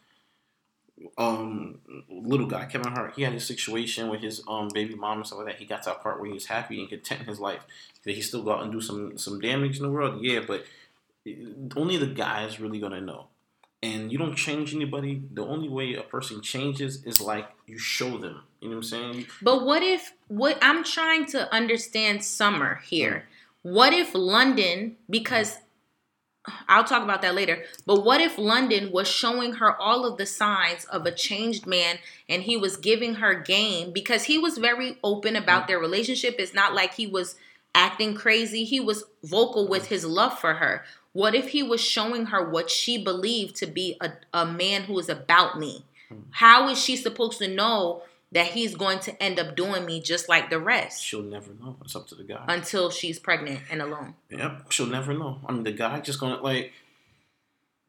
Um, 1.17 1.79
little 2.09 2.45
guy, 2.47 2.65
Kevin 2.65 2.91
Hart, 2.93 3.13
he 3.15 3.23
had 3.23 3.33
a 3.33 3.39
situation 3.39 4.09
with 4.09 4.21
his 4.21 4.41
um 4.47 4.67
baby 4.73 4.95
mom 4.95 5.17
and 5.19 5.27
stuff 5.27 5.39
like 5.39 5.47
that. 5.47 5.55
He 5.57 5.65
got 5.65 5.83
to 5.83 5.91
a 5.95 5.99
part 5.99 6.19
where 6.19 6.27
he 6.27 6.33
was 6.33 6.45
happy 6.47 6.79
and 6.79 6.89
content 6.89 7.21
in 7.21 7.27
his 7.27 7.39
life. 7.39 7.63
Did 8.05 8.15
he 8.15 8.21
still 8.21 8.43
go 8.43 8.53
out 8.53 8.63
and 8.63 8.71
do 8.71 8.81
some 8.81 9.17
some 9.17 9.39
damage 9.39 9.77
in 9.77 9.83
the 9.83 9.91
world? 9.91 10.21
Yeah, 10.21 10.41
but 10.47 10.65
only 11.75 11.97
the 11.97 12.07
guy 12.07 12.45
is 12.45 12.59
really 12.59 12.79
gonna 12.79 13.01
know. 13.01 13.27
and 13.81 14.11
you 14.11 14.17
don't 14.17 14.35
change 14.35 14.73
anybody. 14.73 15.21
The 15.33 15.45
only 15.45 15.69
way 15.69 15.93
a 15.95 16.03
person 16.03 16.41
changes 16.41 17.03
is 17.05 17.19
like 17.21 17.49
you 17.67 17.77
show 17.77 18.17
them. 18.17 18.43
You 18.61 18.69
know 18.69 18.77
what 18.77 18.85
I'm 18.85 18.89
saying? 18.95 19.27
But 19.41 19.65
what 19.65 19.83
if 19.83 20.13
what 20.29 20.57
I'm 20.61 20.83
trying 20.85 21.25
to 21.27 21.53
understand 21.53 22.23
summer 22.23 22.81
here. 22.85 23.27
What 23.61 23.93
if 23.93 24.13
London 24.15 24.97
because 25.09 25.57
I'll 26.67 26.83
talk 26.83 27.03
about 27.03 27.21
that 27.21 27.35
later. 27.35 27.63
But 27.85 28.03
what 28.03 28.19
if 28.19 28.37
London 28.37 28.91
was 28.91 29.07
showing 29.07 29.53
her 29.53 29.79
all 29.79 30.05
of 30.05 30.17
the 30.17 30.25
signs 30.25 30.83
of 30.85 31.05
a 31.05 31.11
changed 31.11 31.65
man 31.65 31.99
and 32.27 32.43
he 32.43 32.57
was 32.57 32.75
giving 32.75 33.15
her 33.15 33.33
game 33.33 33.91
because 33.91 34.23
he 34.25 34.37
was 34.37 34.57
very 34.57 34.97
open 35.03 35.35
about 35.35 35.63
mm. 35.63 35.67
their 35.67 35.79
relationship. 35.79 36.35
It's 36.37 36.53
not 36.53 36.73
like 36.73 36.95
he 36.95 37.07
was 37.07 37.35
acting 37.73 38.13
crazy. 38.13 38.65
He 38.65 38.79
was 38.79 39.05
vocal 39.23 39.67
with 39.67 39.87
his 39.87 40.05
love 40.05 40.37
for 40.37 40.55
her. 40.55 40.83
What 41.13 41.35
if 41.35 41.49
he 41.49 41.63
was 41.63 41.79
showing 41.79 42.27
her 42.27 42.49
what 42.49 42.69
she 42.69 43.01
believed 43.01 43.55
to 43.57 43.67
be 43.67 43.97
a, 44.01 44.11
a 44.33 44.45
man 44.45 44.83
who 44.83 44.99
is 44.99 45.09
about 45.09 45.57
me? 45.59 45.85
Hmm. 46.09 46.19
How 46.31 46.69
is 46.69 46.83
she 46.83 46.97
supposed 46.97 47.37
to 47.39 47.47
know 47.47 48.03
that 48.33 48.47
he's 48.47 48.75
going 48.75 48.99
to 48.99 49.23
end 49.23 49.39
up 49.39 49.55
doing 49.55 49.85
me 49.85 50.01
just 50.01 50.27
like 50.27 50.49
the 50.49 50.59
rest 50.59 51.03
She'll 51.03 51.21
never 51.21 51.51
know. 51.61 51.75
It's 51.83 51.95
up 51.95 52.07
to 52.07 52.15
the 52.15 52.23
guy. 52.23 52.43
until 52.47 52.89
she's 52.89 53.19
pregnant 53.19 53.59
and 53.69 53.81
alone? 53.81 54.15
Yep, 54.29 54.71
she'll 54.71 54.87
never 54.87 55.13
know. 55.13 55.39
I 55.45 55.51
mean, 55.51 55.63
the 55.63 55.71
guy 55.71 55.99
just 55.99 56.19
gonna 56.19 56.41
like. 56.41 56.73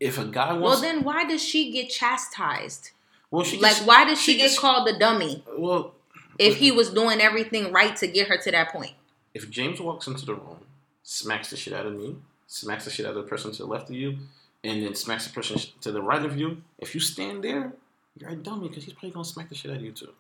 If 0.01 0.18
a 0.18 0.24
guy 0.24 0.53
Well, 0.55 0.80
then 0.80 1.03
why 1.05 1.24
does 1.24 1.42
she 1.42 1.70
get 1.72 1.88
chastised? 1.88 2.90
well, 3.30 3.45
she 3.45 3.59
Like, 3.59 3.76
why 3.86 4.05
does 4.05 4.20
she, 4.20 4.32
she 4.32 4.38
get 4.38 4.57
called 4.59 4.86
the 4.86 4.99
dummy 4.99 5.42
Well, 5.57 5.95
if 6.38 6.57
he 6.57 6.70
was 6.72 6.90
doing 6.90 7.20
everything 7.20 7.72
right 7.72 7.95
to 7.97 8.07
get 8.07 8.28
her 8.28 8.36
to 8.38 8.51
that 8.51 8.70
point? 8.70 8.92
if 9.34 9.51
James 9.51 9.80
walks 9.80 10.07
into 10.07 10.24
the 10.26 10.34
room, 10.34 10.59
smacks 11.03 11.51
the 11.51 11.57
shit 11.57 11.72
out 11.72 11.86
of 11.86 11.95
me, 11.97 12.16
smacks 12.47 12.84
the 12.84 12.90
shit 12.90 13.05
out 13.07 13.16
of 13.16 13.24
the 13.24 13.28
person 13.28 13.51
to 13.51 13.59
the 13.59 13.66
left 13.68 13.88
of 13.90 13.97
you, 13.97 14.18
and 14.62 14.82
then 14.84 14.95
smacks 14.95 15.26
the 15.26 15.32
person 15.32 15.59
to 15.80 15.90
the 15.90 16.01
right 16.03 16.24
of 16.24 16.36
you, 16.38 16.62
if 16.78 16.95
you 16.95 17.01
stand 17.01 17.42
there, 17.42 17.72
you're 18.16 18.30
a 18.30 18.36
dummy 18.36 18.68
because 18.68 18.84
he's 18.84 18.92
probably 18.95 19.11
gonna 19.11 19.24
smack 19.24 19.49
the 19.49 19.55
shit 19.55 19.70
out 19.72 19.78
of 19.78 19.82
you 19.82 19.92
too. 19.92 20.11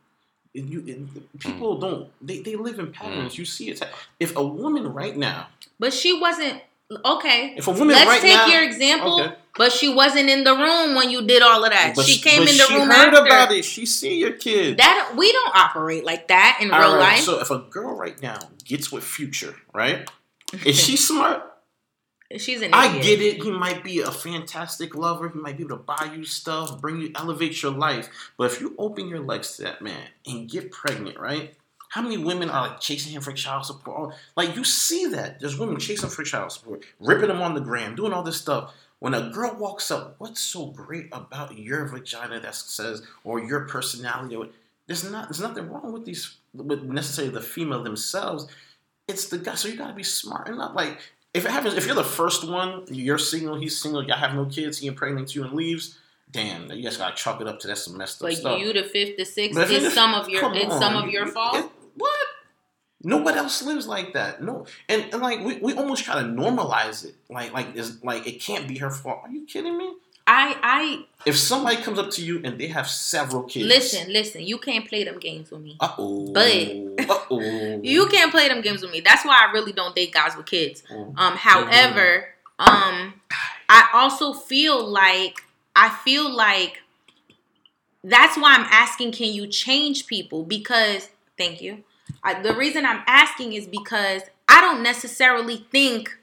And 0.54 0.70
you, 0.70 0.80
and 0.80 1.08
hmm. 1.08 1.38
people 1.38 1.78
don't. 1.78 2.10
They, 2.20 2.40
they 2.40 2.56
live 2.56 2.78
in 2.78 2.86
hmm. 2.86 2.92
patterns. 2.92 3.38
You 3.38 3.44
see 3.44 3.70
it. 3.70 3.82
If 4.20 4.36
a 4.36 4.44
woman 4.44 4.92
right 4.92 5.16
now, 5.16 5.48
But 5.78 5.92
she 5.92 6.18
wasn't 6.18 6.62
okay. 7.04 7.54
if 7.56 7.66
a 7.66 7.72
woman 7.72 7.88
Let's 7.88 8.08
right 8.08 8.20
take 8.20 8.34
now, 8.34 8.46
your 8.46 8.62
example. 8.62 9.20
Okay. 9.20 9.34
But 9.56 9.70
she 9.70 9.92
wasn't 9.92 10.28
in 10.28 10.42
the 10.42 10.52
room 10.52 10.96
when 10.96 11.10
you 11.10 11.24
did 11.24 11.40
all 11.40 11.64
of 11.64 11.70
that. 11.70 11.94
But 11.94 12.06
she 12.06 12.20
came 12.20 12.40
but 12.40 12.50
in 12.50 12.56
the 12.56 12.64
she 12.64 12.74
room 12.74 12.88
heard 12.88 13.14
after. 13.14 13.24
about 13.24 13.52
it. 13.52 13.64
She 13.64 13.86
see 13.86 14.18
your 14.18 14.32
kid. 14.32 14.78
That 14.78 15.14
we 15.16 15.30
don't 15.30 15.54
operate 15.54 16.04
like 16.04 16.26
that 16.28 16.58
in 16.60 16.72
All 16.72 16.80
real 16.80 16.96
right, 16.96 17.14
life. 17.14 17.20
So 17.20 17.40
if 17.40 17.50
a 17.50 17.58
girl 17.58 17.96
right 17.96 18.20
now 18.20 18.38
gets 18.64 18.90
with 18.90 19.04
Future, 19.04 19.54
right? 19.72 20.10
Is 20.64 20.80
she 20.80 20.96
smart? 21.10 21.53
She's 22.38 22.62
an 22.62 22.72
I 22.72 22.88
idiot. 22.88 23.02
get 23.02 23.20
it. 23.20 23.42
He 23.42 23.50
might 23.50 23.84
be 23.84 24.00
a 24.00 24.10
fantastic 24.10 24.94
lover. 24.94 25.28
He 25.28 25.38
might 25.38 25.56
be 25.56 25.64
able 25.64 25.76
to 25.76 25.82
buy 25.82 26.10
you 26.14 26.24
stuff, 26.24 26.80
bring 26.80 27.00
you, 27.00 27.10
elevate 27.14 27.62
your 27.62 27.72
life. 27.72 28.08
But 28.36 28.50
if 28.52 28.60
you 28.60 28.74
open 28.78 29.08
your 29.08 29.20
legs 29.20 29.56
to 29.56 29.62
that 29.62 29.82
man 29.82 30.08
and 30.26 30.48
get 30.48 30.70
pregnant, 30.72 31.18
right? 31.18 31.54
How 31.90 32.02
many 32.02 32.16
women 32.16 32.50
are 32.50 32.68
like 32.68 32.80
chasing 32.80 33.12
him 33.12 33.22
for 33.22 33.32
child 33.32 33.66
support? 33.66 34.14
Like 34.36 34.56
you 34.56 34.64
see 34.64 35.06
that 35.06 35.38
there's 35.38 35.58
women 35.58 35.78
chasing 35.78 36.10
for 36.10 36.24
child 36.24 36.50
support, 36.50 36.84
ripping 36.98 37.28
them 37.28 37.40
on 37.40 37.54
the 37.54 37.60
gram, 37.60 37.94
doing 37.94 38.12
all 38.12 38.24
this 38.24 38.40
stuff. 38.40 38.74
When 38.98 39.14
a 39.14 39.30
girl 39.30 39.54
walks 39.54 39.90
up, 39.90 40.16
what's 40.18 40.40
so 40.40 40.66
great 40.66 41.08
about 41.12 41.56
your 41.56 41.86
vagina 41.86 42.40
that 42.40 42.54
says 42.54 43.06
or 43.22 43.38
your 43.38 43.60
personality? 43.68 44.34
Or 44.34 44.48
there's 44.86 45.08
not 45.08 45.28
there's 45.28 45.40
nothing 45.40 45.70
wrong 45.70 45.92
with 45.92 46.04
these 46.04 46.36
with 46.52 46.82
necessarily 46.82 47.32
the 47.32 47.40
female 47.40 47.82
themselves. 47.84 48.48
It's 49.06 49.28
the 49.28 49.38
guy. 49.38 49.54
So 49.54 49.68
you 49.68 49.76
gotta 49.76 49.94
be 49.94 50.02
smart 50.02 50.48
enough. 50.48 50.74
Like 50.74 50.98
if 51.34 51.44
it 51.44 51.50
happens, 51.50 51.74
if 51.74 51.84
you're 51.86 51.94
the 51.94 52.04
first 52.04 52.48
one, 52.48 52.84
you're 52.88 53.18
single, 53.18 53.56
he's 53.56 53.80
single, 53.80 54.02
y'all 54.04 54.16
have 54.16 54.34
no 54.34 54.46
kids, 54.46 54.78
he 54.78 54.86
impregnates 54.86 55.34
you 55.34 55.44
and 55.44 55.52
leaves. 55.52 55.98
Damn, 56.30 56.70
you 56.72 56.82
guys 56.82 56.96
gotta 56.96 57.14
chalk 57.14 57.40
it 57.40 57.46
up 57.46 57.60
to 57.60 57.66
that's 57.68 57.82
some 57.84 57.96
messed 57.96 58.22
up 58.22 58.28
But 58.28 58.36
stuff. 58.36 58.58
you, 58.60 58.72
the 58.72 58.82
fifth, 58.84 59.16
the 59.16 59.24
sixth, 59.24 59.54
But 59.56 59.70
it's 59.70 59.94
some 59.94 60.14
of 60.14 60.28
your, 60.28 60.42
it's 60.54 60.78
some 60.78 60.96
of 60.96 61.08
your 61.10 61.26
fault. 61.26 61.56
it- 61.56 61.70
what? 61.96 62.26
Nobody 63.06 63.36
else 63.38 63.62
lives 63.62 63.86
like 63.86 64.14
that. 64.14 64.42
No, 64.42 64.66
and, 64.88 65.04
and 65.12 65.20
like 65.20 65.40
we, 65.44 65.58
we 65.58 65.74
almost 65.74 66.04
try 66.04 66.14
to 66.20 66.26
normalize 66.26 67.04
it. 67.04 67.14
Like 67.28 67.52
like 67.52 67.68
it's 67.74 68.02
like 68.02 68.26
it 68.26 68.40
can't 68.40 68.66
be 68.66 68.78
her 68.78 68.90
fault. 68.90 69.20
Are 69.24 69.30
you 69.30 69.44
kidding 69.44 69.76
me? 69.76 69.92
I, 70.26 70.56
I 70.62 71.04
If 71.26 71.36
somebody 71.36 71.76
comes 71.76 71.98
up 71.98 72.10
to 72.12 72.24
you 72.24 72.40
and 72.44 72.58
they 72.58 72.68
have 72.68 72.88
several 72.88 73.42
kids, 73.42 73.66
listen, 73.66 74.12
listen. 74.12 74.42
You 74.42 74.58
can't 74.58 74.88
play 74.88 75.04
them 75.04 75.18
games 75.18 75.50
with 75.50 75.60
me. 75.60 75.76
Uh 75.80 75.94
oh. 75.98 76.32
But- 76.32 77.08
uh 77.08 77.18
oh. 77.30 77.80
You 77.82 78.06
can't 78.06 78.30
play 78.30 78.48
them 78.48 78.62
games 78.62 78.82
with 78.82 78.90
me. 78.90 79.00
That's 79.00 79.24
why 79.24 79.46
I 79.46 79.52
really 79.52 79.72
don't 79.72 79.94
date 79.94 80.12
guys 80.12 80.36
with 80.36 80.46
kids. 80.46 80.82
Mm. 80.90 81.18
Um, 81.18 81.36
however, 81.36 82.28
um, 82.58 83.14
I 83.68 83.88
also 83.92 84.32
feel 84.32 84.86
like 84.86 85.42
I 85.76 85.90
feel 85.90 86.30
like 86.30 86.80
that's 88.02 88.36
why 88.36 88.54
I'm 88.54 88.66
asking, 88.70 89.12
can 89.12 89.32
you 89.32 89.46
change 89.46 90.06
people? 90.06 90.44
Because 90.44 91.08
thank 91.36 91.60
you. 91.60 91.84
I, 92.22 92.40
the 92.40 92.54
reason 92.54 92.84
I'm 92.86 93.02
asking 93.06 93.54
is 93.54 93.66
because 93.66 94.22
I 94.48 94.60
don't 94.60 94.82
necessarily 94.82 95.66
think 95.70 96.16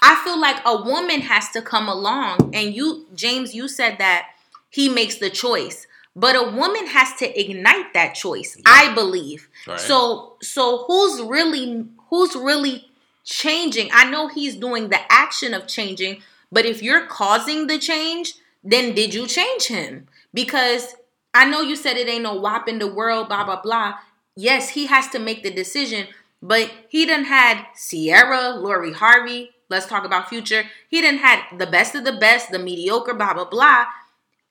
I 0.00 0.22
feel 0.24 0.40
like 0.40 0.60
a 0.64 0.82
woman 0.82 1.22
has 1.22 1.48
to 1.50 1.62
come 1.62 1.88
along, 1.88 2.50
and 2.54 2.74
you, 2.74 3.06
James, 3.14 3.54
you 3.54 3.66
said 3.66 3.98
that 3.98 4.28
he 4.70 4.88
makes 4.88 5.16
the 5.16 5.30
choice, 5.30 5.86
but 6.14 6.36
a 6.36 6.50
woman 6.50 6.86
has 6.86 7.14
to 7.16 7.40
ignite 7.40 7.94
that 7.94 8.14
choice. 8.14 8.56
I 8.66 8.94
believe. 8.94 9.48
Right. 9.66 9.80
So 9.80 10.36
so 10.42 10.84
who's 10.86 11.22
really 11.22 11.86
who's 12.10 12.34
really 12.34 12.88
changing? 13.24 13.90
I 13.92 14.08
know 14.10 14.28
he's 14.28 14.56
doing 14.56 14.88
the 14.88 15.00
action 15.10 15.54
of 15.54 15.66
changing, 15.66 16.22
but 16.50 16.64
if 16.64 16.82
you're 16.82 17.06
causing 17.06 17.66
the 17.66 17.78
change, 17.78 18.34
then 18.62 18.94
did 18.94 19.14
you 19.14 19.26
change 19.26 19.66
him? 19.66 20.06
Because 20.34 20.94
I 21.34 21.44
know 21.44 21.60
you 21.60 21.76
said 21.76 21.96
it 21.96 22.08
ain't 22.08 22.22
no 22.22 22.34
whop 22.34 22.68
in 22.68 22.78
the 22.78 22.92
world, 22.92 23.28
blah 23.28 23.44
blah 23.44 23.60
blah. 23.60 23.94
Yes, 24.36 24.70
he 24.70 24.86
has 24.86 25.08
to 25.08 25.18
make 25.18 25.42
the 25.42 25.50
decision, 25.50 26.06
but 26.40 26.70
he 26.88 27.06
done 27.06 27.24
had 27.24 27.66
Ciara, 27.74 28.50
Lori 28.50 28.92
Harvey. 28.92 29.50
Let's 29.68 29.86
talk 29.86 30.04
about 30.04 30.28
future. 30.28 30.64
He 30.88 31.00
didn't 31.00 31.20
had 31.20 31.42
the 31.58 31.66
best 31.66 31.94
of 31.94 32.04
the 32.04 32.12
best, 32.12 32.50
the 32.50 32.58
mediocre, 32.58 33.14
blah 33.14 33.34
blah 33.34 33.44
blah. 33.44 33.86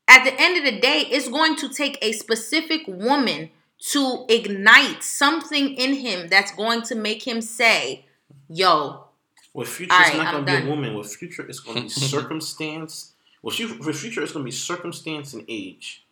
At 0.07 0.23
the 0.23 0.39
end 0.39 0.57
of 0.57 0.63
the 0.63 0.79
day, 0.79 1.05
it's 1.09 1.27
going 1.27 1.55
to 1.57 1.69
take 1.69 1.97
a 2.01 2.13
specific 2.13 2.83
woman 2.87 3.49
to 3.79 4.25
ignite 4.29 5.03
something 5.03 5.73
in 5.73 5.95
him 5.95 6.27
that's 6.29 6.51
going 6.51 6.81
to 6.83 6.95
make 6.95 7.27
him 7.27 7.41
say, 7.41 8.05
"Yo, 8.47 9.05
With 9.53 9.67
future, 9.69 9.93
All 9.93 10.01
it's 10.01 10.15
not 10.15 10.33
going 10.33 10.45
to 10.45 10.61
be 10.61 10.67
a 10.67 10.69
woman. 10.69 10.93
With 10.95 11.13
future, 11.15 11.45
it's 11.47 11.59
going 11.59 11.77
to 11.77 11.83
be 11.83 11.89
circumstance. 11.89 13.13
Well, 13.41 13.51
she, 13.51 13.65
with 13.65 13.97
future, 13.97 14.21
it's 14.21 14.31
going 14.31 14.43
to 14.43 14.49
be 14.49 14.55
circumstance 14.55 15.33
and 15.33 15.43
age. 15.47 16.03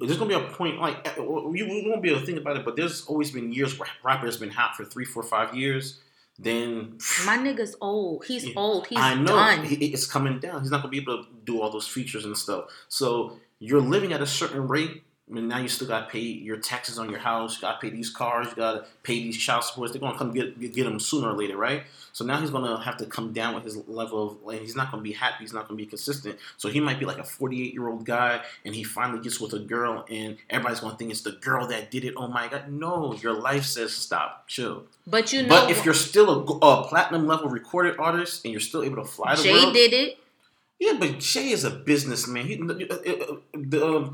There's 0.00 0.18
going 0.18 0.30
to 0.30 0.38
be 0.38 0.44
a 0.44 0.48
point 0.48 0.80
like 0.80 1.16
uh, 1.18 1.22
you 1.22 1.66
we 1.66 1.86
won't 1.88 2.02
be 2.02 2.10
able 2.10 2.20
to 2.20 2.26
think 2.26 2.38
about 2.38 2.56
it, 2.56 2.64
but 2.64 2.76
there's 2.76 3.06
always 3.06 3.30
been 3.30 3.52
years 3.52 3.78
where 3.78 3.88
rappers 4.04 4.36
been 4.36 4.50
hot 4.50 4.76
for 4.76 4.84
three, 4.84 5.04
four, 5.04 5.22
five 5.22 5.54
years. 5.54 6.00
Then 6.42 6.96
my 7.26 7.36
nigga's 7.36 7.76
old. 7.82 8.24
He's 8.24 8.46
Yeah. 8.46 8.54
old. 8.56 8.86
He's 8.86 8.98
I 8.98 9.14
know 9.14 9.26
done." 9.36 9.64
he- 9.66 9.92
it's 9.92 10.06
coming 10.06 10.38
down. 10.40 10.62
He's 10.62 10.70
not 10.70 10.82
going 10.82 10.90
to 10.94 10.96
be 10.98 11.02
able 11.02 11.22
to 11.24 11.28
do 11.44 11.60
all 11.60 11.70
those 11.70 11.86
features 11.86 12.24
and 12.24 12.36
stuff. 12.36 12.64
So 12.88 13.38
you're 13.58 13.82
living 13.82 14.12
at 14.14 14.22
a 14.22 14.26
certain 14.26 14.66
rate. 14.66 15.02
And 15.30 15.48
now 15.48 15.58
you 15.58 15.68
still 15.68 15.86
got 15.86 16.06
to 16.06 16.10
pay 16.10 16.18
your 16.20 16.56
taxes 16.56 16.98
on 16.98 17.08
your 17.08 17.20
house. 17.20 17.56
You 17.56 17.60
got 17.62 17.80
to 17.80 17.86
pay 17.86 17.94
these 17.94 18.10
cars. 18.10 18.48
You 18.48 18.56
got 18.56 18.72
to 18.72 18.84
pay 19.02 19.14
these 19.14 19.36
child 19.36 19.64
supports. 19.64 19.92
They're 19.92 20.00
going 20.00 20.12
to 20.12 20.18
come 20.18 20.32
get 20.32 20.58
get 20.60 20.86
him 20.86 20.98
sooner 20.98 21.28
or 21.30 21.34
later, 21.34 21.56
right? 21.56 21.84
So 22.12 22.24
now 22.24 22.40
he's 22.40 22.50
going 22.50 22.64
to 22.64 22.82
have 22.82 22.96
to 22.96 23.06
come 23.06 23.32
down 23.32 23.54
with 23.54 23.64
his 23.64 23.76
level 23.88 24.26
of. 24.26 24.42
Like, 24.42 24.60
he's 24.60 24.74
not 24.74 24.90
going 24.90 25.02
to 25.02 25.08
be 25.08 25.14
happy. 25.14 25.36
He's 25.44 25.52
not 25.52 25.68
going 25.68 25.78
to 25.78 25.84
be 25.84 25.88
consistent. 25.88 26.36
So 26.56 26.68
he 26.68 26.80
might 26.80 26.98
be 26.98 27.06
like 27.06 27.18
a 27.18 27.24
48 27.24 27.72
year 27.72 27.88
old 27.88 28.04
guy, 28.04 28.40
and 28.64 28.74
he 28.74 28.82
finally 28.82 29.22
gets 29.22 29.40
with 29.40 29.52
a 29.52 29.58
girl, 29.60 30.04
and 30.10 30.36
everybody's 30.48 30.80
going 30.80 30.92
to 30.92 30.98
think 30.98 31.10
it's 31.12 31.20
the 31.22 31.32
girl 31.32 31.66
that 31.68 31.90
did 31.90 32.04
it. 32.04 32.14
Oh 32.16 32.26
my 32.26 32.48
god, 32.48 32.70
no! 32.70 33.14
Your 33.14 33.32
life 33.34 33.64
says 33.64 33.92
stop, 33.92 34.48
chill. 34.48 34.84
but 35.06 35.32
you 35.32 35.42
know, 35.42 35.48
But 35.48 35.70
if 35.70 35.84
you're 35.84 35.94
still 35.94 36.28
a, 36.30 36.58
a 36.66 36.88
platinum 36.88 37.26
level 37.26 37.48
recorded 37.48 37.96
artist 37.98 38.44
and 38.44 38.52
you're 38.52 38.60
still 38.60 38.82
able 38.82 38.96
to 38.96 39.04
fly 39.04 39.36
the 39.36 39.42
Jay 39.42 39.52
world, 39.52 39.74
did 39.74 39.92
it. 39.92 40.18
Yeah, 40.80 40.94
but 40.98 41.18
Jay 41.20 41.50
is 41.50 41.64
a 41.64 41.70
businessman. 41.70 42.46
He, 42.46 42.54
uh, 42.60 42.64
uh, 42.64 43.36
the, 43.54 43.86
uh, 43.86 44.10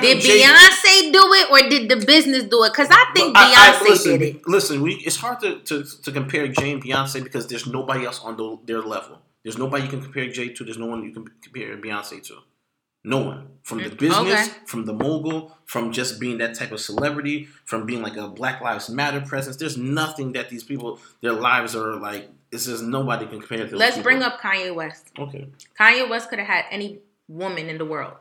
Did 0.00 0.20
Jay, 0.20 0.42
Beyonce 0.42 1.12
do 1.12 1.22
it 1.32 1.50
or 1.50 1.68
did 1.68 1.88
the 1.88 2.04
business 2.04 2.44
do 2.44 2.62
it? 2.64 2.72
Because 2.72 2.88
I 2.90 3.04
think 3.14 3.32
But 3.34 3.42
I- 3.44 3.50
I- 3.50 3.72
Beyonce 3.74 3.88
listen, 3.88 4.18
did 4.18 4.36
it. 4.36 4.46
Listen, 4.46 4.82
we 4.82 4.94
it's 4.96 5.16
hard 5.16 5.40
to, 5.40 5.60
to, 5.60 5.84
to 6.04 6.12
compare 6.12 6.46
Jay 6.48 6.72
and 6.72 6.82
Beyonce 6.84 7.22
because 7.24 7.46
there's 7.48 7.66
nobody 7.66 8.04
else 8.04 8.20
on 8.22 8.36
the, 8.36 8.58
their 8.66 8.82
level. 8.82 9.18
There's 9.42 9.56
nobody 9.56 9.84
you 9.84 9.88
can 9.90 10.02
compare 10.02 10.28
Jay 10.30 10.50
to. 10.50 10.64
There's 10.64 10.76
no 10.78 10.86
one 10.86 11.02
you 11.02 11.12
can 11.12 11.24
compare 11.42 11.76
Beyonce 11.78 12.22
to. 12.28 12.34
No 13.02 13.18
one 13.24 13.48
from 13.62 13.78
the 13.78 13.88
Mm, 13.88 13.98
business, 13.98 14.48
okay. 14.48 14.58
from 14.66 14.84
the 14.84 14.92
mogul, 14.92 15.56
from 15.64 15.90
just 15.90 16.20
being 16.20 16.36
that 16.36 16.54
type 16.54 16.70
of 16.72 16.80
celebrity, 16.80 17.48
from 17.64 17.86
being 17.86 18.02
like 18.02 18.16
a 18.18 18.28
Black 18.28 18.60
Lives 18.60 18.90
Matter 18.90 19.22
presence. 19.22 19.56
There's 19.56 19.78
nothing 19.78 20.32
that 20.32 20.50
these 20.50 20.64
people, 20.64 21.00
their 21.22 21.32
lives 21.32 21.74
are 21.74 21.96
like. 21.96 22.28
It's 22.52 22.66
just 22.66 22.82
nobody 22.82 23.26
can 23.26 23.38
compare 23.40 23.68
to. 23.68 23.76
Let's 23.76 23.96
people. 23.96 24.02
bring 24.10 24.22
up 24.22 24.40
Kanye 24.40 24.74
West. 24.74 25.10
Okay. 25.18 25.46
Kanye 25.78 26.08
West 26.08 26.28
could 26.30 26.38
have 26.40 26.48
had 26.48 26.64
any 26.70 26.98
woman 27.28 27.68
in 27.68 27.78
the 27.78 27.84
world. 27.84 28.14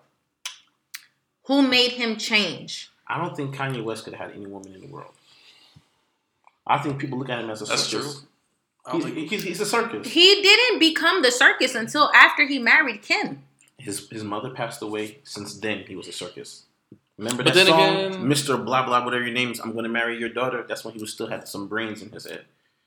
Who 1.45 1.61
made 1.63 1.93
him 1.93 2.15
change? 2.17 2.91
I 3.07 3.17
don't 3.17 3.35
think 3.35 3.55
Kanye 3.55 3.83
West 3.83 4.03
could 4.03 4.13
have 4.13 4.27
had 4.29 4.35
any 4.37 4.45
woman 4.45 4.73
in 4.75 4.81
the 4.81 4.87
world. 4.87 5.13
I 6.67 6.77
think 6.77 6.99
people 6.99 7.17
look 7.17 7.29
at 7.29 7.39
him 7.39 7.49
as 7.49 7.63
a 7.63 7.65
That's 7.65 7.83
circus. 7.83 8.19
true. 8.21 9.01
He's, 9.01 9.29
he's, 9.29 9.43
he's 9.43 9.59
a 9.61 9.65
circus. 9.65 10.07
He 10.07 10.41
didn't 10.41 10.79
become 10.79 11.21
the 11.23 11.31
circus 11.31 11.73
until 11.75 12.11
after 12.13 12.45
he 12.47 12.59
married 12.59 13.01
Kim. 13.01 13.43
His 13.77 14.09
his 14.09 14.23
mother 14.23 14.49
passed 14.51 14.81
away. 14.81 15.19
Since 15.23 15.57
then, 15.59 15.85
he 15.87 15.95
was 15.95 16.07
a 16.07 16.11
circus. 16.11 16.63
Remember 17.17 17.43
But 17.43 17.53
that 17.53 17.65
then 17.65 17.67
song, 17.67 17.95
again- 18.13 18.27
Mister 18.27 18.57
Blah 18.57 18.85
Blah, 18.85 19.03
whatever 19.05 19.23
your 19.23 19.33
name 19.33 19.51
is. 19.51 19.59
I'm 19.59 19.73
gonna 19.73 19.89
marry 19.89 20.17
your 20.19 20.29
daughter. 20.29 20.63
That's 20.67 20.83
when 20.85 20.93
he 20.93 20.99
was 20.99 21.11
still 21.11 21.27
had 21.27 21.47
some 21.47 21.67
brains 21.67 22.01
in 22.01 22.11
his 22.11 22.25
head. 22.27 22.45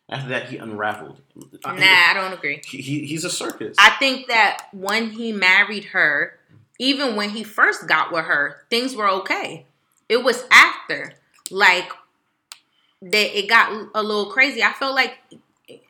After 0.09 0.29
that, 0.31 0.49
he 0.49 0.59
unraveled. 0.59 1.21
Nah, 1.35 1.73
I 1.75 2.13
don't 2.15 2.33
agree. 2.33 2.61
He, 2.67 2.83
he, 2.83 3.07
he's 3.07 3.25
a 3.25 3.31
circus. 3.31 3.77
I 3.79 3.91
think 3.99 4.29
that 4.29 4.69
when 4.73 5.11
he 5.11 5.33
married 5.33 5.87
her, 5.87 6.39
even 6.79 7.17
when 7.17 7.31
he 7.31 7.45
first 7.45 7.87
got 7.87 8.13
with 8.13 8.25
her, 8.25 8.65
things 8.69 8.95
were 8.95 9.09
okay. 9.09 9.67
It 10.09 10.19
was 10.19 10.45
after, 10.51 11.15
like, 11.51 11.91
that 13.01 13.39
it 13.39 13.49
got 13.49 13.89
a 13.95 14.03
little 14.03 14.27
crazy. 14.27 14.63
I 14.63 14.73
felt 14.73 14.95
like, 14.95 15.19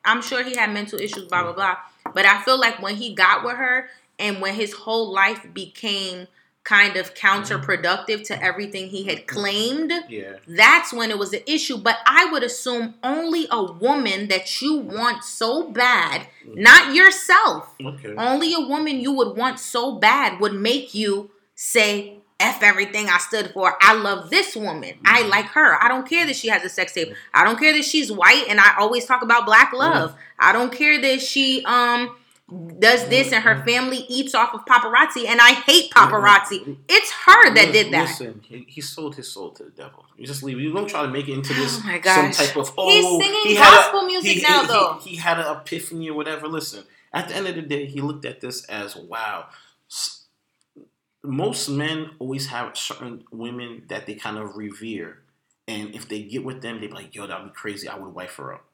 I'm 0.05 0.23
sure 0.23 0.43
he 0.43 0.57
had 0.57 0.71
mental 0.73 1.01
issues, 1.01 1.25
blah 1.25 1.43
blah 1.43 1.55
blah. 1.55 1.77
But 2.15 2.27
I 2.27 2.43
feel 2.43 2.59
like 2.61 2.81
when 2.81 2.97
he 2.97 3.15
got 3.15 3.45
with 3.45 3.57
her, 3.57 3.89
and 4.19 4.41
when 4.41 4.55
his 4.55 4.73
whole 4.73 5.13
life 5.13 5.47
became 5.53 6.29
kind 6.65 6.97
of 6.97 7.13
mm-hmm. 7.13 7.27
counterproductive 7.27 8.25
to 8.27 8.43
everything 8.43 8.89
he 8.89 9.05
had 9.05 9.19
mm-hmm. 9.19 9.39
claimed, 9.39 9.93
yeah. 10.09 10.37
that's 10.47 10.93
when 10.93 11.11
it 11.11 11.19
was 11.19 11.33
an 11.33 11.43
issue. 11.47 11.79
But 11.79 11.99
I 12.07 12.31
would 12.31 12.43
assume 12.43 12.95
only 13.03 13.47
a 13.51 13.63
woman 13.63 14.29
that 14.29 14.61
you 14.63 14.77
want 14.77 15.25
so 15.25 15.71
bad, 15.71 16.23
mm-hmm. 16.47 16.63
not 16.63 16.95
yourself, 16.95 17.75
Okay. 17.85 18.15
only 18.17 18.55
a 18.55 18.61
woman 18.61 19.01
you 19.01 19.13
would 19.13 19.37
want 19.37 19.59
so 19.59 19.99
bad 19.99 20.41
would 20.41 20.55
make 20.55 20.95
you 20.95 21.31
say, 21.55 22.19
F 22.41 22.61
everything 22.61 23.09
I 23.09 23.19
stood 23.19 23.53
for. 23.53 23.77
I 23.81 23.95
love 23.95 24.29
this 24.29 24.57
woman. 24.57 24.95
I 25.05 25.23
like 25.29 25.47
her. 25.47 25.81
I 25.81 25.87
don't 25.87 26.09
care 26.09 26.27
that 26.27 26.35
she 26.35 26.49
has 26.49 26.65
a 26.65 26.69
sex 26.69 26.93
tape. 26.93 27.15
I 27.33 27.45
don't 27.45 27.57
care 27.57 27.73
that 27.73 27.85
she's 27.85 28.11
white 28.11 28.47
and 28.49 28.59
I 28.59 28.75
always 28.81 29.05
talk 29.05 29.23
about 29.23 29.47
black 29.47 29.73
love. 29.73 30.17
I 30.41 30.53
don't 30.53 30.73
care 30.73 31.01
that 31.01 31.21
she 31.23 31.65
um 31.65 32.17
does 32.79 33.09
this 33.09 33.33
and 33.33 33.43
her 33.45 33.65
family 33.65 34.05
eats 34.09 34.35
off 34.35 34.53
of 34.55 34.65
paparazzi 34.65 35.27
and 35.27 35.41
I 35.41 35.53
hate 35.53 35.91
paparazzi. 35.91 36.77
It's 36.89 37.11
her 37.25 37.55
that 37.55 37.73
did 37.73 37.93
that. 37.93 38.09
Listen, 38.09 38.41
he, 38.45 38.67
he 38.69 38.81
sold 38.81 39.15
his 39.15 39.31
soul 39.31 39.53
to 39.53 39.65
the 39.65 39.71
devil. 39.71 40.05
You 40.19 40.27
just 40.27 40.43
leave. 40.43 40.59
You 40.61 40.73
don't 40.73 40.89
try 40.89 41.03
to 41.03 41.09
make 41.09 41.29
it 41.29 41.33
into 41.33 41.55
this 41.55 41.79
Oh 41.79 41.87
my 41.87 42.01
some 42.01 42.31
type 42.33 42.57
of 42.57 42.73
oh. 42.77 42.91
He's 42.91 43.05
singing 43.05 43.41
he 43.45 43.55
had 43.55 43.73
a- 43.73 43.77
gospel 43.77 44.03
music 44.03 44.39
he- 44.39 44.43
now, 44.43 44.63
though. 44.65 44.99
He, 45.03 45.11
he 45.11 45.17
had 45.17 45.39
an 45.39 45.57
epiphany 45.57 46.11
or 46.11 46.15
whatever. 46.15 46.49
Listen, 46.49 46.85
at 47.13 47.29
the 47.29 47.37
end 47.37 47.47
of 47.47 47.55
the 47.55 47.63
day, 47.63 47.87
he 47.87 48.01
looked 48.01 48.25
at 48.25 48.41
this 48.41 48.65
as 48.65 48.97
wow. 48.97 49.47
Most 51.23 51.69
men 51.69 52.11
always 52.19 52.49
have 52.49 52.77
certain 52.77 53.25
women 53.31 53.85
that 53.89 54.07
they 54.07 54.15
kind 54.15 54.39
of 54.39 54.57
revere, 54.57 55.21
and 55.69 55.95
if 55.95 56.09
they 56.09 56.23
get 56.23 56.45
with 56.45 56.63
them, 56.63 56.81
they 56.81 56.89
be 56.89 56.93
like, 56.93 57.15
"Yo, 57.15 57.29
that'd 57.29 57.47
be 57.47 57.53
crazy. 57.53 57.87
I 57.87 57.97
would 57.97 58.13
wife 58.13 58.35
her 58.37 58.55
up." 58.55 58.65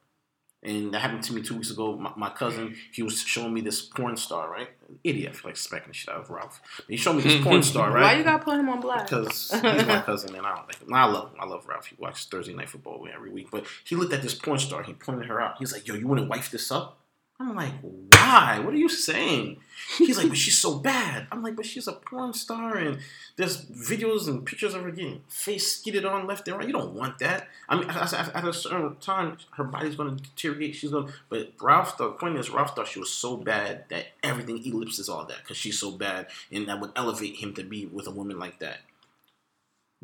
And 0.62 0.92
that 0.92 1.00
happened 1.00 1.22
to 1.24 1.32
me 1.32 1.42
two 1.42 1.54
weeks 1.54 1.70
ago. 1.70 1.96
My, 1.96 2.12
my 2.16 2.30
cousin, 2.30 2.74
he 2.92 3.02
was 3.04 3.20
showing 3.20 3.54
me 3.54 3.60
this 3.60 3.80
porn 3.80 4.16
star, 4.16 4.50
right? 4.50 4.68
Idiot, 5.04 5.30
I 5.30 5.32
feel 5.32 5.50
like 5.50 5.56
smacking 5.56 5.88
the 5.88 5.94
shit 5.94 6.12
out 6.12 6.22
of 6.22 6.30
Ralph. 6.30 6.60
But 6.78 6.86
he 6.88 6.96
showed 6.96 7.12
me 7.12 7.22
this 7.22 7.40
porn 7.44 7.62
star, 7.62 7.92
right? 7.92 8.02
Why 8.02 8.14
you 8.14 8.24
gotta 8.24 8.42
put 8.42 8.58
him 8.58 8.68
on 8.68 8.80
blast? 8.80 9.08
because 9.08 9.50
he's 9.52 9.62
my 9.62 10.00
cousin 10.00 10.34
and 10.34 10.44
I 10.44 10.56
don't 10.56 10.66
like 10.66 10.80
him. 10.80 10.92
I 10.92 11.04
love 11.04 11.30
him. 11.32 11.40
I 11.40 11.46
love 11.46 11.66
Ralph. 11.68 11.86
He 11.86 11.96
watches 11.98 12.26
Thursday 12.26 12.54
Night 12.54 12.68
Football 12.68 13.06
every 13.14 13.30
week. 13.30 13.50
But 13.52 13.66
he 13.84 13.94
looked 13.94 14.12
at 14.12 14.22
this 14.22 14.34
porn 14.34 14.58
star. 14.58 14.82
He 14.82 14.94
pointed 14.94 15.26
her 15.26 15.40
out. 15.40 15.56
He's 15.58 15.72
like, 15.72 15.86
"Yo, 15.86 15.94
you 15.94 16.08
wouldn't 16.08 16.28
wife 16.28 16.50
this 16.50 16.72
up?" 16.72 16.98
I'm 17.40 17.54
like, 17.54 17.74
"Why? 17.82 18.58
What 18.58 18.74
are 18.74 18.78
you 18.78 18.88
saying?" 18.88 19.60
He's 19.96 20.18
like, 20.18 20.28
"But 20.28 20.36
she's 20.36 20.58
so 20.58 20.78
bad." 20.78 21.28
I'm 21.30 21.42
like, 21.42 21.54
"But 21.54 21.66
she's 21.66 21.86
a 21.86 21.92
porn 21.92 22.32
star, 22.32 22.76
and 22.76 22.98
there's 23.36 23.64
videos 23.66 24.26
and 24.26 24.44
pictures 24.44 24.74
of 24.74 24.82
her 24.82 24.90
getting 24.90 25.22
face 25.28 25.72
skidded 25.72 26.04
on 26.04 26.26
left 26.26 26.48
and 26.48 26.56
right. 26.56 26.66
You 26.66 26.72
don't 26.72 26.94
want 26.94 27.18
that. 27.20 27.48
I 27.68 27.76
mean, 27.76 27.88
at 27.88 28.12
at 28.12 28.44
a 28.44 28.52
certain 28.52 28.96
time, 28.96 29.38
her 29.52 29.64
body's 29.64 29.94
going 29.94 30.16
to 30.16 30.22
deteriorate. 30.22 30.74
She's 30.74 30.90
going. 30.90 31.06
to 31.06 31.12
But 31.28 31.52
Ralph, 31.60 31.96
the 31.96 32.10
point 32.10 32.36
is, 32.38 32.50
Ralph 32.50 32.74
thought 32.74 32.88
she 32.88 32.98
was 32.98 33.10
so 33.10 33.36
bad 33.36 33.84
that 33.90 34.06
everything 34.22 34.60
ellipses 34.64 35.08
all 35.08 35.24
that 35.26 35.38
because 35.42 35.56
she's 35.56 35.78
so 35.78 35.92
bad, 35.92 36.26
and 36.50 36.68
that 36.68 36.80
would 36.80 36.90
elevate 36.96 37.36
him 37.36 37.54
to 37.54 37.62
be 37.62 37.86
with 37.86 38.08
a 38.08 38.12
woman 38.12 38.38
like 38.38 38.58
that. 38.58 38.80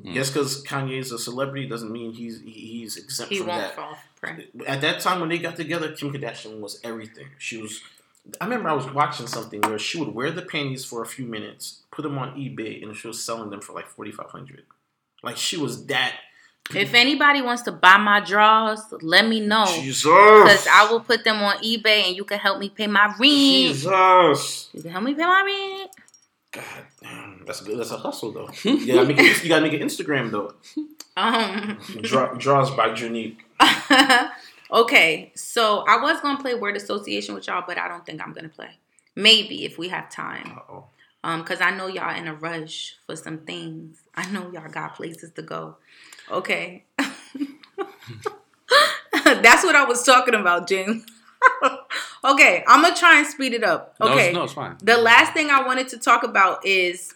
Mm. 0.02 0.14
Just 0.14 0.32
because 0.34 0.62
Kanye's 0.64 1.12
a 1.12 1.18
celebrity 1.18 1.68
doesn't 1.68 1.90
mean 1.92 2.12
he's 2.12 2.40
he's 2.40 2.96
exempt 2.96 3.32
He 3.32 3.38
from 3.38 3.48
won't 3.48 3.60
that. 3.62 3.76
fall 3.76 3.96
prey. 4.20 4.48
At 4.66 4.80
that 4.80 5.00
time 5.00 5.20
when 5.20 5.28
they 5.28 5.38
got 5.38 5.56
together, 5.56 5.92
Kim 5.92 6.12
Kardashian 6.12 6.60
was 6.60 6.80
everything. 6.82 7.28
She 7.38 7.60
was. 7.62 7.80
I 8.40 8.44
remember 8.44 8.70
I 8.70 8.72
was 8.72 8.90
watching 8.90 9.26
something 9.26 9.60
where 9.62 9.78
she 9.78 9.98
would 10.00 10.14
wear 10.14 10.30
the 10.30 10.42
panties 10.42 10.84
for 10.84 11.02
a 11.02 11.06
few 11.06 11.26
minutes, 11.26 11.82
put 11.90 12.02
them 12.02 12.18
on 12.18 12.34
eBay, 12.36 12.82
and 12.82 12.96
she 12.96 13.06
was 13.06 13.22
selling 13.22 13.50
them 13.50 13.60
for 13.60 13.72
like 13.72 13.86
forty 13.86 14.10
five 14.10 14.30
hundred. 14.30 14.64
Like 15.22 15.36
she 15.36 15.56
was 15.56 15.86
that. 15.86 16.14
If 16.74 16.94
anybody 16.94 17.42
wants 17.42 17.62
to 17.64 17.72
buy 17.72 17.98
my 17.98 18.20
drawers, 18.20 18.80
let 19.02 19.28
me 19.28 19.38
know. 19.38 19.66
Jesus. 19.66 20.04
Because 20.06 20.66
I 20.66 20.88
will 20.90 21.00
put 21.00 21.22
them 21.22 21.36
on 21.42 21.58
eBay 21.58 22.08
and 22.08 22.16
you 22.16 22.24
can 22.24 22.38
help 22.38 22.58
me 22.58 22.70
pay 22.70 22.86
my 22.86 23.04
rent. 23.04 23.18
Jesus. 23.20 24.70
You 24.72 24.80
can 24.82 24.90
help 24.90 25.04
me 25.04 25.14
pay 25.14 25.24
my 25.24 25.42
rent. 25.44 25.90
God 26.54 26.64
damn, 27.02 27.42
that's 27.46 27.60
good. 27.60 27.78
That's 27.78 27.90
a 27.90 27.96
hustle 27.98 28.32
though. 28.32 28.48
You 28.64 28.94
gotta 28.94 29.08
make 29.08 29.18
it, 29.18 29.42
you 29.42 29.48
gotta 29.48 29.62
make 29.62 29.72
an 29.72 29.80
Instagram 29.80 30.30
though. 30.30 30.54
Um 31.16 31.78
Draw, 32.02 32.34
draws 32.34 32.70
by 32.70 32.90
Junique. 32.90 33.38
Okay, 34.70 35.30
so 35.36 35.84
I 35.86 35.98
was 36.00 36.20
gonna 36.20 36.40
play 36.40 36.54
word 36.54 36.76
association 36.76 37.34
with 37.34 37.46
y'all, 37.46 37.62
but 37.64 37.78
I 37.78 37.86
don't 37.86 38.04
think 38.04 38.20
I'm 38.20 38.32
gonna 38.32 38.48
play. 38.48 38.70
Maybe 39.14 39.64
if 39.64 39.78
we 39.78 39.88
have 39.90 40.10
time. 40.10 40.58
Uh-oh. 40.58 40.86
Um, 41.22 41.44
cause 41.44 41.60
I 41.60 41.70
know 41.70 41.86
y'all 41.86 42.14
in 42.16 42.26
a 42.26 42.34
rush 42.34 42.96
for 43.06 43.14
some 43.14 43.38
things. 43.38 44.02
I 44.14 44.28
know 44.30 44.50
y'all 44.50 44.68
got 44.68 44.96
places 44.96 45.30
to 45.32 45.42
go. 45.42 45.76
Okay. 46.30 46.84
That's 49.24 49.64
what 49.64 49.76
I 49.76 49.84
was 49.84 50.02
talking 50.02 50.34
about, 50.34 50.68
James. 50.68 51.06
okay, 52.24 52.64
I'm 52.66 52.82
gonna 52.82 52.94
try 52.94 53.18
and 53.18 53.26
speed 53.26 53.52
it 53.54 53.64
up. 53.64 53.94
No, 54.00 54.08
Okay. 54.08 54.26
it's, 54.28 54.34
no, 54.34 54.44
it's 54.44 54.52
fine. 54.52 54.76
The 54.82 54.96
last 54.96 55.32
thing 55.32 55.50
I 55.50 55.62
wanted 55.62 55.88
to 55.88 55.98
talk 55.98 56.22
about 56.22 56.64
is 56.64 57.14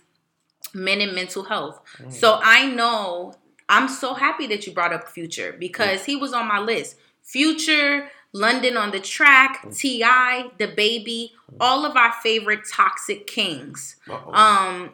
men 0.74 1.00
and 1.00 1.14
mental 1.14 1.44
health. 1.44 1.80
So 2.10 2.38
I 2.42 2.66
know 2.66 3.34
I'm 3.68 3.88
so 3.88 4.14
happy 4.14 4.46
that 4.48 4.66
you 4.66 4.72
brought 4.72 4.92
up 4.92 5.08
Future 5.08 5.54
because 5.58 6.04
he 6.04 6.16
was 6.16 6.32
on 6.32 6.46
my 6.46 6.58
list. 6.58 6.96
Future, 7.22 8.10
London 8.32 8.76
on 8.76 8.90
the 8.90 9.00
track, 9.00 9.66
T.I., 9.72 10.50
the 10.58 10.68
baby, 10.68 11.32
all 11.60 11.84
of 11.84 11.96
our 11.96 12.12
favorite 12.22 12.60
toxic 12.70 13.26
kings. 13.26 13.96
Uh-oh. 14.08 14.32
Um, 14.32 14.92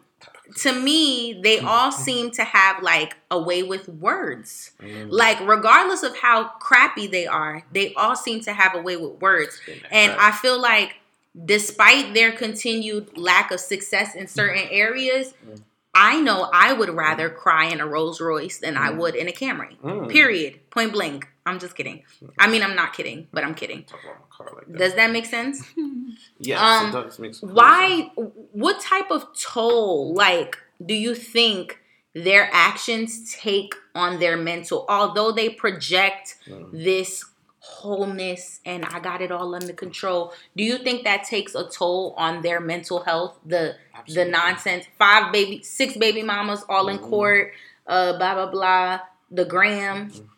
to 0.56 0.72
me, 0.72 1.40
they 1.42 1.58
all 1.58 1.90
seem 1.90 2.30
to 2.32 2.44
have 2.44 2.82
like 2.82 3.16
a 3.30 3.40
way 3.40 3.62
with 3.62 3.88
words. 3.88 4.72
Mm. 4.80 5.08
Like 5.10 5.40
regardless 5.40 6.02
of 6.02 6.16
how 6.16 6.48
crappy 6.60 7.06
they 7.06 7.26
are, 7.26 7.64
they 7.72 7.94
all 7.94 8.14
seem 8.16 8.40
to 8.42 8.52
have 8.52 8.74
a 8.74 8.82
way 8.82 8.96
with 8.96 9.20
words. 9.20 9.60
And 9.90 10.12
I 10.12 10.32
feel 10.32 10.60
like 10.60 10.96
despite 11.44 12.14
their 12.14 12.30
continued 12.32 13.16
lack 13.16 13.50
of 13.50 13.60
success 13.60 14.14
in 14.14 14.28
certain 14.28 14.68
areas, 14.70 15.34
Mm. 15.48 15.62
I 15.94 16.20
know 16.20 16.50
I 16.52 16.72
would 16.72 16.90
rather 16.90 17.30
cry 17.30 17.66
in 17.66 17.80
a 17.80 17.86
Rolls 17.86 18.20
Royce 18.20 18.58
than 18.58 18.76
I 18.76 18.90
would 18.90 19.14
in 19.14 19.28
a 19.28 19.32
Camry. 19.32 19.78
Mm. 19.78 20.10
Period. 20.10 20.68
Point 20.70 20.92
blank. 20.92 21.28
I'm 21.46 21.58
just 21.58 21.76
kidding. 21.76 22.02
I 22.38 22.48
mean, 22.48 22.62
I'm 22.62 22.74
not 22.74 22.94
kidding, 22.94 23.28
but 23.32 23.44
I'm 23.44 23.54
kidding. 23.54 23.84
Talk 23.84 24.00
about 24.02 24.18
my 24.20 24.26
car 24.30 24.48
like 24.56 24.66
that. 24.66 24.78
Does 24.78 24.94
that 24.94 25.10
make 25.10 25.26
sense? 25.26 25.62
yes, 26.38 26.58
um, 26.60 26.88
it 26.88 26.92
does. 26.92 27.18
Makes 27.18 27.40
complete 27.40 27.48
sense. 27.48 27.52
Why? 27.52 28.10
What 28.52 28.80
type 28.80 29.10
of 29.10 29.26
toll, 29.38 30.14
like, 30.14 30.56
do 30.84 30.94
you 30.94 31.14
think 31.14 31.80
their 32.14 32.48
actions 32.52 33.34
take 33.34 33.74
on 33.94 34.20
their 34.20 34.36
mental? 34.38 34.86
Although 34.88 35.32
they 35.32 35.50
project 35.50 36.36
Mm. 36.48 36.70
this 36.72 37.24
wholeness 37.58 38.60
and 38.66 38.84
I 38.84 39.00
got 39.00 39.20
it 39.22 39.30
all 39.32 39.54
under 39.54 39.72
control, 39.72 40.32
do 40.56 40.62
you 40.64 40.78
think 40.78 41.04
that 41.04 41.24
takes 41.24 41.54
a 41.54 41.68
toll 41.68 42.14
on 42.16 42.42
their 42.42 42.60
mental 42.60 43.00
health? 43.00 43.38
The 43.44 43.76
Absolutely. 43.94 44.24
the 44.24 44.30
nonsense, 44.30 44.84
five 44.98 45.32
baby, 45.32 45.62
six 45.62 45.96
baby 45.96 46.22
mamas, 46.22 46.64
all 46.68 46.88
in 46.88 46.98
Mhm. 46.98 47.08
court, 47.10 47.52
uh, 47.86 48.16
blah 48.18 48.34
blah 48.34 48.46
blah. 48.50 49.00
The 49.30 49.44
gram. 49.44 50.10
Mhm. 50.10 50.28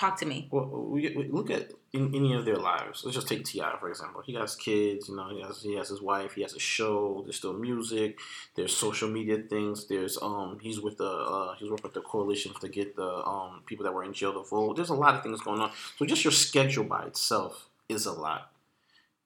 Talk 0.00 0.18
to 0.20 0.24
me. 0.24 0.48
Well, 0.50 0.64
we, 0.64 1.14
we 1.14 1.28
look 1.28 1.50
at 1.50 1.72
in 1.92 2.14
any 2.14 2.32
of 2.32 2.46
their 2.46 2.56
lives. 2.56 3.04
Let's 3.04 3.16
just 3.16 3.28
take 3.28 3.44
T.I. 3.44 3.76
for 3.78 3.90
example. 3.90 4.22
He 4.24 4.32
has 4.32 4.56
kids. 4.56 5.10
You 5.10 5.16
know, 5.16 5.28
he 5.28 5.42
has 5.42 5.62
he 5.62 5.76
has 5.76 5.90
his 5.90 6.00
wife. 6.00 6.32
He 6.32 6.40
has 6.40 6.54
a 6.54 6.58
show. 6.58 7.20
There's 7.22 7.36
still 7.36 7.52
music. 7.52 8.18
There's 8.54 8.74
social 8.74 9.10
media 9.10 9.36
things. 9.36 9.88
There's 9.88 10.16
um 10.22 10.58
he's 10.62 10.80
with 10.80 10.96
the 10.96 11.04
uh, 11.04 11.54
he's 11.58 11.68
working 11.68 11.82
with 11.82 11.92
the 11.92 12.00
coalition 12.00 12.54
to 12.62 12.68
get 12.70 12.96
the 12.96 13.10
um 13.26 13.60
people 13.66 13.84
that 13.84 13.92
were 13.92 14.02
in 14.02 14.14
jail 14.14 14.32
to 14.32 14.42
vote. 14.48 14.76
There's 14.76 14.88
a 14.88 14.94
lot 14.94 15.16
of 15.16 15.22
things 15.22 15.42
going 15.42 15.60
on. 15.60 15.70
So 15.98 16.06
just 16.06 16.24
your 16.24 16.32
schedule 16.32 16.84
by 16.84 17.02
itself 17.04 17.68
is 17.90 18.06
a 18.06 18.12
lot. 18.12 18.49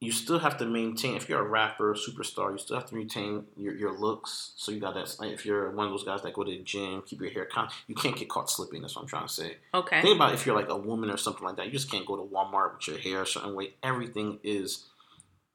You 0.05 0.12
still 0.12 0.39
have 0.39 0.59
to 0.59 0.66
maintain. 0.66 1.16
If 1.16 1.28
you're 1.28 1.40
a 1.40 1.48
rapper, 1.48 1.94
superstar, 1.94 2.52
you 2.52 2.59
still 2.59 2.76
have 2.76 2.89
to 2.90 2.94
maintain 2.94 3.44
your, 3.56 3.74
your 3.74 3.98
looks. 3.98 4.52
So 4.56 4.70
you 4.70 4.81
got 4.81 4.94
that. 4.94 5.16
If 5.22 5.47
you're 5.47 5.70
one 5.70 5.86
of 5.86 5.93
those 5.93 6.05
guys 6.05 6.22
that 6.22 6.35
go 6.35 6.44
to 6.44 6.51
the 6.51 6.62
gym, 6.62 7.02
keep 7.06 7.20
your 7.20 7.31
hair 7.31 7.47
con, 7.47 7.68
you 7.86 7.94
can't 7.94 8.16
get 8.16 8.28
caught 8.28 8.51
slipping. 8.51 8.82
That's 8.82 8.94
what 8.94 9.02
I'm 9.02 9.09
trying 9.09 9.26
to 9.26 9.32
say. 9.32 9.56
Okay. 9.72 10.02
Think 10.02 10.16
about 10.16 10.35
if 10.35 10.47
you're 10.47 10.55
like 10.55 10.68
a 10.68 10.76
woman 10.76 11.10
or 11.10 11.16
something 11.16 11.44
like 11.44 11.56
that. 11.56 11.66
You 11.66 11.72
just 11.72 11.90
can't 11.90 12.06
go 12.06 12.16
to 12.16 12.22
Walmart 12.22 12.74
with 12.76 12.89
your 12.89 12.98
hair 12.98 13.22
a 13.22 13.26
certain 13.26 13.55
way. 13.55 13.74
Everything 13.82 14.39
is 14.43 14.85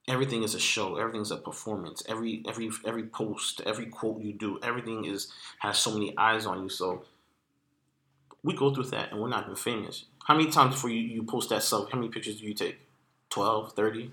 everything 0.08 0.44
is 0.44 0.56
a 0.56 0.60
show. 0.60 0.98
Everything's 0.98 1.32
a 1.32 1.38
performance. 1.38 2.04
Every 2.08 2.44
every 2.48 2.72
every 2.86 3.04
post, 3.04 3.62
every 3.66 3.86
quote 3.86 4.22
you 4.22 4.34
do, 4.34 4.60
everything 4.64 5.06
is 5.06 5.32
has 5.60 5.78
so 5.78 5.94
many 5.94 6.18
eyes 6.18 6.46
on 6.46 6.64
you. 6.64 6.70
So 6.70 7.06
we 8.44 8.54
go 8.56 8.74
through 8.74 8.86
that 8.86 9.12
and 9.12 9.22
we're 9.22 9.30
not 9.30 9.44
even 9.44 9.56
famous. 9.56 10.06
How 10.26 10.36
many 10.36 10.52
times 10.52 10.76
before 10.76 10.90
you, 10.90 11.02
you 11.02 11.24
post 11.24 11.50
that 11.50 11.64
self, 11.64 11.92
how 11.92 11.98
many 11.98 12.10
pictures 12.10 12.40
do 12.40 12.48
you 12.48 12.54
take? 12.54 12.80
12, 13.30 13.74
30? 13.74 14.12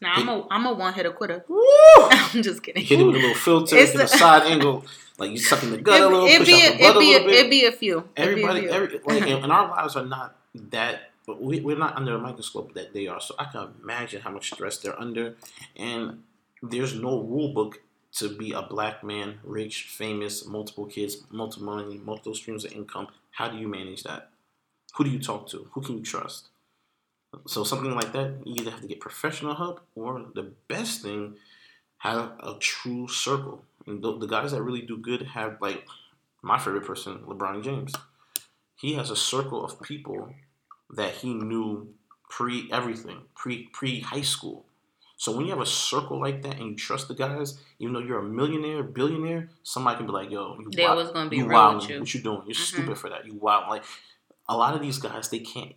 Nah, 0.00 0.12
I'm 0.14 0.28
a 0.28 0.46
I'm 0.50 0.66
a 0.66 0.72
one 0.74 0.92
hitter 0.92 1.12
quitter. 1.12 1.44
Woo! 1.48 1.60
I'm 1.98 2.42
just 2.42 2.62
kidding. 2.62 2.84
Hit 2.84 3.00
it 3.00 3.04
with 3.04 3.16
a 3.16 3.18
little 3.18 3.34
filter, 3.34 3.76
It's 3.76 3.94
a 3.94 4.02
a- 4.02 4.08
side 4.08 4.42
angle, 4.42 4.84
like 5.18 5.30
you 5.30 5.38
sucking 5.38 5.70
the 5.70 5.78
gut 5.78 6.00
a 6.00 6.06
little, 6.08 6.26
It'd 6.26 6.38
push 6.40 6.48
be 6.48 6.54
out 6.54 6.74
a, 6.74 6.76
the 6.78 6.84
it'd 6.84 6.96
a 6.96 6.98
little 6.98 7.14
a, 7.22 7.24
bit. 7.26 7.34
it'd 7.36 7.50
be 7.50 7.64
a 7.66 7.72
few. 7.72 7.98
It'd 7.98 8.08
a 8.16 8.20
Everybody, 8.20 8.60
few. 8.62 8.70
every, 8.70 9.00
like, 9.06 9.22
and, 9.22 9.44
and 9.44 9.52
our 9.52 9.68
lives 9.70 9.96
are 9.96 10.04
not 10.06 10.36
that. 10.54 11.10
But 11.26 11.40
we, 11.42 11.60
we're 11.60 11.78
not 11.78 11.96
under 11.96 12.14
a 12.14 12.18
microscope 12.18 12.74
that 12.74 12.92
they 12.92 13.06
are. 13.06 13.18
So 13.18 13.34
I 13.38 13.44
can 13.46 13.68
imagine 13.82 14.20
how 14.20 14.30
much 14.30 14.52
stress 14.52 14.76
they're 14.78 15.00
under, 15.00 15.36
and 15.76 16.22
there's 16.62 16.94
no 16.94 17.20
rule 17.22 17.54
book 17.54 17.80
to 18.16 18.28
be 18.28 18.52
a 18.52 18.60
black 18.62 19.02
man, 19.02 19.38
rich, 19.42 19.84
famous, 19.84 20.44
multiple 20.46 20.84
kids, 20.86 21.18
multiple 21.30 21.64
money, 21.66 21.98
multiple 22.04 22.34
streams 22.34 22.64
of 22.66 22.72
income. 22.72 23.08
How 23.30 23.48
do 23.48 23.56
you 23.56 23.68
manage 23.68 24.02
that? 24.02 24.30
Who 24.96 25.04
do 25.04 25.10
you 25.10 25.18
talk 25.18 25.48
to? 25.48 25.66
Who 25.72 25.80
can 25.80 25.96
you 25.98 26.04
trust? 26.04 26.48
So 27.46 27.64
something 27.64 27.94
like 27.94 28.12
that, 28.12 28.34
you 28.44 28.54
either 28.56 28.70
have 28.70 28.80
to 28.82 28.86
get 28.88 29.00
professional 29.00 29.54
help, 29.54 29.80
or 29.94 30.24
the 30.34 30.52
best 30.68 31.02
thing, 31.02 31.36
have 31.98 32.32
a 32.40 32.56
true 32.58 33.08
circle. 33.08 33.64
And 33.86 34.02
the, 34.02 34.18
the 34.18 34.26
guys 34.26 34.52
that 34.52 34.62
really 34.62 34.82
do 34.82 34.96
good 34.96 35.22
have 35.22 35.58
like 35.60 35.86
my 36.42 36.58
favorite 36.58 36.86
person, 36.86 37.18
LeBron 37.26 37.62
James. 37.62 37.92
He 38.76 38.94
has 38.94 39.10
a 39.10 39.16
circle 39.16 39.64
of 39.64 39.80
people 39.80 40.34
that 40.90 41.14
he 41.16 41.32
knew 41.34 41.94
pre 42.28 42.68
everything, 42.72 43.22
pre 43.34 43.68
pre 43.72 44.00
high 44.00 44.22
school. 44.22 44.66
So 45.16 45.34
when 45.34 45.46
you 45.46 45.52
have 45.52 45.60
a 45.60 45.66
circle 45.66 46.20
like 46.20 46.42
that 46.42 46.56
and 46.58 46.70
you 46.70 46.76
trust 46.76 47.08
the 47.08 47.14
guys, 47.14 47.58
even 47.78 47.94
though 47.94 48.00
you're 48.00 48.18
a 48.18 48.22
millionaire, 48.22 48.82
billionaire, 48.82 49.48
somebody 49.62 49.96
can 49.98 50.06
be 50.06 50.12
like, 50.12 50.30
"Yo, 50.30 50.56
you 50.60 50.70
They 50.70 50.82
wild- 50.82 50.98
always 50.98 51.12
gonna 51.12 51.30
be 51.30 51.36
you 51.38 51.46
wild. 51.46 51.88
you. 51.88 52.00
What 52.00 52.12
you 52.12 52.20
doing? 52.20 52.42
You're 52.46 52.54
Mhm. 52.54 52.72
stupid 52.72 52.98
for 52.98 53.08
that. 53.10 53.24
You 53.24 53.34
wild." 53.34 53.68
Like 53.70 53.84
a 54.48 54.56
lot 54.56 54.74
of 54.74 54.80
these 54.82 54.98
guys, 54.98 55.30
they 55.30 55.38
can't. 55.38 55.74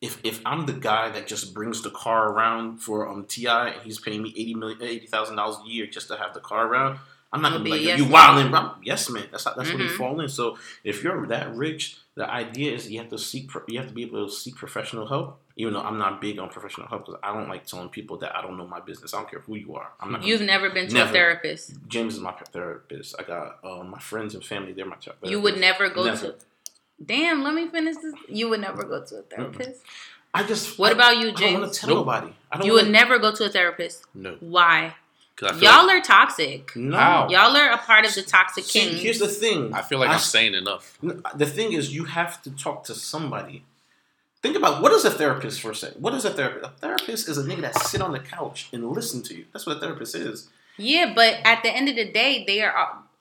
If 0.00 0.18
if 0.24 0.40
I'm 0.46 0.64
the 0.66 0.72
guy 0.72 1.10
that 1.10 1.26
just 1.26 1.52
brings 1.52 1.82
the 1.82 1.90
car 1.90 2.30
around 2.30 2.78
for 2.78 3.06
um 3.08 3.24
T.I. 3.24 3.68
and 3.68 3.82
he's 3.82 3.98
paying 4.00 4.22
me 4.22 4.30
eighty 4.36 4.54
million 4.54 4.80
eighty 4.82 5.06
thousand 5.06 5.36
dollars 5.36 5.56
a 5.64 5.68
year 5.68 5.86
just 5.86 6.08
to 6.08 6.16
have 6.16 6.32
the 6.32 6.40
car 6.40 6.66
around, 6.66 6.98
I'm 7.32 7.42
not 7.42 7.52
gonna 7.52 7.64
be 7.64 7.70
be 7.70 7.76
like, 7.76 7.86
yes 7.86 7.98
"You 7.98 8.04
man." 8.04 8.12
wilding, 8.12 8.50
bro." 8.50 8.70
Yes, 8.82 9.10
man. 9.10 9.26
That's 9.30 9.44
not, 9.44 9.56
that's 9.56 9.70
what 9.70 9.78
Mhm. 9.80 9.88
he 9.90 9.96
fall 9.96 10.20
in. 10.20 10.28
So 10.28 10.56
if 10.84 11.04
you're 11.04 11.26
that 11.26 11.54
rich, 11.54 11.96
the 12.14 12.28
idea 12.28 12.72
is 12.72 12.90
you 12.90 12.98
have 12.98 13.10
to 13.10 13.18
seek 13.18 13.50
you 13.68 13.78
have 13.78 13.88
to 13.88 13.94
be 13.94 14.02
able 14.04 14.26
to 14.26 14.32
seek 14.32 14.56
professional 14.56 15.06
help. 15.06 15.38
Even 15.56 15.74
though 15.74 15.82
I'm 15.82 15.98
not 15.98 16.22
big 16.22 16.38
on 16.38 16.48
professional 16.48 16.86
help 16.88 17.04
because 17.04 17.20
I 17.22 17.34
don't 17.34 17.50
like 17.50 17.66
telling 17.66 17.90
people 17.90 18.16
that 18.18 18.34
I 18.34 18.40
don't 18.40 18.56
know 18.56 18.66
my 18.66 18.80
business. 18.80 19.12
I 19.12 19.18
don't 19.18 19.30
care 19.30 19.40
who 19.40 19.56
you 19.56 19.74
are. 19.74 19.90
I'm 20.00 20.10
not. 20.12 20.20
Gonna, 20.22 20.28
You've 20.30 20.40
never 20.40 20.70
been 20.70 20.88
to 20.88 20.94
Never. 20.94 21.10
a 21.10 21.12
therapist. 21.12 21.72
James 21.86 22.14
is 22.14 22.20
my 22.20 22.32
therapist. 22.32 23.14
I 23.18 23.24
got 23.24 23.58
uh, 23.62 23.82
my 23.84 23.98
friends 23.98 24.34
and 24.34 24.42
family. 24.42 24.72
They're 24.72 24.86
my 24.86 24.96
therapist. 24.96 25.30
You 25.30 25.38
would 25.42 25.58
never 25.58 25.90
go 25.90 26.04
Never. 26.04 26.28
to. 26.28 26.34
Damn, 27.04 27.42
let 27.42 27.54
me 27.54 27.66
finish 27.68 27.96
this. 27.96 28.14
You 28.28 28.48
would 28.50 28.60
never 28.60 28.84
go 28.84 29.02
to 29.04 29.16
a 29.16 29.22
therapist. 29.22 29.80
I 30.34 30.42
just. 30.44 30.78
What 30.78 30.90
I- 30.92 30.94
about 30.94 31.16
you, 31.18 31.28
I 31.30 31.32
don't 31.32 31.60
want 31.60 31.72
to 31.72 31.80
tell 31.80 31.88
Nope. 31.90 31.98
nobody. 32.06 32.32
I 32.52 32.58
don't 32.58 32.66
You 32.66 32.72
would 32.74 32.82
wanna- 32.82 32.92
never 32.92 33.18
go 33.18 33.32
to 33.34 33.44
a 33.44 33.48
therapist. 33.48 34.04
No, 34.14 34.36
Why? 34.40 34.94
because 35.34 35.60
Y'all 35.62 35.86
like, 35.86 35.96
are 35.96 36.00
toxic. 36.04 36.76
No. 36.76 37.26
Y'all 37.30 37.56
are 37.56 37.70
a 37.70 37.78
part 37.78 38.04
of 38.04 38.14
the 38.14 38.22
toxic 38.22 38.64
See, 38.64 38.80
king. 38.80 38.96
here's 38.96 39.18
the 39.18 39.28
thing. 39.28 39.72
I 39.72 39.80
feel 39.82 39.98
like 39.98 40.10
I 40.10 40.14
I'm 40.14 40.18
saying 40.18 40.52
enough. 40.54 40.98
The 41.02 41.46
thing 41.46 41.72
is, 41.72 41.94
you 41.94 42.04
have 42.04 42.42
to 42.42 42.50
talk 42.50 42.84
to 42.84 42.94
somebody. 42.94 43.64
Think 44.42 44.56
about 44.56 44.82
what 44.82 44.92
is 44.92 45.04
a 45.04 45.10
therapist 45.10 45.60
for 45.60 45.70
a 45.70 45.74
second. 45.74 46.00
What 46.02 46.14
is 46.14 46.24
a 46.24 46.30
therapist? 46.30 46.64
A 46.64 46.68
therapist 46.80 47.28
is 47.28 47.38
a 47.38 47.42
nigga 47.42 47.60
that 47.62 47.78
sit 47.82 48.00
on 48.02 48.12
the 48.12 48.18
couch 48.20 48.68
and 48.72 48.88
listen 48.90 49.22
to 49.24 49.34
you. 49.34 49.46
That's 49.52 49.66
what 49.66 49.76
a 49.76 49.80
therapist 49.80 50.14
is. 50.14 50.48
Yeah, 50.78 51.12
but 51.14 51.34
at 51.44 51.62
the 51.62 51.70
end 51.70 51.88
of 51.90 51.96
the 51.96 52.10
day, 52.10 52.44
they 52.46 52.62
are 52.62 52.74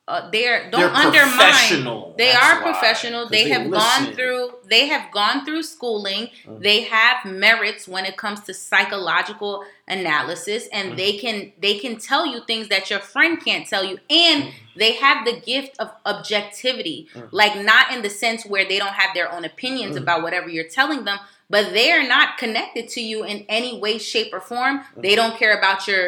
uh, 0.10 0.30
they 0.32 0.48
are 0.48 0.70
don't 0.72 0.82
They're 0.82 0.90
undermine. 1.06 1.38
professional. 1.38 2.16
They 2.18 2.32
are 2.34 2.62
professional. 2.62 3.30
They, 3.30 3.48
have 3.50 3.68
listen. 3.68 4.06
gone 4.06 4.16
through 4.16 4.44
they 4.68 4.88
have 4.88 5.06
gone 5.12 5.46
through 5.46 5.64
schooling. 5.64 6.24
Mhm. 6.46 6.62
They 6.68 6.80
have 6.96 7.18
merits 7.26 7.88
when 7.88 8.06
it 8.06 8.16
comes 8.18 8.40
to 8.48 8.54
psychological 8.54 9.64
analysis 9.88 10.68
and 10.78 10.86
Mhm. 10.94 10.98
they 11.02 11.12
can 11.24 11.38
they 11.66 11.76
can 11.84 11.94
tell 12.10 12.26
you 12.32 12.38
things 12.52 12.66
that 12.74 12.90
your 12.92 13.00
friend 13.14 13.34
can't 13.48 13.66
tell 13.74 13.84
you 13.92 13.98
and 14.10 14.40
Mhm. 14.46 14.52
they 14.82 14.92
have 15.06 15.26
the 15.30 15.36
gift 15.52 15.74
of 15.84 15.88
objectivity. 16.06 17.08
Mhm. 17.14 17.28
Like 17.32 17.56
not 17.72 17.86
in 17.94 18.02
the 18.02 18.10
sense 18.10 18.46
where 18.52 18.66
they 18.68 18.80
don't 18.80 18.98
have 19.04 19.14
their 19.14 19.32
own 19.36 19.44
opinions 19.46 19.96
Mhm. 19.96 20.02
about 20.04 20.24
whatever 20.24 20.50
you're 20.50 20.74
telling 20.80 21.04
them, 21.06 21.20
but 21.50 21.74
they 21.74 21.92
are 21.92 22.04
not 22.16 22.38
connected 22.38 22.86
to 22.96 23.02
you 23.02 23.24
in 23.32 23.46
any 23.50 23.78
way 23.84 23.98
shape 23.98 24.34
or 24.34 24.42
form. 24.42 24.76
They 24.98 25.14
Mhm. 25.14 25.16
don't 25.22 25.38
care 25.42 25.56
about 25.58 25.88
your 25.88 26.04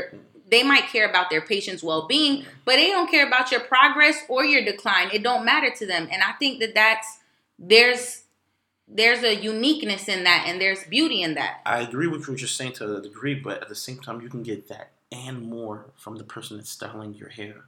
they 0.51 0.63
might 0.63 0.87
care 0.87 1.09
about 1.09 1.29
their 1.31 1.41
patient's 1.41 1.81
well-being 1.81 2.45
but 2.65 2.75
they 2.75 2.87
don't 2.87 3.09
care 3.09 3.25
about 3.25 3.51
your 3.51 3.61
progress 3.61 4.17
or 4.29 4.45
your 4.45 4.63
decline 4.63 5.09
it 5.11 5.23
don't 5.23 5.43
matter 5.45 5.71
to 5.75 5.85
them 5.87 6.07
and 6.11 6.21
i 6.23 6.31
think 6.33 6.59
that 6.59 6.75
that's 6.75 7.19
there's 7.57 8.23
there's 8.87 9.23
a 9.23 9.35
uniqueness 9.35 10.07
in 10.09 10.23
that 10.25 10.45
and 10.47 10.59
there's 10.59 10.83
beauty 10.85 11.21
in 11.21 11.35
that 11.35 11.61
I 11.65 11.79
agree 11.79 12.07
with 12.07 12.27
what 12.27 12.39
you're 12.39 12.47
saying 12.47 12.73
to 12.73 12.97
a 12.97 13.01
degree, 13.01 13.35
but 13.35 13.61
at 13.61 13.69
the 13.69 13.75
same 13.75 13.99
time, 13.99 14.19
you 14.21 14.29
can 14.29 14.43
get 14.43 14.67
that 14.67 14.91
and 15.11 15.43
more 15.49 15.85
from 15.95 16.17
the 16.17 16.23
person 16.25 16.57
that's 16.57 16.69
styling 16.71 17.13
your 17.13 17.29
hair. 17.29 17.63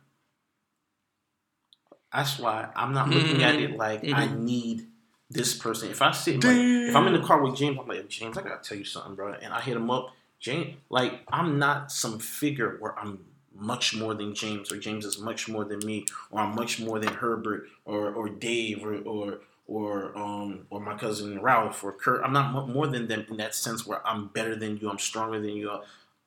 That's 2.13 2.37
why 2.39 2.69
I'm 2.75 2.93
not 2.93 3.09
looking 3.09 3.41
at 3.43 3.55
it 3.55 3.77
like 3.77 4.03
I 4.03 4.27
Mhm. 4.27 4.39
need 4.39 4.87
this 5.29 5.55
person. 5.57 5.89
If 5.89 6.01
I 6.01 6.11
sit, 6.11 6.43
like, 6.43 6.57
if 6.57 6.95
I'm 6.95 7.07
in 7.07 7.13
the 7.13 7.25
car 7.25 7.41
with 7.41 7.55
James, 7.55 7.77
I'm 7.79 7.87
like, 7.87 8.07
James, 8.07 8.37
I 8.37 8.41
gotta 8.43 8.63
tell 8.63 8.77
you 8.77 8.85
something, 8.85 9.15
bro. 9.15 9.33
And 9.33 9.53
I 9.53 9.61
hit 9.61 9.75
him 9.75 9.89
up, 9.89 10.11
James. 10.43 10.75
Like, 10.89 11.21
I'm 11.31 11.57
not 11.57 11.91
some 11.91 12.19
figure 12.19 12.75
where 12.79 12.97
I'm 12.99 13.19
much 13.55 13.95
more 13.95 14.13
than 14.13 14.35
James, 14.35 14.71
or 14.71 14.77
James 14.77 15.05
is 15.05 15.17
much 15.19 15.47
more 15.47 15.63
than 15.63 15.79
me, 15.79 16.05
or 16.31 16.41
I'm 16.41 16.53
much 16.53 16.79
more 16.79 16.99
than 16.99 17.13
Herbert, 17.13 17.67
or 17.85 18.13
or 18.13 18.27
Dave, 18.29 18.83
or 18.83 18.95
or 19.13 19.39
or 19.67 20.17
um 20.17 20.67
or 20.69 20.79
my 20.81 20.95
cousin 20.95 21.41
Ralph 21.41 21.81
or 21.83 21.93
Kurt. 21.93 22.21
I'm 22.23 22.33
not 22.33 22.67
more 22.67 22.87
than 22.87 23.07
them 23.07 23.25
in 23.29 23.37
that 23.37 23.55
sense 23.55 23.87
where 23.87 24.05
I'm 24.05 24.27
better 24.27 24.55
than 24.55 24.77
you. 24.77 24.89
I'm 24.89 24.99
stronger 24.99 25.39
than 25.39 25.51
you. 25.51 25.71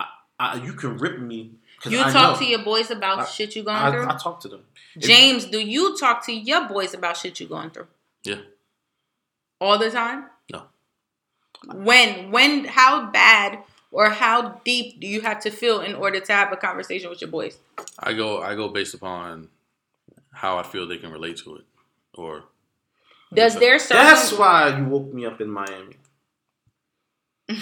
I, 0.00 0.06
I, 0.40 0.54
you 0.64 0.72
can 0.72 0.96
rip 0.96 1.18
me. 1.18 1.52
you 1.84 2.00
I 2.00 2.10
talk 2.10 2.32
know. 2.32 2.38
to 2.38 2.44
your 2.46 2.62
boys 2.64 2.90
about 2.90 3.18
I- 3.20 3.24
shit 3.26 3.54
you 3.54 3.64
going 3.64 3.76
I, 3.76 3.90
through 3.90 4.08
I 4.08 4.16
talk 4.16 4.40
to 4.40 4.48
them. 4.48 4.62
james 4.98 5.44
do 5.44 5.58
you 5.60 5.96
talk 5.98 6.24
to 6.26 6.32
your 6.32 6.66
boys 6.68 6.94
about 6.94 7.16
shit 7.18 7.38
you 7.40 7.46
going 7.46 7.68
through 7.70 7.86
Yeah. 8.24 8.40
all 9.60 9.78
the 9.78 9.90
time 9.90 10.24
No. 10.50 10.62
when 11.74 12.30
when 12.30 12.64
how 12.64 13.10
bad 13.10 13.58
or 13.92 14.10
how 14.10 14.60
deep 14.64 15.00
do 15.00 15.06
you 15.06 15.20
have 15.22 15.40
to 15.40 15.50
feel 15.50 15.80
in 15.80 15.94
order 15.94 16.20
to 16.20 16.32
have 16.32 16.52
a 16.52 16.56
conversation 16.56 17.08
with 17.10 17.20
your 17.20 17.30
boys 17.30 17.58
I 17.98 18.12
go 18.12 18.42
I 18.42 18.54
go 18.54 18.68
based 18.68 18.94
upon 18.94 19.48
how 20.32 20.58
I 20.58 20.62
feel 20.62 20.86
they 20.86 20.98
can 20.98 21.10
relate 21.10 21.38
to 21.38 21.56
it, 21.56 21.64
or 22.14 22.44
does 23.32 23.56
their 23.56 23.78
circle 23.78 24.04
That's 24.04 24.32
why 24.32 24.76
you 24.78 24.84
woke 24.84 25.12
me 25.14 25.24
up 25.26 25.40
in 25.40 25.50
Miami. 25.50 25.96
what 27.46 27.58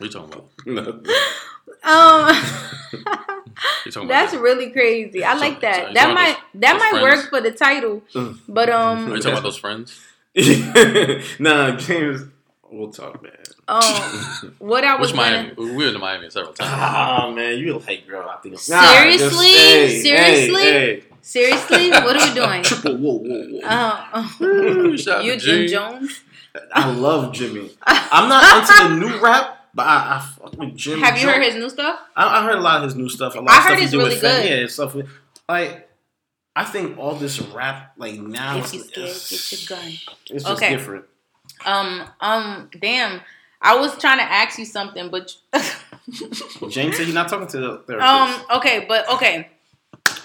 you 0.00 0.08
talking 0.08 0.32
about? 0.32 0.48
No. 0.66 0.82
um 1.84 2.34
talking 3.90 4.08
That's 4.08 4.32
about? 4.32 4.42
really 4.42 4.70
crazy. 4.70 5.24
I 5.24 5.34
like 5.34 5.60
that. 5.60 5.94
that 5.94 6.14
might 6.14 6.30
about 6.38 6.42
that 6.54 6.72
those 6.74 6.80
might 6.80 6.90
friends? 7.00 7.02
work 7.22 7.30
for 7.30 7.40
the 7.40 7.50
title, 7.52 8.02
Mm. 8.14 8.38
but 8.48 8.68
Are 8.70 8.92
um 8.94 9.08
you 9.10 9.16
talking 9.16 9.32
about 9.32 9.42
those 9.42 9.56
friends? 9.58 10.00
nah, 11.38 11.76
James. 11.76 12.22
We'll 12.70 12.90
talk, 12.92 13.22
man. 13.22 13.32
um 13.66 13.82
what 14.58 14.84
I 14.84 14.96
was 14.96 15.12
Which 15.12 15.16
gonna 15.20 15.54
Miami? 15.54 15.54
We 15.56 15.76
were 15.76 15.94
in 15.94 16.00
Miami 16.00 16.30
several 16.30 16.52
times. 16.52 16.70
Ah, 16.72 17.32
man, 17.34 17.58
you 17.58 17.78
like 17.78 18.06
girl. 18.06 18.28
I 18.28 18.36
think. 18.42 18.58
Seriously? 18.58 19.98
Seriously? 20.02 20.62
Hey, 20.62 21.04
seriously, 21.22 21.90
what 21.90 22.16
are 22.16 22.28
we 22.28 22.34
doing? 22.34 22.62
Triple 22.64 22.96
whoa, 22.98 23.18
whoa, 23.18 23.60
whoa. 23.60 23.60
Uh, 23.64 24.28
Woo, 24.40 24.90
you 25.22 25.36
Jim 25.36 25.38
G. 25.38 25.68
Jones. 25.68 26.20
I 26.74 26.90
love 26.90 27.32
Jimmy. 27.32 27.70
I'm 27.86 28.28
not 28.28 28.70
into 28.70 28.88
the 28.88 29.06
new 29.08 29.18
rap, 29.20 29.68
but 29.74 29.86
I, 29.86 30.16
I 30.16 30.20
fuck 30.20 30.56
with 30.58 30.76
Jimmy. 30.76 31.00
Have 31.02 31.16
you 31.16 31.22
Jones. 31.22 31.34
heard 31.34 31.44
his 31.44 31.54
new 31.56 31.70
stuff? 31.70 32.00
I, 32.16 32.40
I 32.40 32.44
heard 32.44 32.56
a 32.58 32.60
lot 32.60 32.78
of 32.78 32.84
his 32.84 32.96
new 32.96 33.08
stuff. 33.08 33.34
A 33.34 33.38
lot 33.40 33.50
I 33.50 33.56
of 33.56 33.62
stuff 33.62 33.70
heard 33.70 33.78
he 33.78 33.84
it's 33.84 33.92
do 33.92 33.98
really 33.98 34.16
Fat- 34.16 34.42
good. 34.42 34.60
Yeah, 34.60 34.66
stuff 34.66 34.94
with 34.94 35.08
like. 35.48 35.84
I 36.56 36.64
think 36.64 36.98
all 36.98 37.14
this 37.14 37.38
rap 37.40 37.92
like 37.98 38.18
now 38.18 38.58
If 38.58 38.64
it's, 38.64 38.74
you 38.74 38.80
scared, 38.80 39.06
get 39.06 39.70
your 39.70 39.78
gun. 39.78 39.92
it's 40.30 40.44
just 40.44 40.46
Okay. 40.48 40.70
different. 40.70 41.04
Um, 41.66 42.04
um, 42.20 42.70
damn. 42.80 43.20
I 43.60 43.74
was 43.76 43.98
trying 43.98 44.18
to 44.18 44.24
ask 44.24 44.58
you 44.58 44.64
something, 44.64 45.10
but 45.10 45.34
James 46.70 46.96
said 46.96 47.06
he's 47.06 47.14
not 47.14 47.28
talking 47.28 47.48
to 47.48 47.58
the 47.58 47.78
therapist. 47.86 48.08
um, 48.08 48.58
okay, 48.58 48.84
but 48.88 49.08
okay. 49.14 49.48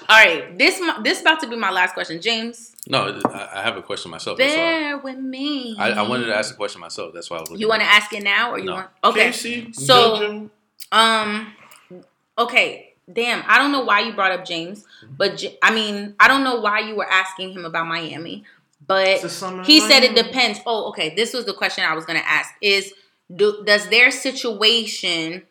All 0.10 0.18
right, 0.24 0.58
this 0.58 0.80
mi- 0.80 1.02
this 1.04 1.22
about 1.22 1.40
to 1.42 1.48
be 1.48 1.56
my 1.56 1.72
last 1.72 1.94
question, 1.94 2.22
James. 2.22 2.76
No, 2.88 3.20
I, 3.26 3.50
I 3.56 3.62
have 3.64 3.78
a 3.78 3.82
question 3.82 4.12
myself. 4.12 4.38
That's 4.38 4.52
why. 4.52 4.58
Bear 4.58 4.98
with 4.98 5.18
me. 5.18 5.76
I, 5.80 5.92
I 5.92 6.02
wanted 6.08 6.26
to 6.26 6.36
ask 6.36 6.54
a 6.54 6.58
question 6.58 6.82
myself. 6.82 7.14
That's 7.14 7.30
why 7.30 7.38
I 7.38 7.40
was. 7.42 7.50
looking 7.50 7.62
You 7.62 7.70
want 7.70 7.82
to 7.82 7.88
ask 7.88 8.12
it 8.14 8.22
now, 8.24 8.52
or 8.52 8.60
you 8.60 8.66
No. 8.66 8.74
want? 8.74 8.88
Okay. 9.04 9.26
Casey, 9.28 9.72
So- 9.74 10.20
Jojo, 10.20 10.50
Um. 10.92 11.54
Okay. 12.38 12.94
Damn. 13.12 13.44
I 13.48 13.58
don't 13.58 13.72
know 13.72 13.84
why 13.84 14.02
you 14.02 14.14
brought 14.14 14.32
up 14.32 14.46
James, 14.46 14.86
but 15.18 15.38
J- 15.38 15.58
I 15.62 15.74
mean, 15.74 16.16
I 16.20 16.28
don't 16.28 16.44
know 16.44 16.60
why 16.62 16.80
you 16.80 16.96
were 16.96 17.10
asking 17.10 17.52
him 17.52 17.66
about 17.66 17.86
Miami, 17.88 18.38
it's 18.38 18.46
but 18.88 19.20
he 19.66 19.78
of 19.78 19.84
said 19.84 20.04
it 20.04 20.16
depends. 20.16 20.60
Oh, 20.66 20.90
okay. 20.90 21.14
This 21.16 21.34
was 21.34 21.46
the 21.46 21.54
question 21.54 21.84
I 21.84 21.94
was 21.96 22.06
gonna 22.06 22.24
ask: 22.26 22.50
Is 22.62 22.94
do, 23.34 23.64
does 23.66 23.88
their 23.90 24.12
situation 24.12 25.44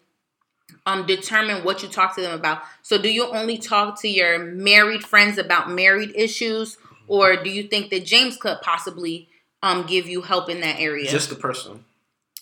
um 0.86 1.06
determine 1.06 1.64
what 1.64 1.82
you 1.82 1.88
talk 1.88 2.14
to 2.16 2.20
them 2.22 2.34
about? 2.38 2.62
So, 2.82 3.00
do 3.00 3.08
you 3.10 3.26
only 3.28 3.58
talk 3.58 4.00
to 4.02 4.08
your 4.08 4.38
married 4.38 5.04
friends 5.04 5.38
about 5.38 5.70
married 5.70 6.12
issues, 6.14 6.76
or 7.06 7.42
do 7.42 7.50
you 7.50 7.64
think 7.64 7.90
that 7.90 8.04
James 8.04 8.36
could 8.36 8.58
possibly 8.62 9.28
um 9.62 9.86
give 9.86 10.06
you 10.08 10.22
help 10.22 10.48
in 10.48 10.60
that 10.60 10.78
area? 10.80 11.10
Just 11.10 11.30
the 11.30 11.36
person. 11.36 11.84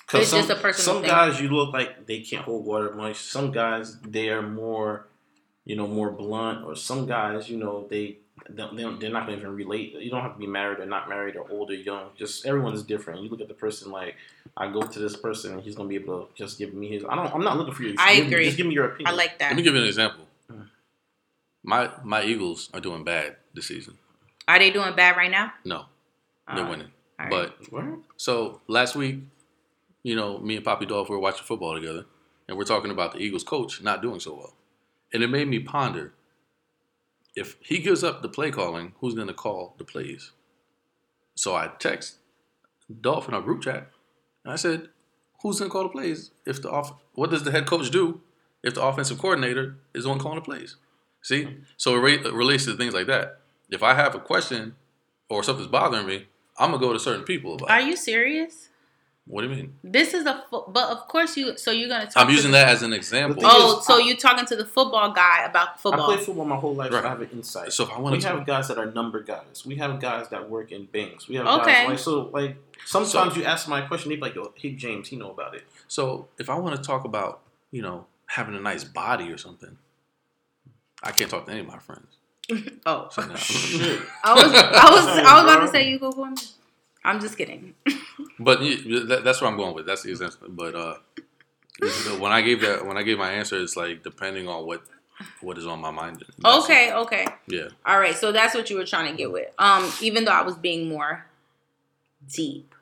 'Cause 0.06 0.22
It's 0.22 0.30
just 0.32 0.50
a 0.50 0.56
personal 0.56 0.94
Some 0.94 1.02
thing. 1.02 1.10
guys 1.10 1.40
you 1.40 1.48
look 1.50 1.72
like 1.72 2.06
they 2.06 2.18
can't 2.20 2.44
hold 2.44 2.66
water 2.66 2.92
much. 2.92 3.16
Some 3.18 3.52
guys 3.52 3.96
they 4.00 4.28
are 4.30 4.42
more, 4.42 5.06
you 5.64 5.76
know, 5.76 5.86
more 5.86 6.10
blunt. 6.10 6.64
Or 6.64 6.74
some 6.74 7.06
guys, 7.06 7.48
you 7.48 7.56
know, 7.56 7.86
they 7.88 8.16
don't, 8.56 8.76
they 8.76 8.82
don't, 8.82 9.00
they're 9.00 9.10
not 9.10 9.26
gonna 9.26 9.38
even 9.38 9.54
relate. 9.54 9.94
You 9.94 10.10
don't 10.10 10.22
have 10.22 10.34
to 10.34 10.38
be 10.38 10.46
married 10.46 10.78
or 10.80 10.86
not 10.86 11.08
married 11.08 11.36
or 11.36 11.50
old 11.50 11.70
or 11.70 11.74
young. 11.74 12.08
Just 12.16 12.46
everyone's 12.46 12.82
different. 12.82 13.22
You 13.22 13.28
look 13.28 13.40
at 13.40 13.48
the 13.48 13.54
person 13.54 13.90
like 13.90 14.16
I 14.56 14.70
go 14.72 14.82
to 14.82 14.98
this 14.98 15.16
person 15.16 15.52
and 15.54 15.62
he's 15.62 15.74
gonna 15.74 15.88
be 15.88 15.94
able 15.96 16.26
to 16.26 16.34
just 16.34 16.58
give 16.58 16.74
me 16.74 16.88
his. 16.88 17.04
I 17.08 17.14
don't. 17.16 17.32
I'm 17.34 17.44
not 17.44 17.56
looking 17.56 17.74
for 17.74 17.82
you. 17.82 17.94
I 17.98 18.16
Give 18.16 18.26
agree. 18.26 18.44
Just 18.46 18.56
give 18.56 18.66
me 18.66 18.74
your 18.74 18.86
opinion. 18.86 19.08
I 19.08 19.12
like 19.16 19.38
that. 19.38 19.48
Let 19.50 19.56
me 19.56 19.62
give 19.62 19.74
you 19.74 19.80
an 19.82 19.86
example. 19.86 20.26
Mm. 20.50 20.66
My 21.62 21.90
my 22.04 22.22
Eagles 22.22 22.70
are 22.72 22.80
doing 22.80 23.04
bad 23.04 23.36
this 23.54 23.66
season. 23.68 23.98
Are 24.48 24.58
they 24.58 24.70
doing 24.70 24.94
bad 24.96 25.16
right 25.16 25.30
now? 25.30 25.52
No, 25.64 25.84
they're 26.54 26.64
Uh, 26.64 26.70
winning. 26.70 26.90
all 27.18 27.26
right. 27.26 27.30
But 27.30 27.72
What? 27.72 27.84
so 28.16 28.60
last 28.66 28.96
week, 28.96 29.20
you 30.02 30.16
know, 30.16 30.38
me 30.38 30.56
and 30.56 30.64
Poppy 30.64 30.86
Dolph 30.86 31.08
were 31.08 31.18
watching 31.18 31.44
football 31.44 31.74
together, 31.74 32.06
and 32.48 32.56
we're 32.56 32.64
talking 32.64 32.90
about 32.90 33.12
the 33.12 33.18
Eagles 33.20 33.44
coach 33.44 33.80
not 33.82 34.02
doing 34.02 34.18
so 34.18 34.34
well, 34.34 34.54
and 35.12 35.22
it 35.22 35.28
made 35.28 35.46
me 35.48 35.60
ponder: 35.60 36.12
if 37.40 37.56
he 37.60 37.78
gives 37.78 38.04
up 38.04 38.20
the 38.22 38.28
play 38.28 38.50
calling, 38.50 38.92
who's 39.00 39.14
going 39.14 39.28
to 39.28 39.34
call 39.34 39.74
the 39.78 39.84
plays? 39.84 40.32
So 41.34 41.54
I 41.54 41.70
text 41.78 42.18
Dolph 43.00 43.28
in 43.28 43.34
our 43.34 43.40
group 43.42 43.62
chat, 43.62 43.88
and 44.44 44.52
I 44.52 44.56
said, 44.56 44.88
"Who's 45.42 45.58
going 45.58 45.70
to 45.70 45.72
call 45.72 45.84
the 45.84 45.88
plays? 45.88 46.30
If 46.44 46.60
the 46.62 46.70
off, 46.70 46.92
what 47.14 47.30
does 47.30 47.44
the 47.44 47.50
head 47.50 47.66
coach 47.66 47.90
do 47.90 48.20
if 48.62 48.74
the 48.74 48.82
offensive 48.82 49.18
coordinator 49.18 49.78
is 49.94 50.06
one 50.06 50.18
calling 50.18 50.36
the 50.38 50.42
plays?" 50.44 50.76
See, 51.22 51.58
so 51.76 51.96
it 51.96 52.00
re- 52.00 52.30
relates 52.30 52.64
to 52.66 52.76
things 52.76 52.94
like 52.94 53.06
that. 53.06 53.40
If 53.70 53.82
I 53.82 53.94
have 53.94 54.14
a 54.14 54.20
question 54.20 54.74
or 55.28 55.42
something's 55.42 55.68
bothering 55.68 56.06
me, 56.06 56.26
I'm 56.58 56.70
gonna 56.72 56.80
go 56.80 56.92
to 56.92 56.98
certain 56.98 57.24
people 57.24 57.54
about. 57.54 57.70
it. 57.70 57.72
Are 57.72 57.80
you 57.88 57.96
serious? 57.96 58.69
What 59.26 59.42
do 59.42 59.48
you 59.48 59.54
mean? 59.54 59.74
This 59.84 60.12
is 60.14 60.26
a 60.26 60.44
fo- 60.50 60.66
but 60.68 60.90
of 60.90 61.06
course 61.06 61.36
you. 61.36 61.56
So 61.56 61.70
you're 61.70 61.88
gonna 61.88 62.06
talk. 62.06 62.16
I'm 62.24 62.30
using 62.30 62.50
the- 62.50 62.58
that 62.58 62.68
as 62.68 62.82
an 62.82 62.92
example. 62.92 63.42
Oh, 63.46 63.78
is, 63.78 63.86
so 63.86 63.96
I- 63.96 63.98
you 64.00 64.16
talking 64.16 64.44
to 64.46 64.56
the 64.56 64.64
football 64.64 65.12
guy 65.12 65.44
about 65.44 65.78
football? 65.80 65.92
I 65.92 65.96
football? 65.96 66.14
played 66.16 66.26
football 66.26 66.44
my 66.46 66.56
whole 66.56 66.74
life, 66.74 66.90
so 66.90 66.96
Right. 66.96 67.04
I 67.04 67.08
have 67.10 67.20
an 67.20 67.30
insight. 67.32 67.72
So 67.72 67.84
if 67.84 67.90
I 67.90 67.98
want 68.00 68.16
we 68.16 68.20
to, 68.22 68.28
have 68.28 68.44
guys 68.46 68.66
that 68.68 68.78
are 68.78 68.86
number 68.90 69.20
guys. 69.22 69.64
We 69.64 69.76
have 69.76 70.00
guys 70.00 70.28
that 70.30 70.48
work 70.50 70.72
in 70.72 70.86
banks. 70.86 71.28
We 71.28 71.36
have 71.36 71.46
Okay. 71.46 71.64
guys 71.72 71.88
like 71.88 71.98
so 72.00 72.30
like 72.32 72.56
sometimes 72.84 73.36
you 73.36 73.44
ask 73.44 73.68
my 73.68 73.82
question, 73.82 74.08
they 74.08 74.16
be 74.16 74.22
like, 74.22 74.34
"Yo, 74.34 74.52
hey 74.56 74.72
James, 74.72 75.08
he 75.08 75.16
know 75.16 75.30
about 75.30 75.54
it." 75.54 75.62
so 75.86 76.28
if 76.38 76.50
I 76.50 76.54
want 76.56 76.74
to 76.76 76.82
talk 76.82 77.04
about, 77.04 77.40
you 77.70 77.82
know, 77.82 78.06
having 78.26 78.54
a 78.56 78.60
nice 78.60 78.82
body 78.84 79.30
or 79.30 79.38
something, 79.38 79.76
I 81.02 81.12
can't 81.12 81.30
talk 81.30 81.44
to 81.46 81.52
any 81.52 81.60
of 81.60 81.66
my 81.68 81.78
friends. 81.78 82.06
oh, 82.86 83.08
So 83.12 83.22
now, 83.22 83.36
Shit. 83.36 84.02
I 84.24 84.34
was, 84.34 84.44
I 84.44 84.90
was, 84.90 85.06
I 85.06 85.34
was 85.34 85.42
about 85.44 85.60
to 85.66 85.68
say 85.68 85.88
you 85.88 86.00
go 86.00 86.10
for 86.10 86.28
me. 86.30 86.36
I'm 87.04 87.20
just 87.20 87.36
kidding. 87.38 87.74
but 88.38 88.60
you- 88.62 89.06
that, 89.06 89.24
that's 89.24 89.40
where 89.40 89.50
I'm 89.50 89.56
going 89.56 89.74
with. 89.74 89.86
That's 89.86 90.02
the 90.02 90.10
example. 90.10 90.48
But 90.48 90.74
uh, 90.74 90.94
when 92.18 92.32
I 92.32 92.40
gave 92.42 92.60
that, 92.60 92.86
when 92.86 92.96
I 92.96 93.02
gave 93.02 93.18
my 93.18 93.30
answer, 93.32 93.60
it's 93.60 93.76
like 93.76 94.02
depending 94.02 94.48
on 94.48 94.66
what 94.66 94.82
what 95.42 95.58
is 95.58 95.66
on 95.66 95.80
my 95.80 95.90
mind. 95.90 96.24
That's 96.38 96.64
Okay, 96.64 96.92
okay. 96.92 97.26
Yeah. 97.46 97.68
all 97.84 97.98
right. 97.98 98.16
So 98.16 98.32
that's 98.32 98.54
what 98.54 98.70
you 98.70 98.76
were 98.76 98.86
trying 98.86 99.10
to 99.10 99.16
get 99.16 99.30
with. 99.30 99.48
Um, 99.58 99.90
even 100.00 100.24
though 100.24 100.32
I 100.32 100.42
was 100.42 100.56
being 100.56 100.88
more 100.88 101.26
deep, 102.32 102.74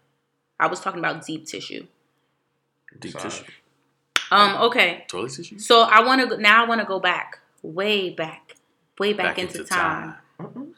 I 0.60 0.66
was 0.68 0.80
talking 0.80 1.00
about 1.00 1.24
deep 1.26 1.46
tissue. 1.46 1.86
Deep 2.98 3.12
Sorry. 3.12 3.24
tissue. 3.30 3.44
Um, 4.30 4.62
okay. 4.68 5.04
Toilet 5.08 5.32
tissue. 5.32 5.58
So 5.58 5.82
I 5.82 6.04
want 6.04 6.28
to 6.30 6.36
now. 6.36 6.64
I 6.64 6.68
want 6.68 6.80
to 6.80 6.86
go 6.86 7.00
back, 7.00 7.38
way 7.62 8.10
back, 8.10 8.54
way 8.98 9.12
back, 9.12 9.38
into, 9.38 9.64
time. 9.64 10.16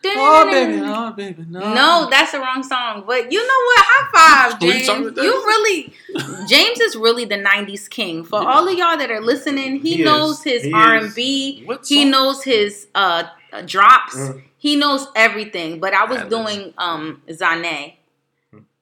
Oh 0.04 0.50
baby, 0.50 0.80
oh 0.82 1.12
baby, 1.12 1.44
no. 1.48 1.74
No, 1.74 2.08
that's 2.10 2.32
the 2.32 2.38
wrong 2.38 2.62
song. 2.62 3.04
But 3.06 3.30
you 3.30 3.38
know 3.38 3.64
what? 3.66 3.84
High 3.86 4.50
five, 4.50 4.60
James. 4.60 4.86
You, 4.86 5.44
really, 5.46 5.92
James 6.48 6.80
is 6.80 6.96
really 6.96 7.24
the 7.24 7.36
'90s 7.36 7.88
king. 7.88 8.24
For 8.24 8.36
all 8.42 8.66
of 8.66 8.78
y'all 8.78 8.96
that 8.96 9.10
are 9.10 9.20
listening, 9.20 9.80
he, 9.80 9.96
He 9.96 10.04
knows 10.04 10.38
is. 10.38 10.44
his 10.44 10.62
He 10.64 10.72
R 10.72 10.94
and 10.96 11.14
B. 11.14 11.62
What 11.64 11.86
He 11.86 12.04
knows 12.04 12.42
his 12.42 12.88
uh, 12.94 13.24
drops. 13.66 14.16
Mm. 14.16 14.42
He 14.56 14.76
knows 14.76 15.06
everything. 15.14 15.80
But 15.80 15.94
I 15.94 16.04
was 16.04 16.18
Ad-libs. 16.18 16.44
doing 16.54 16.74
um 16.78 17.22
Zhané. 17.28 17.94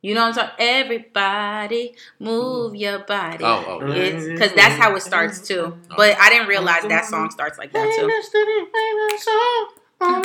You 0.00 0.14
know 0.14 0.28
what 0.28 0.38
I'm 0.38 0.46
talking? 0.46 0.64
Everybody, 0.64 1.96
move 2.20 2.76
your 2.76 3.00
body. 3.00 3.44
Oh, 3.44 3.80
oh, 3.82 3.86
yeah. 3.88 3.94
It's 3.94 4.26
because 4.26 4.52
that's 4.52 4.76
how 4.80 4.94
it 4.94 5.00
starts 5.02 5.40
too. 5.40 5.76
But 5.96 6.16
I 6.20 6.30
didn't 6.30 6.46
realize 6.46 6.84
that 6.84 7.04
song 7.06 7.30
starts 7.32 7.58
like 7.58 7.72
that 7.72 7.92
too. 7.96 8.06
On 10.00 10.22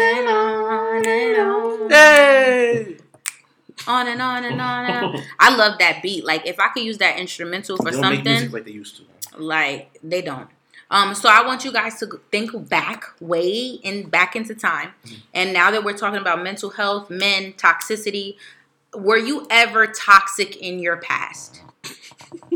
and 0.00 0.28
on 0.28 1.06
and 1.06 1.38
on. 1.38 1.90
Hey. 1.90 2.96
On 3.86 4.08
and 4.08 4.20
on 4.20 4.44
and 4.44 4.60
on 4.60 4.84
and 4.84 5.04
on. 5.16 5.22
I 5.38 5.56
love 5.56 5.78
that 5.78 6.02
beat. 6.02 6.24
Like 6.24 6.46
if 6.46 6.58
I 6.60 6.68
could 6.68 6.82
use 6.82 6.98
that 6.98 7.18
instrumental 7.18 7.76
for 7.76 7.90
They 7.90 7.90
don't 7.92 8.00
make 8.10 8.24
music 8.24 8.38
something, 8.40 8.52
like 8.52 8.64
they 8.64 8.72
used 8.72 8.96
to. 8.96 9.04
like 9.42 9.90
they 10.02 10.22
don't. 10.22 10.48
Um, 10.90 11.14
so 11.16 11.28
I 11.28 11.44
want 11.44 11.64
you 11.64 11.72
guys 11.72 11.98
to 11.98 12.20
think 12.30 12.68
back, 12.68 13.04
way 13.20 13.70
in 13.82 14.08
back 14.08 14.36
into 14.36 14.54
time, 14.54 14.92
and 15.34 15.52
now 15.52 15.72
that 15.72 15.82
we're 15.82 15.96
talking 15.96 16.20
about 16.20 16.42
mental 16.44 16.70
health, 16.70 17.10
men, 17.10 17.54
toxicity, 17.54 18.36
were 18.94 19.16
you 19.18 19.48
ever 19.50 19.88
toxic 19.88 20.56
in 20.56 20.78
your 20.78 20.96
past? 20.98 21.60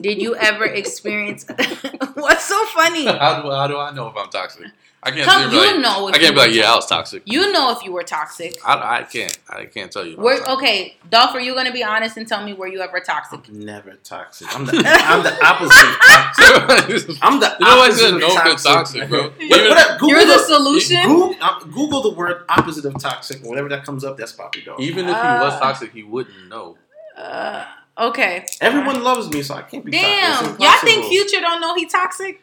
Did 0.00 0.22
you 0.22 0.36
ever 0.36 0.64
experience? 0.64 1.44
What's 2.14 2.44
so 2.44 2.64
funny? 2.66 3.06
How 3.18 3.42
do, 3.42 3.50
how 3.50 3.66
do 3.66 3.78
I 3.78 3.92
know 3.92 4.06
if 4.08 4.16
I'm 4.16 4.30
toxic? 4.30 4.66
I 5.02 5.10
can't. 5.12 5.24
Come, 5.24 5.50
be 5.50 5.56
like, 5.56 5.70
you 5.70 5.78
know. 5.80 6.08
If 6.08 6.14
I 6.14 6.18
can't 6.18 6.22
you 6.28 6.32
be 6.32 6.38
like, 6.40 6.50
were 6.50 6.54
yeah, 6.56 6.72
I 6.72 6.76
was 6.76 6.86
toxic. 6.86 7.22
You 7.24 7.50
know 7.52 7.70
if 7.72 7.82
you 7.82 7.90
were 7.92 8.02
toxic. 8.02 8.54
I, 8.66 8.98
I 8.98 9.02
can't. 9.04 9.38
I 9.48 9.64
can't 9.64 9.90
tell 9.90 10.04
you. 10.04 10.12
if 10.12 10.18
I'm 10.18 10.24
Were, 10.24 10.36
toxic. 10.36 10.48
okay, 10.58 10.96
Dolph, 11.10 11.34
are 11.34 11.40
you 11.40 11.54
gonna 11.54 11.72
be 11.72 11.82
honest 11.82 12.18
and 12.18 12.28
tell 12.28 12.44
me 12.44 12.52
were 12.52 12.66
you 12.66 12.80
ever 12.82 13.00
toxic? 13.00 13.40
I'm 13.48 13.60
never 13.60 13.94
toxic. 14.04 14.54
I'm 14.54 14.66
the, 14.66 14.72
I'm 14.84 15.22
the 15.22 15.44
opposite 15.44 15.88
of 15.88 15.96
toxic. 16.06 17.18
I'm 17.22 17.40
the 17.40 17.56
you 17.60 17.66
know 17.66 17.76
what? 17.78 17.90
opposite 17.90 18.10
No 18.18 18.26
of 18.26 18.32
good 18.44 18.58
toxic, 18.58 18.70
toxic, 18.72 19.00
man. 19.00 19.08
bro. 19.08 19.22
What- 19.30 19.40
Even- 19.40 19.68
what- 19.70 19.98
Google 20.00 20.08
You're 20.10 20.26
the 20.26 20.38
solution. 20.38 21.02
Google, 21.06 21.36
uh, 21.40 21.60
Google 21.64 22.02
the 22.02 22.10
word 22.14 22.44
opposite 22.50 22.84
of 22.84 23.00
toxic. 23.00 23.42
Whatever 23.42 23.70
that 23.70 23.84
comes 23.86 24.04
up, 24.04 24.18
that's 24.18 24.32
Poppy 24.32 24.60
Dog. 24.62 24.80
Even 24.80 25.06
if 25.08 25.16
he 25.16 25.28
was 25.28 25.54
Uh, 25.54 25.60
toxic, 25.60 25.92
he 25.92 26.02
wouldn't 26.02 26.48
know. 26.48 26.76
Uh, 27.16 27.64
okay. 27.98 28.44
Everyone 28.60 29.02
loves 29.02 29.30
me, 29.30 29.42
so 29.42 29.54
I 29.54 29.62
can't 29.62 29.84
be 29.84 29.92
Damn, 29.92 30.32
toxic. 30.32 30.50
It's 30.52 30.60
y'all 30.60 30.78
think. 30.82 31.06
Future 31.06 31.40
don't 31.40 31.60
know 31.62 31.74
he 31.74 31.86
toxic? 31.86 32.42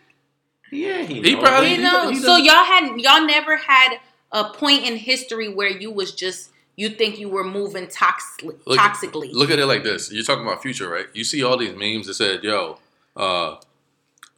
Yeah, 0.72 1.02
he, 1.04 1.22
He 1.22 1.34
knows. 1.34 1.44
probably- 1.44 1.70
You 1.72 1.76
he 1.78 1.82
know, 1.82 2.10
he 2.10 2.16
so 2.20 2.36
y'all 2.38 2.64
had 2.66 3.00
y'all 3.00 3.26
never 3.26 3.58
had 3.58 4.00
a 4.32 4.46
point 4.46 4.84
in 4.86 4.98
history 4.98 5.48
where 5.48 5.70
you 5.70 5.92
was 5.92 6.14
just 6.14 6.52
you 6.76 6.90
think 6.90 7.18
you 7.18 7.28
were 7.30 7.44
moving 7.44 7.88
toxic 7.88 8.46
Look- 8.66 8.78
toxically. 8.80 9.32
Look 9.34 9.50
at 9.50 9.60
it 9.60 9.66
like 9.66 9.84
this. 9.84 10.12
You're 10.12 10.24
talking 10.24 10.46
about 10.46 10.62
future, 10.62 10.90
right? 10.90 11.08
You 11.14 11.24
see 11.24 11.44
all 11.44 11.58
these 11.58 11.76
memes 11.76 12.08
that 12.08 12.14
said, 12.16 12.44
"Yo, 12.44 12.78
uh, 13.16 13.56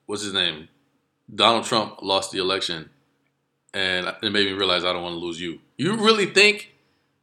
what's 0.06 0.24
his 0.24 0.34
name? 0.34 0.70
Donald 1.34 1.66
Trump 1.66 2.02
lost 2.02 2.32
the 2.32 2.40
election, 2.40 2.90
and 3.74 4.08
it 4.08 4.32
made 4.32 4.46
me 4.48 4.54
realize 4.54 4.84
I 4.84 4.94
don't 4.94 5.04
want 5.04 5.14
to 5.16 5.20
lose 5.20 5.40
you." 5.42 5.60
You 5.78 5.96
really 5.98 6.26
think 6.28 6.74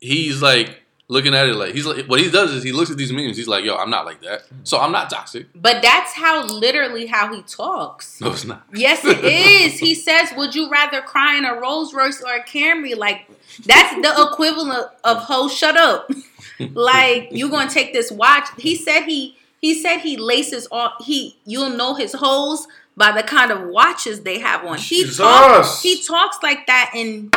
he's 0.00 0.42
like 0.42 0.82
looking 1.08 1.34
at 1.34 1.46
it 1.48 1.54
like 1.54 1.74
he's 1.74 1.86
like 1.86 2.06
what 2.06 2.20
he 2.20 2.30
does 2.30 2.52
is 2.52 2.62
he 2.62 2.72
looks 2.72 2.90
at 2.90 2.96
these 2.96 3.12
memes. 3.12 3.36
He's 3.36 3.48
like, 3.48 3.64
"Yo, 3.64 3.76
I'm 3.76 3.90
not 3.90 4.06
like 4.06 4.20
that, 4.22 4.42
so 4.64 4.78
I'm 4.78 4.92
not 4.92 5.10
toxic." 5.10 5.46
but 5.54 5.82
that's 5.82 6.12
how 6.12 6.44
literally 6.46 7.06
how 7.06 7.32
he 7.34 7.42
talks. 7.42 8.20
No, 8.20 8.32
it's 8.32 8.44
not. 8.44 8.64
Yes, 8.74 9.04
it 9.04 9.24
is. 9.24 9.78
He 9.78 9.94
says, 9.94 10.32
"Would 10.36 10.54
you 10.54 10.70
rather 10.70 11.00
cry 11.00 11.36
in 11.36 11.44
a 11.44 11.54
Rolls 11.54 11.94
Royce 11.94 12.22
or 12.22 12.34
a 12.34 12.42
Camry?" 12.42 12.96
Like 12.96 13.28
that's 13.64 13.94
the 13.94 14.28
equivalent 14.30 14.88
of 15.04 15.18
"ho, 15.18 15.48
shut 15.48 15.76
up." 15.76 16.10
like 16.74 17.28
you 17.30 17.50
gonna 17.50 17.70
take 17.70 17.92
this 17.92 18.10
watch? 18.10 18.48
He 18.58 18.76
said 18.76 19.04
he 19.04 19.36
he 19.60 19.74
said 19.74 19.98
he 19.98 20.16
laces 20.16 20.66
all 20.70 20.92
he. 21.00 21.38
You'll 21.44 21.70
know 21.70 21.94
his 21.94 22.14
holes 22.14 22.66
by 22.96 23.12
the 23.12 23.22
kind 23.22 23.50
of 23.50 23.68
watches 23.68 24.22
they 24.22 24.38
have 24.38 24.64
on. 24.64 24.78
He 24.78 25.02
Jesus. 25.02 25.18
talks. 25.18 25.82
He 25.82 26.02
talks 26.02 26.38
like 26.42 26.66
that 26.66 26.92
in 26.94 27.30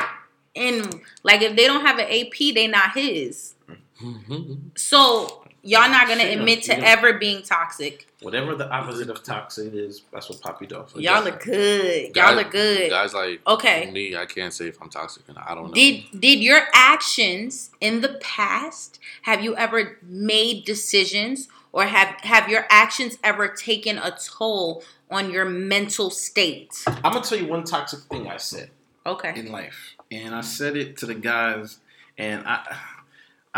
in 0.56 1.02
like 1.24 1.42
if 1.42 1.56
they 1.56 1.68
don't 1.68 1.86
have 1.86 2.00
an 2.00 2.08
AP, 2.10 2.56
they 2.56 2.68
not 2.68 2.94
his. 2.94 3.56
Mm-hmm. 4.02 4.54
So 4.76 5.44
y'all 5.62 5.90
not 5.90 6.08
gonna 6.08 6.22
Shit, 6.22 6.38
admit 6.40 6.64
to 6.64 6.74
yeah. 6.78 6.84
ever 6.86 7.14
being 7.18 7.42
toxic. 7.44 8.08
Whatever 8.22 8.56
the 8.56 8.70
opposite 8.70 9.10
of 9.10 9.24
toxic 9.24 9.74
is, 9.74 10.04
that's 10.12 10.30
what 10.30 10.42
Poppy 10.42 10.68
does. 10.68 10.94
Y'all 10.96 11.28
are 11.28 11.32
good. 11.32 12.06
Y'all 12.16 12.36
Guys- 12.36 12.46
are 12.46 12.50
good. 12.50 12.90
Guys 12.90 13.14
like 13.14 13.42
Okay. 13.48 13.92
me, 13.92 14.16
I 14.16 14.26
can't 14.26 14.54
say 14.54 14.68
if 14.68 14.82
I'm 14.82 14.90
toxic, 14.90 15.24
and 15.28 15.38
I 15.38 15.54
don't 15.56 15.68
know. 15.68 15.74
Did 15.74 16.04
did 16.20 16.40
your 16.40 16.62
actions 16.74 17.72
in 17.82 18.02
the 18.02 18.20
past 18.22 19.00
have 19.24 19.44
you 19.44 19.56
ever 19.56 19.98
made 20.04 20.66
decisions 20.66 21.48
or 21.72 21.86
have 21.86 22.16
have 22.22 22.50
your 22.50 22.66
actions 22.70 23.18
ever 23.24 23.48
taken 23.48 23.98
a 23.98 24.18
toll 24.18 24.84
on 25.12 25.32
your 25.32 25.46
mental 25.46 26.10
state? 26.10 26.84
I'm 26.88 27.02
gonna 27.14 27.22
tell 27.22 27.38
you 27.38 27.48
one 27.48 27.64
toxic 27.64 28.00
thing 28.10 28.28
I 28.30 28.38
said 28.38 28.70
Okay. 29.06 29.34
in 29.38 29.52
life, 29.52 29.96
and 30.12 30.34
I 30.36 30.42
said 30.42 30.78
it 30.78 30.98
to 30.98 31.06
the 31.06 31.16
guys, 31.16 31.78
and 32.18 32.46
I, 32.48 32.78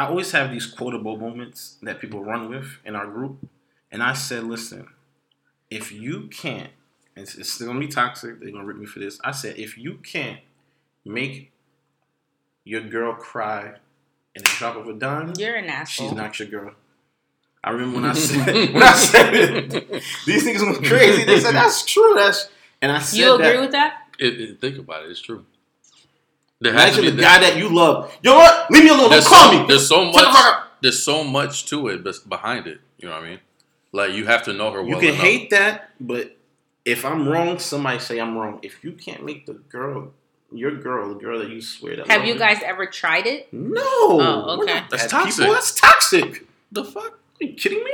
I 0.01 0.07
always 0.07 0.31
have 0.31 0.51
these 0.51 0.65
quotable 0.65 1.15
moments 1.17 1.77
that 1.83 1.99
people 1.99 2.23
run 2.23 2.49
with 2.49 2.77
in 2.83 2.95
our 2.95 3.05
group, 3.05 3.37
and 3.91 4.01
I 4.01 4.13
said, 4.13 4.45
listen, 4.45 4.87
if 5.69 5.91
you 5.91 6.27
can't, 6.31 6.71
it's, 7.15 7.35
it's 7.35 7.51
still 7.53 7.67
gonna 7.67 7.79
be 7.79 7.87
toxic. 7.87 8.39
They're 8.39 8.51
gonna 8.51 8.65
rip 8.65 8.77
me 8.77 8.85
for 8.87 8.99
this. 8.99 9.19
I 9.23 9.31
said, 9.31 9.57
if 9.59 9.77
you 9.77 9.95
can't 9.95 10.39
make 11.05 11.51
your 12.63 12.81
girl 12.81 13.13
cry 13.13 13.75
in 14.35 14.41
a 14.41 14.45
drop 14.45 14.75
of 14.75 14.87
a 14.87 14.93
dime, 14.93 15.33
You're 15.37 15.55
an 15.55 15.65
asshole. 15.69 16.07
she's 16.09 16.17
not 16.17 16.39
your 16.39 16.47
girl. 16.47 16.73
I 17.63 17.69
remember 17.71 17.97
when 17.97 18.05
I 18.05 18.13
said 18.13 18.47
when 18.73 18.81
I 18.81 18.93
said 18.93 19.33
it, 19.35 19.69
these 20.25 20.45
niggas 20.47 20.65
went 20.65 20.83
crazy. 20.85 21.25
They 21.25 21.39
said 21.39 21.53
that's 21.53 21.85
true. 21.85 22.13
That's 22.15 22.49
and 22.81 22.91
I 22.91 22.97
said 22.99 23.19
You 23.19 23.33
agree 23.35 23.45
that. 23.53 23.61
with 23.61 23.71
that? 23.73 23.93
It, 24.17 24.41
it- 24.41 24.61
think 24.61 24.77
about 24.79 25.03
it. 25.03 25.11
It's 25.11 25.21
true. 25.21 25.45
There 26.61 26.73
has 26.73 26.93
to 26.95 26.99
Imagine 27.01 27.15
the 27.17 27.21
that- 27.23 27.41
guy 27.41 27.49
that 27.49 27.57
you 27.59 27.69
love. 27.69 28.15
You 28.23 28.29
know 28.29 28.37
what? 28.37 28.69
Leave 28.71 28.83
me 28.85 28.89
alone. 28.91 29.09
Don't 29.09 29.25
call 29.25 29.51
so, 29.51 29.59
me. 29.61 29.67
There's 29.67 29.87
so 29.87 30.11
Shut 30.11 30.13
the 30.13 30.19
fuck 30.31 30.33
much. 30.33 30.63
There's 30.81 31.03
so 31.03 31.23
much 31.23 31.65
to 31.65 31.87
it 31.89 32.03
bes- 32.03 32.19
behind 32.19 32.67
it. 32.67 32.79
You 32.99 33.07
know 33.09 33.15
what 33.15 33.23
I 33.23 33.29
mean? 33.29 33.39
Like 33.91 34.13
you 34.13 34.25
have 34.27 34.43
to 34.43 34.53
know 34.53 34.71
her 34.71 34.81
well 34.81 34.89
You 34.89 34.95
can 34.97 35.09
enough. 35.09 35.21
hate 35.21 35.49
that, 35.49 35.89
but 35.99 36.37
if 36.85 37.03
I'm 37.03 37.27
wrong, 37.27 37.59
somebody 37.59 37.99
say 37.99 38.19
I'm 38.19 38.37
wrong. 38.37 38.59
If 38.61 38.83
you 38.83 38.91
can't 38.93 39.25
make 39.25 39.45
the 39.47 39.53
girl, 39.53 40.13
your 40.51 40.71
girl, 40.77 41.09
the 41.09 41.19
girl 41.19 41.39
that 41.39 41.49
you 41.49 41.61
swear 41.61 41.97
that 41.97 42.07
Have 42.07 42.25
you 42.25 42.37
guys 42.37 42.61
ever 42.63 42.85
tried 42.85 43.25
it? 43.27 43.51
No. 43.51 43.81
Oh, 43.83 44.59
okay. 44.61 44.83
That's 44.89 45.07
toxic. 45.07 45.39
People. 45.39 45.53
That's 45.53 45.73
toxic. 45.73 46.47
the 46.71 46.83
fuck. 46.85 47.19
Are 47.41 47.43
you 47.45 47.53
kidding 47.53 47.83
me? 47.83 47.91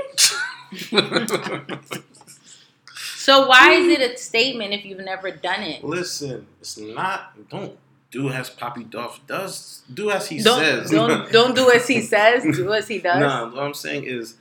So 3.17 3.45
why 3.47 3.73
is 3.73 3.87
it 3.99 4.11
a 4.13 4.17
statement 4.17 4.73
if 4.73 4.85
you've 4.85 4.99
never 5.03 5.31
done 5.31 5.61
it? 5.61 5.83
Listen, 5.83 6.47
it's 6.61 6.77
not. 6.77 7.33
Don't 7.49 7.77
do 8.11 8.29
as 8.29 8.49
Poppy 8.49 8.83
Duff 8.83 9.25
does. 9.27 9.83
Do 9.93 10.11
as 10.11 10.27
he 10.29 10.41
Don't, 10.41 10.59
says. 10.59 10.91
don't 10.91 11.31
don't 11.31 11.55
do 11.55 11.71
as 11.71 11.87
he 11.87 12.01
says. 12.01 12.43
Do 12.43 12.73
as 12.73 12.87
he 12.87 12.99
does. 12.99 13.19
No, 13.19 13.51
what 13.53 13.63
I'm 13.63 13.73
saying 13.73 14.05
is, 14.05 14.35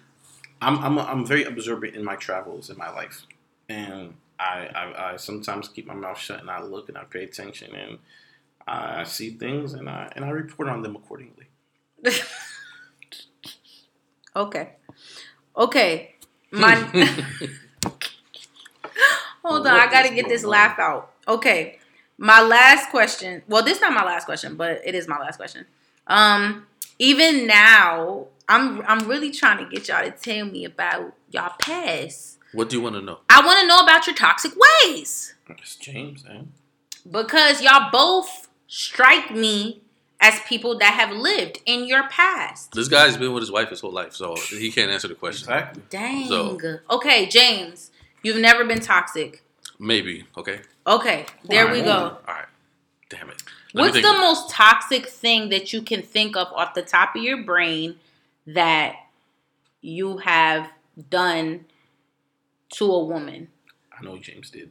I'm 0.60 0.78
I'm 0.78 0.98
I'm 0.98 1.26
very 1.26 1.44
observant 1.44 1.94
in 1.94 2.04
my 2.04 2.16
travels 2.16 2.70
in 2.70 2.76
my 2.78 2.90
life, 2.90 3.22
and 3.68 4.14
I 4.38 4.68
I, 4.74 5.12
I 5.12 5.16
sometimes 5.16 5.68
keep 5.68 5.86
my 5.86 5.94
mouth 5.94 6.18
shut 6.18 6.40
and 6.40 6.50
I 6.50 6.62
look 6.62 6.88
and 6.88 6.96
I 6.96 7.04
pay 7.04 7.24
attention 7.24 7.74
and 7.74 7.98
I 8.66 9.04
see 9.04 9.30
things 9.30 9.74
and 9.74 9.88
I 9.88 10.10
and 10.16 10.24
I 10.24 10.30
report 10.30 10.68
on 10.68 10.82
them 10.82 10.96
accordingly. 10.96 11.46
Okay. 14.36 14.72
Okay. 15.56 16.14
My 16.50 16.74
Hold 19.42 19.66
on, 19.66 19.72
I 19.74 19.90
gotta 19.90 20.14
get 20.14 20.28
this 20.28 20.44
laugh 20.44 20.78
out. 20.78 21.10
Okay. 21.26 21.78
My 22.18 22.40
last 22.40 22.90
question. 22.90 23.42
Well, 23.48 23.62
this 23.62 23.76
is 23.76 23.80
not 23.80 23.92
my 23.92 24.04
last 24.04 24.24
question, 24.24 24.56
but 24.56 24.80
it 24.84 24.94
is 24.94 25.06
my 25.06 25.18
last 25.18 25.36
question. 25.36 25.66
Um, 26.06 26.66
even 26.98 27.46
now, 27.46 28.26
I'm 28.48 28.82
I'm 28.86 29.06
really 29.08 29.30
trying 29.30 29.58
to 29.64 29.70
get 29.70 29.88
y'all 29.88 30.04
to 30.04 30.10
tell 30.10 30.46
me 30.46 30.64
about 30.64 31.12
y'all 31.30 31.52
past. 31.58 32.38
What 32.52 32.70
do 32.70 32.76
you 32.76 32.82
want 32.82 32.94
to 32.94 33.02
know? 33.02 33.18
I 33.28 33.44
want 33.44 33.60
to 33.60 33.66
know 33.66 33.80
about 33.80 34.06
your 34.06 34.16
toxic 34.16 34.52
ways 34.84 35.34
It's 35.50 35.76
James, 35.76 36.24
man. 36.24 36.52
because 37.10 37.60
y'all 37.60 37.90
both 37.92 38.48
strike 38.66 39.30
me 39.34 39.82
as 40.20 40.40
people 40.48 40.78
that 40.78 40.94
have 40.94 41.10
lived 41.14 41.60
in 41.66 41.84
your 41.86 42.08
past. 42.08 42.72
This 42.72 42.88
guy's 42.88 43.18
been 43.18 43.34
with 43.34 43.42
his 43.42 43.50
wife 43.50 43.68
his 43.68 43.80
whole 43.80 43.92
life, 43.92 44.14
so 44.14 44.36
he 44.48 44.70
can't 44.72 44.90
answer 44.90 45.08
the 45.08 45.14
question. 45.14 45.50
Exactly. 45.52 45.82
Dang. 45.90 46.28
So- 46.28 46.78
Okay, 46.88 47.26
James, 47.26 47.90
you've 48.22 48.38
never 48.40 48.64
been 48.64 48.80
toxic. 48.80 49.42
Maybe. 49.78 50.24
Okay. 50.38 50.60
Okay, 50.86 51.26
there 51.44 51.66
we 51.66 51.80
Alright. 51.80 51.84
go. 51.84 51.98
All 52.28 52.34
right. 52.34 52.44
Damn 53.08 53.30
it. 53.30 53.42
Let 53.72 53.82
What's 53.82 53.96
the 53.96 54.02
think. 54.02 54.18
most 54.18 54.50
toxic 54.50 55.06
thing 55.08 55.48
that 55.50 55.72
you 55.72 55.82
can 55.82 56.02
think 56.02 56.36
of 56.36 56.48
off 56.52 56.74
the 56.74 56.82
top 56.82 57.14
of 57.16 57.22
your 57.22 57.42
brain 57.42 57.96
that 58.46 58.94
you 59.80 60.18
have 60.18 60.68
done 61.10 61.66
to 62.74 62.84
a 62.86 63.04
woman? 63.04 63.48
I 63.98 64.04
know 64.04 64.12
what 64.12 64.22
James 64.22 64.50
did. 64.50 64.70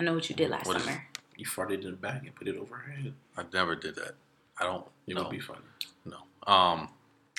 I 0.00 0.04
know 0.04 0.14
what 0.14 0.28
you 0.28 0.36
did 0.36 0.50
last 0.50 0.66
What 0.66 0.76
is 0.78 0.84
summer. 0.84 1.06
You 1.36 1.46
farted 1.46 1.84
in 1.84 1.90
the 1.92 1.96
bag 1.96 2.22
and 2.24 2.34
put 2.34 2.48
it 2.48 2.56
over 2.56 2.76
her 2.76 2.92
head. 2.92 3.14
I 3.36 3.44
never 3.52 3.74
did 3.76 3.94
that. 3.96 4.14
I 4.58 4.64
don't. 4.64 4.84
It 5.06 5.14
know. 5.14 5.22
would 5.22 5.30
be 5.30 5.40
funny. 5.40 5.60
No. 6.04 6.16
Um. 6.52 6.88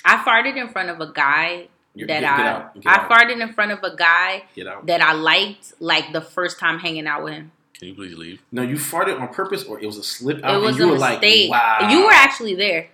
I 0.04 0.18
farted 0.18 0.56
in 0.56 0.68
front 0.68 0.90
of 0.90 1.00
a 1.00 1.12
guy 1.12 1.68
You're- 1.94 2.06
that 2.08 2.20
get, 2.20 2.24
I 2.24 2.46
out. 2.48 2.74
Get 2.80 2.86
I 2.86 2.94
out. 3.04 3.10
farted 3.10 3.40
in 3.40 3.52
front 3.54 3.72
of 3.72 3.78
a 3.82 3.96
guy 3.96 4.44
Get 4.54 4.66
out. 4.66 4.86
that 4.86 5.00
I 5.00 5.12
liked 5.14 5.74
like 5.80 6.12
the 6.12 6.20
first 6.20 6.58
time 6.58 6.78
hanging 6.78 7.06
out 7.06 7.24
with 7.24 7.32
him. 7.34 7.52
Can 7.78 7.88
you 7.88 7.94
please 7.94 8.16
leave? 8.16 8.40
No, 8.52 8.62
you 8.62 8.76
farted 8.76 9.20
on 9.20 9.28
purpose, 9.28 9.64
or 9.64 9.80
it 9.80 9.86
was 9.86 9.98
a 9.98 10.02
slip 10.04 10.42
out. 10.44 10.54
it 10.54 10.58
was 10.58 10.68
and 10.70 10.78
you 10.78 10.84
a 10.84 10.92
were 10.92 10.98
like, 10.98 11.20
mistake. 11.20 11.50
"Wow." 11.50 11.88
You 11.90 12.04
were 12.06 12.12
actually 12.12 12.54
there. 12.54 12.88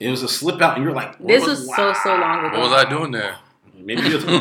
It 0.00 0.10
was 0.10 0.22
a 0.24 0.28
slip 0.28 0.60
out, 0.60 0.74
and 0.76 0.84
you're 0.84 0.92
like, 0.94 1.18
This 1.24 1.42
"What? 1.42 1.50
was 1.50 1.66
so, 1.76 1.92
so 2.02 2.16
long 2.16 2.44
ago. 2.46 2.58
What 2.60 2.70
was 2.70 2.84
I 2.84 2.88
doing 2.90 3.12
there? 3.12 3.36
Maybe 3.76 4.02
you're 4.02 4.18
the, 4.18 4.40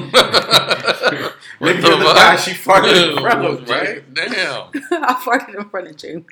What 1.59 1.75
maybe 1.75 1.81
you're 1.87 1.97
the 1.97 2.03
fuck? 2.05 2.15
guy 2.15 2.35
she 2.35 2.51
farted 2.51 3.11
in 3.15 3.21
front 3.21 3.45
of, 3.45 3.69
right? 3.69 4.13
Damn. 4.13 4.69
I 4.91 5.13
farted 5.23 5.55
in 5.59 5.69
front 5.69 5.87
of 5.89 5.97
James. 5.97 6.25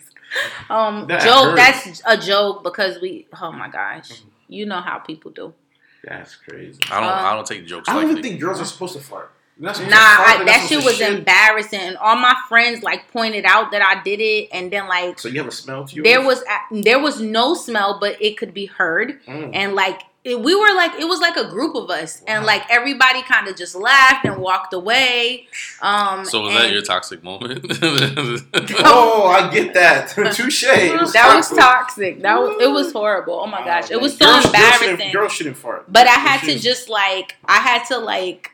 Um, 0.70 1.08
That 1.08 1.22
joke. 1.22 1.58
hurts. 1.58 2.02
That's 2.02 2.02
a 2.06 2.18
joke 2.28 2.64
because 2.64 3.00
we. 3.02 3.28
Oh 3.42 3.52
my 3.52 3.70
gosh, 3.70 4.22
you 4.48 4.66
know 4.66 4.82
how 4.82 5.00
people 5.00 5.32
do. 5.32 5.54
That's 6.04 6.36
crazy. 6.36 6.80
I 6.92 7.00
don't. 7.00 7.10
Um, 7.10 7.26
I 7.26 7.34
don't 7.36 7.46
take 7.48 7.66
jokes 7.68 7.90
I 7.90 7.94
don't 7.94 8.04
like 8.04 8.12
even 8.12 8.22
that. 8.24 8.28
think 8.30 8.40
girls 8.42 8.60
are 8.62 8.66
supposed 8.66 8.94
to 8.96 9.02
fart. 9.02 9.32
You're 9.60 9.66
not 9.72 9.78
Nah, 9.78 9.84
supposed 9.84 9.90
to 9.90 9.92
fart, 9.92 10.40
I, 10.42 10.44
that 10.46 10.54
supposed 10.54 10.70
shit 10.70 10.84
was 10.86 10.96
shit. 10.98 11.14
embarrassing, 11.20 11.80
and 11.82 11.98
all 11.98 12.16
my 12.16 12.36
friends 12.48 12.82
like 12.82 13.12
pointed 13.12 13.44
out 13.46 13.72
that 13.72 13.82
I 13.82 14.02
did 14.04 14.22
it, 14.22 14.48
and 14.54 14.72
then 14.72 14.88
like 14.88 15.20
So 15.20 15.28
you 15.28 15.40
have 15.40 15.48
a 15.50 15.52
smell 15.52 15.86
to 15.86 15.96
you? 15.96 16.04
there 16.04 16.22
was 16.26 16.42
a- 16.44 16.82
there 16.82 17.00
was 17.00 17.20
no 17.20 17.54
smell, 17.56 17.98
but 18.00 18.22
it 18.22 18.38
could 18.38 18.54
be 18.54 18.68
heard, 18.68 19.20
Mm. 19.28 19.52
and 19.54 19.76
like 19.76 20.02
it, 20.26 20.40
we 20.42 20.54
were 20.54 20.74
like 20.76 20.94
it 21.00 21.06
was 21.08 21.20
like 21.22 21.36
a 21.38 21.50
group 21.50 21.76
of 21.76 21.90
us, 21.90 22.22
and 22.28 22.46
like 22.46 22.64
everybody 22.70 23.22
kind 23.22 23.48
of 23.50 23.56
just 23.58 23.74
laughed 23.76 24.26
and 24.26 24.38
walked 24.38 24.74
away. 24.74 25.48
Um, 25.82 26.24
So 26.26 26.42
was 26.42 26.54
and 26.56 26.64
that 26.64 26.72
your 26.72 26.82
toxic 26.82 27.22
moment? 27.24 27.66
Oh, 28.84 29.28
I 29.28 29.50
get 29.54 29.74
that. 29.74 30.10
Touche. 30.36 30.64
It 30.64 31.00
was 31.00 31.14
that 31.14 31.36
was 31.36 31.48
toxic. 31.50 31.58
toxic. 31.58 32.22
That 32.22 32.40
was 32.40 32.62
it 32.62 32.68
was 32.72 32.92
horrible. 32.92 33.40
Oh 33.44 33.48
my 33.48 33.60
Wow, 33.62 33.66
gosh, 33.82 33.92
it 33.92 34.00
was 34.00 34.18
so 34.18 34.26
Girls- 34.26 34.44
girls 34.44 34.46
embarrassing. 34.46 34.90
shouldn't- 34.90 35.14
Girls 35.14 35.34
shouldn't 35.34 35.58
fart. 35.58 35.92
But 35.92 36.08
I 36.08 36.12
had 36.12 36.42
to 36.48 36.58
just 36.60 36.90
like 36.90 37.36
I 37.46 37.58
had 37.58 37.84
to 37.86 37.98
like 37.98 38.52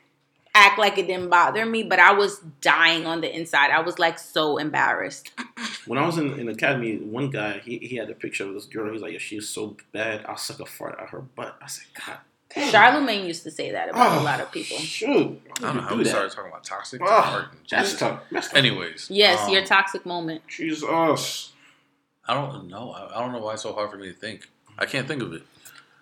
act 0.56 0.80
like 0.80 0.98
it 0.98 1.06
didn't 1.06 1.30
bother 1.30 1.66
me, 1.66 1.84
but 1.84 2.00
I 2.00 2.14
was 2.14 2.40
dying 2.62 3.06
on 3.06 3.22
the 3.22 3.36
inside. 3.36 3.70
I 3.70 3.82
was 3.82 4.00
like 4.00 4.18
so 4.18 4.58
embarrassed. 4.58 5.32
When 5.86 6.00
I 6.00 6.06
was 6.08 6.18
in, 6.18 6.40
in 6.40 6.48
academy, 6.50 6.98
one 6.98 7.30
guy 7.30 7.60
he, 7.60 7.78
he 7.78 7.96
had 7.98 8.10
a 8.10 8.16
picture 8.16 8.44
of 8.48 8.56
this 8.56 8.66
girl. 8.66 8.92
He's 8.92 9.04
like, 9.04 9.14
"Yeah, 9.14 9.20
she's 9.20 9.48
so 9.48 9.78
bad. 9.92 10.26
I'll 10.28 10.36
suck 10.36 10.60
a 10.60 10.66
fart 10.66 11.00
out 11.00 11.10
her 11.10 11.20
butt." 11.22 11.56
I 11.62 11.68
said, 11.68 11.86
"God 11.94 12.18
damn." 12.50 12.72
Charlemagne 12.72 13.24
used 13.28 13.44
to 13.44 13.52
say 13.52 13.72
that 13.72 13.90
about 13.90 14.18
Oh, 14.18 14.20
a 14.20 14.24
lot 14.24 14.40
of 14.42 14.52
people. 14.52 14.78
Shoot, 14.78 15.40
I 15.58 15.62
don't 15.62 15.76
know 15.76 15.82
how 15.84 15.90
do 15.90 15.98
we 15.98 16.04
that? 16.06 16.10
started 16.10 16.32
talking 16.32 16.50
about 16.50 16.64
toxic. 16.64 17.02
Oh, 17.04 17.08
Art 17.08 17.52
and 17.52 17.60
That's 17.70 17.94
tough. 18.00 18.22
That's 18.32 18.48
tough. 18.48 18.58
Anyways. 18.58 19.10
Yes, 19.12 19.42
um, 19.42 19.54
your 19.54 19.64
toxic 19.64 20.08
moment. 20.08 20.42
Jesus. 20.48 20.84
I 22.28 22.34
don't 22.34 22.68
know. 22.68 22.90
I 22.92 23.18
I 23.18 23.22
don't 23.22 23.32
know 23.32 23.40
why 23.42 23.54
it's 23.54 23.62
so 23.62 23.72
hard 23.74 23.92
for 23.92 23.98
me 23.98 24.08
to 24.08 24.14
think. 24.18 24.50
I 24.80 24.88
can't 24.88 25.08
think 25.08 25.22
of 25.22 25.34
it. 25.34 25.44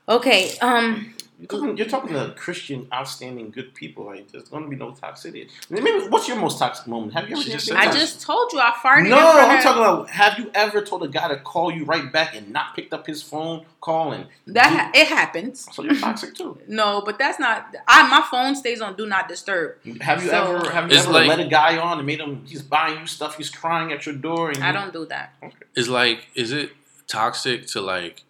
Okay, 0.08 0.58
um 0.60 1.14
You're 1.40 1.48
talking, 1.48 1.78
you're 1.78 1.88
talking 1.88 2.14
to 2.14 2.34
Christian, 2.38 2.88
outstanding, 2.94 3.50
good 3.50 3.74
people. 3.74 4.06
Like, 4.06 4.32
there's 4.32 4.48
going 4.50 4.64
to 4.64 4.70
be 4.70 4.76
no 4.76 4.92
toxicity. 4.92 5.50
Maybe 5.70 5.90
what's 6.08 6.28
your 6.28 6.38
most 6.38 6.58
toxic 6.60 6.88
moment? 6.88 7.14
Have 7.14 7.28
you 7.28 7.36
ever 7.36 7.44
She 7.44 7.50
done 7.50 7.58
just 7.60 7.72
anything 7.72 7.90
I 7.90 7.92
said 7.92 8.00
just 8.00 8.22
told 8.22 8.54
you 8.54 8.60
I 8.60 8.72
farted 8.72 9.10
No, 9.10 9.18
in 9.18 9.22
front 9.36 9.52
I'm 9.52 9.58
of 9.58 9.64
talking 9.64 9.82
about. 9.84 10.10
Have 10.12 10.40
you 10.40 10.52
ever 10.54 10.82
told 10.82 11.04
a 11.04 11.08
guy 11.10 11.28
to 11.30 11.38
call 11.40 11.72
you 11.72 11.84
right 11.86 12.12
back 12.14 12.36
and 12.36 12.52
not 12.52 12.76
picked 12.76 12.94
up 12.94 13.06
his 13.08 13.22
phone, 13.22 13.66
calling? 13.82 14.26
that 14.48 14.68
ha- 14.72 14.92
it 14.94 15.08
happens. 15.08 15.68
So 15.74 15.84
you're 15.84 15.96
toxic 15.96 16.36
too. 16.36 16.58
No, 16.68 17.02
but 17.06 17.18
that's 17.20 17.40
not 17.40 17.76
I 17.88 18.08
my 18.10 18.26
phone 18.32 18.56
stays 18.56 18.80
on 18.80 18.96
do 18.96 19.06
not 19.06 19.28
disturb. 19.28 19.84
Have 20.02 20.24
you 20.24 20.30
So- 20.30 20.56
ever 20.56 20.70
have 20.72 20.92
you 20.92 20.98
ever 20.98 21.12
like- 21.12 21.28
let 21.28 21.40
a 21.40 21.48
guy 21.50 21.78
on 21.78 21.98
and 21.98 22.08
made 22.08 22.20
him? 22.22 22.44
He's 22.46 22.62
buying 22.62 23.00
you 23.02 23.08
stuff. 23.08 23.36
He's 23.38 23.50
crying 23.50 23.92
at 23.92 24.06
your 24.06 24.16
door. 24.16 24.52
And 24.52 24.64
I 24.64 24.68
you- 24.68 24.74
don't 24.74 24.94
do 24.94 25.06
that. 25.08 25.34
It's 25.76 25.90
like, 25.90 26.28
is 26.36 26.52
it 26.54 26.72
toxic 27.08 27.66
to 27.68 27.82
like 27.82 28.24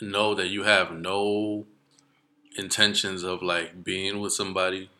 know 0.00 0.34
that 0.34 0.48
you 0.48 0.62
have 0.64 0.92
no 0.92 1.64
intentions 2.58 3.22
of 3.22 3.42
like 3.42 3.84
being 3.84 4.20
with 4.20 4.32
somebody, 4.32 4.90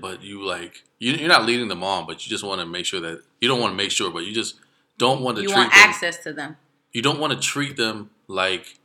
but 0.00 0.22
you 0.22 0.44
like 0.44 0.82
you, 0.98 1.12
you're 1.12 1.28
not 1.28 1.44
leading 1.44 1.68
them 1.68 1.82
on, 1.84 2.06
but 2.06 2.24
you 2.24 2.30
just 2.30 2.44
want 2.44 2.60
to 2.60 2.66
make 2.66 2.86
sure 2.86 3.00
that 3.00 3.22
you 3.40 3.48
don't 3.48 3.60
want 3.60 3.72
to 3.72 3.76
make 3.76 3.90
sure, 3.90 4.10
but 4.10 4.24
you 4.24 4.32
just 4.32 4.56
don't 4.98 5.20
want 5.20 5.36
to 5.36 5.42
You 5.42 5.48
treat 5.48 5.56
want 5.58 5.72
them. 5.72 5.80
access 5.88 6.18
to 6.24 6.32
them. 6.32 6.56
You 6.92 7.02
don't 7.02 7.18
want 7.18 7.32
to 7.32 7.38
treat 7.38 7.76
them 7.76 8.10
like 8.28 8.78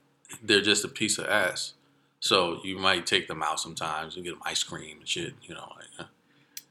they're 0.43 0.61
just 0.61 0.83
a 0.83 0.87
piece 0.87 1.17
of 1.17 1.25
ass. 1.27 1.73
So 2.19 2.59
you 2.63 2.77
might 2.77 3.05
take 3.05 3.27
them 3.27 3.41
out 3.41 3.59
sometimes 3.59 4.15
and 4.15 4.25
get 4.25 4.31
them 4.31 4.41
ice 4.43 4.61
cream 4.63 4.97
and 4.99 5.07
shit, 5.07 5.33
you 5.43 5.53
know. 5.55 5.71
Like, 5.75 5.87
uh, 5.99 6.03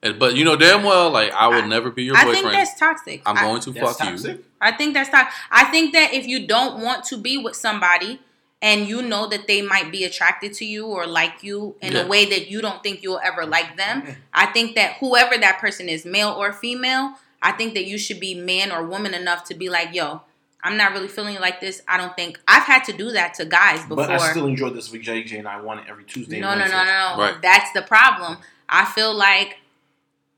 and, 0.02 0.18
but 0.18 0.36
you 0.36 0.44
know 0.44 0.56
damn 0.56 0.84
well, 0.84 1.10
like 1.10 1.32
I 1.32 1.48
will 1.48 1.62
I- 1.62 1.66
never 1.66 1.90
be 1.90 2.02
your 2.04 2.16
I 2.16 2.24
boyfriend. 2.24 2.46
I 2.48 2.50
think 2.50 2.68
that's 2.68 2.78
toxic. 2.78 3.22
I'm 3.24 3.36
I- 3.38 3.42
going 3.42 3.60
to 3.62 3.72
fuck 3.72 3.96
toxic. 3.98 4.38
you. 4.38 4.44
I 4.60 4.72
think 4.72 4.92
that's 4.94 5.10
not. 5.12 5.28
I 5.50 5.64
think 5.70 5.92
that 5.94 6.12
if 6.12 6.26
you 6.26 6.46
don't 6.46 6.82
want 6.82 7.04
to 7.04 7.16
be 7.16 7.38
with 7.38 7.56
somebody 7.56 8.20
and 8.60 8.88
you 8.88 9.02
know 9.02 9.26
that 9.28 9.46
they 9.46 9.62
might 9.62 9.92
be 9.92 10.04
attracted 10.04 10.52
to 10.54 10.64
you 10.64 10.86
or 10.86 11.06
like 11.06 11.42
you 11.42 11.76
in 11.80 11.92
Yeah. 11.92 12.02
a 12.02 12.06
way 12.08 12.24
that 12.26 12.50
you 12.50 12.60
don't 12.60 12.82
think 12.82 13.02
you'll 13.02 13.20
ever 13.22 13.46
like 13.46 13.76
them, 13.76 14.16
I 14.34 14.46
think 14.46 14.74
that 14.74 14.94
whoever 15.00 15.36
that 15.38 15.58
person 15.60 15.88
is, 15.88 16.04
male 16.04 16.30
or 16.30 16.52
female, 16.52 17.14
I 17.40 17.52
think 17.52 17.74
that 17.74 17.84
you 17.86 17.98
should 17.98 18.18
be 18.18 18.34
man 18.34 18.72
or 18.72 18.82
woman 18.84 19.14
enough 19.14 19.44
to 19.44 19.54
be 19.54 19.68
like, 19.68 19.94
yo, 19.94 20.22
I'm 20.64 20.76
not 20.76 20.92
really 20.92 21.06
feeling 21.06 21.38
like 21.40 21.60
this. 21.60 21.82
I 21.86 21.96
don't 21.96 22.16
think 22.16 22.40
I've 22.48 22.64
had 22.64 22.82
to 22.84 22.92
do 22.92 23.12
that 23.12 23.34
to 23.34 23.44
guys 23.44 23.80
before. 23.82 23.96
But 24.06 24.10
I 24.10 24.30
still 24.30 24.46
enjoy 24.48 24.70
this 24.70 24.90
with 24.90 25.02
JJ, 25.02 25.38
and 25.38 25.46
I 25.46 25.60
want 25.60 25.80
it 25.80 25.86
every 25.88 26.02
Tuesday. 26.02 26.40
No, 26.40 26.48
and 26.50 26.58
no, 26.58 26.66
no, 26.66 26.84
no, 26.84 27.16
no. 27.16 27.22
Right. 27.22 27.40
That's 27.40 27.70
the 27.72 27.82
problem. 27.82 28.38
I 28.68 28.84
feel 28.84 29.14
like 29.14 29.58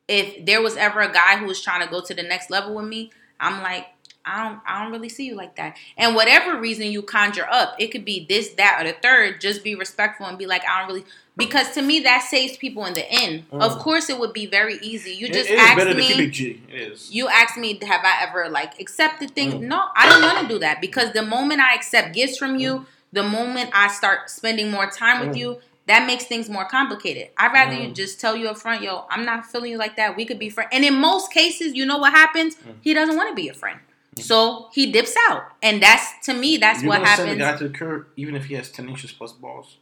if 0.09 0.45
there 0.45 0.61
was 0.61 0.77
ever 0.77 1.01
a 1.01 1.11
guy 1.11 1.39
who 1.39 1.47
was 1.47 1.63
trying 1.63 1.81
to 1.85 1.91
go 1.91 2.03
to 2.03 2.13
the 2.13 2.23
next 2.23 2.51
level 2.51 2.75
with 2.75 2.85
me, 2.87 3.11
I'm 3.41 3.63
like, 3.63 3.87
I 4.25 4.45
don't 4.49 4.61
I 4.67 4.83
don't 4.83 4.93
really 4.93 5.09
see 5.09 5.27
you 5.27 5.35
like 5.35 5.57
that. 5.57 5.77
And 5.97 6.15
whatever 6.15 6.59
reason 6.61 6.89
you 6.89 7.03
conjure 7.03 7.47
up, 7.51 7.75
it 7.79 7.89
could 7.89 8.05
be 8.05 8.27
this, 8.29 8.51
that, 8.51 8.79
or 8.81 8.85
the 8.87 8.95
third. 9.01 9.41
Just 9.41 9.65
be 9.65 9.75
respectful 9.75 10.27
and 10.27 10.37
be 10.39 10.47
like, 10.47 10.63
I 10.69 10.81
don't 10.81 10.89
really 10.89 11.05
because 11.37 11.71
to 11.73 11.83
me 11.83 12.01
that 12.01 12.23
saves 12.23 12.57
people 12.59 12.85
in 12.85 12.93
the 12.93 13.11
end. 13.11 13.49
Mm. 13.51 13.63
Of 13.63 13.79
course, 13.79 14.11
it 14.11 14.19
would 14.19 14.33
be 14.35 14.45
very 14.47 14.77
easy. 14.83 15.13
You 15.13 15.29
just 15.29 15.49
it 15.49 15.59
asked 15.59 15.87
me. 15.87 15.95
to 15.95 16.01
keep 16.03 16.19
it 16.19 16.31
G. 16.31 16.63
It 16.69 16.93
is. 16.93 17.11
You 17.11 17.29
asked 17.29 17.57
me, 17.57 17.79
have 17.83 18.05
I 18.05 18.25
ever 18.29 18.49
like 18.51 18.79
accepted 18.79 19.31
things? 19.31 19.55
Mm. 19.55 19.63
No, 19.63 19.83
I 19.97 20.09
don't 20.09 20.23
want 20.23 20.47
to 20.47 20.53
do 20.53 20.59
that 20.61 20.81
because 20.83 21.13
the 21.13 21.23
moment 21.23 21.61
I 21.61 21.75
accept 21.75 22.15
gifts 22.15 22.37
from 22.37 22.57
you, 22.57 22.85
the 23.13 23.23
moment 23.23 23.71
I 23.73 23.89
start 23.89 24.29
spending 24.29 24.71
more 24.71 24.91
time 24.91 25.27
with 25.27 25.35
Mm. 25.37 25.41
you, 25.41 25.59
that 25.87 26.07
makes 26.07 26.25
things 26.27 26.49
more 26.51 26.67
complicated. 26.67 27.31
I'd 27.39 27.53
rather 27.53 27.73
you 27.75 27.89
Mm. 27.89 27.95
just 27.95 28.21
tell 28.21 28.37
you 28.37 28.49
up 28.49 28.59
front, 28.59 28.83
yo, 28.83 29.07
I'm 29.11 29.25
not 29.25 29.47
feeling 29.47 29.71
you 29.73 29.79
like 29.79 29.97
that. 29.97 30.17
We 30.17 30.25
could 30.27 30.39
be 30.39 30.51
friends. 30.51 30.69
And 30.73 30.85
in 30.85 30.95
most 30.95 31.33
cases, 31.33 31.75
you 31.75 31.87
know 31.87 31.99
what 31.99 32.13
happens? 32.13 32.55
Mm. 32.57 32.75
He 32.83 32.93
doesn't 32.95 33.17
want 33.17 33.31
to 33.31 33.35
be 33.35 33.49
a 33.49 33.55
friend. 33.55 33.81
So 34.19 34.69
he 34.73 34.91
dips 34.91 35.15
out. 35.29 35.43
And 35.63 35.83
that's 35.83 36.27
to 36.27 36.35
me, 36.35 36.57
that's 36.57 36.83
You're 36.83 36.91
what 36.91 36.99
gonna 37.03 37.17
send 37.17 37.29
happens. 37.41 37.43
a 37.43 37.45
guy 37.53 37.57
to 37.59 37.69
the 37.69 37.79
curb 37.79 38.07
even 38.17 38.35
if 38.37 38.47
he 38.47 38.55
has 38.55 38.71
ten 38.71 38.89
inches 38.89 39.13
plus 39.13 39.33
balls. 39.33 39.77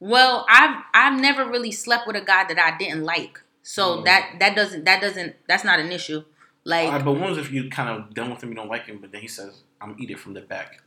Well, 0.00 0.46
I've 0.48 0.82
I've 0.94 1.20
never 1.20 1.44
really 1.44 1.72
slept 1.72 2.06
with 2.06 2.16
a 2.16 2.20
guy 2.20 2.44
that 2.44 2.58
I 2.58 2.76
didn't 2.78 3.04
like. 3.04 3.40
So 3.62 3.98
Mm. 3.98 4.04
that 4.04 4.36
that 4.40 4.54
doesn't 4.56 4.84
that 4.84 5.00
doesn't 5.00 5.36
that's 5.48 5.64
not 5.64 5.80
an 5.80 5.90
issue. 5.92 6.22
Like 6.64 6.86
Alright, 6.86 7.04
but 7.04 7.12
what 7.14 7.36
if 7.38 7.50
you 7.52 7.68
kind 7.70 7.88
of 7.88 8.14
done 8.14 8.30
with 8.30 8.42
him, 8.42 8.50
you 8.50 8.54
don't 8.54 8.68
like 8.68 8.86
him, 8.86 8.98
but 9.00 9.10
then 9.12 9.20
he 9.22 9.28
says, 9.28 9.62
"I'm 9.80 9.96
eat 9.98 10.10
it 10.10 10.18
from 10.18 10.34
the 10.34 10.40
back." 10.42 10.82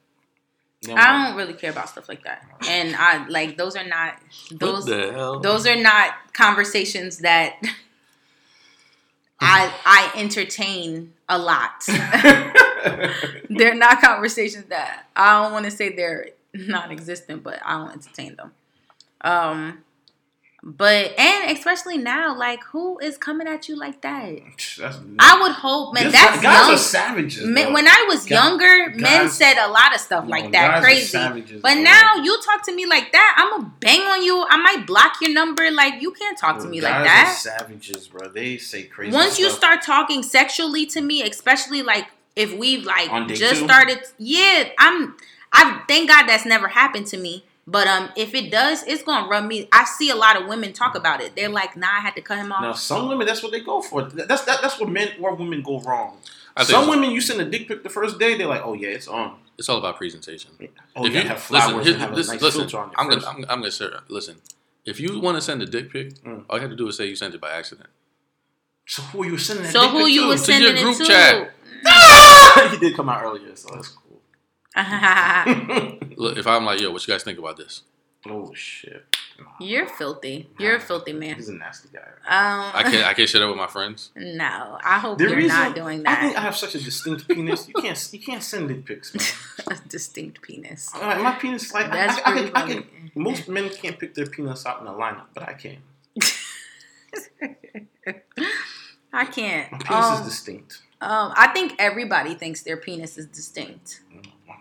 You 0.81 0.89
know 0.89 0.95
I 0.95 1.11
what? 1.23 1.27
don't 1.27 1.37
really 1.37 1.53
care 1.53 1.69
about 1.71 1.89
stuff 1.89 2.07
like 2.09 2.23
that. 2.23 2.43
And 2.67 2.95
I 2.95 3.27
like 3.27 3.57
those 3.57 3.75
are 3.75 3.85
not 3.85 4.15
those 4.51 4.85
what 4.85 4.97
the 4.97 5.11
hell? 5.11 5.39
those 5.39 5.67
are 5.67 5.75
not 5.75 6.13
conversations 6.33 7.19
that 7.19 7.61
I 9.39 9.73
I 9.85 10.11
entertain 10.19 11.13
a 11.31 11.37
lot. 11.37 11.87
they're 13.49 13.73
not 13.73 14.01
conversations 14.01 14.65
that 14.65 15.05
I 15.15 15.41
don't 15.41 15.53
want 15.53 15.65
to 15.65 15.71
say 15.71 15.95
they're 15.95 16.29
non-existent, 16.53 17.41
but 17.41 17.59
I 17.65 17.77
don't 17.77 17.93
entertain 17.93 18.35
them. 18.35 18.51
Um 19.21 19.83
but 20.63 21.17
and 21.19 21.57
especially 21.57 21.97
now, 21.97 22.37
like 22.37 22.63
who 22.65 22.99
is 22.99 23.17
coming 23.17 23.47
at 23.47 23.67
you 23.67 23.75
like 23.75 24.01
that? 24.01 24.35
That's, 24.77 24.99
I 25.17 25.41
would 25.41 25.53
hope, 25.53 25.93
man. 25.95 26.11
That's 26.11 26.35
guys 26.39 26.43
young. 26.43 26.73
are 26.73 26.77
savages. 26.77 27.43
When 27.47 27.87
I 27.87 28.05
was 28.07 28.25
Guy- 28.25 28.35
younger, 28.35 28.91
men 28.95 29.27
said 29.29 29.57
a 29.57 29.67
lot 29.69 29.95
of 29.95 29.99
stuff 30.01 30.27
like 30.27 30.45
guys 30.45 30.51
that, 30.51 30.83
crazy. 30.83 31.05
savages, 31.07 31.61
But 31.63 31.73
bro. 31.73 31.81
now 31.83 32.15
you 32.17 32.39
talk 32.45 32.63
to 32.65 32.75
me 32.75 32.85
like 32.85 33.11
that, 33.11 33.35
I'm 33.37 33.49
gonna 33.61 33.73
bang 33.79 34.01
on 34.01 34.23
you. 34.23 34.45
I 34.47 34.57
might 34.57 34.85
block 34.85 35.13
your 35.21 35.33
number. 35.33 35.71
Like 35.71 35.99
you 36.01 36.11
can't 36.11 36.37
talk 36.37 36.59
to 36.59 36.67
me 36.67 36.79
guys 36.79 36.91
like 36.91 37.03
that. 37.05 37.35
savages, 37.39 38.07
bro. 38.07 38.29
They 38.29 38.57
say 38.57 38.83
crazy. 38.83 39.13
Once 39.15 39.39
you 39.39 39.49
start 39.49 39.81
talking 39.81 40.21
sexually 40.21 40.85
to 40.87 41.01
me, 41.01 41.23
especially 41.23 41.81
like 41.81 42.05
if 42.35 42.53
we've 42.55 42.83
like 42.85 43.09
just 43.29 43.61
two? 43.61 43.65
started, 43.65 43.99
yeah, 44.19 44.69
I'm. 44.77 45.17
I 45.53 45.81
thank 45.87 46.07
God 46.07 46.27
that's 46.27 46.45
never 46.45 46.67
happened 46.69 47.07
to 47.07 47.17
me. 47.17 47.45
But 47.71 47.87
um, 47.87 48.09
if 48.17 48.33
it 48.35 48.51
does, 48.51 48.83
it's 48.83 49.01
gonna 49.03 49.27
rub 49.29 49.45
me. 49.45 49.69
I 49.71 49.85
see 49.85 50.09
a 50.09 50.15
lot 50.15 50.39
of 50.39 50.47
women 50.47 50.73
talk 50.73 50.93
about 50.95 51.21
it. 51.21 51.35
They're 51.37 51.47
like, 51.49 51.77
"Nah, 51.77 51.87
I 51.87 51.99
had 52.01 52.15
to 52.15 52.21
cut 52.21 52.37
him 52.37 52.51
off." 52.51 52.61
Now, 52.61 52.73
some 52.73 53.07
women, 53.07 53.25
that's 53.25 53.41
what 53.41 53.51
they 53.53 53.61
go 53.61 53.81
for. 53.81 54.03
That's 54.03 54.43
that, 54.43 54.59
that's 54.61 54.77
where 54.79 54.89
men 54.89 55.09
or 55.21 55.33
women 55.35 55.61
go 55.61 55.79
wrong. 55.79 56.17
I 56.57 56.63
Some 56.63 56.83
it's- 56.83 56.89
women, 56.95 57.11
you 57.11 57.21
send 57.21 57.39
a 57.39 57.45
dick 57.45 57.67
pic 57.69 57.83
the 57.83 57.89
first 57.89 58.19
day, 58.19 58.37
they're 58.37 58.47
like, 58.47 58.61
"Oh 58.65 58.73
yeah, 58.73 58.89
it's 58.89 59.07
on." 59.07 59.37
It's 59.57 59.69
all 59.69 59.77
about 59.77 59.95
presentation. 59.97 60.51
Oh, 60.95 61.05
if 61.05 61.13
you 61.13 61.21
you 61.21 61.27
have 61.27 61.39
flowers 61.39 61.75
listen, 61.75 61.93
and 61.93 62.01
have 62.01 62.11
a 62.11 62.15
listen, 62.15 62.33
nice 62.35 62.41
listen, 62.41 62.61
filter 62.61 62.79
on 62.79 62.89
it. 62.89 62.95
I'm 62.97 63.07
gonna. 63.09 63.25
I'm, 63.25 63.35
I'm 63.49 63.59
gonna 63.59 63.71
say, 63.71 63.87
listen. 64.09 64.35
If 64.83 64.99
you 64.99 65.19
want 65.19 65.37
to 65.37 65.41
send 65.41 65.61
a 65.61 65.65
dick 65.65 65.91
pic, 65.93 66.15
Mm. 66.23 66.43
all 66.49 66.57
you 66.57 66.61
have 66.61 66.71
to 66.71 66.75
do 66.75 66.87
is 66.89 66.97
say 66.97 67.05
you 67.05 67.15
sent 67.15 67.35
it 67.35 67.39
by 67.41 67.51
accident. 67.51 67.87
So 68.87 69.01
who 69.03 69.23
are 69.23 69.25
you 69.27 69.37
sending 69.37 69.63
that 69.65 69.71
so 69.71 69.81
dick 69.83 69.91
who 69.91 70.05
pic 70.05 70.13
you 70.15 70.21
to? 70.23 70.27
was 70.27 70.45
To 70.45 70.51
your 70.51 70.61
sending 70.61 70.83
group 70.83 70.99
it 70.99 71.07
chat. 71.07 71.51
to? 72.65 72.69
he 72.71 72.77
did 72.79 72.95
come 72.95 73.07
out 73.09 73.23
earlier, 73.23 73.55
so 73.55 73.69
that's 73.73 73.89
cool. 73.89 74.00
Look, 76.17 76.37
if 76.37 76.47
I'm 76.47 76.65
like, 76.65 76.79
yo, 76.81 76.91
what 76.91 77.05
you 77.07 77.13
guys 77.13 77.23
think 77.23 77.37
about 77.39 77.57
this? 77.57 77.83
oh 78.29 78.53
shit, 78.53 79.03
You're 79.59 79.87
filthy. 79.87 80.47
You're 80.59 80.75
a 80.75 80.79
filthy 80.79 81.11
man. 81.11 81.35
He's 81.35 81.49
a 81.49 81.53
nasty 81.55 81.89
guy. 81.91 82.01
Um, 82.01 82.71
I 82.75 82.83
can't, 82.83 83.07
I 83.07 83.13
can't 83.15 83.27
share 83.27 83.41
that 83.41 83.47
with 83.47 83.57
my 83.57 83.65
friends. 83.67 84.11
no, 84.15 84.77
I 84.83 84.99
hope 84.99 85.17
The 85.17 85.23
you're 85.25 85.35
reason 85.37 85.57
not 85.57 85.73
doing 85.75 86.05
I 86.05 86.15
think 86.21 86.33
that. 86.35 86.39
I 86.39 86.43
have 86.43 86.55
such 86.55 86.75
a 86.75 86.79
distinct 86.83 87.27
penis. 87.27 87.67
You 87.67 87.73
can't 87.81 88.09
you 88.13 88.19
can't 88.19 88.43
send 88.43 88.67
dick 88.69 88.85
pics, 88.85 89.15
man. 89.15 89.25
A 89.77 89.89
distinct 89.89 90.41
penis. 90.43 90.93
Like, 90.95 91.21
my 91.21 91.31
penis, 91.33 91.73
like 91.73 91.89
That's 91.91 92.19
I, 92.23 92.31
I, 92.31 92.33
I, 92.33 92.37
can, 92.41 92.51
I 92.55 92.67
can. 92.73 92.83
Most 93.15 93.47
men 93.49 93.69
can't 93.69 93.97
pick 93.97 94.13
their 94.13 94.27
penis 94.27 94.65
out 94.67 94.81
in 94.81 94.87
a 94.87 94.91
lineup, 94.91 95.25
but 95.33 95.43
I 95.49 95.53
can. 95.53 95.77
I 99.13 99.25
can't. 99.25 99.71
My 99.71 99.77
penis 99.79 100.05
Um, 100.05 100.19
is 100.21 100.27
distinct. 100.27 100.81
um, 101.01 101.33
I 101.35 101.47
think 101.53 101.73
everybody 101.79 102.33
thinks 102.35 102.61
their 102.61 102.77
penis 102.77 103.17
is 103.17 103.25
distinct. 103.25 104.01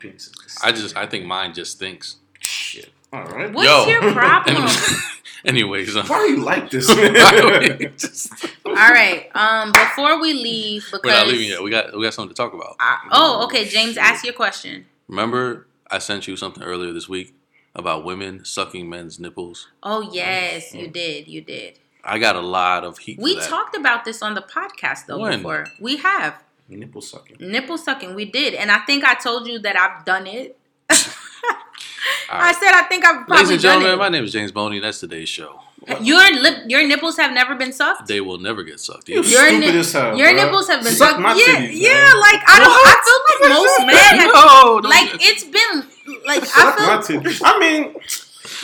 My 0.02 0.08
penis. 0.08 0.30
I 0.62 0.72
just, 0.72 0.96
I 0.96 1.06
think 1.06 1.26
mine 1.26 1.54
just 1.54 1.78
thinks. 1.78 2.16
shit. 2.40 2.90
All 3.12 3.24
right. 3.24 3.52
What's 3.52 3.68
Yo. 3.68 3.86
your 3.86 4.12
problem? 4.12 4.68
Anyways, 5.44 5.96
um, 5.96 6.06
Why 6.06 6.16
are 6.18 6.26
you 6.28 6.36
like 6.44 6.70
this, 6.70 6.86
just, 7.96 8.30
All 8.66 8.74
right. 8.74 9.28
Um, 9.34 9.72
before 9.72 10.20
we 10.20 10.34
leave, 10.34 10.84
because 10.84 11.00
we're 11.02 11.10
not 11.12 11.26
leaving 11.26 11.48
yet. 11.48 11.62
We 11.62 11.70
got, 11.70 11.96
we 11.96 12.02
got 12.04 12.12
something 12.14 12.34
to 12.34 12.40
talk 12.40 12.52
about. 12.52 12.76
I- 12.78 13.08
oh, 13.10 13.44
okay. 13.46 13.64
James, 13.66 13.96
ask 13.96 14.24
your 14.24 14.34
question. 14.34 14.86
Remember, 15.08 15.66
I 15.90 15.98
sent 15.98 16.28
you 16.28 16.36
something 16.36 16.62
earlier 16.62 16.92
this 16.92 17.08
week 17.08 17.34
about 17.74 18.04
women 18.04 18.44
sucking 18.44 18.88
men's 18.88 19.18
nipples. 19.18 19.68
Oh 19.82 20.02
yes, 20.12 20.74
you 20.74 20.88
did. 20.88 21.26
You 21.26 21.40
did. 21.40 21.78
I 22.04 22.18
got 22.18 22.36
a 22.36 22.40
lot 22.40 22.84
of 22.84 22.98
heat. 22.98 23.18
We 23.18 23.34
for 23.34 23.40
that. 23.40 23.48
talked 23.48 23.76
about 23.76 24.04
this 24.04 24.22
on 24.22 24.34
the 24.34 24.42
podcast 24.42 25.06
though 25.06 25.18
When? 25.18 25.38
before. 25.38 25.66
We 25.80 25.96
have 25.98 26.42
Nipple 26.70 27.00
sucking. 27.02 27.36
nipple 27.40 27.76
sucking. 27.78 28.14
We 28.14 28.24
did, 28.26 28.54
and 28.54 28.70
I 28.70 28.78
think 28.80 29.04
I 29.04 29.14
told 29.14 29.46
you 29.48 29.58
that 29.60 29.76
I've 29.76 30.04
done 30.04 30.26
it. 30.26 30.56
All 30.90 32.40
I 32.40 32.52
said 32.52 32.72
I 32.72 32.82
think 32.88 33.04
I've 33.04 33.26
probably 33.26 33.36
Ladies 33.36 33.50
and 33.50 33.60
gentlemen, 33.60 33.98
my 33.98 34.08
name 34.08 34.24
is 34.24 34.32
James 34.32 34.52
Boney. 34.52 34.78
That's 34.80 35.00
today's 35.00 35.28
show. 35.28 35.60
it. 35.86 36.00
Your 36.02 36.22
lip, 36.40 36.64
your 36.68 36.86
nipples 36.86 37.16
have 37.16 37.32
never 37.32 37.54
been 37.54 37.72
sucked. 37.72 38.06
They 38.06 38.20
will 38.20 38.38
never 38.38 38.62
get 38.62 38.78
sucked. 38.80 39.08
You 39.08 39.18
either. 39.20 39.28
Your 39.28 39.46
stupid 39.48 39.60
ni- 39.74 39.78
as 39.80 39.92
hell. 39.92 40.16
Your 40.16 40.32
bro. 40.32 40.44
nipples 40.44 40.68
have 40.68 40.82
been 40.84 40.92
Suck 40.92 41.10
sucked. 41.10 41.38
yeah, 41.38 41.56
titties, 41.56 41.70
yeah. 41.74 41.88
man. 41.94 42.20
Like 42.20 42.42
I 42.46 42.56
don't. 42.60 42.86
I 42.86 42.96
feel 43.06 43.20
like 43.26 43.58
most 43.58 43.78
men. 43.86 44.20
Have, 44.20 44.82
No, 44.82 44.88
like 44.88 45.10
it's 45.26 45.44
been 45.44 46.20
like 46.26 46.44
Suck 46.44 46.78
I 46.78 47.02
feel. 47.02 47.20
I 47.44 47.58
mean, 47.58 47.94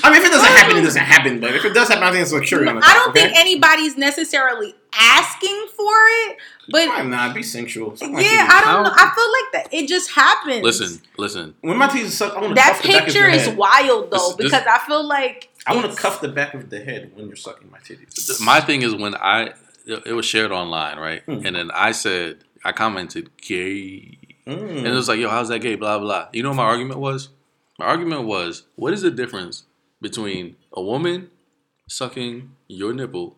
I 0.04 0.10
mean, 0.10 0.20
if 0.20 0.26
it 0.26 0.30
doesn't 0.32 0.52
happen, 0.52 0.76
it 0.76 0.82
doesn't 0.82 1.02
happen. 1.02 1.40
But 1.40 1.54
if 1.54 1.64
it 1.64 1.72
does 1.74 1.88
happen, 1.88 2.04
I 2.04 2.12
think 2.12 2.22
it's 2.22 2.32
a 2.32 2.40
the 2.40 2.80
I 2.84 2.94
don't 2.94 3.12
think 3.14 3.36
anybody's 3.36 3.96
necessarily 3.96 4.74
asking 4.98 5.66
for 5.76 5.92
it, 5.92 6.36
but 6.70 6.88
Why 6.88 7.02
not? 7.02 7.34
Be 7.34 7.42
sensual. 7.42 7.96
Suck 7.96 8.10
yeah, 8.10 8.18
titties. 8.18 8.48
I 8.50 8.60
don't 8.64 8.82
know. 8.84 8.90
I 8.94 9.12
feel 9.14 9.32
like 9.32 9.64
that. 9.70 9.74
It 9.74 9.88
just 9.88 10.10
happens. 10.10 10.62
Listen, 10.62 11.00
listen. 11.18 11.54
When 11.60 11.76
my 11.78 11.88
teeth 11.88 12.10
suck, 12.12 12.34
I 12.34 12.40
want 12.40 12.48
to 12.50 12.54
that 12.56 12.74
cuff 12.74 12.82
the 12.82 12.88
back 12.88 12.98
of 13.00 13.04
picture 13.06 13.20
your 13.20 13.30
is 13.30 13.46
head. 13.46 13.56
wild 13.56 14.10
though 14.10 14.16
This- 14.16 14.36
this- 14.36 14.50
because 14.50 14.66
I 14.66 14.78
feel 14.86 15.04
like 15.06 15.50
I 15.66 15.72
want 15.74 15.86
to 15.86 15.92
it's- 15.92 16.00
cuff 16.02 16.20
the 16.20 16.28
back 16.28 16.54
of 16.54 16.70
the 16.70 16.80
head 16.80 17.12
when 17.14 17.26
you're 17.26 17.36
sucking 17.36 17.70
my 17.70 17.78
titties. 17.78 18.40
My 18.40 18.60
thing 18.60 18.82
is 18.82 18.94
when 18.94 19.14
I 19.14 19.52
it 19.86 20.14
was 20.14 20.26
shared 20.26 20.50
online, 20.52 20.98
right? 20.98 21.24
Mm. 21.26 21.46
And 21.46 21.56
then 21.56 21.70
I 21.72 21.92
said 21.92 22.38
I 22.64 22.72
commented 22.72 23.30
gay, 23.36 24.18
Mm. 24.46 24.78
and 24.78 24.86
it 24.86 24.90
was 24.90 25.08
like, 25.08 25.18
"Yo, 25.20 25.28
how's 25.28 25.48
that 25.48 25.60
gay?" 25.60 25.76
Blah 25.76 25.98
blah. 26.00 26.28
You 26.32 26.42
know 26.42 26.48
what 26.50 26.56
my 26.56 26.64
argument 26.64 26.98
was? 27.00 27.28
My 27.78 27.86
argument 27.86 28.22
was, 28.24 28.62
what 28.74 28.92
is 28.92 29.02
the 29.02 29.10
difference 29.10 29.64
between 30.00 30.56
a 30.72 30.80
woman 30.82 31.30
sucking 31.88 32.50
your 32.68 32.92
nipple 32.92 33.36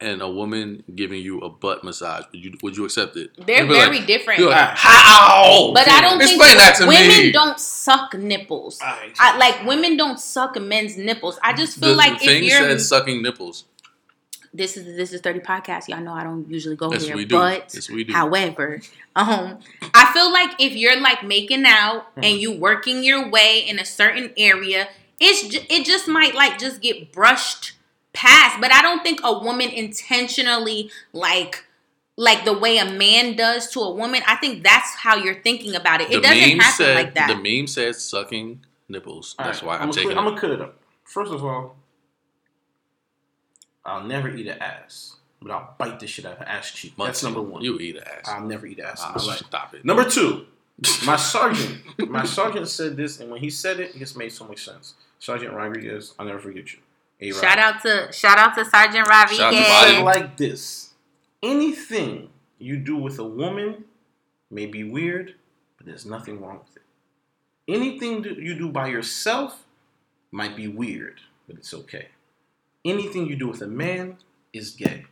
and 0.00 0.20
a 0.22 0.28
woman 0.28 0.82
giving 0.94 1.22
you 1.22 1.40
a 1.40 1.48
butt 1.48 1.84
massage? 1.84 2.24
Would 2.32 2.44
you 2.44 2.52
would 2.62 2.76
you 2.76 2.84
accept 2.84 3.16
it? 3.16 3.30
they're 3.46 3.66
very 3.66 3.98
like, 3.98 4.06
different. 4.06 4.42
like, 4.42 4.76
how? 4.76 5.70
but 5.74 5.88
I 5.88 6.00
don't 6.00 6.20
Explain 6.20 6.40
think 6.50 6.58
that 6.58 6.76
to 6.80 6.86
women 6.86 7.08
me. 7.08 7.32
don't 7.32 7.58
suck 7.60 8.14
nipples. 8.14 8.80
I- 8.82 9.12
I, 9.18 9.36
like 9.38 9.64
women 9.66 9.96
don't 9.96 10.18
suck 10.18 10.60
men's 10.60 10.96
nipples. 10.96 11.38
I 11.42 11.52
just 11.52 11.78
feel 11.78 11.90
the, 11.90 11.94
like 11.96 12.18
the 12.18 12.26
thing 12.26 12.44
if 12.44 12.50
you're 12.50 12.60
said 12.60 12.80
sucking 12.80 13.22
nipples. 13.22 13.64
this 14.52 14.76
is 14.76 14.96
this 14.96 15.12
is 15.12 15.20
30 15.20 15.40
podcast 15.40 15.88
y'all 15.88 16.00
know 16.00 16.12
i 16.12 16.22
don't 16.22 16.48
usually 16.48 16.76
go 16.76 16.92
Yes, 16.92 17.04
here 17.06 17.16
we 17.16 17.24
do. 17.24 17.34
but 17.36 17.72
Yes, 17.74 17.90
we 17.90 18.04
do. 18.04 18.12
however 18.12 18.80
um 19.16 19.58
i 19.94 20.12
feel 20.12 20.30
like 20.32 20.52
if 20.60 20.74
you're 20.74 21.00
like 21.00 21.24
making 21.24 21.64
out 21.66 22.06
Hmm. 22.14 22.20
and 22.22 22.36
you 22.38 22.52
working 22.52 23.02
your 23.02 23.28
way 23.28 23.64
in 23.66 23.80
a 23.80 23.84
certain 23.84 24.32
area 24.36 24.86
it's 25.18 25.48
ju- 25.48 25.66
it 25.68 25.84
just 25.84 26.06
might 26.06 26.36
like 26.36 26.58
just 26.58 26.80
get 26.80 27.10
brushed 27.12 27.72
past 28.14 28.60
but 28.60 28.72
i 28.72 28.80
don't 28.80 29.02
think 29.02 29.20
a 29.24 29.38
woman 29.38 29.68
intentionally 29.68 30.90
like 31.12 31.64
like 32.16 32.44
the 32.44 32.56
way 32.56 32.78
a 32.78 32.84
man 32.90 33.34
does 33.36 33.68
to 33.70 33.80
a 33.80 33.92
woman 33.92 34.22
i 34.26 34.36
think 34.36 34.62
that's 34.62 34.94
how 34.94 35.16
you're 35.16 35.42
thinking 35.42 35.74
about 35.74 36.00
it 36.00 36.08
it 36.10 36.14
the 36.16 36.20
doesn't 36.22 36.38
meme 36.38 36.58
happen 36.58 36.76
said 36.86 36.94
like 36.94 37.14
that 37.14 37.28
the 37.28 37.56
meme 37.58 37.66
said 37.66 37.94
sucking 37.94 38.64
nipples. 38.88 39.34
All 39.38 39.46
That's 39.46 39.62
right, 39.62 39.66
why 39.68 39.74
I'm, 39.76 39.80
gonna 39.80 39.92
taking 39.92 40.08
clear, 40.10 40.16
it. 40.16 40.20
I'm 40.20 40.24
gonna 40.28 40.40
cut 40.40 40.50
it 40.50 40.60
up. 40.60 40.76
First 41.04 41.32
of 41.32 41.42
all, 41.42 41.74
I'll 43.84 44.04
never 44.04 44.28
eat 44.28 44.46
an 44.46 44.58
ass, 44.60 45.16
but 45.40 45.50
I'll 45.50 45.74
bite 45.78 46.00
the 46.00 46.06
shit 46.06 46.24
out 46.26 46.34
of 46.34 46.40
an 46.42 46.48
ass 46.48 46.70
cheek. 46.70 46.92
That's 46.98 47.22
Muncie, 47.22 47.26
number 47.26 47.40
one. 47.42 47.62
You 47.62 47.78
eat 47.78 47.96
an 47.96 48.02
ass. 48.04 48.24
I'll 48.28 48.44
never 48.46 48.66
eat 48.66 48.78
an 48.78 48.84
ass 48.84 49.00
Ah, 49.02 49.14
in 49.18 49.20
my 49.26 49.32
life. 49.32 49.38
stop 49.46 49.74
it. 49.74 49.84
Number 49.86 50.08
two, 50.08 50.46
my 51.06 51.16
sergeant. 51.16 51.80
my 52.10 52.24
sergeant 52.26 52.68
said 52.68 52.96
this, 52.96 53.20
and 53.20 53.30
when 53.30 53.40
he 53.40 53.48
said 53.50 53.80
it, 53.80 53.94
it 53.94 53.98
just 53.98 54.16
made 54.18 54.32
so 54.32 54.44
much 54.46 54.64
sense. 54.64 54.94
Sergeant 55.18 55.54
Rodriguez, 55.54 56.14
I'll 56.18 56.26
never 56.26 56.38
forget 56.38 56.72
you. 56.74 56.80
A-Rod. 57.20 57.40
shout 57.40 57.58
out 57.58 57.82
to 57.82 58.12
shout 58.12 58.38
out 58.38 58.54
to 58.56 58.64
sergeant 58.64 59.08
ravi 59.08 59.36
Shout 59.36 59.54
out 59.54 59.86
to 59.86 59.94
He 59.94 60.02
like 60.02 60.36
this: 60.36 60.94
anything 61.42 62.30
you 62.58 62.76
do 62.76 62.96
with 62.96 63.18
a 63.18 63.24
woman 63.24 63.84
may 64.50 64.66
be 64.66 64.84
weird, 64.84 65.34
but 65.76 65.86
there's 65.86 66.06
nothing 66.06 66.40
wrong 66.40 66.60
with 66.66 66.76
it. 66.76 66.82
Anything 67.66 68.24
you 68.24 68.54
do 68.58 68.68
by 68.68 68.88
yourself 68.88 69.64
might 70.30 70.56
be 70.56 70.68
weird, 70.68 71.20
but 71.46 71.56
it's 71.56 71.72
okay. 71.72 72.08
Anything 72.84 73.26
you 73.26 73.36
do 73.36 73.48
with 73.48 73.62
a 73.62 73.66
man 73.66 74.18
is 74.52 74.70
gay. 74.70 75.06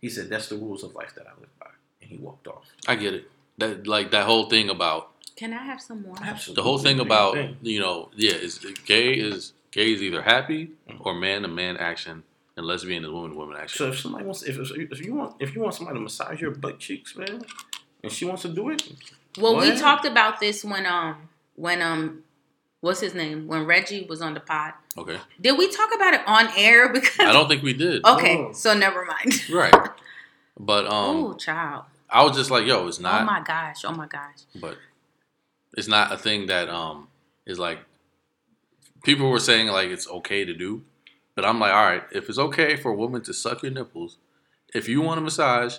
He 0.00 0.08
said, 0.08 0.30
That's 0.30 0.48
the 0.48 0.56
rules 0.56 0.82
of 0.82 0.94
life 0.94 1.14
that 1.14 1.26
I 1.26 1.38
live 1.40 1.58
by. 1.58 1.66
And 2.00 2.10
he 2.10 2.16
walked 2.16 2.46
off. 2.46 2.66
I 2.88 2.96
get 2.96 3.14
it. 3.14 3.30
That 3.58 3.86
like 3.86 4.10
that 4.12 4.24
whole 4.24 4.48
thing 4.48 4.70
about 4.70 5.10
Can 5.36 5.52
I 5.52 5.62
have 5.62 5.80
some 5.82 6.02
more? 6.02 6.14
Absolutely. 6.22 6.60
the 6.60 6.64
whole 6.64 6.78
thing 6.78 6.98
about 6.98 7.34
thing. 7.34 7.56
you 7.60 7.78
know 7.78 8.08
yeah 8.16 8.32
is 8.32 8.58
gay 8.86 9.12
is 9.12 9.52
gay 9.70 9.92
is 9.92 10.02
either 10.02 10.22
happy 10.22 10.70
or 11.00 11.14
man 11.14 11.42
to 11.42 11.48
man 11.48 11.76
action 11.76 12.22
and 12.56 12.66
lesbian 12.66 13.04
is 13.04 13.10
woman 13.10 13.30
to 13.30 13.36
woman 13.36 13.56
action. 13.56 13.78
So 13.78 13.88
if 13.88 13.98
somebody 14.00 14.24
wants, 14.24 14.42
if, 14.42 14.56
if 14.58 15.04
you 15.04 15.14
want, 15.14 15.36
if 15.40 15.54
you 15.54 15.60
want 15.62 15.74
somebody 15.74 15.98
to 15.98 16.02
massage 16.02 16.40
your 16.40 16.50
butt 16.50 16.78
cheeks, 16.78 17.16
man, 17.16 17.42
and 18.02 18.12
she 18.12 18.24
wants 18.24 18.42
to 18.42 18.48
do 18.48 18.70
it, 18.70 18.82
Well, 19.38 19.56
we 19.56 19.68
ahead. 19.68 19.78
talked 19.78 20.04
about 20.06 20.40
this 20.40 20.64
when 20.64 20.86
um 20.86 21.28
when 21.54 21.80
um 21.82 22.24
what's 22.80 23.00
his 23.00 23.14
name 23.14 23.46
when 23.46 23.64
Reggie 23.66 24.06
was 24.08 24.20
on 24.22 24.34
the 24.34 24.40
pod. 24.40 24.72
Okay, 24.98 25.18
Did 25.40 25.56
we 25.56 25.68
talk 25.70 25.94
about 25.94 26.14
it 26.14 26.20
on 26.26 26.48
air? 26.56 26.88
Because 26.92 27.20
I 27.20 27.32
don't 27.32 27.48
think 27.48 27.62
we 27.62 27.72
did. 27.72 28.04
okay, 28.04 28.36
Oh. 28.38 28.52
so 28.52 28.74
never 28.74 29.04
mind. 29.04 29.42
Right, 29.52 29.74
but 30.58 30.86
um, 30.86 31.16
oh, 31.24 31.34
child! 31.34 31.84
I 32.10 32.24
was 32.24 32.36
just 32.36 32.50
like, 32.50 32.66
yo, 32.66 32.88
it's 32.88 32.98
not. 32.98 33.22
oh 33.22 33.24
my 33.24 33.40
gosh! 33.40 33.84
Oh 33.84 33.92
my 33.92 34.06
gosh! 34.06 34.40
but 34.56 34.76
it's 35.76 35.86
not 35.88 36.12
a 36.12 36.16
thing 36.18 36.46
that 36.46 36.68
um 36.68 37.06
is 37.46 37.58
like 37.58 37.78
people 39.02 39.28
were 39.30 39.40
saying 39.40 39.68
like 39.68 39.88
it's 39.88 40.08
okay 40.08 40.44
to 40.44 40.54
do 40.54 40.82
but 41.34 41.44
i'm 41.44 41.58
like 41.60 41.72
all 41.72 41.84
right 41.84 42.02
if 42.12 42.28
it's 42.28 42.38
okay 42.38 42.76
for 42.76 42.90
a 42.90 42.94
woman 42.94 43.22
to 43.22 43.32
suck 43.32 43.62
your 43.62 43.72
nipples 43.72 44.18
if 44.74 44.88
you 44.88 45.00
want 45.00 45.18
a 45.18 45.22
massage 45.22 45.76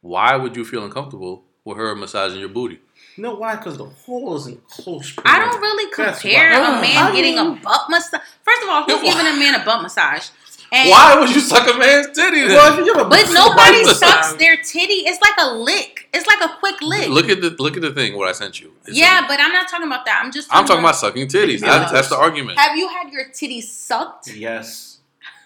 why 0.00 0.36
would 0.36 0.56
you 0.56 0.64
feel 0.64 0.84
uncomfortable 0.84 1.44
with 1.64 1.76
her 1.76 1.94
massaging 1.94 2.40
your 2.40 2.48
booty 2.48 2.78
No, 3.16 3.34
why? 3.34 3.56
Because 3.56 3.76
the 3.76 3.84
hole 3.84 4.36
is 4.36 4.46
in 4.46 4.56
close. 4.70 5.12
I 5.24 5.38
don't 5.40 5.60
really 5.60 5.90
compare 5.92 6.52
a 6.52 6.80
man 6.80 6.96
I 6.96 7.12
getting 7.12 7.36
a 7.36 7.50
butt 7.60 7.90
massage. 7.90 8.20
First 8.42 8.62
of 8.62 8.68
all, 8.68 8.84
who's 8.84 9.02
giving 9.02 9.26
a 9.26 9.34
man 9.36 9.56
a 9.60 9.64
butt 9.64 9.82
massage? 9.82 10.28
And, 10.70 10.88
why 10.88 11.18
would 11.18 11.28
you 11.34 11.40
suck 11.40 11.66
a 11.66 11.76
man's 11.76 12.06
titty 12.14 12.42
then? 12.46 12.54
Well, 12.56 12.78
if 12.78 12.86
you 12.86 12.94
have 12.94 13.06
a 13.06 13.08
But 13.10 13.26
full 13.26 13.34
nobody 13.34 13.82
body 13.82 13.84
sucks 13.86 14.00
massage- 14.00 14.38
their 14.38 14.56
titty. 14.56 15.02
It's 15.10 15.20
like 15.20 15.34
a 15.40 15.50
lick. 15.52 15.97
It's 16.12 16.26
like 16.26 16.40
a 16.40 16.54
quick 16.58 16.80
lick. 16.80 17.08
look 17.08 17.28
at 17.28 17.40
the 17.40 17.50
look 17.58 17.76
at 17.76 17.82
the 17.82 17.92
thing 17.92 18.16
what 18.16 18.28
i 18.28 18.32
sent 18.32 18.60
you 18.60 18.72
It's 18.86 18.96
yeah, 18.98 19.24
a- 19.24 19.28
but 19.28 19.38
I'm 19.40 19.52
not 19.52 19.68
talking 19.68 19.86
about 19.86 20.04
that. 20.06 20.22
I'm 20.24 20.32
just. 20.32 20.48
i'm 20.50 20.64
talking 20.64 20.82
about 20.82 20.96
sucking 20.96 21.26
titties 21.28 21.60
that's, 21.60 21.92
that's 21.92 22.08
the 22.08 22.16
argument 22.16 22.58
Have 22.58 22.76
you 22.76 22.88
had 22.88 23.12
your 23.12 23.26
titties 23.30 23.64
sucked? 23.64 24.28
Yes. 24.34 24.98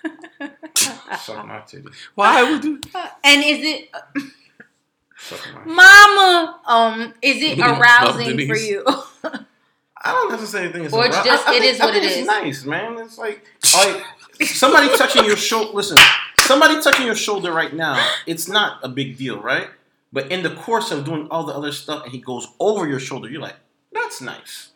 Suck 0.74 1.46
my 1.46 1.60
titty. 1.60 1.88
why 2.14 2.42
would 2.50 2.64
you 2.64 2.80
And 3.24 3.42
is 3.44 3.58
it, 3.64 3.90
Suck 5.18 5.40
my. 5.54 5.64
Mama? 5.64 6.60
Um, 6.66 7.14
is 7.22 7.40
it 7.42 7.58
arousing 7.60 8.46
for 8.48 8.56
you? 8.56 8.84
I 10.04 10.10
don't 10.10 10.32
necessarily 10.32 10.72
think 10.72 10.86
it's. 10.86 10.94
Or 10.94 11.06
it's 11.06 11.14
arousing. 11.14 11.32
just- 11.32 11.46
I, 11.48 11.52
I 11.52 11.56
it 11.56 11.60
think, 11.60 11.74
is 11.74 11.80
I 11.80 11.84
what 11.84 11.94
think 11.94 12.04
it 12.04 12.08
it's 12.08 12.16
is. 12.18 12.26
Nice, 12.26 12.64
man. 12.64 12.98
It's 12.98 13.18
like 13.18 13.44
like 13.74 14.02
somebody 14.48 14.88
touching 14.96 15.24
your 15.24 15.36
shoulder. 15.36 15.70
Listen, 15.74 15.98
somebody 16.40 16.80
touching 16.82 17.06
your 17.06 17.14
shoulder 17.14 17.52
right 17.52 17.72
now. 17.72 18.04
It's 18.26 18.48
not 18.48 18.80
a 18.82 18.88
big 18.88 19.16
deal, 19.16 19.40
right? 19.40 19.68
But 20.12 20.30
in 20.30 20.42
the 20.42 20.50
course 20.54 20.90
of 20.90 21.04
doing 21.04 21.28
all 21.30 21.44
the 21.44 21.54
other 21.54 21.72
stuff, 21.72 22.04
and 22.04 22.12
he 22.12 22.18
goes 22.18 22.46
over 22.60 22.86
your 22.88 23.00
shoulder, 23.00 23.28
you're 23.30 23.40
like, 23.40 23.56
that's 23.92 24.20
nice. 24.20 24.68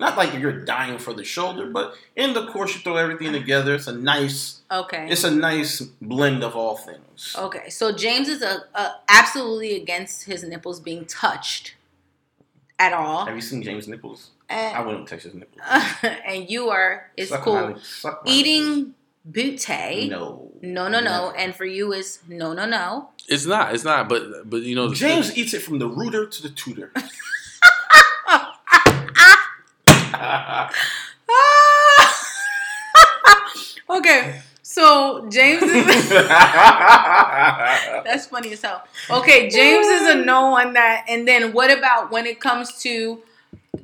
Not 0.00 0.16
like 0.16 0.32
you're 0.40 0.64
dying 0.64 0.98
for 0.98 1.12
the 1.12 1.24
shoulder, 1.24 1.66
but 1.66 1.94
in 2.16 2.32
the 2.32 2.46
course, 2.46 2.74
you 2.74 2.80
throw 2.80 2.96
everything 2.96 3.32
together. 3.32 3.74
It's 3.74 3.86
a 3.86 3.92
nice. 3.94 4.62
okay. 4.72 5.06
It's 5.10 5.24
a 5.24 5.30
nice 5.30 5.80
blend 6.00 6.42
of 6.42 6.56
all 6.56 6.76
things. 6.76 7.36
Okay. 7.38 7.68
So 7.68 7.92
James 7.92 8.28
is 8.28 8.40
a, 8.42 8.64
a 8.74 8.92
absolutely 9.08 9.76
against 9.76 10.24
his 10.24 10.42
nipples 10.42 10.80
being 10.80 11.04
touched 11.04 11.74
at 12.78 12.94
all. 12.94 13.26
Have 13.26 13.34
you 13.36 13.42
seen 13.42 13.62
James 13.62 13.86
nipples? 13.88 14.30
Eh. 14.48 14.54
I 14.74 14.78
And, 14.78 14.86
wouldn't 14.86 15.06
touch 15.08 15.22
his 15.24 15.34
nipples. 15.34 15.60
and 16.26 16.48
you 16.48 16.70
are 16.70 17.10
it's 17.16 17.28
Suck 17.30 17.42
cool. 17.42 17.76
my 18.02 18.14
Eating 18.24 18.94
butte. 19.30 19.68
No, 20.08 20.50
No. 20.62 20.88
no, 20.88 20.98
no. 21.00 21.00
Never. 21.26 21.36
And 21.36 21.54
for 21.54 21.66
you 21.66 21.92
is 21.92 22.20
no, 22.26 22.54
no, 22.54 22.64
no. 22.64 23.10
It's 23.30 23.46
not 23.46 23.72
it's 23.72 23.84
not 23.84 24.08
but 24.08 24.50
but 24.50 24.62
you 24.62 24.74
know 24.74 24.88
the 24.88 24.96
James 24.96 25.38
eats 25.38 25.54
it 25.54 25.62
from 25.62 25.78
the 25.78 25.88
rooter 25.88 26.26
to 26.26 26.42
the 26.42 26.50
tutor. 26.50 26.92
okay. 33.90 34.42
So 34.62 35.28
James 35.30 35.62
is 35.62 36.08
that's 36.10 36.26
funny 38.26 38.52
as 38.52 38.62
hell. 38.62 38.82
Okay, 39.08 39.48
James 39.48 39.86
is 39.86 40.08
a 40.08 40.16
no 40.16 40.58
on 40.58 40.72
that. 40.74 41.06
And 41.08 41.26
then 41.26 41.52
what 41.52 41.76
about 41.76 42.10
when 42.10 42.26
it 42.26 42.40
comes 42.40 42.82
to 42.82 43.22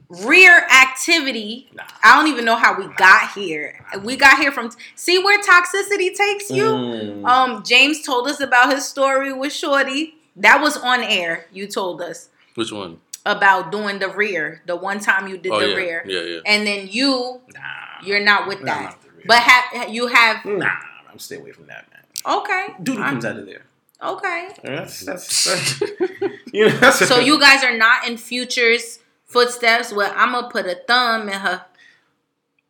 rear 0.08 0.66
activity? 0.70 1.68
Nah. 1.74 1.82
I 2.02 2.16
don't 2.16 2.28
even 2.30 2.44
know 2.44 2.56
how 2.56 2.78
we 2.78 2.86
got 2.94 3.32
here. 3.32 3.84
We 4.02 4.16
got 4.16 4.38
here 4.38 4.52
from 4.52 4.70
see 4.94 5.22
where 5.22 5.40
toxicity 5.42 6.14
takes 6.14 6.50
you. 6.50 6.64
Mm. 6.64 7.24
Um, 7.26 7.62
James 7.64 8.02
told 8.02 8.28
us 8.28 8.40
about 8.40 8.72
his 8.72 8.86
story 8.86 9.32
with 9.32 9.52
Shorty. 9.52 10.14
That 10.36 10.60
was 10.60 10.76
on 10.76 11.02
air. 11.02 11.46
You 11.52 11.66
told 11.66 12.00
us 12.02 12.28
which 12.54 12.72
one? 12.72 13.00
about 13.24 13.72
doing 13.72 13.98
the 13.98 14.08
rear, 14.08 14.62
the 14.66 14.76
one 14.76 15.00
time 15.00 15.26
you 15.26 15.36
did 15.36 15.50
Oh 15.50 15.58
the 15.60 15.70
yeah, 15.70 15.74
rear, 15.74 16.04
yeah, 16.06 16.20
yeah. 16.20 16.40
and 16.46 16.64
then 16.66 16.86
you 16.88 17.40
nah, 17.54 17.60
you're 18.04 18.22
not 18.24 18.46
with 18.46 18.60
that. 18.62 18.82
not. 18.84 18.98
But 19.26 19.38
have 19.42 19.88
you 19.88 20.06
have 20.06 20.44
nah, 20.44 20.70
I'm 21.10 21.18
stay 21.18 21.36
away 21.36 21.50
from 21.52 21.66
that, 21.66 21.86
man. 21.90 22.36
okay, 22.38 22.66
Dude 22.82 22.98
I'm- 22.98 23.14
comes 23.14 23.24
out 23.24 23.36
of 23.38 23.46
there. 23.46 23.62
okay. 24.00 24.50
That's 24.62 25.00
that's, 25.00 25.44
that's 25.80 25.80
you 26.52 26.68
know. 26.80 26.90
So 26.90 27.18
you 27.18 27.40
guys 27.40 27.64
are 27.64 27.76
not 27.76 28.06
in 28.06 28.16
Future's 28.16 29.00
footsteps. 29.26 29.92
Well, 29.92 30.12
I'm 30.16 30.32
gonna 30.32 30.48
put 30.48 30.66
a 30.66 30.74
thumb 30.86 31.28
in 31.28 31.34
her. 31.34 31.64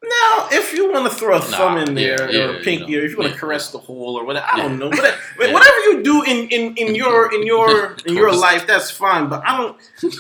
now 0.03 0.49
if 0.53 0.73
you 0.75 0.91
want 0.93 1.11
to 1.11 1.17
throw 1.19 1.37
a 1.37 1.41
thumb 1.41 1.77
in 1.79 1.95
there 1.95 2.31
yeah, 2.31 2.45
or 2.45 2.57
a 2.59 2.61
pinky, 2.63 2.93
you 2.93 2.99
know, 2.99 3.03
or 3.03 3.07
if 3.07 3.11
you 3.13 3.19
want 3.19 3.29
to 3.31 3.35
yeah, 3.35 3.41
caress 3.41 3.71
the 3.71 3.79
hole 3.79 4.17
or 4.17 4.25
whatever, 4.25 4.47
I 4.53 4.57
don't 4.57 4.79
know. 4.79 4.89
Whatever, 4.89 5.19
Yeah. 5.41 5.53
whatever 5.53 5.79
you 5.87 6.03
do 6.03 6.23
in, 6.23 6.49
in, 6.49 6.75
in 6.77 6.95
your 7.03 7.33
in 7.35 7.47
your 7.47 7.97
in 8.07 8.15
your 8.15 8.33
life, 8.35 8.67
that's 8.67 8.91
fine. 8.91 9.29
But 9.29 9.43
I 9.47 9.57
don't. 9.57 9.77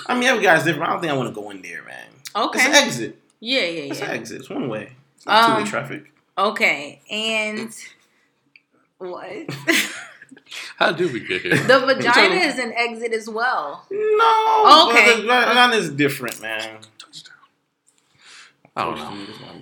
I 0.06 0.14
mean, 0.14 0.24
every 0.24 0.42
guy's 0.42 0.64
different. 0.64 0.88
I 0.88 0.92
don't 0.92 1.00
think 1.00 1.12
I 1.12 1.16
want 1.16 1.34
to 1.34 1.40
go 1.40 1.50
in 1.50 1.62
there, 1.62 1.82
man. 1.84 2.06
It's 2.18 2.30
an 2.36 2.42
Okay. 2.42 2.72
exit. 2.84 3.18
Yeah, 3.40 3.60
yeah, 3.60 3.90
It's 3.92 4.00
an 4.00 4.06
yeah. 4.08 4.12
exit. 4.14 4.40
It's 4.40 4.50
one 4.50 4.68
way. 4.68 4.92
It's 5.16 5.26
not 5.26 5.46
two 5.46 5.52
Um, 5.52 5.62
way 5.62 5.68
traffic. 5.68 6.12
Okay, 6.38 7.00
and 7.10 7.70
what? 8.98 9.26
How 10.76 10.92
do 10.92 11.10
we 11.12 11.20
get 11.20 11.42
here? 11.42 11.56
the 11.56 11.78
vagina 11.80 12.34
is 12.36 12.58
an 12.58 12.72
exit 12.76 13.12
as 13.12 13.28
well. 13.28 13.84
No. 13.90 14.88
Okay. 14.90 15.22
but 15.26 15.46
the- 15.46 15.54
None 15.54 15.72
is 15.74 15.90
different, 15.90 16.40
man. 16.42 16.78
Touchdown. 16.98 17.34
I 18.76 18.84
don't 18.84 18.96
know. 18.98 19.10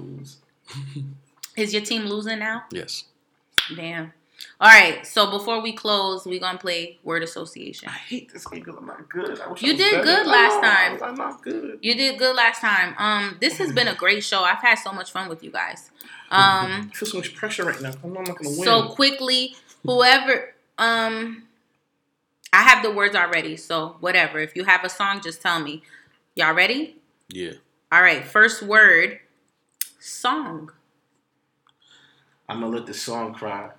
Lose, 0.03 0.37
lose. 0.77 1.05
Is 1.57 1.73
your 1.73 1.83
team 1.83 2.07
losing 2.07 2.41
now? 2.41 2.65
Yes. 2.73 3.05
Damn. 3.77 4.13
All 4.61 4.69
right. 4.69 5.07
So 5.07 5.31
before 5.31 5.61
we 5.63 5.73
close, 5.73 6.27
we 6.27 6.41
gonna 6.41 6.59
play 6.59 6.99
word 7.05 7.23
association. 7.23 7.89
I 7.89 7.93
hate 7.93 8.33
this 8.33 8.45
game 8.45 8.59
because 8.61 8.77
I'm 8.77 8.87
not 8.87 9.09
good. 9.09 9.41
I 9.41 9.45
I 9.45 9.55
You 9.59 9.77
did 9.77 9.93
better. 9.93 10.03
good 10.03 10.27
last 10.27 10.61
time. 10.61 11.01
I'm 11.01 11.15
not 11.15 11.43
good. 11.43 11.79
You 11.81 11.95
did 11.95 12.19
good 12.19 12.35
last 12.35 12.61
time. 12.61 12.95
Um, 12.99 13.37
this 13.41 13.59
has 13.59 13.73
been 13.73 13.87
a 13.87 13.95
great 13.95 14.25
show. 14.25 14.43
I've 14.43 14.59
had 14.59 14.75
so 14.81 14.93
much 14.93 15.13
fun 15.13 15.29
with 15.29 15.45
you 15.45 15.53
guys. 15.53 15.91
Um, 16.33 16.91
I 16.91 16.91
feel 16.93 17.09
so 17.09 17.19
much 17.19 17.37
pressure 17.37 17.65
right 17.65 17.81
now. 17.81 17.91
I 18.03 18.09
know 18.09 18.19
I'm 18.19 18.25
not 18.25 18.37
gonna 18.37 18.51
win. 18.51 18.65
so 18.65 18.89
quickly, 18.89 19.55
whoever 19.85 20.54
um, 20.79 21.45
I 22.53 22.63
have 22.63 22.83
the 22.83 22.91
words 22.91 23.15
already. 23.15 23.57
So 23.57 23.97
whatever. 24.01 24.39
If 24.39 24.57
you 24.57 24.65
have 24.65 24.85
a 24.85 24.89
song, 24.89 25.21
just 25.23 25.43
tell 25.43 25.61
me. 25.61 25.83
Y'all 26.35 26.55
ready? 26.55 26.97
Yeah. 27.29 27.53
All 27.93 28.03
right. 28.03 28.25
First 28.25 28.63
word, 28.63 29.21
song. 30.01 30.71
I'm 32.49 32.61
gonna 32.61 32.77
let 32.77 32.87
the 32.87 32.95
song 32.95 33.35
cry. 33.35 33.71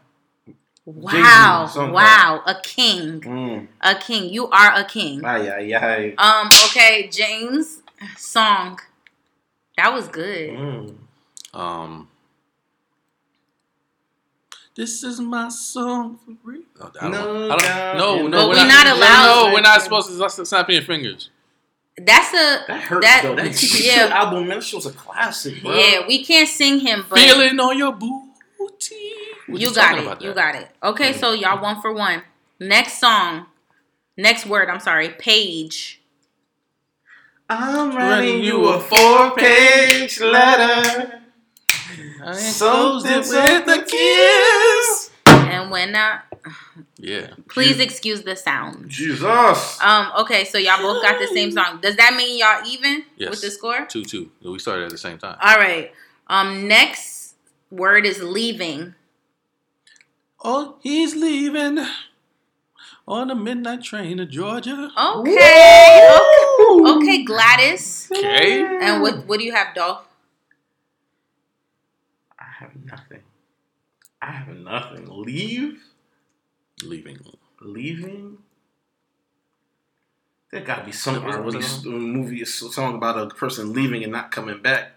Wow. 0.85 1.69
song 1.71 1.91
wow. 1.91 2.41
A 2.45 2.55
king. 2.61 3.21
Mm. 3.21 3.67
A 3.81 3.95
king. 3.95 4.31
You 4.31 4.49
are 4.49 4.73
a 4.73 4.83
king. 4.85 5.23
Ay, 5.23 5.49
ay, 5.49 5.73
ay. 5.73 6.13
Um, 6.17 6.47
okay, 6.67 7.07
James, 7.07 7.81
song. 8.17 8.79
That 9.77 9.93
was 9.93 10.07
good. 10.07 10.51
Mm. 10.51 10.95
Um. 11.53 12.07
This 14.75 15.03
is 15.03 15.19
my 15.21 15.47
song 15.49 16.19
for 16.25 16.35
real. 16.43 16.63
Oh, 16.81 16.91
I 16.99 17.09
don't, 17.09 17.11
No 17.11 17.45
I 17.45 17.47
don't, 17.49 17.59
doubt 17.61 17.97
no, 17.97 18.27
no, 18.27 18.29
But 18.39 18.49
we're 18.49 18.61
we 18.63 18.67
not 18.67 18.87
allowed- 18.87 19.45
No, 19.47 19.53
we're 19.53 19.61
not 19.61 19.81
supposed 19.81 20.09
to 20.17 20.25
s- 20.25 20.49
snap 20.49 20.69
your 20.69 20.81
fingers. 20.81 21.29
That's 21.97 22.33
a 22.33 22.65
That 22.67 22.81
hurts 22.81 23.05
That- 23.05 23.21
though. 23.23 23.35
That 23.35 23.45
TP2 23.53 23.85
yeah. 23.85 24.07
album, 24.13 24.47
man, 24.49 24.57
that 24.57 24.63
shit 24.65 24.75
was 24.75 24.85
a 24.85 24.91
classic, 24.91 25.61
bro. 25.63 25.73
yeah. 25.75 26.05
We 26.05 26.25
can't 26.25 26.49
sing 26.49 26.79
him, 26.79 27.05
but 27.09 27.17
Feeling 27.19 27.57
on 27.59 27.77
your 27.77 27.93
booty. 27.93 28.11
What 29.47 29.61
you 29.61 29.73
got 29.73 29.97
it. 29.97 30.21
You 30.21 30.33
got 30.33 30.55
it. 30.55 30.67
Okay, 30.83 31.13
Mm. 31.13 31.19
so 31.19 31.31
y'all 31.33 31.61
one 31.61 31.79
for 31.81 31.93
one. 31.93 32.23
Next 32.59 32.99
song. 32.99 33.45
Next 34.17 34.45
word. 34.45 34.69
I'm 34.69 34.79
sorry. 34.81 35.09
Page. 35.09 36.01
I'm 37.49 37.95
writing 37.95 38.43
you 38.43 38.65
a 38.69 38.79
four-page 38.79 40.19
letter. 40.19 41.21
I 42.23 42.29
ain't 42.31 42.39
Something 42.39 43.11
it 43.11 43.17
with 43.17 43.27
a 43.27 43.47
something 43.47 43.83
kiss. 43.85 45.11
And 45.27 45.71
when 45.71 45.95
I 45.95 46.19
Yeah. 46.97 47.27
Please 47.49 47.79
excuse 47.79 48.23
the 48.23 48.35
sound. 48.35 48.89
Jesus. 48.89 49.79
Um. 49.81 50.11
Okay, 50.19 50.45
so 50.45 50.57
y'all 50.57 50.81
both 50.81 51.01
got 51.03 51.19
the 51.19 51.27
same 51.27 51.51
song. 51.51 51.79
Does 51.81 51.95
that 51.97 52.15
mean 52.15 52.39
y'all 52.39 52.65
even 52.67 53.03
Yes. 53.17 53.29
with 53.31 53.41
the 53.41 53.51
score? 53.51 53.85
Two 53.85 54.03
two. 54.03 54.31
We 54.43 54.59
started 54.59 54.85
at 54.85 54.91
the 54.91 54.97
same 54.97 55.17
time. 55.17 55.37
All 55.41 55.57
right. 55.57 55.93
Um. 56.27 56.67
Next 56.67 57.35
word 57.69 58.05
is 58.05 58.21
leaving. 58.21 58.95
Oh, 60.43 60.77
he's 60.81 61.15
leaving 61.15 61.79
on 63.07 63.27
the 63.29 63.35
midnight 63.35 63.83
train 63.83 64.17
to 64.17 64.25
Georgia. 64.25 64.91
Okay. 64.97 66.09
Okay, 66.11 66.91
okay, 66.91 67.23
Gladys. 67.23 68.09
Okay. 68.11 68.61
And 68.81 69.01
what 69.01 69.25
what 69.25 69.39
do 69.39 69.45
you 69.45 69.53
have, 69.53 69.73
Dolph? 69.75 70.03
I 72.39 72.45
have 72.59 72.71
nothing. 72.83 73.21
I 74.25 74.31
have 74.31 74.47
nothing. 74.57 75.05
Leave? 75.07 75.83
Leaving. 76.83 77.19
Leaving? 77.61 78.39
There 80.51 80.61
gotta 80.61 80.83
be 80.83 80.91
some 80.91 81.23
Was 81.23 81.35
it- 81.35 81.43
was 81.43 81.55
it 81.55 81.87
R&B 81.87 81.89
movie 81.89 82.41
a 82.41 82.45
song 82.45 82.95
about 82.95 83.19
a 83.19 83.35
person 83.35 83.71
leaving 83.73 84.03
and 84.03 84.11
not 84.11 84.31
coming 84.31 84.61
back. 84.61 84.93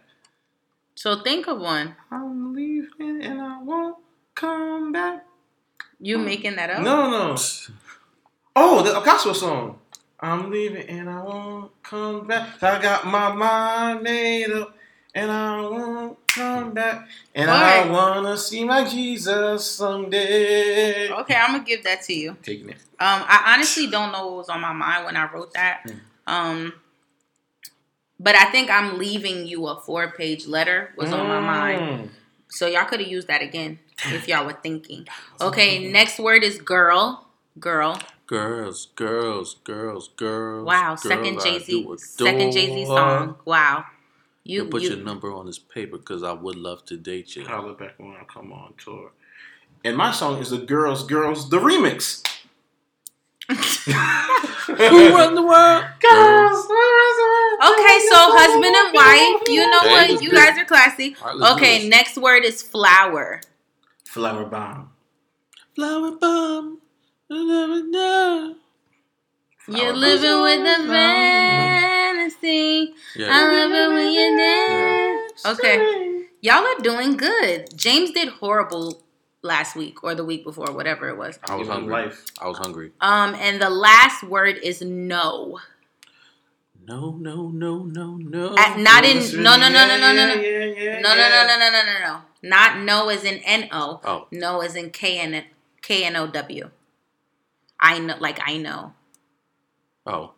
So 0.95 1.21
think 1.23 1.47
of 1.47 1.59
one. 1.61 1.95
I'm 2.11 2.55
leaving 2.55 3.23
and 3.23 3.41
I 3.41 3.61
won't 3.63 3.99
come 4.35 4.93
back. 4.93 5.27
You 6.01 6.17
making 6.19 6.57
that 6.57 6.71
up? 6.71 6.83
No, 6.83 7.11
no. 7.11 7.37
Oh, 8.57 8.83
the 8.83 8.99
a 8.99 9.05
gospel 9.05 9.35
song. 9.35 9.79
I'm 10.21 10.51
leaving 10.51 10.89
and 10.89 11.11
I 11.11 11.23
won't 11.23 11.83
come 11.83 12.27
back. 12.27 12.63
I 12.63 12.81
got 12.81 13.07
my 13.07 13.33
mind 13.33 14.03
made 14.03 14.51
up 14.51 14.75
and 15.15 15.31
I 15.31 15.61
won't 15.61 16.19
come 16.39 16.73
back. 16.73 17.09
And 17.35 17.51
I 17.51 17.89
wanna 17.91 18.37
see 18.37 18.65
my 18.65 18.89
Jesus 18.89 19.71
someday. 19.71 21.11
Okay, 21.11 21.35
I'm 21.35 21.53
gonna 21.53 21.65
give 21.65 21.85
that 21.85 22.03
to 22.05 22.15
you. 22.15 22.37
Taking 22.43 22.71
it. 22.71 22.77
Um, 23.01 23.23
I 23.27 23.55
honestly 23.55 23.87
don't 23.87 24.13
know 24.13 24.27
what 24.27 24.37
was 24.37 24.49
on 24.49 24.61
my 24.61 24.73
mind 24.73 25.05
when 25.05 25.17
I 25.17 25.31
wrote 25.33 25.53
that. 25.55 25.83
Mm. 25.87 26.01
Um, 26.27 26.73
but 28.21 28.35
I 28.35 28.47
think 28.47 28.71
I'm 28.71 28.99
leaving 28.99 29.47
you 29.47 29.67
a 29.69 29.81
four 29.81 30.11
page 30.11 30.47
letter 30.47 30.93
was 30.97 31.13
on 31.13 31.27
my 31.29 31.41
mind. 31.41 31.81
Mm. 31.81 32.09
So 32.49 32.67
y'all 32.67 32.85
could 32.87 33.01
have 33.01 33.09
used 33.09 33.29
that 33.29 33.43
again 33.43 33.79
if 34.07 34.27
y'all 34.27 34.47
were 34.47 34.59
thinking. 34.63 35.07
Okay, 35.41 35.91
next 35.91 36.19
word 36.19 36.43
is 36.43 36.59
girl. 36.59 37.27
Girl. 37.59 37.99
Girls, 38.27 38.89
girls, 38.95 39.57
girls, 39.65 40.09
girls. 40.17 40.67
Wow, 40.67 40.91
girls 40.91 41.03
second 41.03 41.41
Jay 41.41 41.59
Z, 41.61 41.89
second 41.97 42.53
Jay 42.53 42.67
Z 42.67 42.85
song. 42.85 43.37
Wow. 43.45 43.85
You, 44.49 44.63
You, 44.63 44.69
put 44.71 44.83
you 44.83 44.89
your 44.89 44.99
number 45.05 45.31
on 45.31 45.45
this 45.45 45.59
paper 45.59 45.99
because 45.99 46.23
I 46.23 46.33
would 46.33 46.57
love 46.57 46.83
to 46.87 46.97
date 46.97 47.37
you. 47.37 47.45
Holla 47.45 47.75
back 47.75 47.99
when 47.99 48.13
I 48.13 48.25
come 48.25 48.51
on 48.51 48.73
tour. 48.83 49.13
And 49.85 49.95
my 49.95 50.11
song 50.11 50.41
is 50.41 50.49
the 50.49 50.57
Girls, 50.57 51.05
Girls, 51.07 51.51
the 51.51 51.59
remix. 51.59 52.27
Who 53.49 53.55
run 55.15 55.35
the 55.35 55.43
world? 55.43 55.85
Girls, 56.01 56.65
Okay, 57.61 57.99
so 58.09 58.17
husband 58.17 58.75
and 58.75 58.95
wife. 58.95 59.49
You 59.49 59.71
know 59.71 59.81
Hey, 59.81 60.13
what? 60.15 60.23
You 60.23 60.31
do 60.31 60.37
guys 60.37 60.57
are 60.59 60.65
classy. 60.65 61.15
All 61.23 61.39
right, 61.39 61.53
Okay, 61.57 61.89
next 61.89 62.17
word 62.17 62.45
is 62.45 62.63
flower. 62.63 63.43
Flower 64.07 64.47
bomb. 64.47 64.91
Flower 65.75 66.13
bomb. 66.13 66.79
I 67.31 67.45
never 67.45 67.83
know. 67.85 68.55
You're 69.69 69.77
Flower 69.79 69.93
living 69.93 70.41
with 70.43 70.63
the 70.65 70.89
bomb. 72.19 72.31
fantasy. 72.31 72.95
Yeah. 73.17 73.29
I 73.31 73.67
love 73.67 73.73
it 73.73 73.95
when 73.95 74.13
you 74.13 74.37
dance. 74.37 75.47
Okay. 75.47 76.25
Y'all 76.41 76.65
are 76.65 76.81
doing 76.83 77.17
good. 77.17 77.77
James 77.77 78.11
did 78.13 78.29
horrible 78.29 79.03
last 79.43 79.77
week 79.77 80.05
or 80.05 80.15
the 80.15 80.25
week 80.25 80.45
before, 80.45 80.73
whatever 80.73 81.09
it 81.09 81.17
was. 81.17 81.39
I 81.49 81.57
was 81.57 81.69
hungry. 81.69 81.93
life. 81.93 82.25
I 82.41 82.49
was 82.49 82.59
hungry. 82.59 82.93
Um, 83.01 83.35
and 83.35 83.61
the 83.61 83.71
last 83.71 84.23
word 84.23 84.59
is 84.63 84.83
no. 84.83 85.59
No, 86.87 87.11
no, 87.19 87.49
no, 87.49 87.85
no, 87.85 88.17
no. 88.17 88.57
At, 88.57 88.79
not 88.79 89.05
in 89.05 89.19
no 89.43 89.57
no 89.59 89.69
no 89.69 89.87
no 89.87 89.99
no 89.99 90.15
no 90.15 90.27
no 90.27 90.35
no 90.35 90.35
no 90.35 91.15
no 91.15 91.47
no 91.47 91.59
no 91.59 91.71
no 91.71 91.83
no 91.85 91.99
no. 92.01 92.21
Not 92.43 92.79
no 92.79 93.09
as 93.11 93.25
in 93.25 93.41
N 93.45 93.69
O. 93.73 94.01
Oh. 94.05 94.27
No 94.31 94.61
as 94.63 94.75
in 94.75 94.91
K 94.91 95.19
N 95.19 95.45
K 95.83 96.05
N 96.05 96.17
O 96.17 96.27
W. 96.29 96.71
I 97.81 97.99
know, 97.99 98.17
like 98.19 98.41
I 98.43 98.57
know. 98.57 98.95
Oh. 100.07 100.33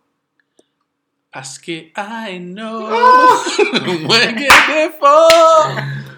Parce 1.33 1.59
que 1.59 1.91
I 1.97 2.39
know 2.39 2.89
Oh. 2.91 4.07
when 4.09 4.37
get 4.37 4.67
there 4.67 4.91
for. 4.91 5.07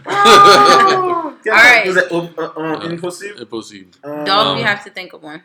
Oh, 0.04 1.36
God. 1.44 1.52
All 1.52 1.52
right. 1.52 1.86
Was 1.86 1.94
that 1.96 2.10
uh, 2.10 2.28
uh, 2.38 2.52
Uh, 2.56 2.88
impossible? 2.88 3.40
Impossible. 3.40 3.90
Uh, 4.02 4.24
Dog, 4.24 4.46
Um, 4.46 4.58
you 4.58 4.64
have 4.64 4.82
to 4.84 4.90
think 4.90 5.12
of 5.12 5.22
one. 5.22 5.42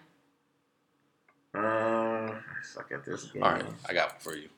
Uh, 1.54 1.60
I 1.60 2.62
suck 2.64 2.92
at 2.92 3.04
this 3.06 3.26
game. 3.26 3.44
All 3.44 3.52
right, 3.52 3.66
I 3.90 3.94
got 3.94 4.12
one 4.14 4.20
for 4.20 4.36
you. 4.36 4.50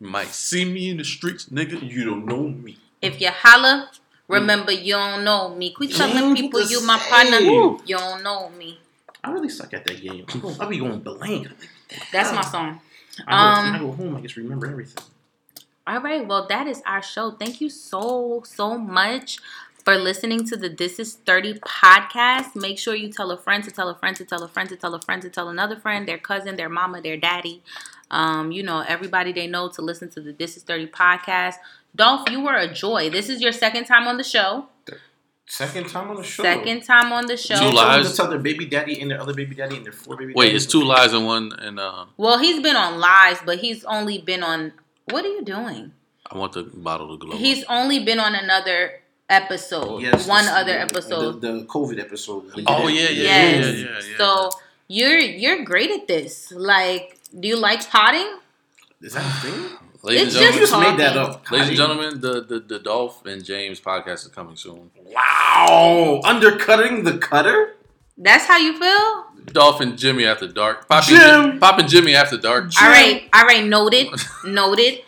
You 0.00 0.08
might 0.08 0.28
see 0.28 0.64
me 0.64 0.90
in 0.90 0.96
the 0.98 1.04
streets, 1.04 1.46
nigga. 1.50 1.80
You 1.82 2.04
don't 2.04 2.24
know 2.26 2.48
me. 2.48 2.78
If 3.02 3.20
you 3.20 3.28
holla, 3.30 3.90
remember 4.28 4.72
you 4.72 4.94
don't 4.94 5.24
know 5.24 5.54
me. 5.54 5.72
Quit 5.72 5.92
telling 5.94 6.34
James 6.34 6.40
people 6.40 6.62
you 6.62 6.80
my 6.86 6.98
partner. 6.98 7.38
save. 7.38 7.80
You 7.86 7.96
don't 7.98 8.22
know 8.22 8.48
me. 8.50 8.80
I 9.22 9.30
really 9.30 9.48
suck 9.48 9.72
at 9.74 9.84
that 9.86 10.00
game. 10.00 10.24
I 10.28 10.38
go- 10.38 10.56
I 10.60 10.66
be 10.66 10.78
going 10.78 11.00
blank. 11.00 11.48
That's 12.12 12.32
my 12.32 12.42
song. 12.42 12.80
I 13.26 13.30
go, 13.30 13.60
Um, 13.60 13.74
I 13.74 13.78
go 13.78 13.92
home. 13.92 14.16
I 14.16 14.20
just 14.20 14.36
remember 14.36 14.66
everything. 14.66 15.02
All 15.86 16.00
right, 16.00 16.26
well, 16.26 16.46
that 16.46 16.66
is 16.66 16.82
our 16.86 17.02
show. 17.02 17.32
Thank 17.32 17.60
you 17.60 17.68
so, 17.68 18.42
so 18.46 18.78
much 18.78 19.38
for 19.84 19.96
listening 19.96 20.46
to 20.46 20.56
the 20.56 20.70
This 20.70 20.98
Is 20.98 21.16
30 21.26 21.60
podcast. 21.60 22.56
Make 22.56 22.78
sure 22.78 22.94
you 22.94 23.12
tell 23.12 23.30
a 23.30 23.36
friend 23.36 23.62
to 23.64 23.70
tell 23.70 23.90
a 23.90 23.94
friend 23.94 24.16
to 24.16 24.24
tell 24.24 24.42
a 24.42 24.48
friend 24.48 24.68
to 24.70 24.76
tell 24.76 24.94
a 24.94 25.00
friend 25.00 25.20
to 25.20 25.28
tell 25.28 25.50
another 25.50 25.76
friend, 25.76 26.08
their 26.08 26.16
cousin, 26.16 26.56
their 26.56 26.70
mama, 26.70 27.02
their 27.02 27.18
daddy. 27.18 27.62
Um, 28.10 28.50
you 28.50 28.62
know, 28.62 28.82
everybody 28.88 29.32
they 29.32 29.46
know 29.46 29.68
to 29.70 29.82
listen 29.82 30.08
to 30.10 30.20
the 30.22 30.32
This 30.32 30.56
Is 30.56 30.62
30 30.62 30.86
podcast. 30.86 31.56
Dolph, 31.94 32.30
you 32.30 32.42
were 32.42 32.56
a 32.56 32.72
joy. 32.72 33.10
This 33.10 33.28
is 33.28 33.42
your 33.42 33.52
second 33.52 33.84
time 33.84 34.08
on 34.08 34.16
the 34.16 34.24
show. 34.24 34.68
Second 35.46 35.88
time 35.88 36.08
on 36.10 36.16
the 36.16 36.22
show. 36.24 36.42
Second 36.42 36.82
time 36.82 37.12
on 37.12 37.26
the 37.26 37.36
show. 37.36 37.56
Two 37.58 37.70
lies. 37.74 38.10
to 38.10 38.16
tell 38.16 38.28
their 38.28 38.38
baby 38.38 38.64
daddy 38.64 39.00
and 39.00 39.10
their 39.10 39.20
other 39.20 39.34
baby 39.34 39.54
daddy 39.54 39.76
and 39.76 39.84
their 39.84 39.92
four 39.92 40.16
baby 40.16 40.32
Wait, 40.34 40.46
daddies. 40.46 40.64
it's 40.64 40.72
two 40.72 40.82
lies 40.82 41.12
and 41.12 41.26
one, 41.26 41.52
and 41.58 41.78
uh, 41.78 42.06
Well, 42.16 42.38
he's 42.38 42.62
been 42.62 42.76
on 42.76 42.98
lives, 42.98 43.40
but 43.44 43.58
he's 43.58 43.84
only 43.84 44.18
been 44.18 44.42
on. 44.42 44.72
What 45.10 45.24
are 45.24 45.28
you 45.28 45.42
doing? 45.44 45.92
I 46.30 46.38
want 46.38 46.52
the 46.54 46.62
bottle 46.62 47.08
to 47.16 47.18
glow. 47.24 47.36
He's 47.36 47.62
only 47.64 48.02
been 48.04 48.18
on 48.18 48.34
another 48.34 49.00
episode. 49.28 50.00
Yes, 50.00 50.26
one 50.26 50.44
this- 50.44 50.52
other 50.54 50.72
the- 50.72 50.80
episode. 50.80 51.40
The, 51.42 51.52
the 51.52 51.64
COVID 51.66 52.00
episode. 52.00 52.50
Oh, 52.66 52.88
yeah, 52.88 53.02
yeah, 53.02 53.08
yes. 53.10 53.66
yeah, 53.66 53.72
yeah, 53.72 54.00
yeah. 54.10 54.16
So 54.18 54.50
you're 54.88 55.18
you're 55.18 55.62
great 55.64 55.90
at 55.90 56.08
this. 56.08 56.50
Like, 56.52 57.18
do 57.38 57.46
you 57.48 57.56
like 57.58 57.88
potting? 57.90 58.38
Is 59.02 59.12
that 59.12 59.24
a 59.26 59.40
thing? 59.46 59.78
Ladies 60.04 60.28
it's 60.28 60.36
and 60.36 60.44
You 60.54 60.60
just 60.60 60.72
gentlemen, 60.72 60.98
just 60.98 60.98
made 60.98 61.06
that 61.06 61.16
up. 61.16 61.50
ladies 61.50 61.68
and 61.68 61.76
gentlemen, 61.76 62.20
the, 62.20 62.44
the 62.44 62.60
the 62.60 62.78
Dolph 62.78 63.24
and 63.26 63.44
James 63.44 63.80
podcast 63.80 64.26
is 64.26 64.28
coming 64.28 64.56
soon. 64.56 64.90
Wow. 65.04 66.20
Undercutting 66.24 67.04
the 67.04 67.18
cutter? 67.18 67.76
That's 68.16 68.44
how 68.46 68.58
you 68.58 68.78
feel? 68.78 69.24
Dolph 69.46 69.80
and 69.80 69.98
Jimmy 69.98 70.24
after 70.24 70.46
dark. 70.46 70.88
Popping 70.88 71.16
Jim. 71.16 71.58
Popping 71.58 71.86
Jimmy 71.88 72.14
after 72.14 72.36
dark. 72.36 72.70
All 72.80 72.88
right, 72.88 73.28
all 73.34 73.44
right, 73.44 73.64
noted, 73.64 74.08
noted, 74.44 75.00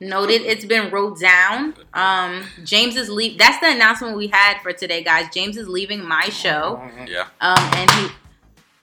noted. 0.00 0.42
It's 0.42 0.64
been 0.64 0.90
wrote 0.90 1.18
down. 1.20 1.74
Um, 1.92 2.44
James 2.64 2.96
is 2.96 3.10
leave. 3.10 3.38
That's 3.38 3.58
the 3.60 3.70
announcement 3.72 4.16
we 4.16 4.28
had 4.28 4.60
for 4.62 4.72
today, 4.72 5.02
guys. 5.02 5.26
James 5.34 5.56
is 5.56 5.68
leaving 5.68 6.06
my 6.06 6.28
show. 6.30 6.80
Yeah. 7.08 7.26
Um, 7.40 7.56
and 7.74 7.90
he 7.90 8.06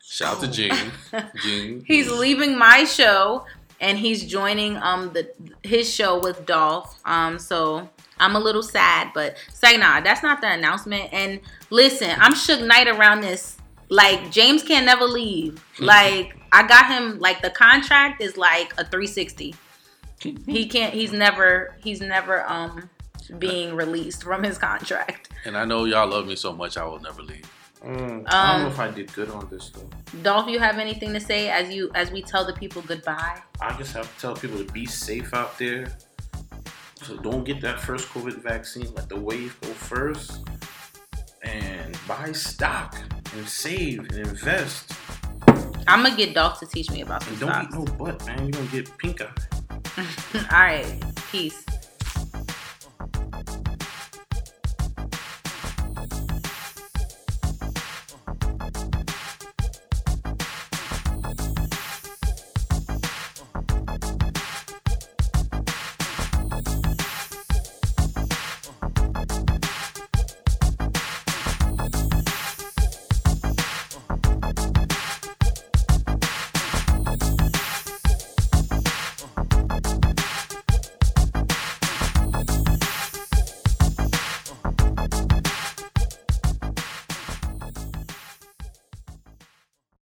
Shout 0.03 0.35
out 0.35 0.41
to 0.41 0.47
Gene. 0.51 0.91
Gene. 1.41 1.83
he's 1.87 2.11
leaving 2.11 2.57
my 2.57 2.83
show 2.83 3.45
and 3.81 3.97
he's 3.97 4.23
joining 4.25 4.77
um 4.77 5.11
the 5.11 5.29
his 5.63 5.93
show 5.93 6.19
with 6.19 6.45
Dolph. 6.45 6.99
Um, 7.03 7.37
so 7.37 7.89
I'm 8.19 8.35
a 8.35 8.39
little 8.39 8.63
sad, 8.63 9.11
but 9.13 9.35
say 9.51 9.75
nah, 9.75 9.99
that's 9.99 10.23
not 10.23 10.39
the 10.39 10.49
announcement. 10.49 11.11
And 11.11 11.41
listen, 11.69 12.11
I'm 12.17 12.35
shook 12.35 12.61
knight 12.61 12.87
around 12.87 13.21
this. 13.21 13.57
Like 13.89 14.31
James 14.31 14.63
can't 14.63 14.85
never 14.85 15.03
leave. 15.05 15.61
Like 15.79 16.37
I 16.53 16.65
got 16.65 16.87
him. 16.87 17.19
Like 17.19 17.41
the 17.41 17.49
contract 17.49 18.21
is 18.21 18.37
like 18.37 18.71
a 18.73 18.85
360. 18.85 19.55
He 20.45 20.67
can't. 20.67 20.93
He's 20.93 21.11
never. 21.11 21.75
He's 21.83 21.99
never 21.99 22.47
um 22.49 22.89
being 23.39 23.75
released 23.75 24.23
from 24.23 24.43
his 24.43 24.57
contract. 24.57 25.29
And 25.45 25.57
I 25.57 25.65
know 25.65 25.85
y'all 25.85 26.07
love 26.07 26.27
me 26.27 26.35
so 26.35 26.53
much, 26.53 26.77
I 26.77 26.85
will 26.85 26.99
never 26.99 27.21
leave. 27.21 27.49
Mm, 27.83 28.25
I 28.27 28.53
don't 28.53 28.61
know 28.61 28.65
Um, 28.67 28.71
if 28.71 28.79
I 28.79 28.91
did 28.91 29.11
good 29.13 29.29
on 29.31 29.47
this 29.49 29.69
though. 29.71 29.89
Dolph, 30.21 30.47
you 30.49 30.59
have 30.59 30.77
anything 30.77 31.13
to 31.13 31.19
say 31.19 31.49
as 31.49 31.73
you 31.73 31.89
as 31.95 32.11
we 32.11 32.21
tell 32.21 32.45
the 32.45 32.53
people 32.53 32.81
goodbye? 32.83 33.41
I 33.59 33.75
just 33.77 33.93
have 33.93 34.13
to 34.13 34.21
tell 34.21 34.35
people 34.35 34.59
to 34.63 34.71
be 34.71 34.85
safe 34.85 35.33
out 35.33 35.57
there. 35.57 35.87
So 37.01 37.17
don't 37.17 37.43
get 37.43 37.59
that 37.61 37.79
first 37.79 38.07
COVID 38.09 38.43
vaccine. 38.43 38.93
Let 38.93 39.09
the 39.09 39.19
wave 39.19 39.57
go 39.61 39.69
first. 39.69 40.47
And 41.43 41.97
buy 42.07 42.31
stock 42.33 42.95
and 43.35 43.47
save 43.47 43.99
and 44.09 44.27
invest. 44.27 44.93
I'm 45.87 46.03
gonna 46.03 46.15
get 46.15 46.35
Dolph 46.35 46.59
to 46.59 46.67
teach 46.67 46.91
me 46.91 47.01
about 47.01 47.23
some 47.23 47.33
And 47.33 47.41
don't 47.41 47.49
stocks. 47.51 47.73
eat 47.75 47.79
no 47.79 47.85
butt, 47.97 48.25
man. 48.27 48.39
You're 48.43 48.51
gonna 48.51 48.65
get 48.67 48.97
pink 48.99 49.21
eye. 49.21 49.31
All 50.53 50.59
right. 50.59 51.01
Peace. 51.31 51.65